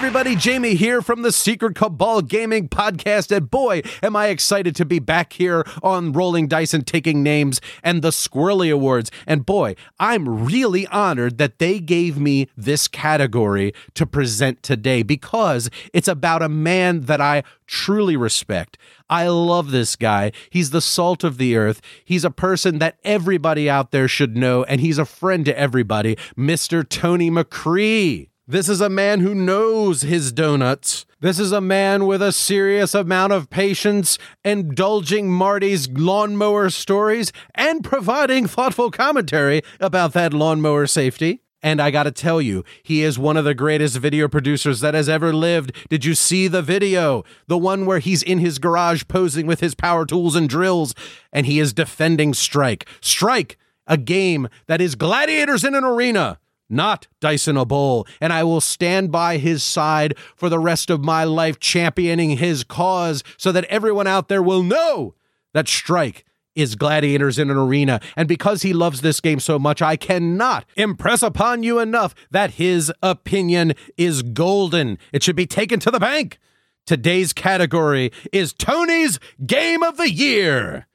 everybody. 0.00 0.34
Jamie 0.34 0.76
here 0.76 1.02
from 1.02 1.20
the 1.20 1.30
Secret 1.30 1.76
Cabal 1.76 2.22
Gaming 2.22 2.70
Podcast. 2.70 3.36
And 3.36 3.50
boy, 3.50 3.82
am 4.02 4.16
I 4.16 4.28
excited 4.28 4.74
to 4.76 4.86
be 4.86 4.98
back 4.98 5.34
here 5.34 5.62
on 5.82 6.14
Rolling 6.14 6.48
Dice 6.48 6.72
and 6.72 6.86
Taking 6.86 7.22
Names 7.22 7.60
and 7.82 8.00
the 8.00 8.08
Squirrely 8.08 8.72
Awards. 8.72 9.10
And 9.26 9.44
boy, 9.44 9.76
I'm 9.98 10.46
really 10.46 10.86
honored 10.86 11.36
that 11.36 11.58
they 11.58 11.80
gave 11.80 12.18
me 12.18 12.48
this 12.56 12.88
category 12.88 13.74
to 13.92 14.06
present 14.06 14.62
today 14.62 15.02
because 15.02 15.68
it's 15.92 16.08
about 16.08 16.40
a 16.40 16.48
man 16.48 17.02
that 17.02 17.20
I 17.20 17.42
truly 17.66 18.16
respect. 18.16 18.78
I 19.10 19.28
love 19.28 19.70
this 19.70 19.96
guy. 19.96 20.32
He's 20.48 20.70
the 20.70 20.80
salt 20.80 21.24
of 21.24 21.36
the 21.36 21.56
earth. 21.56 21.82
He's 22.02 22.24
a 22.24 22.30
person 22.30 22.78
that 22.78 22.96
everybody 23.04 23.68
out 23.68 23.90
there 23.90 24.08
should 24.08 24.34
know, 24.34 24.64
and 24.64 24.80
he's 24.80 24.96
a 24.96 25.04
friend 25.04 25.44
to 25.44 25.58
everybody, 25.58 26.16
Mr. 26.38 26.88
Tony 26.88 27.30
McCree. 27.30 28.29
This 28.50 28.68
is 28.68 28.80
a 28.80 28.90
man 28.90 29.20
who 29.20 29.32
knows 29.32 30.02
his 30.02 30.32
donuts. 30.32 31.06
This 31.20 31.38
is 31.38 31.52
a 31.52 31.60
man 31.60 32.04
with 32.06 32.20
a 32.20 32.32
serious 32.32 32.96
amount 32.96 33.32
of 33.32 33.48
patience, 33.48 34.18
indulging 34.44 35.30
Marty's 35.30 35.88
lawnmower 35.88 36.68
stories 36.70 37.32
and 37.54 37.84
providing 37.84 38.48
thoughtful 38.48 38.90
commentary 38.90 39.62
about 39.78 40.14
that 40.14 40.34
lawnmower 40.34 40.88
safety. 40.88 41.42
And 41.62 41.80
I 41.80 41.92
gotta 41.92 42.10
tell 42.10 42.42
you, 42.42 42.64
he 42.82 43.04
is 43.04 43.20
one 43.20 43.36
of 43.36 43.44
the 43.44 43.54
greatest 43.54 43.98
video 43.98 44.26
producers 44.26 44.80
that 44.80 44.94
has 44.94 45.08
ever 45.08 45.32
lived. 45.32 45.70
Did 45.88 46.04
you 46.04 46.16
see 46.16 46.48
the 46.48 46.60
video? 46.60 47.22
The 47.46 47.56
one 47.56 47.86
where 47.86 48.00
he's 48.00 48.24
in 48.24 48.40
his 48.40 48.58
garage 48.58 49.04
posing 49.06 49.46
with 49.46 49.60
his 49.60 49.76
power 49.76 50.04
tools 50.04 50.34
and 50.34 50.48
drills, 50.48 50.92
and 51.32 51.46
he 51.46 51.60
is 51.60 51.72
defending 51.72 52.34
Strike. 52.34 52.88
Strike, 53.00 53.58
a 53.86 53.96
game 53.96 54.48
that 54.66 54.80
is 54.80 54.96
gladiators 54.96 55.62
in 55.62 55.76
an 55.76 55.84
arena 55.84 56.39
not 56.70 57.06
Dyson 57.20 57.56
a 57.56 57.64
bowl, 57.64 58.06
and 58.20 58.32
I 58.32 58.44
will 58.44 58.60
stand 58.60 59.10
by 59.10 59.38
his 59.38 59.62
side 59.62 60.16
for 60.36 60.48
the 60.48 60.58
rest 60.58 60.90
of 60.90 61.04
my 61.04 61.24
life 61.24 61.58
championing 61.58 62.36
his 62.36 62.64
cause 62.64 63.22
so 63.36 63.52
that 63.52 63.64
everyone 63.64 64.06
out 64.06 64.28
there 64.28 64.42
will 64.42 64.62
know 64.62 65.14
that 65.52 65.68
Strike 65.68 66.24
is 66.54 66.74
gladiators 66.74 67.38
in 67.38 67.50
an 67.50 67.56
arena. 67.56 68.00
And 68.16 68.28
because 68.28 68.62
he 68.62 68.72
loves 68.72 69.00
this 69.00 69.20
game 69.20 69.40
so 69.40 69.58
much, 69.58 69.80
I 69.82 69.96
cannot 69.96 70.64
impress 70.76 71.22
upon 71.22 71.62
you 71.62 71.78
enough 71.78 72.14
that 72.30 72.52
his 72.52 72.92
opinion 73.02 73.74
is 73.96 74.22
golden. 74.22 74.98
It 75.12 75.22
should 75.22 75.36
be 75.36 75.46
taken 75.46 75.80
to 75.80 75.90
the 75.90 76.00
bank. 76.00 76.38
Today's 76.86 77.32
category 77.32 78.10
is 78.32 78.52
Tony's 78.52 79.20
Game 79.44 79.82
of 79.82 79.96
the 79.96 80.10
Year. 80.10 80.86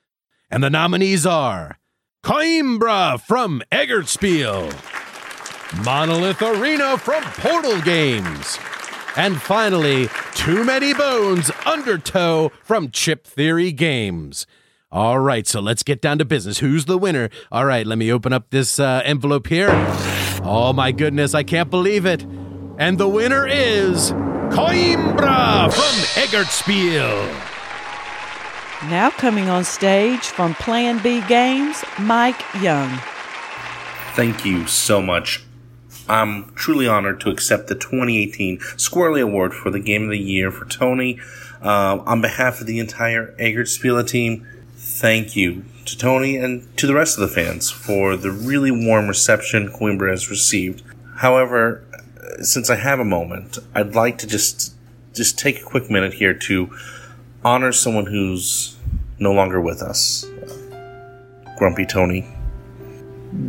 And 0.52 0.64
the 0.64 0.69
nominees 0.69 1.26
are 1.26 1.80
Coimbra 2.23 3.22
from 3.22 3.61
Eggertspiel. 3.72 5.05
Monolith 5.84 6.41
Arena 6.41 6.97
from 6.97 7.23
Portal 7.23 7.81
Games. 7.81 8.57
And 9.18 9.41
finally, 9.41 10.10
Too 10.34 10.64
Many 10.64 10.93
Bones 10.93 11.52
Undertow 11.65 12.52
from 12.64 12.91
Chip 12.91 13.26
Theory 13.26 13.72
Games. 13.72 14.45
All 14.91 15.19
right, 15.19 15.45
so 15.45 15.60
let's 15.60 15.84
get 15.84 16.02
down 16.02 16.18
to 16.19 16.26
business. 16.26 16.60
Who's 16.60 16.85
the 16.85 16.97
winner? 16.97 17.30
All 17.52 17.65
right, 17.65 17.85
let 17.85 17.97
me 17.97 18.11
open 18.11 18.31
up 18.31 18.49
this 18.49 18.80
uh, 18.80 19.02
envelope 19.03 19.47
here. 19.47 19.69
Oh 20.43 20.73
my 20.73 20.91
goodness, 20.91 21.34
I 21.34 21.43
can't 21.43 21.69
believe 21.69 22.06
it. 22.06 22.23
And 22.77 22.97
the 22.97 23.10
winner 23.10 23.47
is 23.47 24.11
Coimbra 24.52 25.73
from 25.73 26.23
Eggertspiel. 26.23 27.52
Now 28.89 29.10
coming 29.10 29.49
on 29.49 29.64
stage 29.64 30.22
from 30.22 30.53
Plan 30.56 31.02
B 31.02 31.22
Games, 31.27 31.84
Mike 31.99 32.41
Young. 32.61 32.89
Thank 34.14 34.45
you 34.45 34.68
so 34.68 35.02
much. 35.02 35.44
I'm 36.07 36.53
truly 36.53 36.88
honored 36.88 37.19
to 37.22 37.30
accept 37.30 37.68
the 37.68 37.76
2018 37.76 38.60
Squirrely 38.60 39.22
Award 39.22 39.53
for 39.53 39.72
the 39.72 39.80
Game 39.80 40.03
of 40.03 40.10
the 40.10 40.19
Year 40.19 40.52
for 40.52 40.65
Tony. 40.65 41.19
Uh, 41.61 41.99
on 42.06 42.22
behalf 42.22 42.61
of 42.61 42.68
the 42.68 42.80
entire 42.80 43.36
Eggertspiele 43.38 44.07
team, 44.07 44.48
thank 44.76 45.36
you 45.36 45.65
to 45.86 45.98
Tony 45.98 46.38
and 46.38 46.76
to 46.77 46.86
the 46.86 46.94
rest 46.94 47.18
of 47.18 47.27
the 47.27 47.34
fans 47.34 47.72
for 47.72 48.15
the 48.15 48.32
really 48.32 48.72
warm 48.72 49.07
reception 49.07 49.69
Coimbra 49.69 50.11
has 50.11 50.30
received. 50.30 50.84
However, 51.18 51.84
since 52.41 52.69
I 52.69 52.76
have 52.76 52.99
a 52.99 53.06
moment, 53.06 53.57
I'd 53.73 53.95
like 53.95 54.18
to 54.19 54.27
just 54.27 54.73
just 55.14 55.40
take 55.40 55.61
a 55.61 55.64
quick 55.64 55.90
minute 55.90 56.14
here 56.14 56.34
to 56.34 56.76
honor 57.44 57.72
someone 57.72 58.06
who's 58.06 58.76
no 59.18 59.32
longer 59.32 59.61
with 59.61 59.82
us. 59.82 60.26
Grumpy 61.57 61.86
Tony. 61.86 62.27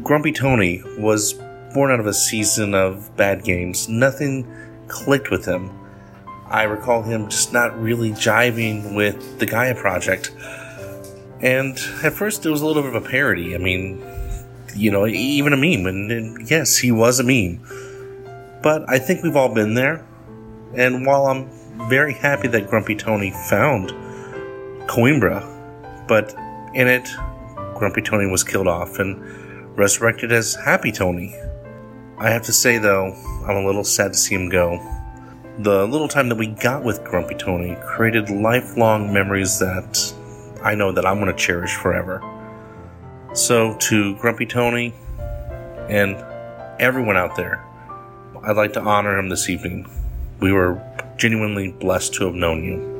Grumpy 0.02 0.32
Tony 0.32 0.82
was 0.96 1.34
born 1.76 1.90
out 1.90 2.00
of 2.00 2.06
a 2.06 2.14
season 2.14 2.74
of 2.74 3.14
bad 3.18 3.44
games. 3.44 3.86
Nothing 3.86 4.50
clicked 4.88 5.30
with 5.30 5.44
him. 5.44 5.70
I 6.48 6.62
recall 6.62 7.02
him 7.02 7.28
just 7.28 7.52
not 7.52 7.78
really 7.78 8.12
jiving 8.12 8.96
with 8.96 9.38
the 9.38 9.44
Gaia 9.44 9.74
project. 9.74 10.34
And 11.42 11.78
at 12.02 12.14
first, 12.14 12.46
it 12.46 12.48
was 12.48 12.62
a 12.62 12.66
little 12.66 12.82
bit 12.82 12.96
of 12.96 13.04
a 13.04 13.06
parody. 13.06 13.54
I 13.54 13.58
mean, 13.58 14.02
you 14.74 14.90
know, 14.90 15.06
even 15.06 15.52
a 15.52 15.56
meme. 15.58 15.84
And, 15.84 16.10
and 16.10 16.50
yes, 16.50 16.78
he 16.78 16.92
was 16.92 17.20
a 17.20 17.24
meme. 17.24 17.60
But 18.62 18.88
I 18.88 18.98
think 18.98 19.22
we've 19.22 19.36
all 19.36 19.52
been 19.52 19.74
there. 19.74 20.02
And 20.74 21.04
while 21.04 21.26
I'm 21.26 21.50
very 21.90 22.14
happy 22.14 22.48
that 22.48 22.70
Grumpy 22.70 22.96
Tony 22.96 23.32
found 23.50 23.90
Coimbra, 24.88 25.44
but 26.08 26.34
in 26.72 26.88
it, 26.88 27.06
Grumpy 27.74 28.00
Tony 28.00 28.30
was 28.30 28.42
killed 28.42 28.66
off 28.66 28.98
and 28.98 29.22
resurrected 29.76 30.32
as 30.32 30.54
Happy 30.54 30.90
Tony. 30.90 31.36
I 32.18 32.30
have 32.30 32.44
to 32.44 32.52
say, 32.52 32.78
though, 32.78 33.12
I'm 33.46 33.56
a 33.56 33.66
little 33.66 33.84
sad 33.84 34.14
to 34.14 34.18
see 34.18 34.34
him 34.34 34.48
go. 34.48 34.80
The 35.58 35.86
little 35.86 36.08
time 36.08 36.30
that 36.30 36.38
we 36.38 36.46
got 36.46 36.82
with 36.82 37.04
Grumpy 37.04 37.34
Tony 37.34 37.76
created 37.84 38.30
lifelong 38.30 39.12
memories 39.12 39.58
that 39.58 40.14
I 40.62 40.74
know 40.74 40.92
that 40.92 41.04
I'm 41.04 41.18
going 41.20 41.30
to 41.30 41.36
cherish 41.36 41.74
forever. 41.74 42.22
So, 43.34 43.76
to 43.80 44.16
Grumpy 44.16 44.46
Tony 44.46 44.94
and 45.90 46.16
everyone 46.80 47.18
out 47.18 47.36
there, 47.36 47.62
I'd 48.42 48.56
like 48.56 48.72
to 48.74 48.80
honor 48.80 49.18
him 49.18 49.28
this 49.28 49.50
evening. 49.50 49.86
We 50.40 50.52
were 50.52 50.80
genuinely 51.18 51.72
blessed 51.72 52.14
to 52.14 52.24
have 52.24 52.34
known 52.34 52.64
you. 52.64 52.95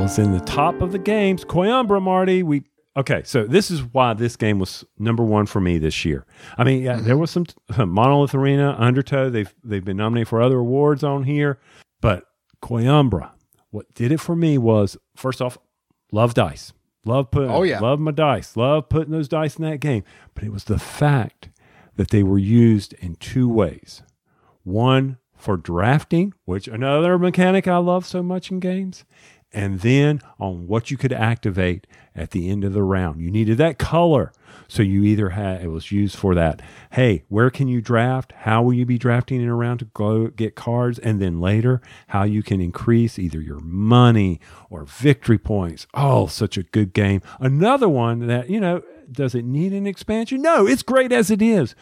Was 0.00 0.18
in 0.18 0.32
the 0.32 0.40
top 0.40 0.80
of 0.80 0.92
the 0.92 0.98
games. 0.98 1.44
Coimbra, 1.44 2.00
Marty. 2.00 2.42
We 2.42 2.62
okay, 2.96 3.20
so 3.22 3.44
this 3.44 3.70
is 3.70 3.82
why 3.82 4.14
this 4.14 4.34
game 4.34 4.58
was 4.58 4.82
number 4.98 5.22
one 5.22 5.44
for 5.44 5.60
me 5.60 5.76
this 5.76 6.06
year. 6.06 6.24
I 6.56 6.64
mean, 6.64 6.82
yeah, 6.82 6.94
there 6.96 7.16
mm-hmm. 7.16 7.20
was 7.20 7.30
some 7.30 7.44
Monolith 7.76 8.34
Arena, 8.34 8.74
Undertow. 8.78 9.28
They've 9.28 9.54
they've 9.62 9.84
been 9.84 9.98
nominated 9.98 10.28
for 10.28 10.40
other 10.40 10.56
awards 10.56 11.04
on 11.04 11.24
here, 11.24 11.58
but 12.00 12.24
Coimbra, 12.62 13.32
what 13.70 13.92
did 13.94 14.10
it 14.10 14.20
for 14.20 14.34
me 14.34 14.56
was 14.56 14.96
first 15.16 15.42
off, 15.42 15.58
love 16.12 16.32
dice, 16.32 16.72
love 17.04 17.30
putting, 17.30 17.50
Oh, 17.50 17.62
yeah. 17.62 17.80
love 17.80 18.00
my 18.00 18.10
dice, 18.10 18.56
love 18.56 18.88
putting 18.88 19.12
those 19.12 19.28
dice 19.28 19.56
in 19.56 19.64
that 19.64 19.80
game. 19.80 20.02
But 20.34 20.44
it 20.44 20.50
was 20.50 20.64
the 20.64 20.78
fact 20.78 21.50
that 21.96 22.08
they 22.08 22.22
were 22.22 22.38
used 22.38 22.94
in 22.94 23.16
two 23.16 23.50
ways. 23.50 24.02
One 24.62 25.18
for 25.36 25.56
drafting, 25.58 26.32
which 26.46 26.68
another 26.68 27.18
mechanic 27.18 27.68
I 27.68 27.78
love 27.78 28.06
so 28.06 28.22
much 28.22 28.50
in 28.50 28.60
games, 28.60 29.04
and 29.52 29.80
then 29.80 30.20
on 30.38 30.66
what 30.66 30.90
you 30.90 30.96
could 30.96 31.12
activate 31.12 31.86
at 32.14 32.30
the 32.30 32.48
end 32.48 32.64
of 32.64 32.72
the 32.72 32.82
round. 32.82 33.20
You 33.20 33.30
needed 33.30 33.58
that 33.58 33.78
color. 33.78 34.32
So 34.68 34.82
you 34.82 35.02
either 35.02 35.30
had 35.30 35.62
it 35.62 35.68
was 35.68 35.90
used 35.90 36.16
for 36.16 36.34
that. 36.36 36.62
Hey, 36.92 37.24
where 37.28 37.50
can 37.50 37.66
you 37.66 37.80
draft? 37.80 38.32
How 38.38 38.62
will 38.62 38.72
you 38.72 38.86
be 38.86 38.98
drafting 38.98 39.40
in 39.40 39.48
a 39.48 39.54
round 39.54 39.80
to 39.80 39.86
go 39.86 40.28
get 40.28 40.54
cards? 40.54 40.98
And 41.00 41.20
then 41.20 41.40
later, 41.40 41.80
how 42.08 42.22
you 42.22 42.44
can 42.44 42.60
increase 42.60 43.18
either 43.18 43.40
your 43.40 43.58
money 43.60 44.40
or 44.68 44.84
victory 44.84 45.38
points. 45.38 45.88
Oh, 45.94 46.28
such 46.28 46.56
a 46.56 46.62
good 46.62 46.92
game. 46.92 47.20
Another 47.40 47.88
one 47.88 48.26
that, 48.28 48.48
you 48.48 48.60
know, 48.60 48.82
does 49.10 49.34
it 49.34 49.44
need 49.44 49.72
an 49.72 49.88
expansion? 49.88 50.40
No, 50.40 50.66
it's 50.66 50.84
great 50.84 51.10
as 51.10 51.32
it 51.32 51.42
is. 51.42 51.74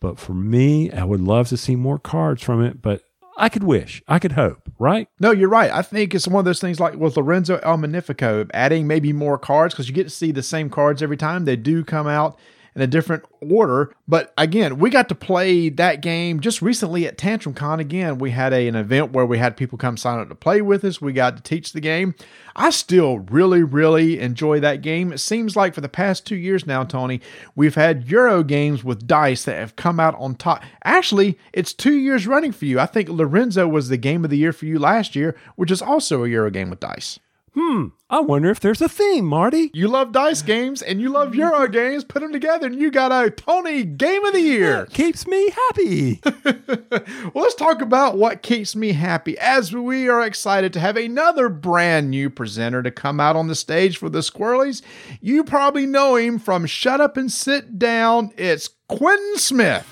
But 0.00 0.18
for 0.18 0.32
me, 0.32 0.90
I 0.92 1.04
would 1.04 1.20
love 1.20 1.48
to 1.48 1.56
see 1.56 1.74
more 1.74 1.98
cards 1.98 2.42
from 2.42 2.62
it, 2.62 2.80
but 2.80 3.02
I 3.36 3.48
could 3.48 3.64
wish, 3.64 4.02
I 4.06 4.18
could 4.18 4.32
hope, 4.32 4.70
right? 4.78 5.08
No, 5.18 5.30
you're 5.30 5.48
right. 5.48 5.70
I 5.70 5.82
think 5.82 6.14
it's 6.14 6.28
one 6.28 6.40
of 6.40 6.44
those 6.44 6.60
things 6.60 6.78
like 6.78 6.94
with 6.94 7.16
Lorenzo 7.16 7.58
il 7.64 7.76
Magnifico, 7.78 8.46
adding 8.52 8.86
maybe 8.86 9.12
more 9.12 9.38
cards 9.38 9.74
because 9.74 9.88
you 9.88 9.94
get 9.94 10.04
to 10.04 10.10
see 10.10 10.32
the 10.32 10.42
same 10.42 10.68
cards 10.68 11.02
every 11.02 11.16
time. 11.16 11.44
They 11.44 11.56
do 11.56 11.84
come 11.84 12.06
out 12.06 12.38
in 12.80 12.84
a 12.84 12.86
different 12.86 13.24
order. 13.42 13.94
But 14.08 14.32
again, 14.38 14.78
we 14.78 14.88
got 14.88 15.10
to 15.10 15.14
play 15.14 15.68
that 15.68 16.00
game 16.00 16.40
just 16.40 16.62
recently 16.62 17.06
at 17.06 17.18
Tantrum 17.18 17.54
Con. 17.54 17.78
Again, 17.78 18.16
we 18.18 18.30
had 18.30 18.54
a, 18.54 18.66
an 18.66 18.74
event 18.74 19.12
where 19.12 19.26
we 19.26 19.36
had 19.36 19.56
people 19.56 19.76
come 19.76 19.98
sign 19.98 20.18
up 20.18 20.30
to 20.30 20.34
play 20.34 20.62
with 20.62 20.82
us. 20.82 21.00
We 21.00 21.12
got 21.12 21.36
to 21.36 21.42
teach 21.42 21.74
the 21.74 21.80
game. 21.80 22.14
I 22.56 22.70
still 22.70 23.18
really, 23.18 23.62
really 23.62 24.18
enjoy 24.18 24.60
that 24.60 24.80
game. 24.80 25.12
It 25.12 25.18
seems 25.18 25.56
like 25.56 25.74
for 25.74 25.82
the 25.82 25.90
past 25.90 26.26
two 26.26 26.36
years 26.36 26.66
now, 26.66 26.84
Tony, 26.84 27.20
we've 27.54 27.74
had 27.74 28.10
Euro 28.10 28.42
games 28.42 28.82
with 28.82 29.06
dice 29.06 29.44
that 29.44 29.58
have 29.58 29.76
come 29.76 30.00
out 30.00 30.14
on 30.18 30.34
top. 30.34 30.62
Actually, 30.82 31.38
it's 31.52 31.74
two 31.74 31.94
years 31.94 32.26
running 32.26 32.52
for 32.52 32.64
you. 32.64 32.80
I 32.80 32.86
think 32.86 33.10
Lorenzo 33.10 33.68
was 33.68 33.90
the 33.90 33.98
game 33.98 34.24
of 34.24 34.30
the 34.30 34.38
year 34.38 34.54
for 34.54 34.64
you 34.64 34.78
last 34.78 35.14
year, 35.14 35.36
which 35.56 35.70
is 35.70 35.82
also 35.82 36.24
a 36.24 36.28
Euro 36.28 36.50
game 36.50 36.70
with 36.70 36.80
dice. 36.80 37.18
Hmm, 37.54 37.88
I 38.08 38.20
wonder 38.20 38.48
if 38.50 38.60
there's 38.60 38.80
a 38.80 38.88
theme, 38.88 39.24
Marty. 39.24 39.70
You 39.74 39.88
love 39.88 40.12
dice 40.12 40.40
games 40.40 40.82
and 40.82 41.00
you 41.00 41.08
love 41.08 41.34
Euro 41.34 41.66
games. 41.72 42.04
Put 42.04 42.22
them 42.22 42.32
together 42.32 42.66
and 42.66 42.80
you 42.80 42.90
got 42.90 43.10
a 43.10 43.30
Tony 43.30 43.82
Game 43.82 44.24
of 44.24 44.32
the 44.32 44.40
Year. 44.40 44.86
keeps 44.86 45.26
me 45.26 45.50
happy. 45.50 46.20
well, 46.44 47.42
let's 47.42 47.56
talk 47.56 47.82
about 47.82 48.16
what 48.16 48.42
keeps 48.42 48.76
me 48.76 48.92
happy 48.92 49.36
as 49.38 49.72
we 49.72 50.08
are 50.08 50.24
excited 50.24 50.72
to 50.74 50.80
have 50.80 50.96
another 50.96 51.48
brand 51.48 52.10
new 52.10 52.30
presenter 52.30 52.82
to 52.82 52.90
come 52.90 53.18
out 53.18 53.34
on 53.36 53.48
the 53.48 53.54
stage 53.56 53.96
for 53.96 54.08
the 54.08 54.20
Squirrelies. 54.20 54.82
You 55.20 55.42
probably 55.42 55.86
know 55.86 56.16
him 56.16 56.38
from 56.38 56.66
Shut 56.66 57.00
Up 57.00 57.16
and 57.16 57.32
Sit 57.32 57.78
Down. 57.78 58.32
It's 58.36 58.70
Quintin 58.88 59.38
Smith. 59.38 59.86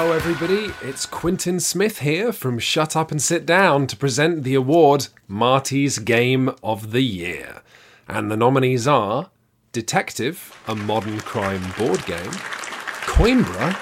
Hello, 0.00 0.12
everybody. 0.12 0.72
It's 0.80 1.06
Quintin 1.06 1.58
Smith 1.58 1.98
here 1.98 2.32
from 2.32 2.60
Shut 2.60 2.94
Up 2.94 3.10
and 3.10 3.20
Sit 3.20 3.44
Down 3.44 3.88
to 3.88 3.96
present 3.96 4.44
the 4.44 4.54
award 4.54 5.08
Marty's 5.26 5.98
Game 5.98 6.54
of 6.62 6.92
the 6.92 7.02
Year. 7.02 7.62
And 8.06 8.30
the 8.30 8.36
nominees 8.36 8.86
are 8.86 9.30
Detective, 9.72 10.56
a 10.68 10.76
modern 10.76 11.18
crime 11.22 11.74
board 11.76 12.06
game, 12.06 12.30
Coimbra, 13.10 13.74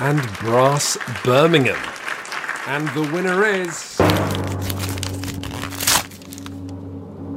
and 0.00 0.22
Brass 0.38 0.96
Birmingham. 1.24 1.92
And 2.68 2.86
the 2.90 3.12
winner 3.12 3.44
is. 3.44 3.96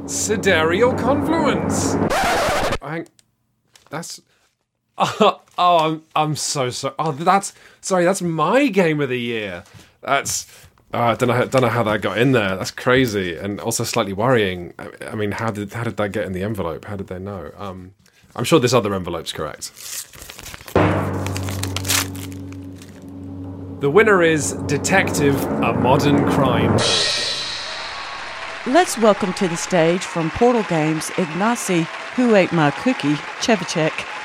Sidereal 0.08 0.94
Confluence. 0.94 1.94
Hang, 2.80 3.08
that's. 3.90 4.20
Oh, 5.58 5.78
I'm 5.78 6.02
I'm 6.14 6.36
so 6.36 6.68
sorry. 6.68 6.94
Oh, 6.98 7.12
that's 7.12 7.54
sorry. 7.80 8.04
That's 8.04 8.20
my 8.20 8.66
game 8.66 9.00
of 9.00 9.08
the 9.08 9.18
year. 9.18 9.64
That's 10.02 10.46
oh, 10.92 11.00
I 11.00 11.14
don't 11.14 11.30
know. 11.30 11.46
Don't 11.46 11.62
know 11.62 11.68
how 11.68 11.82
that 11.84 12.02
got 12.02 12.18
in 12.18 12.32
there. 12.32 12.56
That's 12.56 12.70
crazy 12.70 13.36
and 13.36 13.58
also 13.60 13.82
slightly 13.82 14.12
worrying. 14.12 14.74
I, 14.78 14.90
I 15.12 15.14
mean, 15.14 15.32
how 15.32 15.50
did 15.50 15.72
how 15.72 15.84
did 15.84 15.96
that 15.96 16.12
get 16.12 16.26
in 16.26 16.32
the 16.32 16.42
envelope? 16.42 16.84
How 16.84 16.96
did 16.96 17.06
they 17.06 17.18
know? 17.18 17.52
Um, 17.56 17.94
I'm 18.34 18.44
sure 18.44 18.60
this 18.60 18.74
other 18.74 18.94
envelope's 18.94 19.32
correct. 19.32 19.72
The 23.80 23.90
winner 23.90 24.22
is 24.22 24.52
Detective: 24.66 25.42
A 25.42 25.72
Modern 25.72 26.30
Crime. 26.32 26.76
Let's 28.66 28.98
welcome 28.98 29.32
to 29.34 29.48
the 29.48 29.56
stage 29.56 30.02
from 30.02 30.30
Portal 30.32 30.64
Games 30.64 31.08
Ignacy, 31.12 31.84
who 32.14 32.34
ate 32.34 32.52
my 32.52 32.70
cookie, 32.72 33.14
Trzewiczek. 33.40 34.15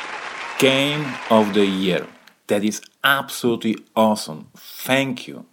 Game 0.62 1.08
of 1.32 1.56
the 1.56 1.66
year. 1.66 2.06
That 2.46 2.64
is 2.64 2.82
absolutely 3.04 3.78
awesome. 3.96 4.50
Thank 4.56 5.28
you. 5.28 5.48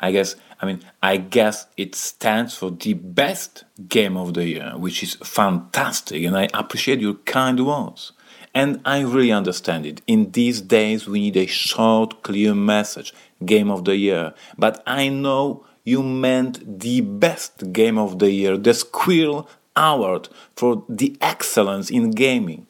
I 0.00 0.10
guess 0.10 0.34
I 0.60 0.66
mean 0.66 0.80
I 1.00 1.18
guess 1.18 1.68
it 1.76 1.94
stands 1.94 2.56
for 2.56 2.72
the 2.72 2.94
best 2.94 3.62
game 3.88 4.16
of 4.16 4.34
the 4.34 4.44
year, 4.44 4.72
which 4.76 5.04
is 5.04 5.14
fantastic 5.22 6.24
and 6.24 6.36
I 6.36 6.48
appreciate 6.54 6.98
your 6.98 7.14
kind 7.14 7.64
words. 7.64 8.10
And 8.52 8.80
I 8.84 9.02
really 9.02 9.30
understand 9.30 9.86
it. 9.86 10.02
In 10.08 10.32
these 10.32 10.60
days 10.60 11.06
we 11.06 11.20
need 11.20 11.36
a 11.36 11.46
short, 11.46 12.24
clear 12.24 12.52
message, 12.52 13.14
game 13.46 13.70
of 13.70 13.84
the 13.84 13.94
year. 13.94 14.34
But 14.58 14.82
I 14.88 15.08
know 15.08 15.64
you 15.84 16.02
meant 16.02 16.80
the 16.80 17.00
best 17.00 17.72
game 17.72 17.96
of 17.96 18.18
the 18.18 18.32
year, 18.32 18.56
the 18.56 18.74
Squirrel 18.74 19.48
Award 19.76 20.30
for 20.56 20.84
the 20.88 21.16
excellence 21.20 21.90
in 21.90 22.10
gaming. 22.10 22.66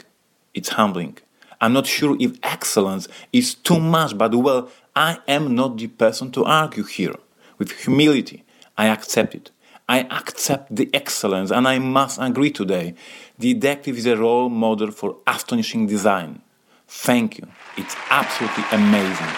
It's 0.53 0.69
humbling. 0.69 1.17
I'm 1.63 1.73
not 1.73 1.87
sure 1.87 2.17
if 2.19 2.33
excellence 2.43 3.07
is 3.33 3.55
too 3.55 3.79
much, 3.79 4.19
but 4.19 4.35
well, 4.35 4.69
I 4.97 5.21
am 5.29 5.55
not 5.55 5.79
the 5.79 5.87
person 5.87 6.33
to 6.33 6.45
argue 6.45 6.83
here. 6.83 7.15
With 7.57 7.71
humility, 7.71 8.45
I 8.77 8.89
accept 8.89 9.37
it. 9.37 9.53
I 9.89 10.01
accept 10.01 10.75
the 10.75 10.91
excellence, 10.93 11.53
and 11.53 11.69
I 11.69 11.79
must 11.79 12.19
agree 12.21 12.51
today. 12.51 12.95
The 13.39 13.55
detective 13.55 13.97
is 13.97 14.07
a 14.07 14.17
role 14.17 14.49
model 14.49 14.91
for 14.91 15.19
astonishing 15.25 15.87
design. 15.87 16.43
Thank 16.89 17.39
you. 17.39 17.47
It's 17.77 17.95
absolutely 18.11 18.65
amazing. 18.73 19.33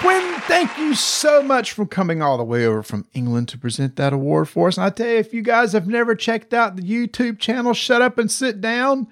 Quinn, 0.00 0.40
thank 0.42 0.76
you 0.76 0.94
so 0.94 1.40
much 1.40 1.72
for 1.72 1.86
coming 1.86 2.20
all 2.20 2.36
the 2.36 2.44
way 2.44 2.66
over 2.66 2.82
from 2.82 3.06
England 3.14 3.48
to 3.48 3.58
present 3.58 3.94
that 3.96 4.12
award 4.12 4.48
for 4.48 4.66
us. 4.66 4.76
And 4.76 4.86
I 4.86 4.90
tell 4.90 5.06
you, 5.06 5.18
if 5.18 5.32
you 5.32 5.42
guys 5.42 5.72
have 5.72 5.86
never 5.86 6.16
checked 6.16 6.52
out 6.52 6.74
the 6.74 6.82
YouTube 6.82 7.38
channel, 7.38 7.74
Shut 7.74 8.02
Up 8.02 8.18
and 8.18 8.30
Sit 8.30 8.60
Down, 8.60 9.06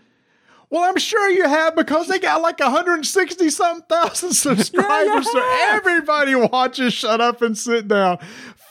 well, 0.70 0.84
I'm 0.84 0.98
sure 0.98 1.30
you 1.30 1.44
have 1.44 1.76
because 1.76 2.08
they 2.08 2.18
got 2.18 2.42
like 2.42 2.58
160 2.58 3.50
something 3.50 3.84
thousand 3.88 4.32
subscribers. 4.34 5.30
so 5.30 5.42
everybody 5.68 6.34
watches 6.34 6.92
Shut 6.92 7.20
Up 7.20 7.42
and 7.42 7.56
Sit 7.56 7.88
Down. 7.88 8.18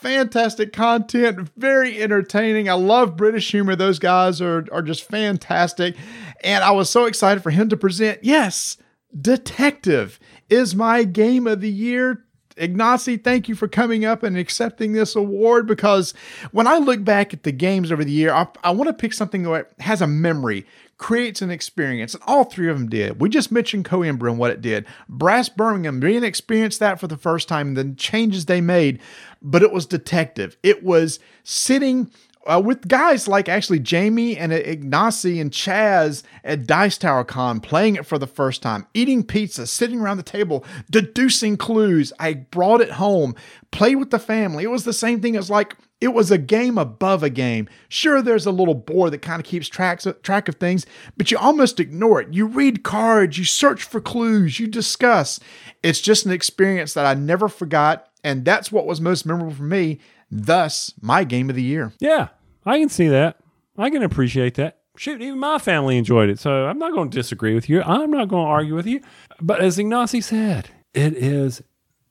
Fantastic 0.02 0.72
content, 0.72 1.50
very 1.56 2.00
entertaining. 2.00 2.68
I 2.68 2.74
love 2.74 3.16
British 3.16 3.50
humor. 3.50 3.74
Those 3.74 3.98
guys 3.98 4.40
are, 4.40 4.66
are 4.70 4.82
just 4.82 5.04
fantastic. 5.04 5.96
And 6.44 6.62
I 6.62 6.70
was 6.70 6.90
so 6.90 7.06
excited 7.06 7.42
for 7.42 7.50
him 7.50 7.68
to 7.70 7.76
present, 7.76 8.20
yes, 8.22 8.76
Detective 9.18 10.20
is 10.50 10.74
my 10.74 11.04
game 11.04 11.46
of 11.46 11.60
the 11.60 11.70
year. 11.70 12.24
Ignacy, 12.56 13.22
thank 13.22 13.48
you 13.48 13.54
for 13.54 13.68
coming 13.68 14.04
up 14.04 14.22
and 14.22 14.36
accepting 14.36 14.92
this 14.92 15.14
award 15.14 15.66
because 15.66 16.14
when 16.52 16.66
I 16.66 16.78
look 16.78 17.04
back 17.04 17.34
at 17.34 17.42
the 17.42 17.52
games 17.52 17.92
over 17.92 18.02
the 18.02 18.10
year, 18.10 18.32
I, 18.32 18.46
I 18.64 18.70
want 18.70 18.88
to 18.88 18.94
pick 18.94 19.12
something 19.12 19.42
that 19.42 19.72
has 19.78 20.00
a 20.00 20.06
memory, 20.06 20.64
creates 20.98 21.42
an 21.42 21.50
experience, 21.50 22.14
and 22.14 22.22
all 22.26 22.44
three 22.44 22.70
of 22.70 22.78
them 22.78 22.88
did. 22.88 23.20
We 23.20 23.28
just 23.28 23.52
mentioned 23.52 23.84
Coimbra 23.84 24.30
and 24.30 24.38
what 24.38 24.50
it 24.50 24.62
did. 24.62 24.86
Brass 25.08 25.48
Birmingham, 25.48 26.00
being 26.00 26.24
experienced 26.24 26.80
that 26.80 26.98
for 26.98 27.06
the 27.06 27.16
first 27.16 27.48
time, 27.48 27.74
the 27.74 27.94
changes 27.96 28.46
they 28.46 28.60
made, 28.60 29.00
but 29.42 29.62
it 29.62 29.72
was 29.72 29.86
detective. 29.86 30.56
It 30.62 30.82
was 30.82 31.18
sitting 31.44 32.10
uh, 32.46 32.62
with 32.64 32.86
guys 32.88 33.26
like 33.26 33.48
actually 33.48 33.80
Jamie 33.80 34.36
and 34.36 34.52
Ignacy 34.52 35.40
and 35.40 35.50
Chaz 35.50 36.22
at 36.44 36.66
Dice 36.66 36.96
Tower 36.96 37.24
Con 37.24 37.60
playing 37.60 37.96
it 37.96 38.06
for 38.06 38.18
the 38.18 38.26
first 38.26 38.62
time, 38.62 38.86
eating 38.94 39.24
pizza, 39.24 39.66
sitting 39.66 40.00
around 40.00 40.16
the 40.16 40.22
table, 40.22 40.64
deducing 40.90 41.56
clues. 41.56 42.12
I 42.18 42.34
brought 42.34 42.80
it 42.80 42.92
home, 42.92 43.34
played 43.70 43.96
with 43.96 44.10
the 44.10 44.18
family. 44.18 44.64
It 44.64 44.70
was 44.70 44.84
the 44.84 44.92
same 44.92 45.20
thing 45.20 45.36
as 45.36 45.50
like 45.50 45.76
it 46.00 46.08
was 46.08 46.30
a 46.30 46.38
game 46.38 46.76
above 46.76 47.22
a 47.22 47.30
game. 47.30 47.68
Sure, 47.88 48.20
there's 48.20 48.46
a 48.46 48.50
little 48.50 48.74
board 48.74 49.12
that 49.12 49.22
kind 49.22 49.40
of 49.40 49.46
keeps 49.46 49.68
track, 49.68 50.00
track 50.22 50.48
of 50.48 50.56
things, 50.56 50.84
but 51.16 51.30
you 51.30 51.38
almost 51.38 51.80
ignore 51.80 52.20
it. 52.20 52.34
You 52.34 52.46
read 52.46 52.82
cards, 52.82 53.38
you 53.38 53.44
search 53.44 53.82
for 53.82 54.00
clues, 54.00 54.60
you 54.60 54.66
discuss. 54.66 55.40
It's 55.82 56.00
just 56.00 56.26
an 56.26 56.32
experience 56.32 56.92
that 56.94 57.06
I 57.06 57.14
never 57.14 57.48
forgot. 57.48 58.08
And 58.22 58.44
that's 58.44 58.70
what 58.70 58.86
was 58.86 59.00
most 59.00 59.24
memorable 59.24 59.54
for 59.54 59.62
me. 59.62 60.00
Thus, 60.30 60.92
my 61.00 61.24
game 61.24 61.48
of 61.48 61.56
the 61.56 61.62
year. 61.62 61.92
Yeah, 62.00 62.28
I 62.64 62.78
can 62.78 62.88
see 62.88 63.08
that. 63.08 63.38
I 63.78 63.88
can 63.90 64.02
appreciate 64.02 64.54
that. 64.54 64.78
Shoot, 64.96 65.22
even 65.22 65.38
my 65.38 65.58
family 65.58 65.96
enjoyed 65.96 66.28
it. 66.28 66.38
So 66.38 66.66
I'm 66.66 66.78
not 66.78 66.92
going 66.92 67.10
to 67.10 67.16
disagree 67.16 67.54
with 67.54 67.68
you. 67.68 67.82
I'm 67.82 68.10
not 68.10 68.28
going 68.28 68.44
to 68.44 68.50
argue 68.50 68.74
with 68.74 68.86
you. 68.86 69.00
But 69.40 69.60
as 69.60 69.76
Ignacy 69.78 70.22
said, 70.22 70.70
it 70.94 71.14
is 71.14 71.62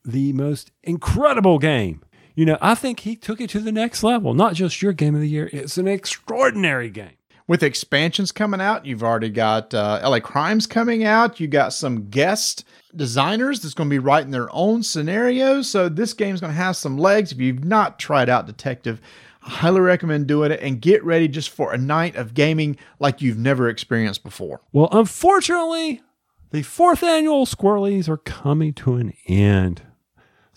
the 0.06 0.34
most 0.34 0.72
incredible 0.84 1.58
game. 1.60 2.04
You 2.36 2.46
know, 2.46 2.58
I 2.62 2.76
think 2.76 3.02
he 3.02 3.16
took 3.16 3.40
it 3.40 3.50
to 3.52 3.60
the 3.60 3.72
next 3.72 4.04
level. 4.04 4.34
Not 4.34 4.54
just 4.54 4.82
your 4.82 4.92
game 4.92 5.16
of 5.16 5.22
the 5.22 5.30
year, 5.30 5.50
it's 5.54 5.78
an 5.78 5.88
extraordinary 5.88 6.90
game. 6.90 7.14
With 7.48 7.64
expansions 7.64 8.32
coming 8.32 8.60
out, 8.60 8.86
you've 8.86 9.04
already 9.04 9.30
got 9.30 9.74
uh, 9.74 10.02
LA 10.04 10.20
Crimes 10.20 10.66
coming 10.66 11.04
out. 11.04 11.40
You 11.40 11.48
got 11.48 11.74
some 11.74 12.10
guest 12.10 12.66
designers 12.96 13.62
that's 13.62 13.76
going 13.76 13.90
to 13.90 13.94
be 13.94 14.00
writing 14.00 14.32
their 14.32 14.50
own 14.52 14.82
scenarios. 14.82 15.70
So 15.70 15.88
this 15.88 16.14
game's 16.14 16.42
going 16.42 16.52
to 16.52 16.58
have 16.58 16.76
some 16.76 16.98
legs. 16.98 17.32
If 17.32 17.40
you've 17.40 17.64
not 17.64 18.00
tried 18.00 18.30
out 18.30 18.48
Detective, 18.48 19.00
I 19.44 19.50
highly 19.50 19.82
recommend 19.82 20.26
doing 20.26 20.52
it 20.52 20.60
and 20.62 20.82
get 20.82 21.04
ready 21.04 21.28
just 21.28 21.52
for 21.52 21.72
a 21.72 21.78
night 21.78 22.16
of 22.16 22.34
gaming 22.34 22.78
like 23.00 23.22
you've 23.22 23.38
never 23.38 23.70
experienced 23.70 24.24
before. 24.24 24.62
Well, 24.74 24.90
unfortunately, 24.92 26.02
the 26.50 26.64
fourth 26.64 27.04
annual 27.04 27.46
Squirrelies 27.46 28.10
are 28.10 28.18
coming 28.18 28.74
to 28.74 28.96
an 28.96 29.14
end. 29.28 29.84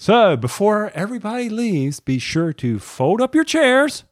So 0.00 0.36
before 0.36 0.92
everybody 0.94 1.48
leaves, 1.48 1.98
be 1.98 2.20
sure 2.20 2.52
to 2.52 2.78
fold 2.78 3.20
up 3.20 3.34
your 3.34 3.42
chairs 3.42 4.04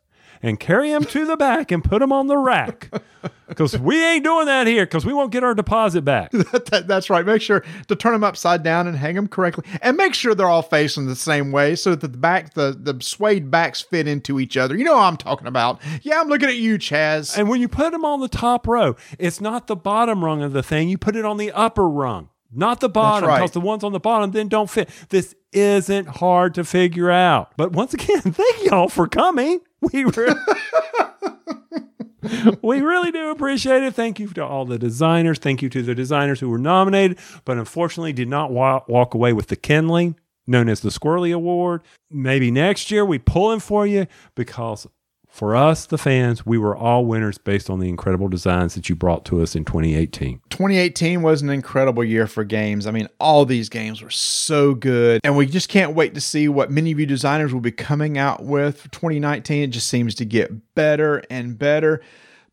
and 0.42 0.58
carry 0.58 0.90
them 0.90 1.04
to 1.04 1.24
the 1.24 1.36
back 1.36 1.70
and 1.70 1.82
put 1.84 2.00
them 2.00 2.12
on 2.12 2.26
the 2.26 2.36
rack. 2.36 2.90
Because 3.48 3.78
we 3.78 4.04
ain't 4.04 4.24
doing 4.24 4.46
that 4.46 4.66
here 4.66 4.84
because 4.86 5.06
we 5.06 5.12
won't 5.12 5.30
get 5.30 5.44
our 5.44 5.54
deposit 5.54 6.02
back. 6.02 6.30
That- 6.32 6.84
that's 6.86 7.08
right. 7.08 7.24
Make 7.24 7.42
sure 7.42 7.64
to 7.86 7.94
turn 7.96 8.12
them 8.12 8.24
upside 8.24 8.64
down 8.64 8.88
and 8.88 8.96
hang 8.96 9.14
them 9.14 9.28
correctly, 9.28 9.64
and 9.82 9.96
make 9.96 10.14
sure 10.14 10.34
they're 10.34 10.48
all 10.48 10.62
facing 10.62 11.06
the 11.06 11.14
same 11.16 11.52
way 11.52 11.76
so 11.76 11.94
that 11.94 12.12
the 12.12 12.18
back, 12.18 12.54
the 12.54 12.76
the 12.78 13.00
suede 13.00 13.50
backs 13.50 13.80
fit 13.82 14.08
into 14.08 14.40
each 14.40 14.56
other. 14.56 14.76
You 14.76 14.82
know 14.84 14.94
what 14.94 15.02
I'm 15.02 15.16
talking 15.16 15.46
about? 15.46 15.80
Yeah, 16.02 16.20
I'm 16.20 16.28
looking 16.28 16.48
at 16.48 16.56
you, 16.56 16.76
Chaz. 16.76 17.36
And 17.38 17.48
when 17.48 17.60
you 17.60 17.68
put 17.68 17.92
them 17.92 18.04
on 18.04 18.20
the 18.20 18.28
top 18.28 18.66
row, 18.66 18.96
it's 19.18 19.40
not 19.40 19.68
the 19.68 19.76
bottom 19.76 20.24
rung 20.24 20.42
of 20.42 20.52
the 20.52 20.62
thing. 20.62 20.88
You 20.88 20.98
put 20.98 21.14
it 21.14 21.24
on 21.24 21.36
the 21.36 21.52
upper 21.52 21.88
rung, 21.88 22.28
not 22.52 22.80
the 22.80 22.88
bottom, 22.88 23.28
right. 23.28 23.38
because 23.38 23.52
the 23.52 23.60
ones 23.60 23.84
on 23.84 23.92
the 23.92 24.00
bottom 24.00 24.32
then 24.32 24.48
don't 24.48 24.68
fit. 24.70 24.88
This 25.10 25.34
isn't 25.56 26.06
hard 26.06 26.54
to 26.54 26.64
figure 26.64 27.10
out. 27.10 27.52
But 27.56 27.72
once 27.72 27.94
again, 27.94 28.20
thank 28.20 28.64
y'all 28.64 28.88
for 28.88 29.08
coming. 29.08 29.60
We 29.80 30.04
we 32.62 32.80
really 32.80 33.12
do 33.12 33.30
appreciate 33.30 33.82
it. 33.82 33.94
Thank 33.94 34.18
you 34.18 34.28
to 34.28 34.44
all 34.44 34.64
the 34.64 34.78
designers. 34.78 35.38
Thank 35.38 35.62
you 35.62 35.68
to 35.70 35.82
the 35.82 35.94
designers 35.94 36.40
who 36.40 36.50
were 36.50 36.58
nominated, 36.58 37.18
but 37.44 37.56
unfortunately 37.56 38.12
did 38.12 38.28
not 38.28 38.50
wa- 38.50 38.82
walk 38.88 39.14
away 39.14 39.32
with 39.32 39.46
the 39.46 39.56
Kenley, 39.56 40.14
known 40.46 40.68
as 40.68 40.80
the 40.80 40.90
Squirrely 40.90 41.34
Award. 41.34 41.82
Maybe 42.10 42.50
next 42.50 42.90
year 42.90 43.04
we 43.04 43.18
pull 43.18 43.52
in 43.52 43.60
for 43.60 43.86
you 43.86 44.06
because 44.34 44.86
for 45.36 45.54
us, 45.54 45.84
the 45.84 45.98
fans, 45.98 46.46
we 46.46 46.56
were 46.56 46.74
all 46.74 47.04
winners 47.04 47.36
based 47.36 47.68
on 47.68 47.78
the 47.78 47.90
incredible 47.90 48.26
designs 48.26 48.74
that 48.74 48.88
you 48.88 48.96
brought 48.96 49.26
to 49.26 49.42
us 49.42 49.54
in 49.54 49.66
2018. 49.66 50.40
2018 50.48 51.20
was 51.20 51.42
an 51.42 51.50
incredible 51.50 52.02
year 52.02 52.26
for 52.26 52.42
games. 52.42 52.86
I 52.86 52.90
mean, 52.90 53.06
all 53.20 53.44
these 53.44 53.68
games 53.68 54.00
were 54.00 54.08
so 54.08 54.72
good. 54.72 55.20
And 55.24 55.36
we 55.36 55.44
just 55.44 55.68
can't 55.68 55.94
wait 55.94 56.14
to 56.14 56.22
see 56.22 56.48
what 56.48 56.70
many 56.70 56.90
of 56.90 56.98
you 56.98 57.04
designers 57.04 57.52
will 57.52 57.60
be 57.60 57.70
coming 57.70 58.16
out 58.16 58.44
with 58.44 58.80
for 58.80 58.88
2019. 58.88 59.64
It 59.64 59.66
just 59.66 59.88
seems 59.88 60.14
to 60.14 60.24
get 60.24 60.74
better 60.74 61.22
and 61.28 61.58
better. 61.58 62.00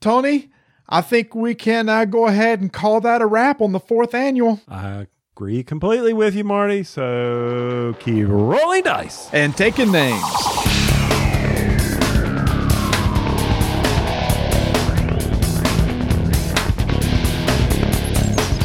Tony, 0.01 0.51
I 0.89 0.99
think 0.99 1.33
we 1.33 1.55
can 1.55 1.87
uh, 1.87 2.03
go 2.03 2.27
ahead 2.27 2.59
and 2.59 2.73
call 2.73 2.99
that 2.99 3.21
a 3.21 3.25
wrap 3.25 3.61
on 3.61 3.71
the 3.71 3.79
fourth 3.79 4.13
annual. 4.13 4.59
I 4.67 5.07
agree 5.37 5.63
completely 5.63 6.11
with 6.11 6.35
you, 6.35 6.43
Marty. 6.43 6.83
So 6.83 7.95
keep 8.01 8.27
rolling 8.27 8.83
dice 8.83 9.29
and 9.33 9.55
taking 9.55 9.89
names. 9.89 10.82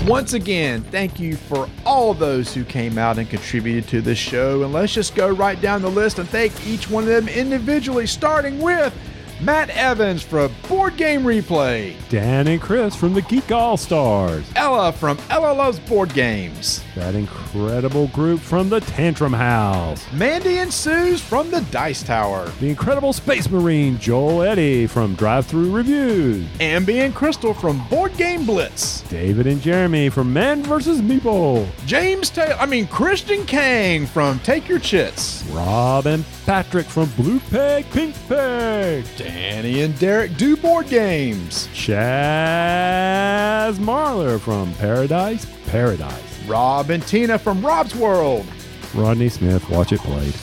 Once 0.08 0.32
again, 0.32 0.80
thank 0.84 1.20
you 1.20 1.36
for 1.36 1.68
all 1.84 2.14
those 2.14 2.54
who 2.54 2.64
came 2.64 2.96
out 2.96 3.18
and 3.18 3.28
contributed 3.28 3.86
to 3.86 4.00
this 4.00 4.16
show. 4.16 4.62
And 4.62 4.72
let's 4.72 4.94
just 4.94 5.14
go 5.14 5.28
right 5.28 5.60
down 5.60 5.82
the 5.82 5.90
list 5.90 6.18
and 6.18 6.26
thank 6.26 6.66
each 6.66 6.88
one 6.88 7.04
of 7.04 7.10
them 7.10 7.28
individually, 7.28 8.06
starting 8.06 8.58
with 8.58 8.96
Matt 9.40 9.70
Evans 9.70 10.24
from 10.24 10.52
Board 10.68 10.96
Game 10.96 11.22
Replay, 11.22 11.94
Dan 12.08 12.48
and 12.48 12.60
Chris 12.60 12.96
from 12.96 13.14
the 13.14 13.22
Geek 13.22 13.52
All 13.52 13.76
Stars, 13.76 14.44
Ella 14.56 14.90
from 14.90 15.16
Ella 15.30 15.52
Loves 15.52 15.78
Board 15.78 16.12
Games, 16.12 16.82
that 16.96 17.14
incredible 17.14 18.08
group 18.08 18.40
from 18.40 18.68
the 18.68 18.80
Tantrum 18.80 19.32
House, 19.32 20.04
Mandy 20.12 20.58
and 20.58 20.72
Suze 20.72 21.20
from 21.20 21.52
the 21.52 21.60
Dice 21.70 22.02
Tower, 22.02 22.48
the 22.58 22.68
incredible 22.68 23.12
Space 23.12 23.48
Marine 23.48 23.96
Joel 24.00 24.42
Eddy 24.42 24.88
from 24.88 25.14
Drive 25.14 25.46
Through 25.46 25.70
Reviews, 25.70 26.44
Amby 26.58 27.04
and 27.04 27.14
Crystal 27.14 27.54
from 27.54 27.86
Board 27.86 28.16
Game 28.16 28.44
Blitz, 28.44 29.02
David 29.02 29.46
and 29.46 29.62
Jeremy 29.62 30.08
from 30.08 30.32
Man 30.32 30.64
vs. 30.64 31.00
Meeple, 31.00 31.64
James 31.86 32.28
Taylor, 32.30 32.56
I 32.58 32.66
mean 32.66 32.88
Christian 32.88 33.46
Kang 33.46 34.04
from 34.04 34.40
Take 34.40 34.68
Your 34.68 34.80
Chits, 34.80 35.44
Rob 35.52 36.06
and 36.06 36.24
Patrick 36.44 36.86
from 36.86 37.08
Blue 37.10 37.38
Peg 37.38 37.88
Pink 37.90 38.16
Peg, 38.26 39.04
Danny 39.28 39.82
and 39.82 39.96
Derek 39.98 40.34
do 40.38 40.56
board 40.56 40.88
games, 40.88 41.68
Chaz 41.74 43.74
Marler 43.74 44.40
from 44.40 44.72
Paradise 44.76 45.46
Paradise, 45.66 46.42
Rob 46.46 46.88
and 46.88 47.06
Tina 47.06 47.38
from 47.38 47.60
Rob's 47.60 47.94
World, 47.94 48.46
Rodney 48.94 49.28
Smith, 49.28 49.68
watch 49.68 49.92
it 49.92 50.00
played. 50.00 50.34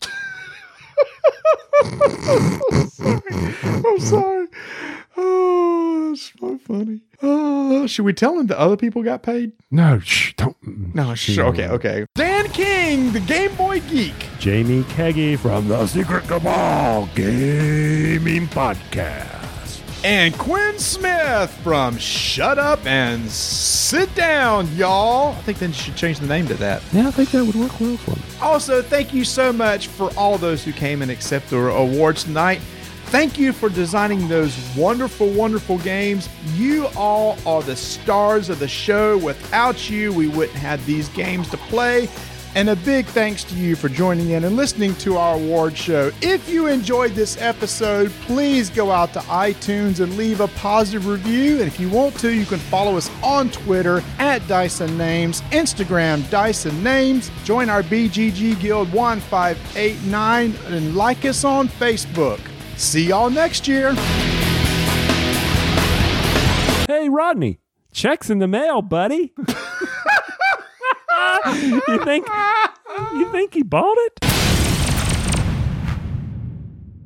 I'm 1.83 2.89
sorry. 2.89 3.21
I'm 3.63 3.99
sorry. 3.99 4.47
Oh, 5.17 6.09
that's 6.09 6.33
so 6.39 6.57
funny. 6.57 7.01
Oh, 7.21 7.87
should 7.87 8.05
we 8.05 8.13
tell 8.13 8.37
him 8.39 8.47
that 8.47 8.57
other 8.57 8.75
people 8.77 9.01
got 9.03 9.23
paid? 9.23 9.53
No, 9.71 9.99
shh, 9.99 10.33
don't. 10.33 10.55
No, 10.93 11.15
shh, 11.15 11.37
okay, 11.37 11.67
okay. 11.69 12.05
Dan 12.15 12.47
King, 12.49 13.11
the 13.13 13.21
Game 13.21 13.55
Boy 13.55 13.79
Geek. 13.81 14.13
Jamie 14.39 14.83
Keagy 14.83 15.37
from 15.39 15.67
the 15.67 15.87
Secret 15.87 16.25
Cabal 16.27 17.09
Gaming 17.15 18.47
Podcast. 18.47 19.81
And 20.03 20.37
Quinn 20.37 20.77
Smith 20.77 21.51
from 21.63 21.97
Shut 21.97 22.59
Up 22.59 22.85
and 22.85 23.27
Sit 23.27 24.13
Down, 24.13 24.67
y'all. 24.75 25.33
I 25.33 25.41
think 25.41 25.57
then 25.57 25.69
you 25.69 25.75
should 25.75 25.95
change 25.95 26.19
the 26.19 26.27
name 26.27 26.45
to 26.47 26.53
that. 26.55 26.83
Yeah, 26.93 27.07
I 27.07 27.11
think 27.11 27.31
that 27.31 27.43
would 27.43 27.55
work 27.55 27.79
well 27.79 27.97
for 27.97 28.11
me. 28.11 28.21
Also, 28.39 28.83
thank 28.83 29.15
you 29.15 29.23
so 29.23 29.51
much 29.51 29.87
for 29.87 30.11
all 30.15 30.37
those 30.37 30.63
who 30.63 30.73
came 30.73 31.01
and 31.01 31.09
accepted 31.09 31.55
our 31.57 31.69
awards 31.69 32.23
tonight. 32.25 32.61
Thank 33.15 33.39
you 33.39 33.53
for 33.53 33.69
designing 33.69 34.27
those 34.27 34.53
wonderful, 34.75 35.29
wonderful 35.29 35.77
games. 35.77 36.27
You 36.55 36.87
all 36.97 37.37
are 37.45 37.63
the 37.63 37.77
stars 37.77 38.49
of 38.49 38.59
the 38.59 38.67
show. 38.67 39.17
Without 39.17 39.89
you, 39.89 40.11
we 40.11 40.27
wouldn't 40.27 40.57
have 40.57 40.85
these 40.85 41.07
games 41.07 41.49
to 41.51 41.57
play. 41.57 42.09
And 42.55 42.69
a 42.69 42.75
big 42.75 43.05
thanks 43.05 43.45
to 43.45 43.55
you 43.55 43.77
for 43.77 43.87
joining 43.87 44.31
in 44.31 44.43
and 44.43 44.57
listening 44.57 44.95
to 44.95 45.15
our 45.15 45.35
award 45.35 45.77
show. 45.77 46.11
If 46.21 46.49
you 46.49 46.67
enjoyed 46.67 47.11
this 47.11 47.41
episode, 47.41 48.11
please 48.23 48.69
go 48.69 48.91
out 48.91 49.13
to 49.13 49.19
iTunes 49.19 50.01
and 50.01 50.17
leave 50.17 50.41
a 50.41 50.49
positive 50.49 51.07
review. 51.07 51.59
And 51.59 51.67
if 51.67 51.79
you 51.79 51.87
want 51.87 52.19
to, 52.19 52.33
you 52.33 52.45
can 52.45 52.59
follow 52.59 52.97
us 52.97 53.09
on 53.23 53.49
Twitter 53.49 54.03
at 54.19 54.45
Dyson 54.45 54.97
Names, 54.97 55.39
Instagram 55.51 56.29
Dyson 56.29 56.83
Names, 56.83 57.31
join 57.45 57.69
our 57.69 57.81
BGG 57.81 58.59
Guild 58.59 58.91
1589, 58.91 60.53
and 60.65 60.95
like 60.97 61.23
us 61.23 61.45
on 61.45 61.69
Facebook. 61.69 62.41
See 62.77 63.07
y'all 63.07 63.29
next 63.29 63.67
year. 63.67 63.93
Hey, 66.87 67.09
Rodney, 67.09 67.59
checks 67.93 68.29
in 68.29 68.39
the 68.39 68.47
mail, 68.47 68.81
buddy. 68.81 69.33
you 71.47 72.03
think 72.03 72.27
you 73.13 73.31
think 73.31 73.53
he 73.53 73.63
bought 73.63 73.97
it? 73.97 74.24